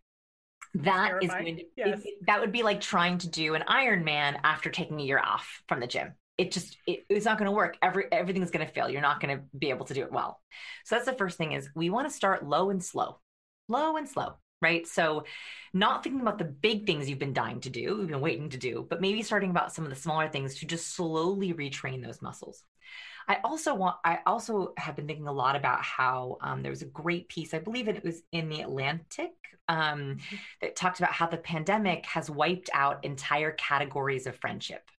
that 0.74 1.22
is 1.22 1.30
going 1.30 1.56
to, 1.56 1.64
yes. 1.76 2.00
it, 2.04 2.14
that 2.26 2.40
would 2.40 2.52
be 2.52 2.62
like 2.62 2.80
trying 2.80 3.18
to 3.18 3.28
do 3.28 3.54
an 3.54 3.64
Ironman 3.68 4.38
after 4.44 4.70
taking 4.70 5.00
a 5.00 5.04
year 5.04 5.20
off 5.22 5.62
from 5.68 5.80
the 5.80 5.86
gym. 5.86 6.12
It 6.38 6.52
just 6.52 6.76
it, 6.86 7.04
it's 7.08 7.24
not 7.24 7.38
going 7.38 7.46
to 7.46 7.56
work. 7.56 7.78
Every 7.80 8.04
everything's 8.12 8.50
going 8.50 8.66
to 8.66 8.72
fail. 8.72 8.90
You're 8.90 9.00
not 9.00 9.20
going 9.20 9.38
to 9.38 9.44
be 9.58 9.70
able 9.70 9.86
to 9.86 9.94
do 9.94 10.02
it 10.02 10.12
well. 10.12 10.40
So 10.84 10.94
that's 10.94 11.06
the 11.06 11.14
first 11.14 11.38
thing 11.38 11.52
is 11.52 11.70
we 11.74 11.88
want 11.88 12.08
to 12.08 12.14
start 12.14 12.46
low 12.46 12.68
and 12.68 12.84
slow, 12.84 13.20
low 13.68 13.96
and 13.96 14.08
slow 14.08 14.36
right? 14.62 14.86
So, 14.86 15.24
not 15.72 16.02
thinking 16.02 16.20
about 16.20 16.38
the 16.38 16.44
big 16.44 16.86
things 16.86 17.08
you've 17.08 17.18
been 17.18 17.32
dying 17.32 17.60
to 17.60 17.70
do, 17.70 17.80
you've 17.80 18.08
been 18.08 18.20
waiting 18.20 18.48
to 18.50 18.58
do, 18.58 18.86
but 18.88 19.00
maybe 19.00 19.22
starting 19.22 19.50
about 19.50 19.72
some 19.72 19.84
of 19.84 19.90
the 19.90 19.96
smaller 19.96 20.28
things 20.28 20.56
to 20.56 20.66
just 20.66 20.94
slowly 20.94 21.52
retrain 21.52 22.02
those 22.02 22.22
muscles. 22.22 22.62
I 23.28 23.38
also 23.42 23.74
want, 23.74 23.96
I 24.04 24.20
also 24.26 24.72
have 24.76 24.96
been 24.96 25.06
thinking 25.06 25.26
a 25.26 25.32
lot 25.32 25.56
about 25.56 25.82
how 25.82 26.38
um, 26.40 26.62
there 26.62 26.70
was 26.70 26.82
a 26.82 26.86
great 26.86 27.28
piece, 27.28 27.54
I 27.54 27.58
believe 27.58 27.88
it 27.88 28.04
was 28.04 28.22
in 28.32 28.48
the 28.48 28.60
Atlantic, 28.60 29.32
um, 29.68 29.78
mm-hmm. 29.78 30.36
that 30.60 30.76
talked 30.76 31.00
about 31.00 31.12
how 31.12 31.26
the 31.26 31.36
pandemic 31.36 32.06
has 32.06 32.30
wiped 32.30 32.70
out 32.72 33.04
entire 33.04 33.50
categories 33.52 34.26
of 34.26 34.36
friendship. 34.36 34.90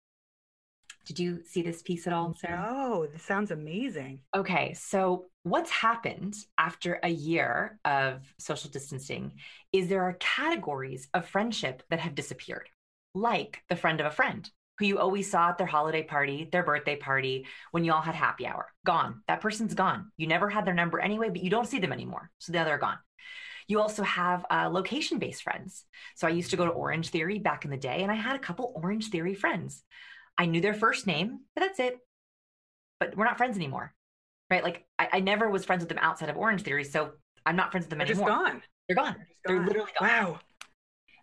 Did 1.06 1.20
you 1.20 1.42
see 1.46 1.62
this 1.62 1.82
piece 1.82 2.06
at 2.06 2.12
all, 2.12 2.36
Sarah? 2.38 2.70
No, 2.70 3.08
this 3.08 3.24
sounds 3.24 3.52
amazing. 3.52 4.20
Okay, 4.36 4.74
so 4.74 5.28
what's 5.44 5.72
happened 5.72 6.36
after 6.58 7.00
a 7.02 7.08
year 7.08 7.80
of 7.86 8.24
social 8.40 8.70
distancing 8.70 9.32
is 9.72 9.88
there 9.88 10.04
are 10.04 10.18
categories 10.20 11.08
of 11.14 11.26
friendship 11.26 11.82
that 11.90 12.00
have 12.00 12.14
disappeared, 12.14 12.68
like 13.16 13.64
the 13.70 13.78
friend 13.78 14.02
of 14.02 14.06
a 14.06 14.12
friend 14.12 14.52
who 14.78 14.86
you 14.86 15.00
always 15.00 15.30
saw 15.30 15.50
at 15.50 15.58
their 15.58 15.68
holiday 15.68 16.04
party, 16.04 16.48
their 16.52 16.64
birthday 16.64 16.96
party, 16.96 17.48
when 17.72 17.84
you 17.84 17.94
all 17.94 18.02
had 18.02 18.16
happy 18.16 18.46
hour. 18.46 18.68
Gone. 18.86 19.22
That 19.28 19.42
person's 19.42 19.74
gone. 19.74 20.12
You 20.18 20.28
never 20.28 20.50
had 20.50 20.66
their 20.66 20.74
number 20.74 21.00
anyway, 21.00 21.30
but 21.30 21.44
you 21.44 21.50
don't 21.50 21.68
see 21.68 21.80
them 21.80 21.94
anymore. 21.94 22.30
So 22.40 22.54
now 22.54 22.64
they're 22.64 22.78
gone. 22.78 23.00
You 23.68 23.82
also 23.82 24.04
have 24.04 24.46
uh, 24.50 24.70
location 24.72 25.20
based 25.20 25.44
friends. 25.44 25.84
So 26.16 26.28
I 26.28 26.32
used 26.32 26.52
to 26.52 26.58
go 26.58 26.66
to 26.66 26.72
Orangetheory 26.72 27.44
back 27.44 27.66
in 27.66 27.72
the 27.72 27.78
day, 27.78 28.02
and 28.02 28.12
I 28.12 28.16
had 28.16 28.36
a 28.36 28.40
couple 28.40 28.80
Orangetheory 28.82 29.36
friends. 29.36 29.84
I 30.38 30.46
knew 30.46 30.62
their 30.62 30.74
first 30.74 31.08
name, 31.08 31.40
but 31.56 31.62
that's 31.62 31.80
it. 31.80 31.98
But 33.00 33.18
we're 33.18 33.26
not 33.26 33.38
friends 33.38 33.58
anymore, 33.58 33.94
right? 34.50 34.64
Like 34.64 34.86
I, 34.98 35.10
I 35.14 35.20
never 35.20 35.50
was 35.50 35.66
friends 35.66 35.82
with 35.82 35.90
them 35.90 36.00
outside 36.00 36.30
of 36.30 36.36
Orangetheory, 36.36 36.86
so 36.86 37.12
I'm 37.46 37.56
not 37.56 37.72
friends 37.72 37.86
with 37.86 37.90
them 37.90 38.00
They're 38.00 38.08
anymore. 38.08 38.30
Just 38.30 38.40
gone. 38.40 38.62
They're 38.88 38.96
gone. 38.96 39.16
They're, 39.46 39.56
gone. 39.56 39.66
They're 39.66 39.68
literally 39.68 39.92
gone. 40.00 40.10
Wow. 40.10 40.40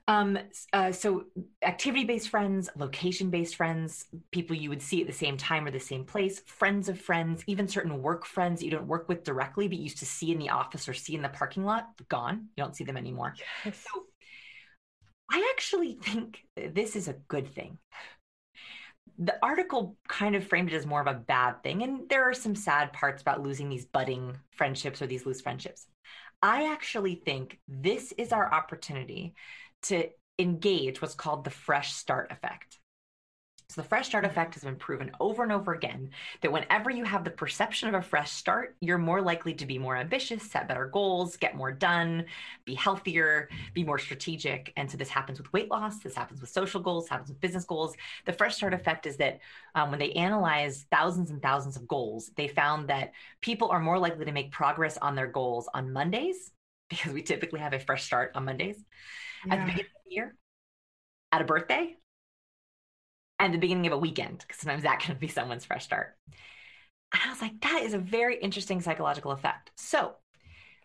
Um, 0.06 0.39
uh, 0.72 0.93
so 0.93 1.24
activity 1.62 2.05
based 2.05 2.28
friends, 2.28 2.68
location 2.76 3.31
based 3.31 3.56
friends, 3.56 4.06
people 4.32 4.55
you 4.55 4.68
would 4.68 4.82
see 4.82 5.01
at 5.01 5.06
the 5.06 5.14
same 5.14 5.39
time 5.39 5.66
or 5.66 5.70
the 5.70 5.81
same 5.81 6.05
place, 6.05 6.40
friends 6.40 6.90
of 6.90 7.01
friends, 7.01 7.43
even 7.47 7.68
certain 7.68 8.02
work 8.02 8.26
friends 8.26 8.62
you 8.62 8.70
don't 8.70 8.86
work 8.86 9.09
with 9.09 9.24
directly, 9.24 9.66
but 9.66 9.78
used 9.78 9.98
to 9.98 10.06
see 10.06 10.31
in 10.31 10.39
the 10.39 10.51
office 10.51 10.89
or 10.89 10.94
see 10.94 11.14
in 11.14 11.22
the 11.22 11.28
parking 11.31 11.64
lot, 11.64 11.86
gone. 12.09 12.48
You 12.56 12.64
don't 12.64 12.76
see 12.76 12.85
them 12.85 12.98
anymore. 12.98 13.35
Yes. 13.64 13.82
So 13.90 14.02
I 15.32 15.51
actually 15.55 15.94
think 15.94 16.40
this 16.55 16.97
is 16.97 17.09
a 17.09 17.14
good 17.28 17.55
thing 17.55 17.78
the 19.18 19.36
article 19.43 19.97
kind 20.09 20.35
of 20.35 20.47
framed 20.47 20.72
it 20.72 20.76
as 20.76 20.86
more 20.86 21.01
of 21.01 21.06
a 21.06 21.14
bad 21.14 21.62
thing. 21.62 21.82
And 21.82 22.09
there 22.09 22.28
are 22.28 22.35
some 22.35 22.55
sad 22.55 22.93
parts 22.93 23.22
about 23.22 23.43
losing 23.43 23.68
these 23.68 23.85
budding 23.85 24.36
friendships 24.51 25.01
or 25.01 25.06
these 25.06 25.24
loose 25.24 25.40
friendships. 25.40 25.86
I 26.43 26.72
actually 26.72 27.22
think 27.24 27.59
this 27.68 28.12
is 28.12 28.32
our 28.32 28.52
opportunity 28.52 29.35
to 29.85 30.09
engage 30.39 31.01
what's 31.01 31.15
called 31.15 31.44
the 31.44 31.51
fresh 31.51 31.93
start 31.93 32.31
effect. 32.31 32.78
So 33.70 33.81
the 33.81 33.89
fresh 33.89 34.06
start 34.06 34.24
effect 34.24 34.55
has 34.55 34.62
been 34.62 34.77
proven 34.77 35.11
over 35.20 35.43
and 35.43 35.51
over 35.51 35.73
again 35.73 36.11
that 36.43 36.52
whenever 36.52 36.90
you 36.90 37.02
have 37.02 37.24
the 37.24 37.31
perception 37.31 37.89
of 37.89 37.94
a 37.94 38.02
fresh 38.02 38.31
start, 38.31 38.77
you're 38.81 38.98
more 38.98 39.23
likely 39.23 39.55
to 39.55 39.66
be 39.66 39.78
more 39.78 39.97
ambitious, 39.97 40.48
set 40.48 40.69
better 40.69 40.86
goals, 40.86 41.36
get 41.39 41.56
more 41.56 41.73
done, 41.73 42.27
be 42.66 42.74
healthier, 42.74 43.48
be 43.73 43.82
more 43.82 43.98
strategic. 43.98 44.73
And 44.77 44.89
so 44.89 44.98
this 44.98 45.09
happens 45.09 45.39
with 45.39 45.52
weight 45.52 45.70
loss, 45.70 45.98
this 45.98 46.15
happens 46.15 46.40
with 46.40 46.51
social 46.51 46.81
goals, 46.81 47.09
happens 47.09 47.31
with 47.31 47.40
business 47.40 47.65
goals. 47.65 47.97
The 48.27 48.35
fresh 48.35 48.55
start 48.56 48.74
effect 48.74 49.06
is 49.06 49.16
that 49.16 49.40
um, 49.74 49.90
when 49.90 49.98
they 49.98 50.12
analyze 50.12 50.86
thousands 50.93 51.31
and 51.31 51.43
thousands 51.43 51.77
of 51.77 51.89
goals, 51.89 52.31
they 52.36 52.48
found 52.48 52.89
that 52.89 53.12
people 53.40 53.70
are 53.70 53.81
more 53.81 53.98
likely 53.98 54.27
to 54.27 54.32
make 54.32 54.52
progress 54.52 54.98
on 54.98 55.15
their 55.16 55.28
goals 55.28 55.69
on 55.73 55.93
Mondays 55.93 56.52
because 56.90 57.12
we 57.12 57.23
typically 57.23 57.61
have 57.61 57.73
a 57.73 57.81
fresh 57.81 58.05
start 58.05 58.32
on 58.35 58.44
Mondays 58.44 58.77
yeah. 59.46 59.54
at 59.54 59.60
the 59.60 59.66
beginning 59.66 59.86
of 59.86 60.02
the 60.06 60.14
year, 60.14 60.34
at 61.32 61.42
a 61.42 61.44
birthday, 61.44 61.96
and 63.38 63.52
the 63.52 63.58
beginning 63.58 63.86
of 63.86 63.92
a 63.92 63.98
weekend, 63.98 64.38
because 64.38 64.58
sometimes 64.58 64.82
that 64.84 65.00
can 65.00 65.16
be 65.16 65.28
someone's 65.28 65.64
fresh 65.64 65.84
start. 65.84 66.16
And 67.12 67.22
I 67.24 67.30
was 67.30 67.40
like, 67.40 67.60
that 67.60 67.82
is 67.82 67.94
a 67.94 67.98
very 67.98 68.38
interesting 68.38 68.80
psychological 68.80 69.30
effect. 69.30 69.70
So 69.76 70.14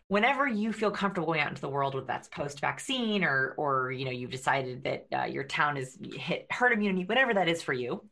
whenever 0.09 0.47
you 0.47 0.73
feel 0.73 0.91
comfortable 0.91 1.27
going 1.27 1.39
out 1.39 1.49
into 1.49 1.61
the 1.61 1.69
world, 1.69 1.93
whether 1.93 2.05
that's 2.05 2.27
post-vaccine 2.27 3.23
or 3.23 3.53
or 3.57 3.91
you 3.91 4.05
know 4.05 4.11
you've 4.11 4.31
decided 4.31 4.83
that 4.83 5.07
uh, 5.17 5.25
your 5.25 5.45
town 5.45 5.77
is 5.77 5.97
hit 6.15 6.47
herd 6.51 6.73
immunity, 6.73 7.05
whatever 7.05 7.33
that 7.33 7.47
is 7.47 7.63
for 7.63 7.73
you, 7.73 8.03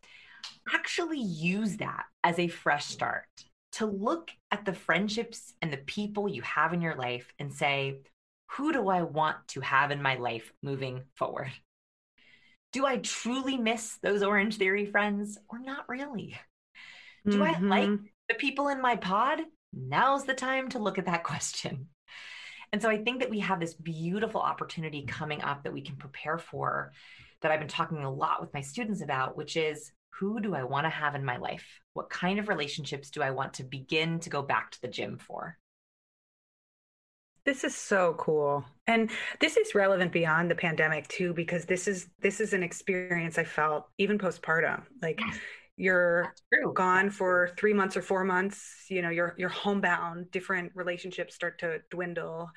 actually 0.74 1.20
use 1.20 1.78
that 1.78 2.06
as 2.24 2.40
a 2.40 2.48
fresh 2.48 2.86
start 2.86 3.26
to 3.74 3.86
look 3.86 4.32
at 4.52 4.66
the 4.66 4.74
friendships 4.74 5.54
and 5.62 5.72
the 5.72 5.78
people 5.78 6.30
you 6.30 6.42
have 6.42 6.74
in 6.74 6.82
your 6.82 6.96
life 6.96 7.32
and 7.38 7.54
say, 7.54 8.00
who 8.52 8.74
do 8.74 8.88
I 8.90 9.04
want 9.04 9.38
to 9.50 9.62
have 9.62 9.92
in 9.92 10.02
my 10.02 10.16
life 10.16 10.52
moving 10.62 11.04
forward? 11.16 11.52
do 12.78 12.86
I 12.86 12.98
truly 12.98 13.58
miss 13.58 13.98
those 14.04 14.22
Orangetheory 14.22 14.92
friends 14.92 15.38
or 15.50 15.60
not 15.60 15.88
really? 15.88 16.38
Do 17.26 17.40
mm-hmm. 17.40 17.72
I 17.72 17.80
like 17.80 18.00
the 18.30 18.36
people 18.36 18.68
in 18.68 18.82
my 18.82 18.96
pod? 18.96 19.42
Now's 19.74 20.26
the 20.26 20.34
time 20.34 20.70
to 20.70 20.80
look 20.80 20.98
at 20.98 21.06
that 21.06 21.24
question. 21.32 21.88
And 22.74 22.82
so 22.82 22.90
I 22.90 22.98
think 22.98 23.22
that 23.22 23.30
we 23.30 23.40
have 23.40 23.60
this 23.60 23.74
beautiful 23.74 24.42
opportunity 24.42 25.06
coming 25.06 25.42
up 25.42 25.64
that 25.64 25.74
we 25.74 25.82
can 25.82 25.96
prepare 25.96 26.38
for 26.38 26.92
that 27.42 27.52
I've 27.52 27.60
been 27.60 27.70
talking 27.70 28.04
a 28.04 28.12
lot 28.12 28.42
with 28.42 28.54
my 28.54 28.62
students 28.62 29.02
about, 29.02 29.38
which 29.38 29.56
is 29.56 29.92
who 30.20 30.40
do 30.40 30.54
I 30.54 30.64
want 30.64 30.86
to 30.86 30.90
have 30.90 31.16
in 31.16 31.24
my 31.24 31.38
life? 31.38 31.66
What 31.94 32.10
kind 32.10 32.40
of 32.40 32.48
relationships 32.48 33.10
do 33.10 33.22
I 33.22 33.32
want 33.32 33.56
to 33.56 33.64
begin 33.64 34.20
to 34.22 34.30
go 34.30 34.42
back 34.42 34.72
to 34.72 34.82
the 34.82 34.88
gym 34.88 35.18
for? 35.18 35.58
This 37.48 37.64
is 37.64 37.74
so 37.74 38.14
cool. 38.18 38.66
And 38.88 39.10
this 39.40 39.56
is 39.56 39.74
relevant 39.74 40.12
beyond 40.12 40.52
the 40.52 40.56
pandemic 40.56 41.08
too 41.08 41.34
because 41.34 41.64
this 41.64 41.88
is 41.88 42.10
this 42.20 42.42
is 42.42 42.52
an 42.52 42.62
experience 42.62 43.38
I 43.38 43.46
felt 43.46 43.88
even 43.98 44.18
postpartum. 44.18 44.84
Like 45.02 45.22
you're 45.78 46.34
gone 46.74 47.12
for 47.12 47.52
three 47.56 47.74
months 47.74 47.96
or 47.96 48.02
four 48.02 48.24
months 48.24 48.86
you 48.90 49.02
know 49.04 49.10
you're 49.10 49.36
you're 49.38 49.48
homebound 49.48 50.30
different 50.32 50.72
relationships 50.76 51.36
start 51.36 51.60
to 51.60 51.80
dwindle. 51.92 52.50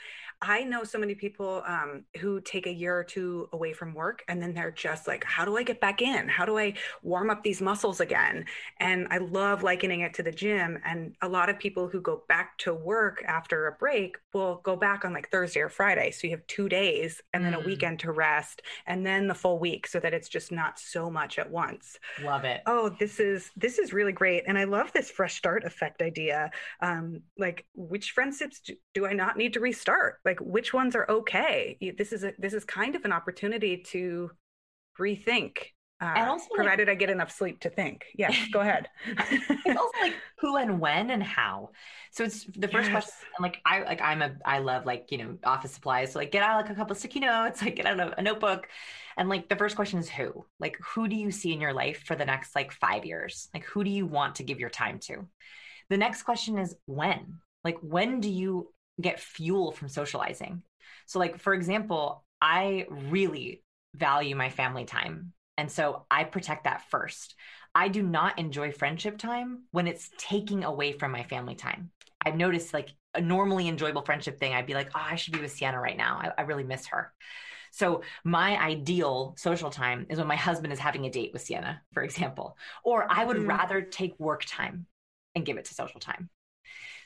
I 0.42 0.64
know 0.64 0.84
so 0.84 0.98
many 0.98 1.14
people 1.14 1.62
um, 1.66 2.04
who 2.18 2.40
take 2.40 2.66
a 2.66 2.72
year 2.72 2.96
or 2.96 3.04
two 3.04 3.50
away 3.52 3.74
from 3.74 3.92
work 3.92 4.24
and 4.26 4.42
then 4.42 4.54
they're 4.54 4.70
just 4.70 5.06
like 5.06 5.22
how 5.24 5.44
do 5.44 5.56
i 5.58 5.62
get 5.62 5.80
back 5.80 6.00
in? 6.00 6.28
How 6.28 6.46
do 6.46 6.58
i 6.58 6.72
warm 7.02 7.28
up 7.28 7.42
these 7.42 7.60
muscles 7.60 8.00
again? 8.00 8.46
And 8.78 9.06
i 9.10 9.18
love 9.18 9.62
likening 9.62 10.00
it 10.00 10.14
to 10.14 10.22
the 10.22 10.32
gym 10.32 10.78
and 10.84 11.14
a 11.20 11.28
lot 11.28 11.50
of 11.50 11.58
people 11.58 11.88
who 11.88 12.00
go 12.00 12.22
back 12.28 12.56
to 12.58 12.72
work 12.72 13.22
after 13.26 13.66
a 13.66 13.72
break 13.72 14.16
will 14.32 14.60
go 14.64 14.76
back 14.76 15.04
on 15.04 15.12
like 15.12 15.30
thursday 15.30 15.60
or 15.60 15.68
friday. 15.68 16.10
So 16.10 16.26
you 16.26 16.30
have 16.32 16.46
two 16.46 16.70
days 16.70 17.20
and 17.34 17.44
then 17.44 17.52
mm. 17.52 17.62
a 17.62 17.66
weekend 17.66 17.98
to 18.00 18.12
rest 18.12 18.62
and 18.86 19.04
then 19.04 19.26
the 19.26 19.34
full 19.34 19.58
week 19.58 19.86
so 19.86 20.00
that 20.00 20.14
it's 20.14 20.28
just 20.28 20.50
not 20.50 20.78
so 20.78 21.10
much 21.10 21.38
at 21.38 21.50
once. 21.50 21.98
Love 22.22 22.44
it. 22.44 22.62
Oh 22.66 22.88
this 22.88 23.09
this 23.10 23.20
is 23.20 23.50
this 23.56 23.78
is 23.78 23.92
really 23.92 24.12
great. 24.12 24.44
And 24.46 24.56
i 24.56 24.64
love 24.64 24.92
this 24.92 25.10
fresh 25.10 25.36
start 25.36 25.64
effect 25.64 26.02
idea. 26.02 26.50
Um 26.80 27.22
like 27.36 27.66
which 27.74 28.12
friendships 28.12 28.60
do, 28.60 28.74
do 28.94 29.06
i 29.06 29.12
not 29.12 29.36
need 29.36 29.54
to 29.54 29.60
restart? 29.60 30.18
Like 30.24 30.38
which 30.40 30.72
ones 30.72 30.94
are 30.94 31.10
okay? 31.10 31.76
This 31.98 32.12
is 32.12 32.24
a 32.24 32.32
this 32.38 32.54
is 32.54 32.64
kind 32.64 32.94
of 32.94 33.04
an 33.04 33.12
opportunity 33.12 33.78
to 33.88 34.30
rethink 34.98 35.58
uh, 36.00 36.14
and 36.16 36.30
also 36.30 36.46
provided 36.54 36.88
like, 36.88 36.96
I 36.96 36.98
get 36.98 37.10
enough 37.10 37.30
sleep 37.30 37.60
to 37.60 37.70
think. 37.70 38.06
Yeah, 38.14 38.34
go 38.52 38.60
ahead. 38.60 38.88
it's 39.06 39.78
also 39.78 39.92
like 40.00 40.14
who 40.38 40.56
and 40.56 40.80
when 40.80 41.10
and 41.10 41.22
how. 41.22 41.70
So 42.10 42.24
it's 42.24 42.44
the 42.56 42.68
first 42.68 42.90
yes. 42.90 42.92
question. 42.92 43.28
And 43.36 43.42
like 43.42 43.60
I 43.66 43.82
like 43.82 44.00
I'm 44.00 44.22
a 44.22 44.34
I 44.44 44.60
love 44.60 44.86
like 44.86 45.08
you 45.10 45.18
know 45.18 45.36
office 45.44 45.72
supplies. 45.72 46.12
So 46.12 46.18
like 46.18 46.30
get 46.30 46.42
out 46.42 46.62
like 46.62 46.70
a 46.70 46.74
couple 46.74 46.94
sticky 46.96 47.20
notes, 47.20 47.60
like 47.62 47.76
get 47.76 47.84
out 47.84 48.00
a, 48.00 48.18
a 48.18 48.22
notebook, 48.22 48.68
and 49.18 49.28
like 49.28 49.50
the 49.50 49.56
first 49.56 49.76
question 49.76 49.98
is 49.98 50.08
who? 50.08 50.46
Like 50.58 50.78
who 50.82 51.06
do 51.06 51.16
you 51.16 51.30
see 51.30 51.52
in 51.52 51.60
your 51.60 51.74
life 51.74 52.04
for 52.06 52.16
the 52.16 52.24
next 52.24 52.54
like 52.54 52.72
five 52.72 53.04
years? 53.04 53.48
Like 53.52 53.64
who 53.64 53.84
do 53.84 53.90
you 53.90 54.06
want 54.06 54.36
to 54.36 54.42
give 54.42 54.58
your 54.58 54.70
time 54.70 55.00
to? 55.00 55.28
The 55.90 55.98
next 55.98 56.22
question 56.22 56.56
is 56.58 56.74
when? 56.86 57.40
Like 57.62 57.78
when 57.82 58.20
do 58.20 58.30
you 58.30 58.72
get 58.98 59.20
fuel 59.20 59.72
from 59.72 59.88
socializing? 59.88 60.62
So 61.04 61.18
like 61.18 61.38
for 61.38 61.52
example, 61.52 62.24
I 62.40 62.86
really 62.88 63.62
value 63.94 64.34
my 64.34 64.48
family 64.48 64.86
time 64.86 65.34
and 65.60 65.70
so 65.70 66.06
I 66.10 66.24
protect 66.24 66.64
that 66.64 66.88
first. 66.90 67.34
I 67.74 67.88
do 67.88 68.02
not 68.02 68.38
enjoy 68.38 68.72
friendship 68.72 69.18
time 69.18 69.64
when 69.72 69.86
it's 69.86 70.10
taking 70.16 70.64
away 70.64 70.92
from 70.92 71.12
my 71.12 71.22
family 71.22 71.54
time. 71.54 71.90
I've 72.24 72.34
noticed 72.34 72.72
like 72.72 72.88
a 73.14 73.20
normally 73.20 73.68
enjoyable 73.68 74.00
friendship 74.00 74.38
thing, 74.38 74.54
I'd 74.54 74.64
be 74.64 74.72
like, 74.72 74.88
oh, 74.94 75.02
I 75.04 75.16
should 75.16 75.34
be 75.34 75.40
with 75.40 75.52
Sienna 75.52 75.78
right 75.78 75.98
now. 75.98 76.18
I, 76.22 76.40
I 76.40 76.44
really 76.46 76.64
miss 76.64 76.86
her. 76.86 77.12
So 77.72 78.02
my 78.24 78.58
ideal 78.58 79.34
social 79.36 79.68
time 79.68 80.06
is 80.08 80.16
when 80.16 80.26
my 80.26 80.36
husband 80.36 80.72
is 80.72 80.78
having 80.78 81.04
a 81.04 81.10
date 81.10 81.34
with 81.34 81.42
Sienna, 81.42 81.82
for 81.92 82.02
example, 82.02 82.56
or 82.82 83.06
I 83.10 83.22
would 83.22 83.36
mm. 83.36 83.46
rather 83.46 83.82
take 83.82 84.18
work 84.18 84.44
time 84.46 84.86
and 85.34 85.44
give 85.44 85.58
it 85.58 85.66
to 85.66 85.74
social 85.74 86.00
time. 86.00 86.30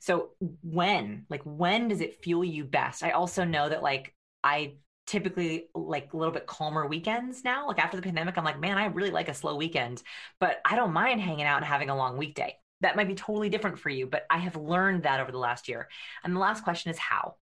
So 0.00 0.30
when, 0.62 1.26
like, 1.28 1.42
when 1.42 1.88
does 1.88 2.00
it 2.00 2.22
fuel 2.22 2.44
you 2.44 2.64
best? 2.64 3.02
I 3.02 3.10
also 3.10 3.42
know 3.42 3.68
that, 3.68 3.82
like, 3.82 4.14
I 4.44 4.74
typically 5.06 5.66
like 5.74 6.12
a 6.12 6.16
little 6.16 6.32
bit 6.32 6.46
calmer 6.46 6.86
weekends 6.86 7.44
now. 7.44 7.66
Like 7.68 7.78
after 7.78 7.96
the 7.96 8.02
pandemic, 8.02 8.38
I'm 8.38 8.44
like, 8.44 8.60
man, 8.60 8.78
I 8.78 8.86
really 8.86 9.10
like 9.10 9.28
a 9.28 9.34
slow 9.34 9.56
weekend, 9.56 10.02
but 10.40 10.60
I 10.64 10.76
don't 10.76 10.92
mind 10.92 11.20
hanging 11.20 11.44
out 11.44 11.58
and 11.58 11.66
having 11.66 11.90
a 11.90 11.96
long 11.96 12.16
weekday. 12.16 12.56
That 12.80 12.96
might 12.96 13.08
be 13.08 13.14
totally 13.14 13.48
different 13.48 13.78
for 13.78 13.90
you, 13.90 14.06
but 14.06 14.24
I 14.30 14.38
have 14.38 14.56
learned 14.56 15.04
that 15.04 15.20
over 15.20 15.32
the 15.32 15.38
last 15.38 15.68
year. 15.68 15.88
And 16.22 16.34
the 16.34 16.40
last 16.40 16.64
question 16.64 16.90
is 16.90 16.98
how? 16.98 17.36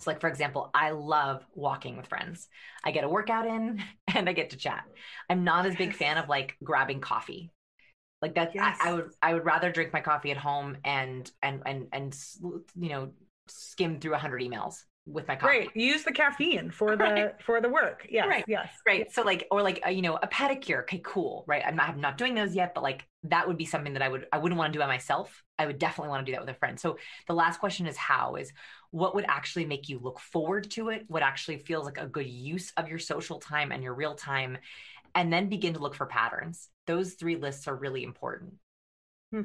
So, 0.00 0.10
like, 0.10 0.20
for 0.20 0.28
example, 0.28 0.70
I 0.74 0.90
love 0.90 1.44
walking 1.54 1.96
with 1.96 2.06
friends. 2.06 2.48
I 2.84 2.92
get 2.92 3.04
a 3.04 3.08
workout 3.08 3.46
in 3.46 3.82
and 4.14 4.28
I 4.28 4.32
get 4.32 4.50
to 4.50 4.56
chat. 4.56 4.84
I'm 5.28 5.44
not 5.44 5.66
as 5.66 5.74
big 5.76 5.94
fan 5.94 6.18
of 6.18 6.28
like 6.28 6.56
grabbing 6.62 7.00
coffee. 7.00 7.50
Like 8.20 8.34
that, 8.34 8.54
yes. 8.54 8.76
I, 8.80 8.90
I 8.90 8.92
would 8.94 9.10
I 9.22 9.34
would 9.34 9.44
rather 9.44 9.70
drink 9.70 9.92
my 9.92 10.00
coffee 10.00 10.32
at 10.32 10.36
home 10.36 10.76
and 10.84 11.30
and 11.40 11.62
and 11.64 11.86
and 11.92 12.16
you 12.76 12.88
know 12.88 13.10
skim 13.46 14.00
through 14.00 14.12
100 14.12 14.42
emails 14.42 14.82
with 15.10 15.26
my 15.26 15.36
coffee. 15.36 15.58
Right. 15.58 15.70
Use 15.74 16.04
the 16.04 16.12
caffeine 16.12 16.70
for 16.70 16.96
the 16.96 17.04
right. 17.04 17.42
for 17.42 17.60
the 17.60 17.68
work. 17.68 18.06
Yes. 18.10 18.26
Right. 18.28 18.44
Yes. 18.46 18.68
Right. 18.86 19.12
So 19.12 19.22
like 19.22 19.46
or 19.50 19.62
like 19.62 19.80
a, 19.84 19.90
you 19.90 20.02
know 20.02 20.18
a 20.22 20.28
pedicure. 20.28 20.82
Okay, 20.82 21.00
cool. 21.04 21.44
Right. 21.46 21.62
I'm 21.66 21.76
not 21.76 21.90
I'm 21.90 22.00
not 22.00 22.18
doing 22.18 22.34
those 22.34 22.54
yet, 22.54 22.74
but 22.74 22.82
like 22.82 23.06
that 23.24 23.48
would 23.48 23.56
be 23.56 23.64
something 23.64 23.94
that 23.94 24.02
I 24.02 24.08
would 24.08 24.26
I 24.32 24.38
wouldn't 24.38 24.58
want 24.58 24.72
to 24.72 24.76
do 24.76 24.82
by 24.82 24.86
myself. 24.86 25.42
I 25.58 25.66
would 25.66 25.78
definitely 25.78 26.10
want 26.10 26.26
to 26.26 26.30
do 26.30 26.36
that 26.36 26.40
with 26.44 26.54
a 26.54 26.58
friend. 26.58 26.78
So 26.78 26.98
the 27.26 27.34
last 27.34 27.58
question 27.58 27.86
is 27.86 27.96
how 27.96 28.36
is 28.36 28.52
what 28.90 29.14
would 29.14 29.24
actually 29.26 29.66
make 29.66 29.88
you 29.88 29.98
look 29.98 30.20
forward 30.20 30.70
to 30.72 30.90
it? 30.90 31.04
What 31.08 31.22
actually 31.22 31.58
feels 31.58 31.84
like 31.84 31.98
a 31.98 32.06
good 32.06 32.28
use 32.28 32.72
of 32.76 32.88
your 32.88 32.98
social 32.98 33.38
time 33.38 33.72
and 33.72 33.82
your 33.82 33.94
real 33.94 34.14
time, 34.14 34.58
and 35.14 35.32
then 35.32 35.48
begin 35.48 35.74
to 35.74 35.80
look 35.80 35.94
for 35.94 36.06
patterns. 36.06 36.68
Those 36.86 37.14
three 37.14 37.36
lists 37.36 37.66
are 37.68 37.76
really 37.76 38.02
important. 38.02 38.54
Hmm. 39.32 39.42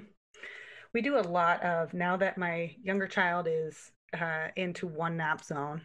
We 0.93 1.01
do 1.01 1.17
a 1.17 1.21
lot 1.21 1.63
of 1.63 1.93
now 1.93 2.17
that 2.17 2.37
my 2.37 2.75
younger 2.83 3.07
child 3.07 3.47
is 3.49 3.91
uh, 4.13 4.47
into 4.55 4.87
one 4.87 5.17
nap 5.17 5.43
zone. 5.43 5.81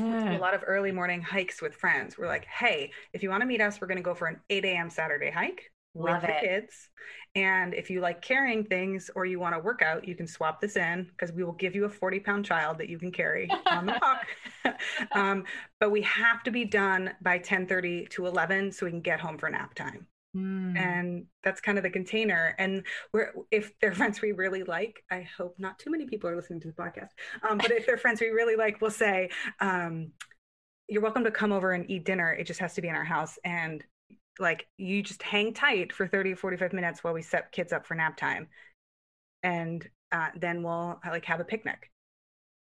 a 0.00 0.38
lot 0.38 0.54
of 0.54 0.64
early 0.66 0.90
morning 0.90 1.22
hikes 1.22 1.62
with 1.62 1.74
friends. 1.74 2.18
We're 2.18 2.26
like, 2.26 2.44
hey, 2.46 2.90
if 3.12 3.22
you 3.22 3.30
want 3.30 3.42
to 3.42 3.46
meet 3.46 3.60
us, 3.60 3.80
we're 3.80 3.86
going 3.86 3.98
to 3.98 4.02
go 4.02 4.14
for 4.14 4.26
an 4.26 4.40
8 4.50 4.64
a.m. 4.64 4.90
Saturday 4.90 5.30
hike 5.30 5.70
Love 5.94 6.22
with 6.22 6.30
it. 6.30 6.36
the 6.40 6.48
kids. 6.48 6.88
And 7.34 7.74
if 7.74 7.90
you 7.90 8.00
like 8.00 8.20
carrying 8.20 8.64
things 8.64 9.10
or 9.14 9.26
you 9.26 9.38
want 9.38 9.54
to 9.54 9.60
work 9.60 9.82
out, 9.82 10.06
you 10.06 10.14
can 10.14 10.26
swap 10.26 10.60
this 10.60 10.76
in 10.76 11.04
because 11.04 11.32
we 11.32 11.44
will 11.44 11.52
give 11.52 11.74
you 11.74 11.84
a 11.84 11.88
40 11.88 12.20
pound 12.20 12.44
child 12.44 12.78
that 12.78 12.88
you 12.88 12.98
can 12.98 13.12
carry 13.12 13.48
on 13.66 13.86
the 13.86 13.98
walk. 14.02 14.26
um, 15.12 15.44
but 15.78 15.90
we 15.90 16.02
have 16.02 16.42
to 16.44 16.50
be 16.50 16.64
done 16.64 17.12
by 17.22 17.38
10 17.38 17.66
30 17.66 18.06
to 18.06 18.26
11 18.26 18.72
so 18.72 18.86
we 18.86 18.90
can 18.90 19.00
get 19.00 19.20
home 19.20 19.38
for 19.38 19.48
nap 19.48 19.74
time. 19.74 20.06
Mm. 20.36 20.76
And 20.76 21.26
that's 21.42 21.60
kind 21.60 21.78
of 21.78 21.84
the 21.84 21.90
container. 21.90 22.54
And 22.58 22.84
we're 23.12 23.32
if 23.50 23.72
they're 23.80 23.92
friends 23.94 24.20
we 24.20 24.32
really 24.32 24.64
like, 24.64 25.02
I 25.10 25.26
hope 25.36 25.54
not 25.58 25.78
too 25.78 25.90
many 25.90 26.06
people 26.06 26.28
are 26.28 26.36
listening 26.36 26.60
to 26.60 26.68
the 26.68 26.74
podcast. 26.74 27.10
Um, 27.48 27.58
but 27.58 27.70
if 27.70 27.86
they're 27.86 27.98
friends 27.98 28.20
we 28.20 28.28
really 28.28 28.56
like, 28.56 28.80
we'll 28.80 28.90
say, 28.90 29.30
um, 29.60 30.12
you're 30.88 31.02
welcome 31.02 31.24
to 31.24 31.30
come 31.30 31.52
over 31.52 31.72
and 31.72 31.90
eat 31.90 32.04
dinner. 32.04 32.32
It 32.32 32.46
just 32.46 32.60
has 32.60 32.74
to 32.74 32.82
be 32.82 32.88
in 32.88 32.94
our 32.94 33.04
house. 33.04 33.38
And 33.44 33.82
like 34.38 34.66
you 34.76 35.02
just 35.02 35.22
hang 35.22 35.54
tight 35.54 35.92
for 35.92 36.06
30 36.06 36.32
or 36.32 36.36
45 36.36 36.72
minutes 36.72 37.02
while 37.02 37.14
we 37.14 37.22
set 37.22 37.52
kids 37.52 37.72
up 37.72 37.86
for 37.86 37.94
nap 37.94 38.16
time. 38.16 38.48
And 39.42 39.86
uh, 40.12 40.28
then 40.36 40.62
we'll 40.62 41.00
like 41.04 41.24
have 41.24 41.40
a 41.40 41.44
picnic. 41.44 41.90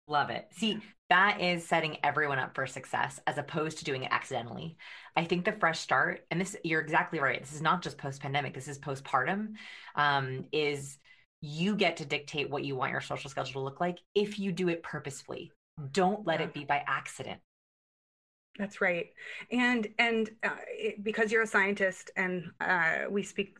Love 0.07 0.29
it. 0.29 0.47
See, 0.51 0.79
that 1.09 1.41
is 1.41 1.67
setting 1.67 1.97
everyone 2.03 2.39
up 2.39 2.55
for 2.55 2.65
success 2.67 3.19
as 3.27 3.37
opposed 3.37 3.79
to 3.79 3.85
doing 3.85 4.03
it 4.03 4.11
accidentally. 4.11 4.77
I 5.15 5.23
think 5.23 5.45
the 5.45 5.51
fresh 5.51 5.79
start, 5.79 6.25
and 6.29 6.41
this 6.41 6.55
you're 6.63 6.81
exactly 6.81 7.19
right. 7.19 7.39
This 7.39 7.53
is 7.53 7.61
not 7.61 7.81
just 7.81 7.97
post 7.97 8.21
pandemic. 8.21 8.53
This 8.53 8.67
is 8.67 8.79
postpartum. 8.79 9.53
Um, 9.95 10.45
is 10.51 10.97
you 11.41 11.75
get 11.75 11.97
to 11.97 12.05
dictate 12.05 12.49
what 12.49 12.63
you 12.63 12.75
want 12.75 12.91
your 12.91 13.01
social 13.01 13.29
schedule 13.29 13.53
to 13.53 13.59
look 13.59 13.79
like 13.79 13.99
if 14.15 14.39
you 14.39 14.51
do 14.51 14.69
it 14.69 14.83
purposefully. 14.83 15.51
Don't 15.91 16.25
let 16.25 16.41
it 16.41 16.53
be 16.53 16.65
by 16.65 16.83
accident. 16.87 17.39
That's 18.57 18.79
right, 18.79 19.07
and 19.51 19.87
and 19.99 20.29
uh, 20.41 20.49
because 21.03 21.31
you're 21.31 21.41
a 21.41 21.47
scientist 21.47 22.09
and 22.15 22.45
uh, 22.61 22.99
we 23.09 23.21
speak 23.21 23.57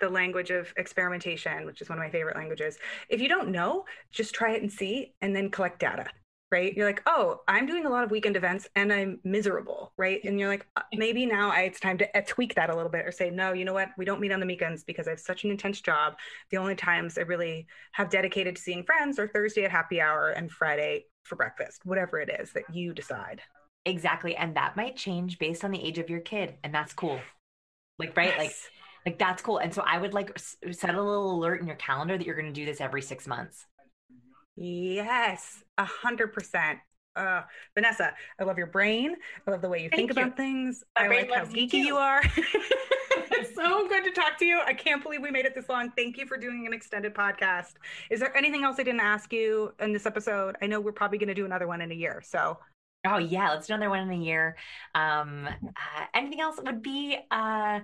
the 0.00 0.08
language 0.08 0.50
of 0.50 0.72
experimentation, 0.76 1.66
which 1.66 1.80
is 1.80 1.88
one 1.88 1.98
of 1.98 2.04
my 2.04 2.10
favorite 2.10 2.36
languages. 2.36 2.78
If 3.08 3.20
you 3.20 3.28
don't 3.28 3.50
know, 3.50 3.84
just 4.10 4.34
try 4.34 4.52
it 4.52 4.62
and 4.62 4.72
see, 4.72 5.14
and 5.20 5.34
then 5.34 5.50
collect 5.50 5.78
data 5.78 6.06
right? 6.50 6.74
You're 6.76 6.86
like, 6.86 7.02
oh, 7.06 7.40
I'm 7.46 7.66
doing 7.66 7.86
a 7.86 7.90
lot 7.90 8.02
of 8.02 8.10
weekend 8.10 8.36
events 8.36 8.68
and 8.74 8.92
I'm 8.92 9.20
miserable, 9.22 9.92
right? 9.96 10.20
And 10.24 10.38
you're 10.38 10.48
like, 10.48 10.66
uh, 10.76 10.82
maybe 10.94 11.24
now 11.24 11.50
I, 11.50 11.62
it's 11.62 11.78
time 11.78 11.96
to 11.98 12.16
uh, 12.16 12.22
tweak 12.26 12.54
that 12.56 12.70
a 12.70 12.74
little 12.74 12.90
bit 12.90 13.06
or 13.06 13.12
say, 13.12 13.30
no, 13.30 13.52
you 13.52 13.64
know 13.64 13.72
what? 13.72 13.90
We 13.96 14.04
don't 14.04 14.20
meet 14.20 14.32
on 14.32 14.40
the 14.40 14.46
weekends 14.46 14.82
because 14.82 15.06
I 15.06 15.10
have 15.10 15.20
such 15.20 15.44
an 15.44 15.50
intense 15.50 15.80
job. 15.80 16.14
The 16.50 16.56
only 16.56 16.74
times 16.74 17.18
I 17.18 17.22
really 17.22 17.66
have 17.92 18.10
dedicated 18.10 18.56
to 18.56 18.62
seeing 18.62 18.82
friends 18.82 19.18
are 19.18 19.28
Thursday 19.28 19.64
at 19.64 19.70
happy 19.70 20.00
hour 20.00 20.30
and 20.30 20.50
Friday 20.50 21.04
for 21.22 21.36
breakfast, 21.36 21.82
whatever 21.84 22.18
it 22.18 22.30
is 22.40 22.52
that 22.54 22.64
you 22.72 22.92
decide. 22.94 23.40
Exactly. 23.86 24.34
And 24.34 24.56
that 24.56 24.76
might 24.76 24.96
change 24.96 25.38
based 25.38 25.64
on 25.64 25.70
the 25.70 25.82
age 25.82 25.98
of 25.98 26.10
your 26.10 26.20
kid. 26.20 26.56
And 26.64 26.74
that's 26.74 26.92
cool. 26.92 27.20
Like, 27.98 28.16
right? 28.16 28.34
Yes. 28.36 28.38
Like, 28.38 28.54
like 29.06 29.18
that's 29.18 29.42
cool. 29.42 29.58
And 29.58 29.72
so 29.72 29.82
I 29.86 29.98
would 29.98 30.14
like 30.14 30.38
set 30.38 30.94
a 30.94 31.02
little 31.02 31.36
alert 31.36 31.60
in 31.60 31.66
your 31.66 31.76
calendar 31.76 32.16
that 32.16 32.26
you're 32.26 32.36
going 32.36 32.52
to 32.52 32.58
do 32.58 32.66
this 32.66 32.80
every 32.80 33.02
six 33.02 33.26
months. 33.26 33.66
Yes, 34.56 35.62
a 35.78 35.84
hundred 35.84 36.32
percent. 36.32 36.78
Uh, 37.16 37.42
Vanessa, 37.74 38.14
I 38.38 38.44
love 38.44 38.58
your 38.58 38.68
brain. 38.68 39.16
I 39.46 39.50
love 39.50 39.62
the 39.62 39.68
way 39.68 39.82
you 39.82 39.90
Thank 39.90 40.08
think 40.08 40.16
you. 40.16 40.22
about 40.22 40.36
things. 40.36 40.84
My 40.98 41.06
I 41.06 41.08
like 41.08 41.34
how 41.34 41.44
geeky 41.44 41.74
you, 41.74 41.86
you 41.86 41.96
are. 41.96 42.22
it's 43.32 43.54
so 43.54 43.88
good 43.88 44.04
to 44.04 44.12
talk 44.12 44.38
to 44.38 44.44
you. 44.44 44.60
I 44.64 44.74
can't 44.74 45.02
believe 45.02 45.22
we 45.22 45.30
made 45.30 45.44
it 45.44 45.54
this 45.54 45.68
long. 45.68 45.90
Thank 45.96 46.18
you 46.18 46.26
for 46.26 46.36
doing 46.36 46.66
an 46.66 46.72
extended 46.72 47.14
podcast. 47.14 47.72
Is 48.10 48.20
there 48.20 48.36
anything 48.36 48.64
else 48.64 48.76
I 48.78 48.84
didn't 48.84 49.00
ask 49.00 49.32
you 49.32 49.72
in 49.80 49.92
this 49.92 50.06
episode? 50.06 50.56
I 50.62 50.66
know 50.66 50.80
we're 50.80 50.92
probably 50.92 51.18
going 51.18 51.28
to 51.28 51.34
do 51.34 51.46
another 51.46 51.66
one 51.66 51.80
in 51.80 51.90
a 51.90 51.94
year. 51.94 52.22
So 52.24 52.58
Oh 53.06 53.16
yeah, 53.16 53.50
let's 53.50 53.66
do 53.66 53.74
another 53.74 53.88
one 53.88 54.00
in 54.00 54.10
a 54.10 54.22
year. 54.22 54.56
Um, 54.94 55.48
uh, 55.48 56.04
anything 56.12 56.40
else 56.40 56.58
would 56.62 56.82
be 56.82 57.16
uh, 57.30 57.80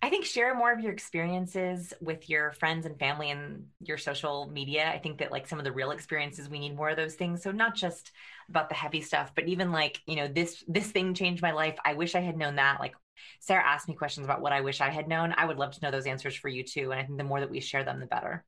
I 0.00 0.10
think 0.10 0.24
share 0.24 0.54
more 0.54 0.72
of 0.72 0.80
your 0.80 0.92
experiences 0.92 1.92
with 2.00 2.30
your 2.30 2.52
friends 2.52 2.86
and 2.86 2.98
family 2.98 3.30
and 3.30 3.66
your 3.80 3.98
social 3.98 4.48
media. 4.52 4.88
I 4.88 4.98
think 4.98 5.18
that 5.18 5.32
like 5.32 5.48
some 5.48 5.58
of 5.58 5.64
the 5.64 5.72
real 5.72 5.90
experiences 5.90 6.48
we 6.48 6.60
need 6.60 6.76
more 6.76 6.90
of 6.90 6.96
those 6.96 7.16
things. 7.16 7.42
So 7.42 7.50
not 7.50 7.74
just 7.74 8.12
about 8.48 8.68
the 8.68 8.76
heavy 8.76 9.00
stuff, 9.00 9.32
but 9.34 9.48
even 9.48 9.72
like, 9.72 10.00
you 10.06 10.14
know, 10.14 10.28
this 10.28 10.62
this 10.68 10.90
thing 10.90 11.14
changed 11.14 11.42
my 11.42 11.50
life. 11.50 11.76
I 11.84 11.94
wish 11.94 12.14
I 12.14 12.20
had 12.20 12.36
known 12.36 12.56
that. 12.56 12.78
Like 12.78 12.94
Sarah 13.40 13.66
asked 13.66 13.88
me 13.88 13.94
questions 13.94 14.24
about 14.24 14.40
what 14.40 14.52
I 14.52 14.60
wish 14.60 14.80
I 14.80 14.90
had 14.90 15.08
known. 15.08 15.34
I 15.36 15.46
would 15.46 15.58
love 15.58 15.72
to 15.72 15.80
know 15.82 15.90
those 15.90 16.06
answers 16.06 16.36
for 16.36 16.48
you 16.48 16.62
too. 16.62 16.92
And 16.92 17.00
I 17.00 17.04
think 17.04 17.18
the 17.18 17.24
more 17.24 17.40
that 17.40 17.50
we 17.50 17.60
share 17.60 17.82
them, 17.82 17.98
the 17.98 18.06
better. 18.06 18.44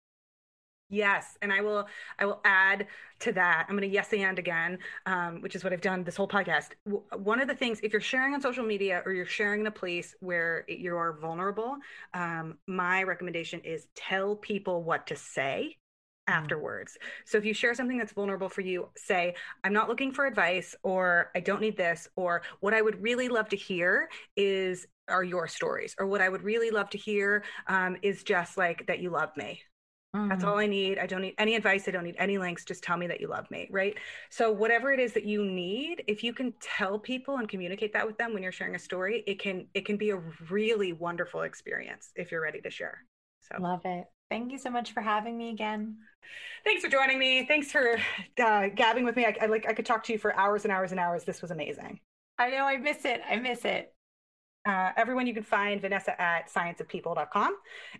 Yes, 0.91 1.39
and 1.41 1.53
I 1.53 1.61
will. 1.61 1.87
I 2.19 2.27
will 2.27 2.41
add 2.45 2.89
to 3.21 3.33
that. 3.33 3.67
I'm 3.69 3.77
going 3.77 3.89
to 3.89 3.95
yes 3.95 4.13
and 4.13 4.39
again, 4.39 4.79
um, 5.07 5.41
which 5.41 5.55
is 5.55 5.63
what 5.63 5.73
I've 5.73 5.81
done 5.81 6.03
this 6.03 6.17
whole 6.17 6.27
podcast. 6.29 6.71
W- 6.85 7.05
one 7.17 7.41
of 7.41 7.47
the 7.47 7.55
things, 7.55 7.79
if 7.85 7.93
you're 7.93 8.01
sharing 8.01 8.35
on 8.35 8.41
social 8.41 8.65
media 8.65 9.01
or 9.07 9.13
you're 9.13 9.25
sharing 9.25 9.61
in 9.61 9.67
a 9.69 9.71
place 9.71 10.17
where 10.19 10.65
you're 10.69 11.17
vulnerable, 11.21 11.77
um, 12.13 12.59
my 12.67 13.05
recommendation 13.05 13.61
is 13.61 13.87
tell 13.95 14.35
people 14.35 14.83
what 14.83 15.07
to 15.07 15.17
say 15.17 15.77
mm. 16.29 16.33
afterwards. 16.33 16.99
So 17.25 17.39
if 17.39 17.45
you 17.45 17.55
share 17.55 17.75
something 17.75 17.97
that's 17.99 18.13
vulnerable 18.13 18.49
for 18.49 18.63
you, 18.63 18.89
say, 18.97 19.37
I'm 19.63 19.73
not 19.73 19.89
looking 19.89 20.11
for 20.11 20.27
advice, 20.27 20.75
or 20.83 21.31
I 21.37 21.41
don't 21.41 21.61
need 21.61 21.77
this, 21.77 22.09
or 22.17 22.43
what 22.59 22.75
I 22.75 22.83
would 22.83 23.01
really 23.01 23.29
love 23.29 23.49
to 23.51 23.57
hear 23.57 24.09
is 24.37 24.89
are 25.07 25.23
your 25.23 25.47
stories, 25.47 25.95
or 26.01 26.07
what 26.09 26.21
I 26.21 26.29
would 26.29 26.43
really 26.43 26.71
love 26.71 26.91
to 26.91 26.99
hear 26.99 27.45
um, 27.69 27.97
is 28.03 28.25
just 28.25 28.59
like 28.59 28.89
that 28.89 28.99
you 28.99 29.11
love 29.11 29.37
me 29.37 29.61
Mm-hmm. 30.15 30.29
That's 30.29 30.43
all 30.43 30.59
I 30.59 30.67
need. 30.67 30.99
I 30.99 31.07
don't 31.07 31.23
need 31.23 31.35
any 31.39 31.55
advice. 31.55 31.87
I 31.87 31.93
don't 31.93 32.03
need 32.03 32.17
any 32.19 32.37
links. 32.37 32.65
Just 32.65 32.83
tell 32.83 32.97
me 32.97 33.07
that 33.07 33.21
you 33.21 33.29
love 33.29 33.49
me. 33.51 33.69
Right. 33.71 33.97
So, 34.29 34.51
whatever 34.51 34.93
it 34.93 34.99
is 34.99 35.13
that 35.13 35.25
you 35.25 35.45
need, 35.45 36.03
if 36.09 36.25
you 36.25 36.33
can 36.33 36.53
tell 36.61 36.99
people 36.99 37.37
and 37.37 37.49
communicate 37.49 37.93
that 37.93 38.07
with 38.07 38.19
them 38.19 38.35
when 38.35 38.43
you're 38.43 38.51
sharing 38.51 38.75
a 38.75 38.79
story, 38.79 39.23
it 39.29 39.39
can 39.39 39.67
it 39.73 39.87
can 39.87 39.97
be 39.97 40.11
a 40.11 40.21
really 40.51 40.93
wonderful 40.93 41.43
experience 41.43 42.11
if 42.17 42.33
you're 42.33 42.43
ready 42.43 42.61
to 42.61 42.71
share. 42.71 43.05
So, 43.41 43.63
love 43.63 43.83
it. 43.85 44.07
Thank 44.31 44.51
you 44.51 44.59
so 44.59 44.71
much 44.71 44.93
for 44.93 45.01
having 45.01 45.39
me 45.39 45.51
again. 45.51 45.97
Thanks 46.65 46.83
for 46.83 46.91
joining 46.91 47.19
me. 47.19 47.47
Thanks 47.47 47.71
for 47.71 47.97
uh, 48.43 48.69
gabbing 48.75 49.05
with 49.05 49.15
me. 49.15 49.27
I, 49.27 49.37
I 49.43 49.47
like 49.47 49.67
I 49.69 49.73
could 49.75 49.87
talk 49.87 50.03
to 50.05 50.13
you 50.13 50.19
for 50.19 50.37
hours 50.37 50.65
and 50.65 50.73
hours 50.73 50.91
and 50.91 50.99
hours. 50.99 51.25
This 51.25 51.41
was 51.41 51.53
amazing. 51.53 52.01
I 52.37 52.51
know. 52.51 52.65
I 52.65 52.79
miss 52.79 53.05
it. 53.05 53.21
I 53.29 53.37
miss 53.37 53.65
it. 53.65 53.95
Uh, 54.67 54.91
everyone 54.97 55.27
you 55.27 55.33
can 55.33 55.43
find 55.43 55.81
Vanessa 55.81 56.21
at 56.21 56.51
scienceofpeople.com. 56.51 57.57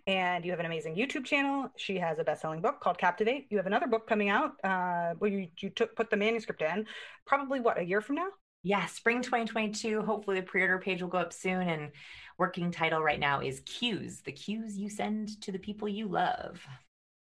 And 0.07 0.45
you 0.45 0.51
have 0.51 0.59
an 0.59 0.65
amazing 0.65 0.95
YouTube 0.95 1.25
channel. 1.25 1.69
She 1.75 1.97
has 1.97 2.19
a 2.19 2.23
best 2.23 2.41
selling 2.41 2.61
book 2.61 2.79
called 2.79 2.97
Captivate. 2.97 3.47
You 3.49 3.57
have 3.57 3.65
another 3.65 3.87
book 3.87 4.07
coming 4.07 4.29
out 4.29 4.53
uh, 4.63 5.13
where 5.17 5.31
you, 5.31 5.47
you 5.59 5.69
took, 5.69 5.95
put 5.95 6.09
the 6.09 6.17
manuscript 6.17 6.61
in, 6.61 6.85
probably 7.25 7.59
what, 7.59 7.79
a 7.79 7.83
year 7.83 8.01
from 8.01 8.15
now? 8.15 8.27
Yeah, 8.63 8.85
spring 8.85 9.23
2022. 9.23 10.03
Hopefully, 10.03 10.39
the 10.39 10.45
pre 10.45 10.61
order 10.61 10.77
page 10.77 11.01
will 11.01 11.09
go 11.09 11.17
up 11.17 11.33
soon. 11.33 11.67
And 11.67 11.91
working 12.37 12.71
title 12.71 13.01
right 13.01 13.19
now 13.19 13.41
is 13.41 13.61
Cues, 13.61 14.21
the 14.21 14.31
cues 14.31 14.77
you 14.77 14.89
send 14.89 15.41
to 15.41 15.51
the 15.51 15.57
people 15.57 15.87
you 15.87 16.07
love. 16.07 16.63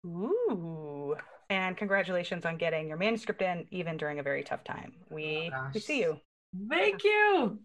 Ooh. 0.05 1.15
And 1.49 1.77
congratulations 1.77 2.45
on 2.45 2.57
getting 2.57 2.87
your 2.87 2.97
manuscript 2.97 3.41
in, 3.41 3.65
even 3.71 3.97
during 3.97 4.19
a 4.19 4.23
very 4.23 4.43
tough 4.43 4.63
time. 4.63 4.93
We, 5.09 5.51
oh 5.55 5.69
we 5.73 5.79
see 5.79 5.99
you. 5.99 6.19
Thank 6.69 7.03
you. 7.03 7.59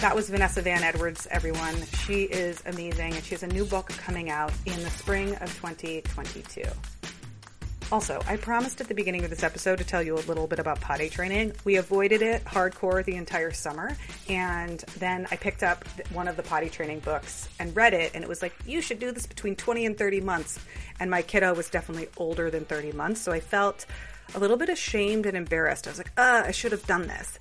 That 0.00 0.14
was 0.14 0.30
Vanessa 0.30 0.62
Van 0.62 0.84
Edwards, 0.84 1.26
everyone. 1.28 1.74
She 2.06 2.22
is 2.22 2.62
amazing, 2.66 3.14
and 3.14 3.24
she 3.24 3.30
has 3.30 3.42
a 3.42 3.48
new 3.48 3.64
book 3.64 3.88
coming 3.88 4.30
out 4.30 4.52
in 4.64 4.80
the 4.84 4.90
spring 4.90 5.34
of 5.36 5.52
2022. 5.56 6.62
Also, 7.90 8.20
I 8.28 8.36
promised 8.36 8.80
at 8.80 8.86
the 8.86 8.94
beginning 8.94 9.24
of 9.24 9.30
this 9.30 9.42
episode 9.42 9.78
to 9.78 9.84
tell 9.84 10.00
you 10.00 10.14
a 10.14 10.20
little 10.20 10.46
bit 10.46 10.60
about 10.60 10.80
potty 10.80 11.08
training. 11.08 11.52
We 11.64 11.76
avoided 11.76 12.22
it 12.22 12.44
hardcore 12.44 13.04
the 13.04 13.16
entire 13.16 13.50
summer, 13.50 13.96
and 14.28 14.78
then 14.98 15.26
I 15.32 15.36
picked 15.36 15.64
up 15.64 15.84
one 16.12 16.28
of 16.28 16.36
the 16.36 16.44
potty 16.44 16.68
training 16.68 17.00
books 17.00 17.48
and 17.58 17.74
read 17.74 17.92
it, 17.92 18.12
and 18.14 18.22
it 18.22 18.28
was 18.28 18.40
like, 18.40 18.54
you 18.66 18.80
should 18.80 19.00
do 19.00 19.10
this 19.10 19.26
between 19.26 19.56
20 19.56 19.84
and 19.84 19.98
30 19.98 20.20
months. 20.20 20.60
And 21.00 21.10
my 21.10 21.22
kiddo 21.22 21.54
was 21.54 21.70
definitely 21.70 22.08
older 22.16 22.50
than 22.50 22.64
30 22.66 22.92
months, 22.92 23.20
so 23.20 23.32
I 23.32 23.40
felt 23.40 23.84
a 24.36 24.38
little 24.38 24.56
bit 24.56 24.68
ashamed 24.68 25.26
and 25.26 25.36
embarrassed. 25.36 25.88
I 25.88 25.90
was 25.90 25.98
like, 25.98 26.12
uh, 26.16 26.44
I 26.46 26.52
should 26.52 26.70
have 26.70 26.86
done 26.86 27.08
this. 27.08 27.40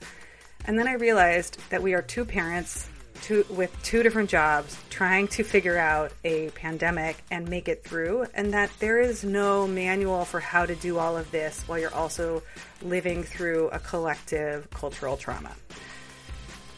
And 0.67 0.77
then 0.77 0.87
I 0.87 0.93
realized 0.93 1.57
that 1.69 1.81
we 1.81 1.93
are 1.93 2.01
two 2.01 2.25
parents 2.25 2.87
two, 3.21 3.45
with 3.49 3.75
two 3.83 4.03
different 4.03 4.29
jobs 4.29 4.77
trying 4.89 5.27
to 5.29 5.43
figure 5.43 5.77
out 5.77 6.11
a 6.23 6.49
pandemic 6.51 7.17
and 7.31 7.47
make 7.49 7.67
it 7.67 7.83
through, 7.83 8.25
and 8.33 8.53
that 8.53 8.69
there 8.79 8.99
is 8.99 9.23
no 9.23 9.67
manual 9.67 10.25
for 10.25 10.39
how 10.39 10.65
to 10.65 10.75
do 10.75 10.97
all 10.97 11.17
of 11.17 11.29
this 11.31 11.63
while 11.67 11.79
you're 11.79 11.93
also 11.93 12.43
living 12.81 13.23
through 13.23 13.69
a 13.69 13.79
collective 13.79 14.69
cultural 14.71 15.17
trauma. 15.17 15.51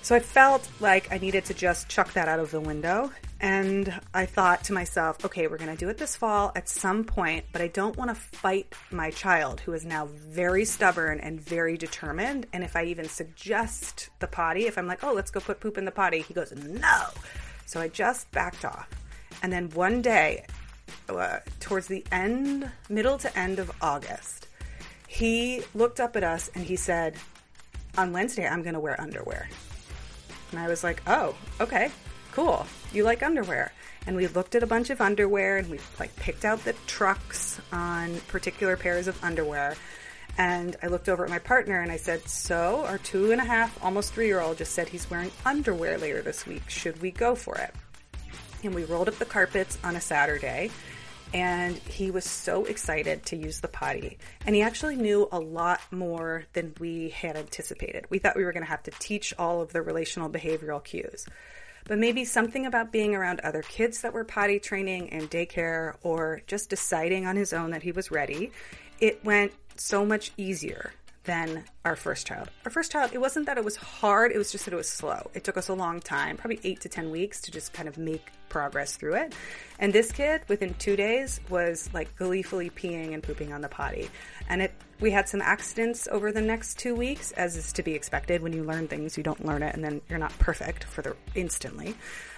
So 0.01 0.15
I 0.15 0.19
felt 0.19 0.67
like 0.79 1.11
I 1.11 1.17
needed 1.17 1.45
to 1.45 1.53
just 1.53 1.89
chuck 1.89 2.13
that 2.13 2.27
out 2.27 2.39
of 2.39 2.51
the 2.51 2.61
window. 2.61 3.11
And 3.41 4.01
I 4.13 4.25
thought 4.25 4.65
to 4.65 4.73
myself, 4.73 5.23
okay, 5.23 5.47
we're 5.47 5.57
going 5.57 5.71
to 5.71 5.77
do 5.77 5.87
it 5.87 5.97
this 5.97 6.17
fall 6.17 6.51
at 6.55 6.67
some 6.67 7.05
point, 7.05 7.45
but 7.53 7.61
I 7.61 7.67
don't 7.67 7.95
want 7.95 8.09
to 8.09 8.15
fight 8.15 8.73
my 8.91 9.11
child 9.11 9.61
who 9.61 9.71
is 9.71 9.85
now 9.85 10.07
very 10.07 10.65
stubborn 10.65 11.21
and 11.21 11.39
very 11.39 11.77
determined. 11.77 12.47
And 12.51 12.65
if 12.65 12.75
I 12.75 12.85
even 12.85 13.07
suggest 13.07 14.09
the 14.19 14.27
potty, 14.27 14.67
if 14.67 14.77
I'm 14.77 14.87
like, 14.87 15.03
oh, 15.05 15.13
let's 15.13 15.31
go 15.31 15.39
put 15.39 15.61
poop 15.61 15.77
in 15.77 15.85
the 15.85 15.91
potty, 15.91 16.19
he 16.19 16.33
goes, 16.33 16.53
no. 16.53 17.05
So 17.65 17.79
I 17.79 17.87
just 17.87 18.29
backed 18.31 18.65
off. 18.65 18.89
And 19.41 19.53
then 19.53 19.69
one 19.69 20.01
day, 20.01 20.45
uh, 21.07 21.39
towards 21.61 21.87
the 21.87 22.03
end, 22.11 22.69
middle 22.89 23.17
to 23.19 23.39
end 23.39 23.59
of 23.59 23.71
August, 23.81 24.47
he 25.07 25.63
looked 25.73 26.01
up 26.01 26.17
at 26.17 26.25
us 26.25 26.51
and 26.55 26.65
he 26.65 26.75
said, 26.75 27.15
on 27.97 28.11
Wednesday, 28.11 28.45
I'm 28.45 28.63
going 28.63 28.73
to 28.73 28.79
wear 28.79 28.99
underwear. 28.99 29.47
And 30.51 30.59
I 30.59 30.67
was 30.67 30.83
like, 30.83 31.01
oh, 31.07 31.35
okay, 31.61 31.89
cool. 32.39 32.65
You 32.93 33.03
like 33.03 33.21
underwear. 33.21 33.73
And 34.07 34.15
we 34.15 34.27
looked 34.27 34.55
at 34.55 34.63
a 34.63 34.67
bunch 34.67 34.89
of 34.89 35.01
underwear 35.01 35.57
and 35.57 35.69
we 35.69 35.79
like 35.99 36.15
picked 36.15 36.45
out 36.45 36.63
the 36.63 36.71
trucks 36.87 37.59
on 37.73 38.15
particular 38.29 38.77
pairs 38.77 39.07
of 39.07 39.21
underwear. 39.21 39.75
And 40.37 40.77
I 40.81 40.87
looked 40.87 41.09
over 41.09 41.25
at 41.25 41.29
my 41.29 41.39
partner 41.39 41.81
and 41.81 41.91
I 41.91 41.97
said, 41.97 42.25
So, 42.29 42.85
our 42.85 42.97
two 42.99 43.33
and 43.33 43.41
a 43.41 43.43
half, 43.43 43.83
almost 43.83 44.13
three 44.13 44.27
year 44.27 44.39
old 44.39 44.57
just 44.57 44.71
said 44.71 44.87
he's 44.87 45.09
wearing 45.09 45.31
underwear 45.45 45.97
later 45.97 46.21
this 46.21 46.47
week. 46.47 46.69
Should 46.69 47.01
we 47.01 47.11
go 47.11 47.35
for 47.35 47.55
it? 47.57 47.73
And 48.63 48.73
we 48.73 48.85
rolled 48.85 49.09
up 49.09 49.15
the 49.15 49.25
carpets 49.25 49.77
on 49.83 49.97
a 49.97 50.01
Saturday 50.01 50.71
and 51.33 51.75
he 51.75 52.09
was 52.09 52.23
so 52.23 52.65
excited 52.65 53.25
to 53.27 53.35
use 53.35 53.59
the 53.59 53.67
potty. 53.67 54.17
And 54.45 54.55
he 54.55 54.61
actually 54.61 54.95
knew 54.95 55.27
a 55.31 55.39
lot 55.39 55.81
more 55.91 56.45
than 56.53 56.73
we 56.79 57.09
had 57.09 57.35
anticipated. 57.35 58.05
We 58.09 58.19
thought 58.19 58.37
we 58.37 58.45
were 58.45 58.53
going 58.53 58.63
to 58.63 58.69
have 58.69 58.83
to 58.83 58.91
teach 58.91 59.33
all 59.37 59.61
of 59.61 59.73
the 59.73 59.81
relational 59.81 60.29
behavioral 60.29 60.83
cues. 60.83 61.27
But 61.89 61.97
maybe 61.97 62.23
something 62.23 62.67
about 62.67 62.91
being 62.91 63.15
around 63.15 63.39
other 63.39 63.63
kids 63.63 64.01
that 64.01 64.13
were 64.13 64.23
potty 64.23 64.59
training 64.59 65.07
in 65.07 65.27
daycare 65.27 65.95
or 66.03 66.43
just 66.45 66.69
deciding 66.69 67.25
on 67.25 67.35
his 67.35 67.51
own 67.51 67.71
that 67.71 67.81
he 67.81 67.91
was 67.91 68.11
ready, 68.11 68.51
it 68.99 69.25
went 69.25 69.53
so 69.75 70.05
much 70.05 70.31
easier 70.37 70.93
than 71.23 71.63
our 71.85 71.95
first 71.95 72.27
child. 72.27 72.51
Our 72.63 72.69
first 72.69 72.91
child, 72.91 73.09
it 73.11 73.17
wasn't 73.17 73.47
that 73.47 73.57
it 73.57 73.65
was 73.65 73.75
hard, 73.75 74.31
it 74.31 74.37
was 74.37 74.51
just 74.51 74.65
that 74.65 74.73
it 74.73 74.77
was 74.77 74.87
slow. 74.87 75.31
It 75.33 75.43
took 75.43 75.57
us 75.57 75.67
a 75.67 75.73
long 75.73 75.99
time, 75.99 76.37
probably 76.37 76.59
eight 76.63 76.79
to 76.81 76.89
10 76.89 77.09
weeks 77.09 77.41
to 77.41 77.51
just 77.51 77.73
kind 77.73 77.89
of 77.89 77.97
make 77.97 78.27
progress 78.49 78.95
through 78.95 79.15
it. 79.15 79.33
And 79.79 79.91
this 79.91 80.11
kid, 80.11 80.43
within 80.47 80.75
two 80.75 80.95
days, 80.95 81.39
was 81.49 81.89
like 81.91 82.15
gleefully 82.15 82.69
peeing 82.69 83.15
and 83.15 83.23
pooping 83.23 83.51
on 83.51 83.61
the 83.61 83.67
potty. 83.67 84.11
And 84.47 84.61
it, 84.61 84.73
we 84.99 85.11
had 85.11 85.29
some 85.29 85.41
accidents 85.41 86.07
over 86.11 86.31
the 86.31 86.41
next 86.41 86.77
two 86.77 86.95
weeks, 86.95 87.31
as 87.33 87.55
is 87.55 87.73
to 87.73 87.83
be 87.83 87.93
expected. 87.93 88.41
When 88.41 88.53
you 88.53 88.63
learn 88.63 88.87
things, 88.87 89.17
you 89.17 89.23
don't 89.23 89.45
learn 89.45 89.63
it, 89.63 89.73
and 89.73 89.83
then 89.83 90.01
you're 90.09 90.19
not 90.19 90.37
perfect 90.39 90.83
for 90.83 91.01
the 91.01 91.15
instantly. 91.35 91.95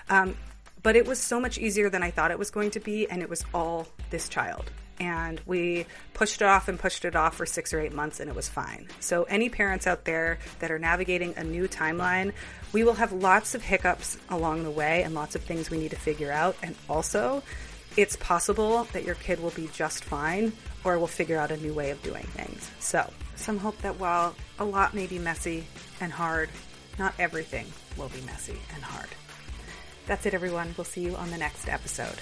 Um, 0.10 0.38
but 0.84 0.96
it 0.96 1.06
was 1.06 1.20
so 1.20 1.40
much 1.40 1.58
easier 1.58 1.90
than 1.90 2.04
I 2.04 2.12
thought 2.12 2.32
it 2.32 2.40
was 2.40 2.52
going 2.52 2.72
to 2.72 2.80
be, 2.80 3.10
and 3.10 3.22
it 3.22 3.30
was 3.30 3.46
all 3.54 3.88
this 4.10 4.30
child 4.30 4.72
and 5.02 5.42
we 5.48 5.88
pushed 6.14 6.44
it 6.44 6.46
off 6.46 6.68
and 6.68 6.80
pushed 6.80 7.06
it 7.06 7.16
off 7.16 7.36
for 7.36 7.46
six 7.46 7.74
or 7.74 7.80
eight 7.80 7.92
months 7.92 8.20
and 8.20 8.30
it 8.30 8.36
was 8.36 8.48
fine. 8.48 8.88
So, 9.00 9.24
any 9.24 9.50
parents 9.50 9.88
out 9.88 10.06
there 10.06 10.38
that 10.60 10.70
are 10.70 10.78
navigating 10.78 11.34
a 11.38 11.44
new 11.44 11.68
timeline, 11.68 12.34
we 12.72 12.84
will 12.84 12.94
have 12.94 13.12
lots 13.12 13.56
of 13.56 13.64
hiccups 13.64 14.18
along 14.30 14.64
the 14.64 14.70
way 14.70 15.02
and 15.02 15.16
lots 15.16 15.36
of 15.36 15.42
things 15.42 15.72
we 15.72 15.80
need 15.80 15.90
to 15.90 15.98
figure 15.98 16.32
out. 16.32 16.56
And 16.62 16.76
also, 16.88 17.42
it's 17.98 18.16
possible 18.16 18.84
that 18.94 19.04
your 19.04 19.16
kid 19.16 19.42
will 19.42 19.50
be 19.50 19.70
just 19.74 20.04
fine 20.04 20.54
or 20.84 20.98
we'll 20.98 21.08
figure 21.08 21.38
out 21.38 21.52
a 21.52 21.58
new 21.58 21.74
way 21.74 21.92
of 21.92 22.02
doing 22.04 22.24
things. 22.24 22.70
So, 22.80 23.12
some 23.36 23.58
hope 23.58 23.78
that 23.82 24.00
while 24.00 24.36
a 24.60 24.66
lot 24.66 24.94
may 24.94 25.08
be 25.08 25.20
messy 25.20 25.66
and 26.00 26.12
hard, 26.12 26.50
not 27.00 27.14
everything 27.20 27.66
will 27.98 28.10
be 28.10 28.22
messy 28.22 28.58
and 28.74 28.84
hard. 28.84 29.10
That's 30.08 30.26
it, 30.26 30.34
everyone. 30.34 30.74
We'll 30.78 30.86
see 30.86 31.02
you 31.02 31.16
on 31.16 31.32
the 31.32 31.38
next 31.38 31.68
episode. 31.70 32.18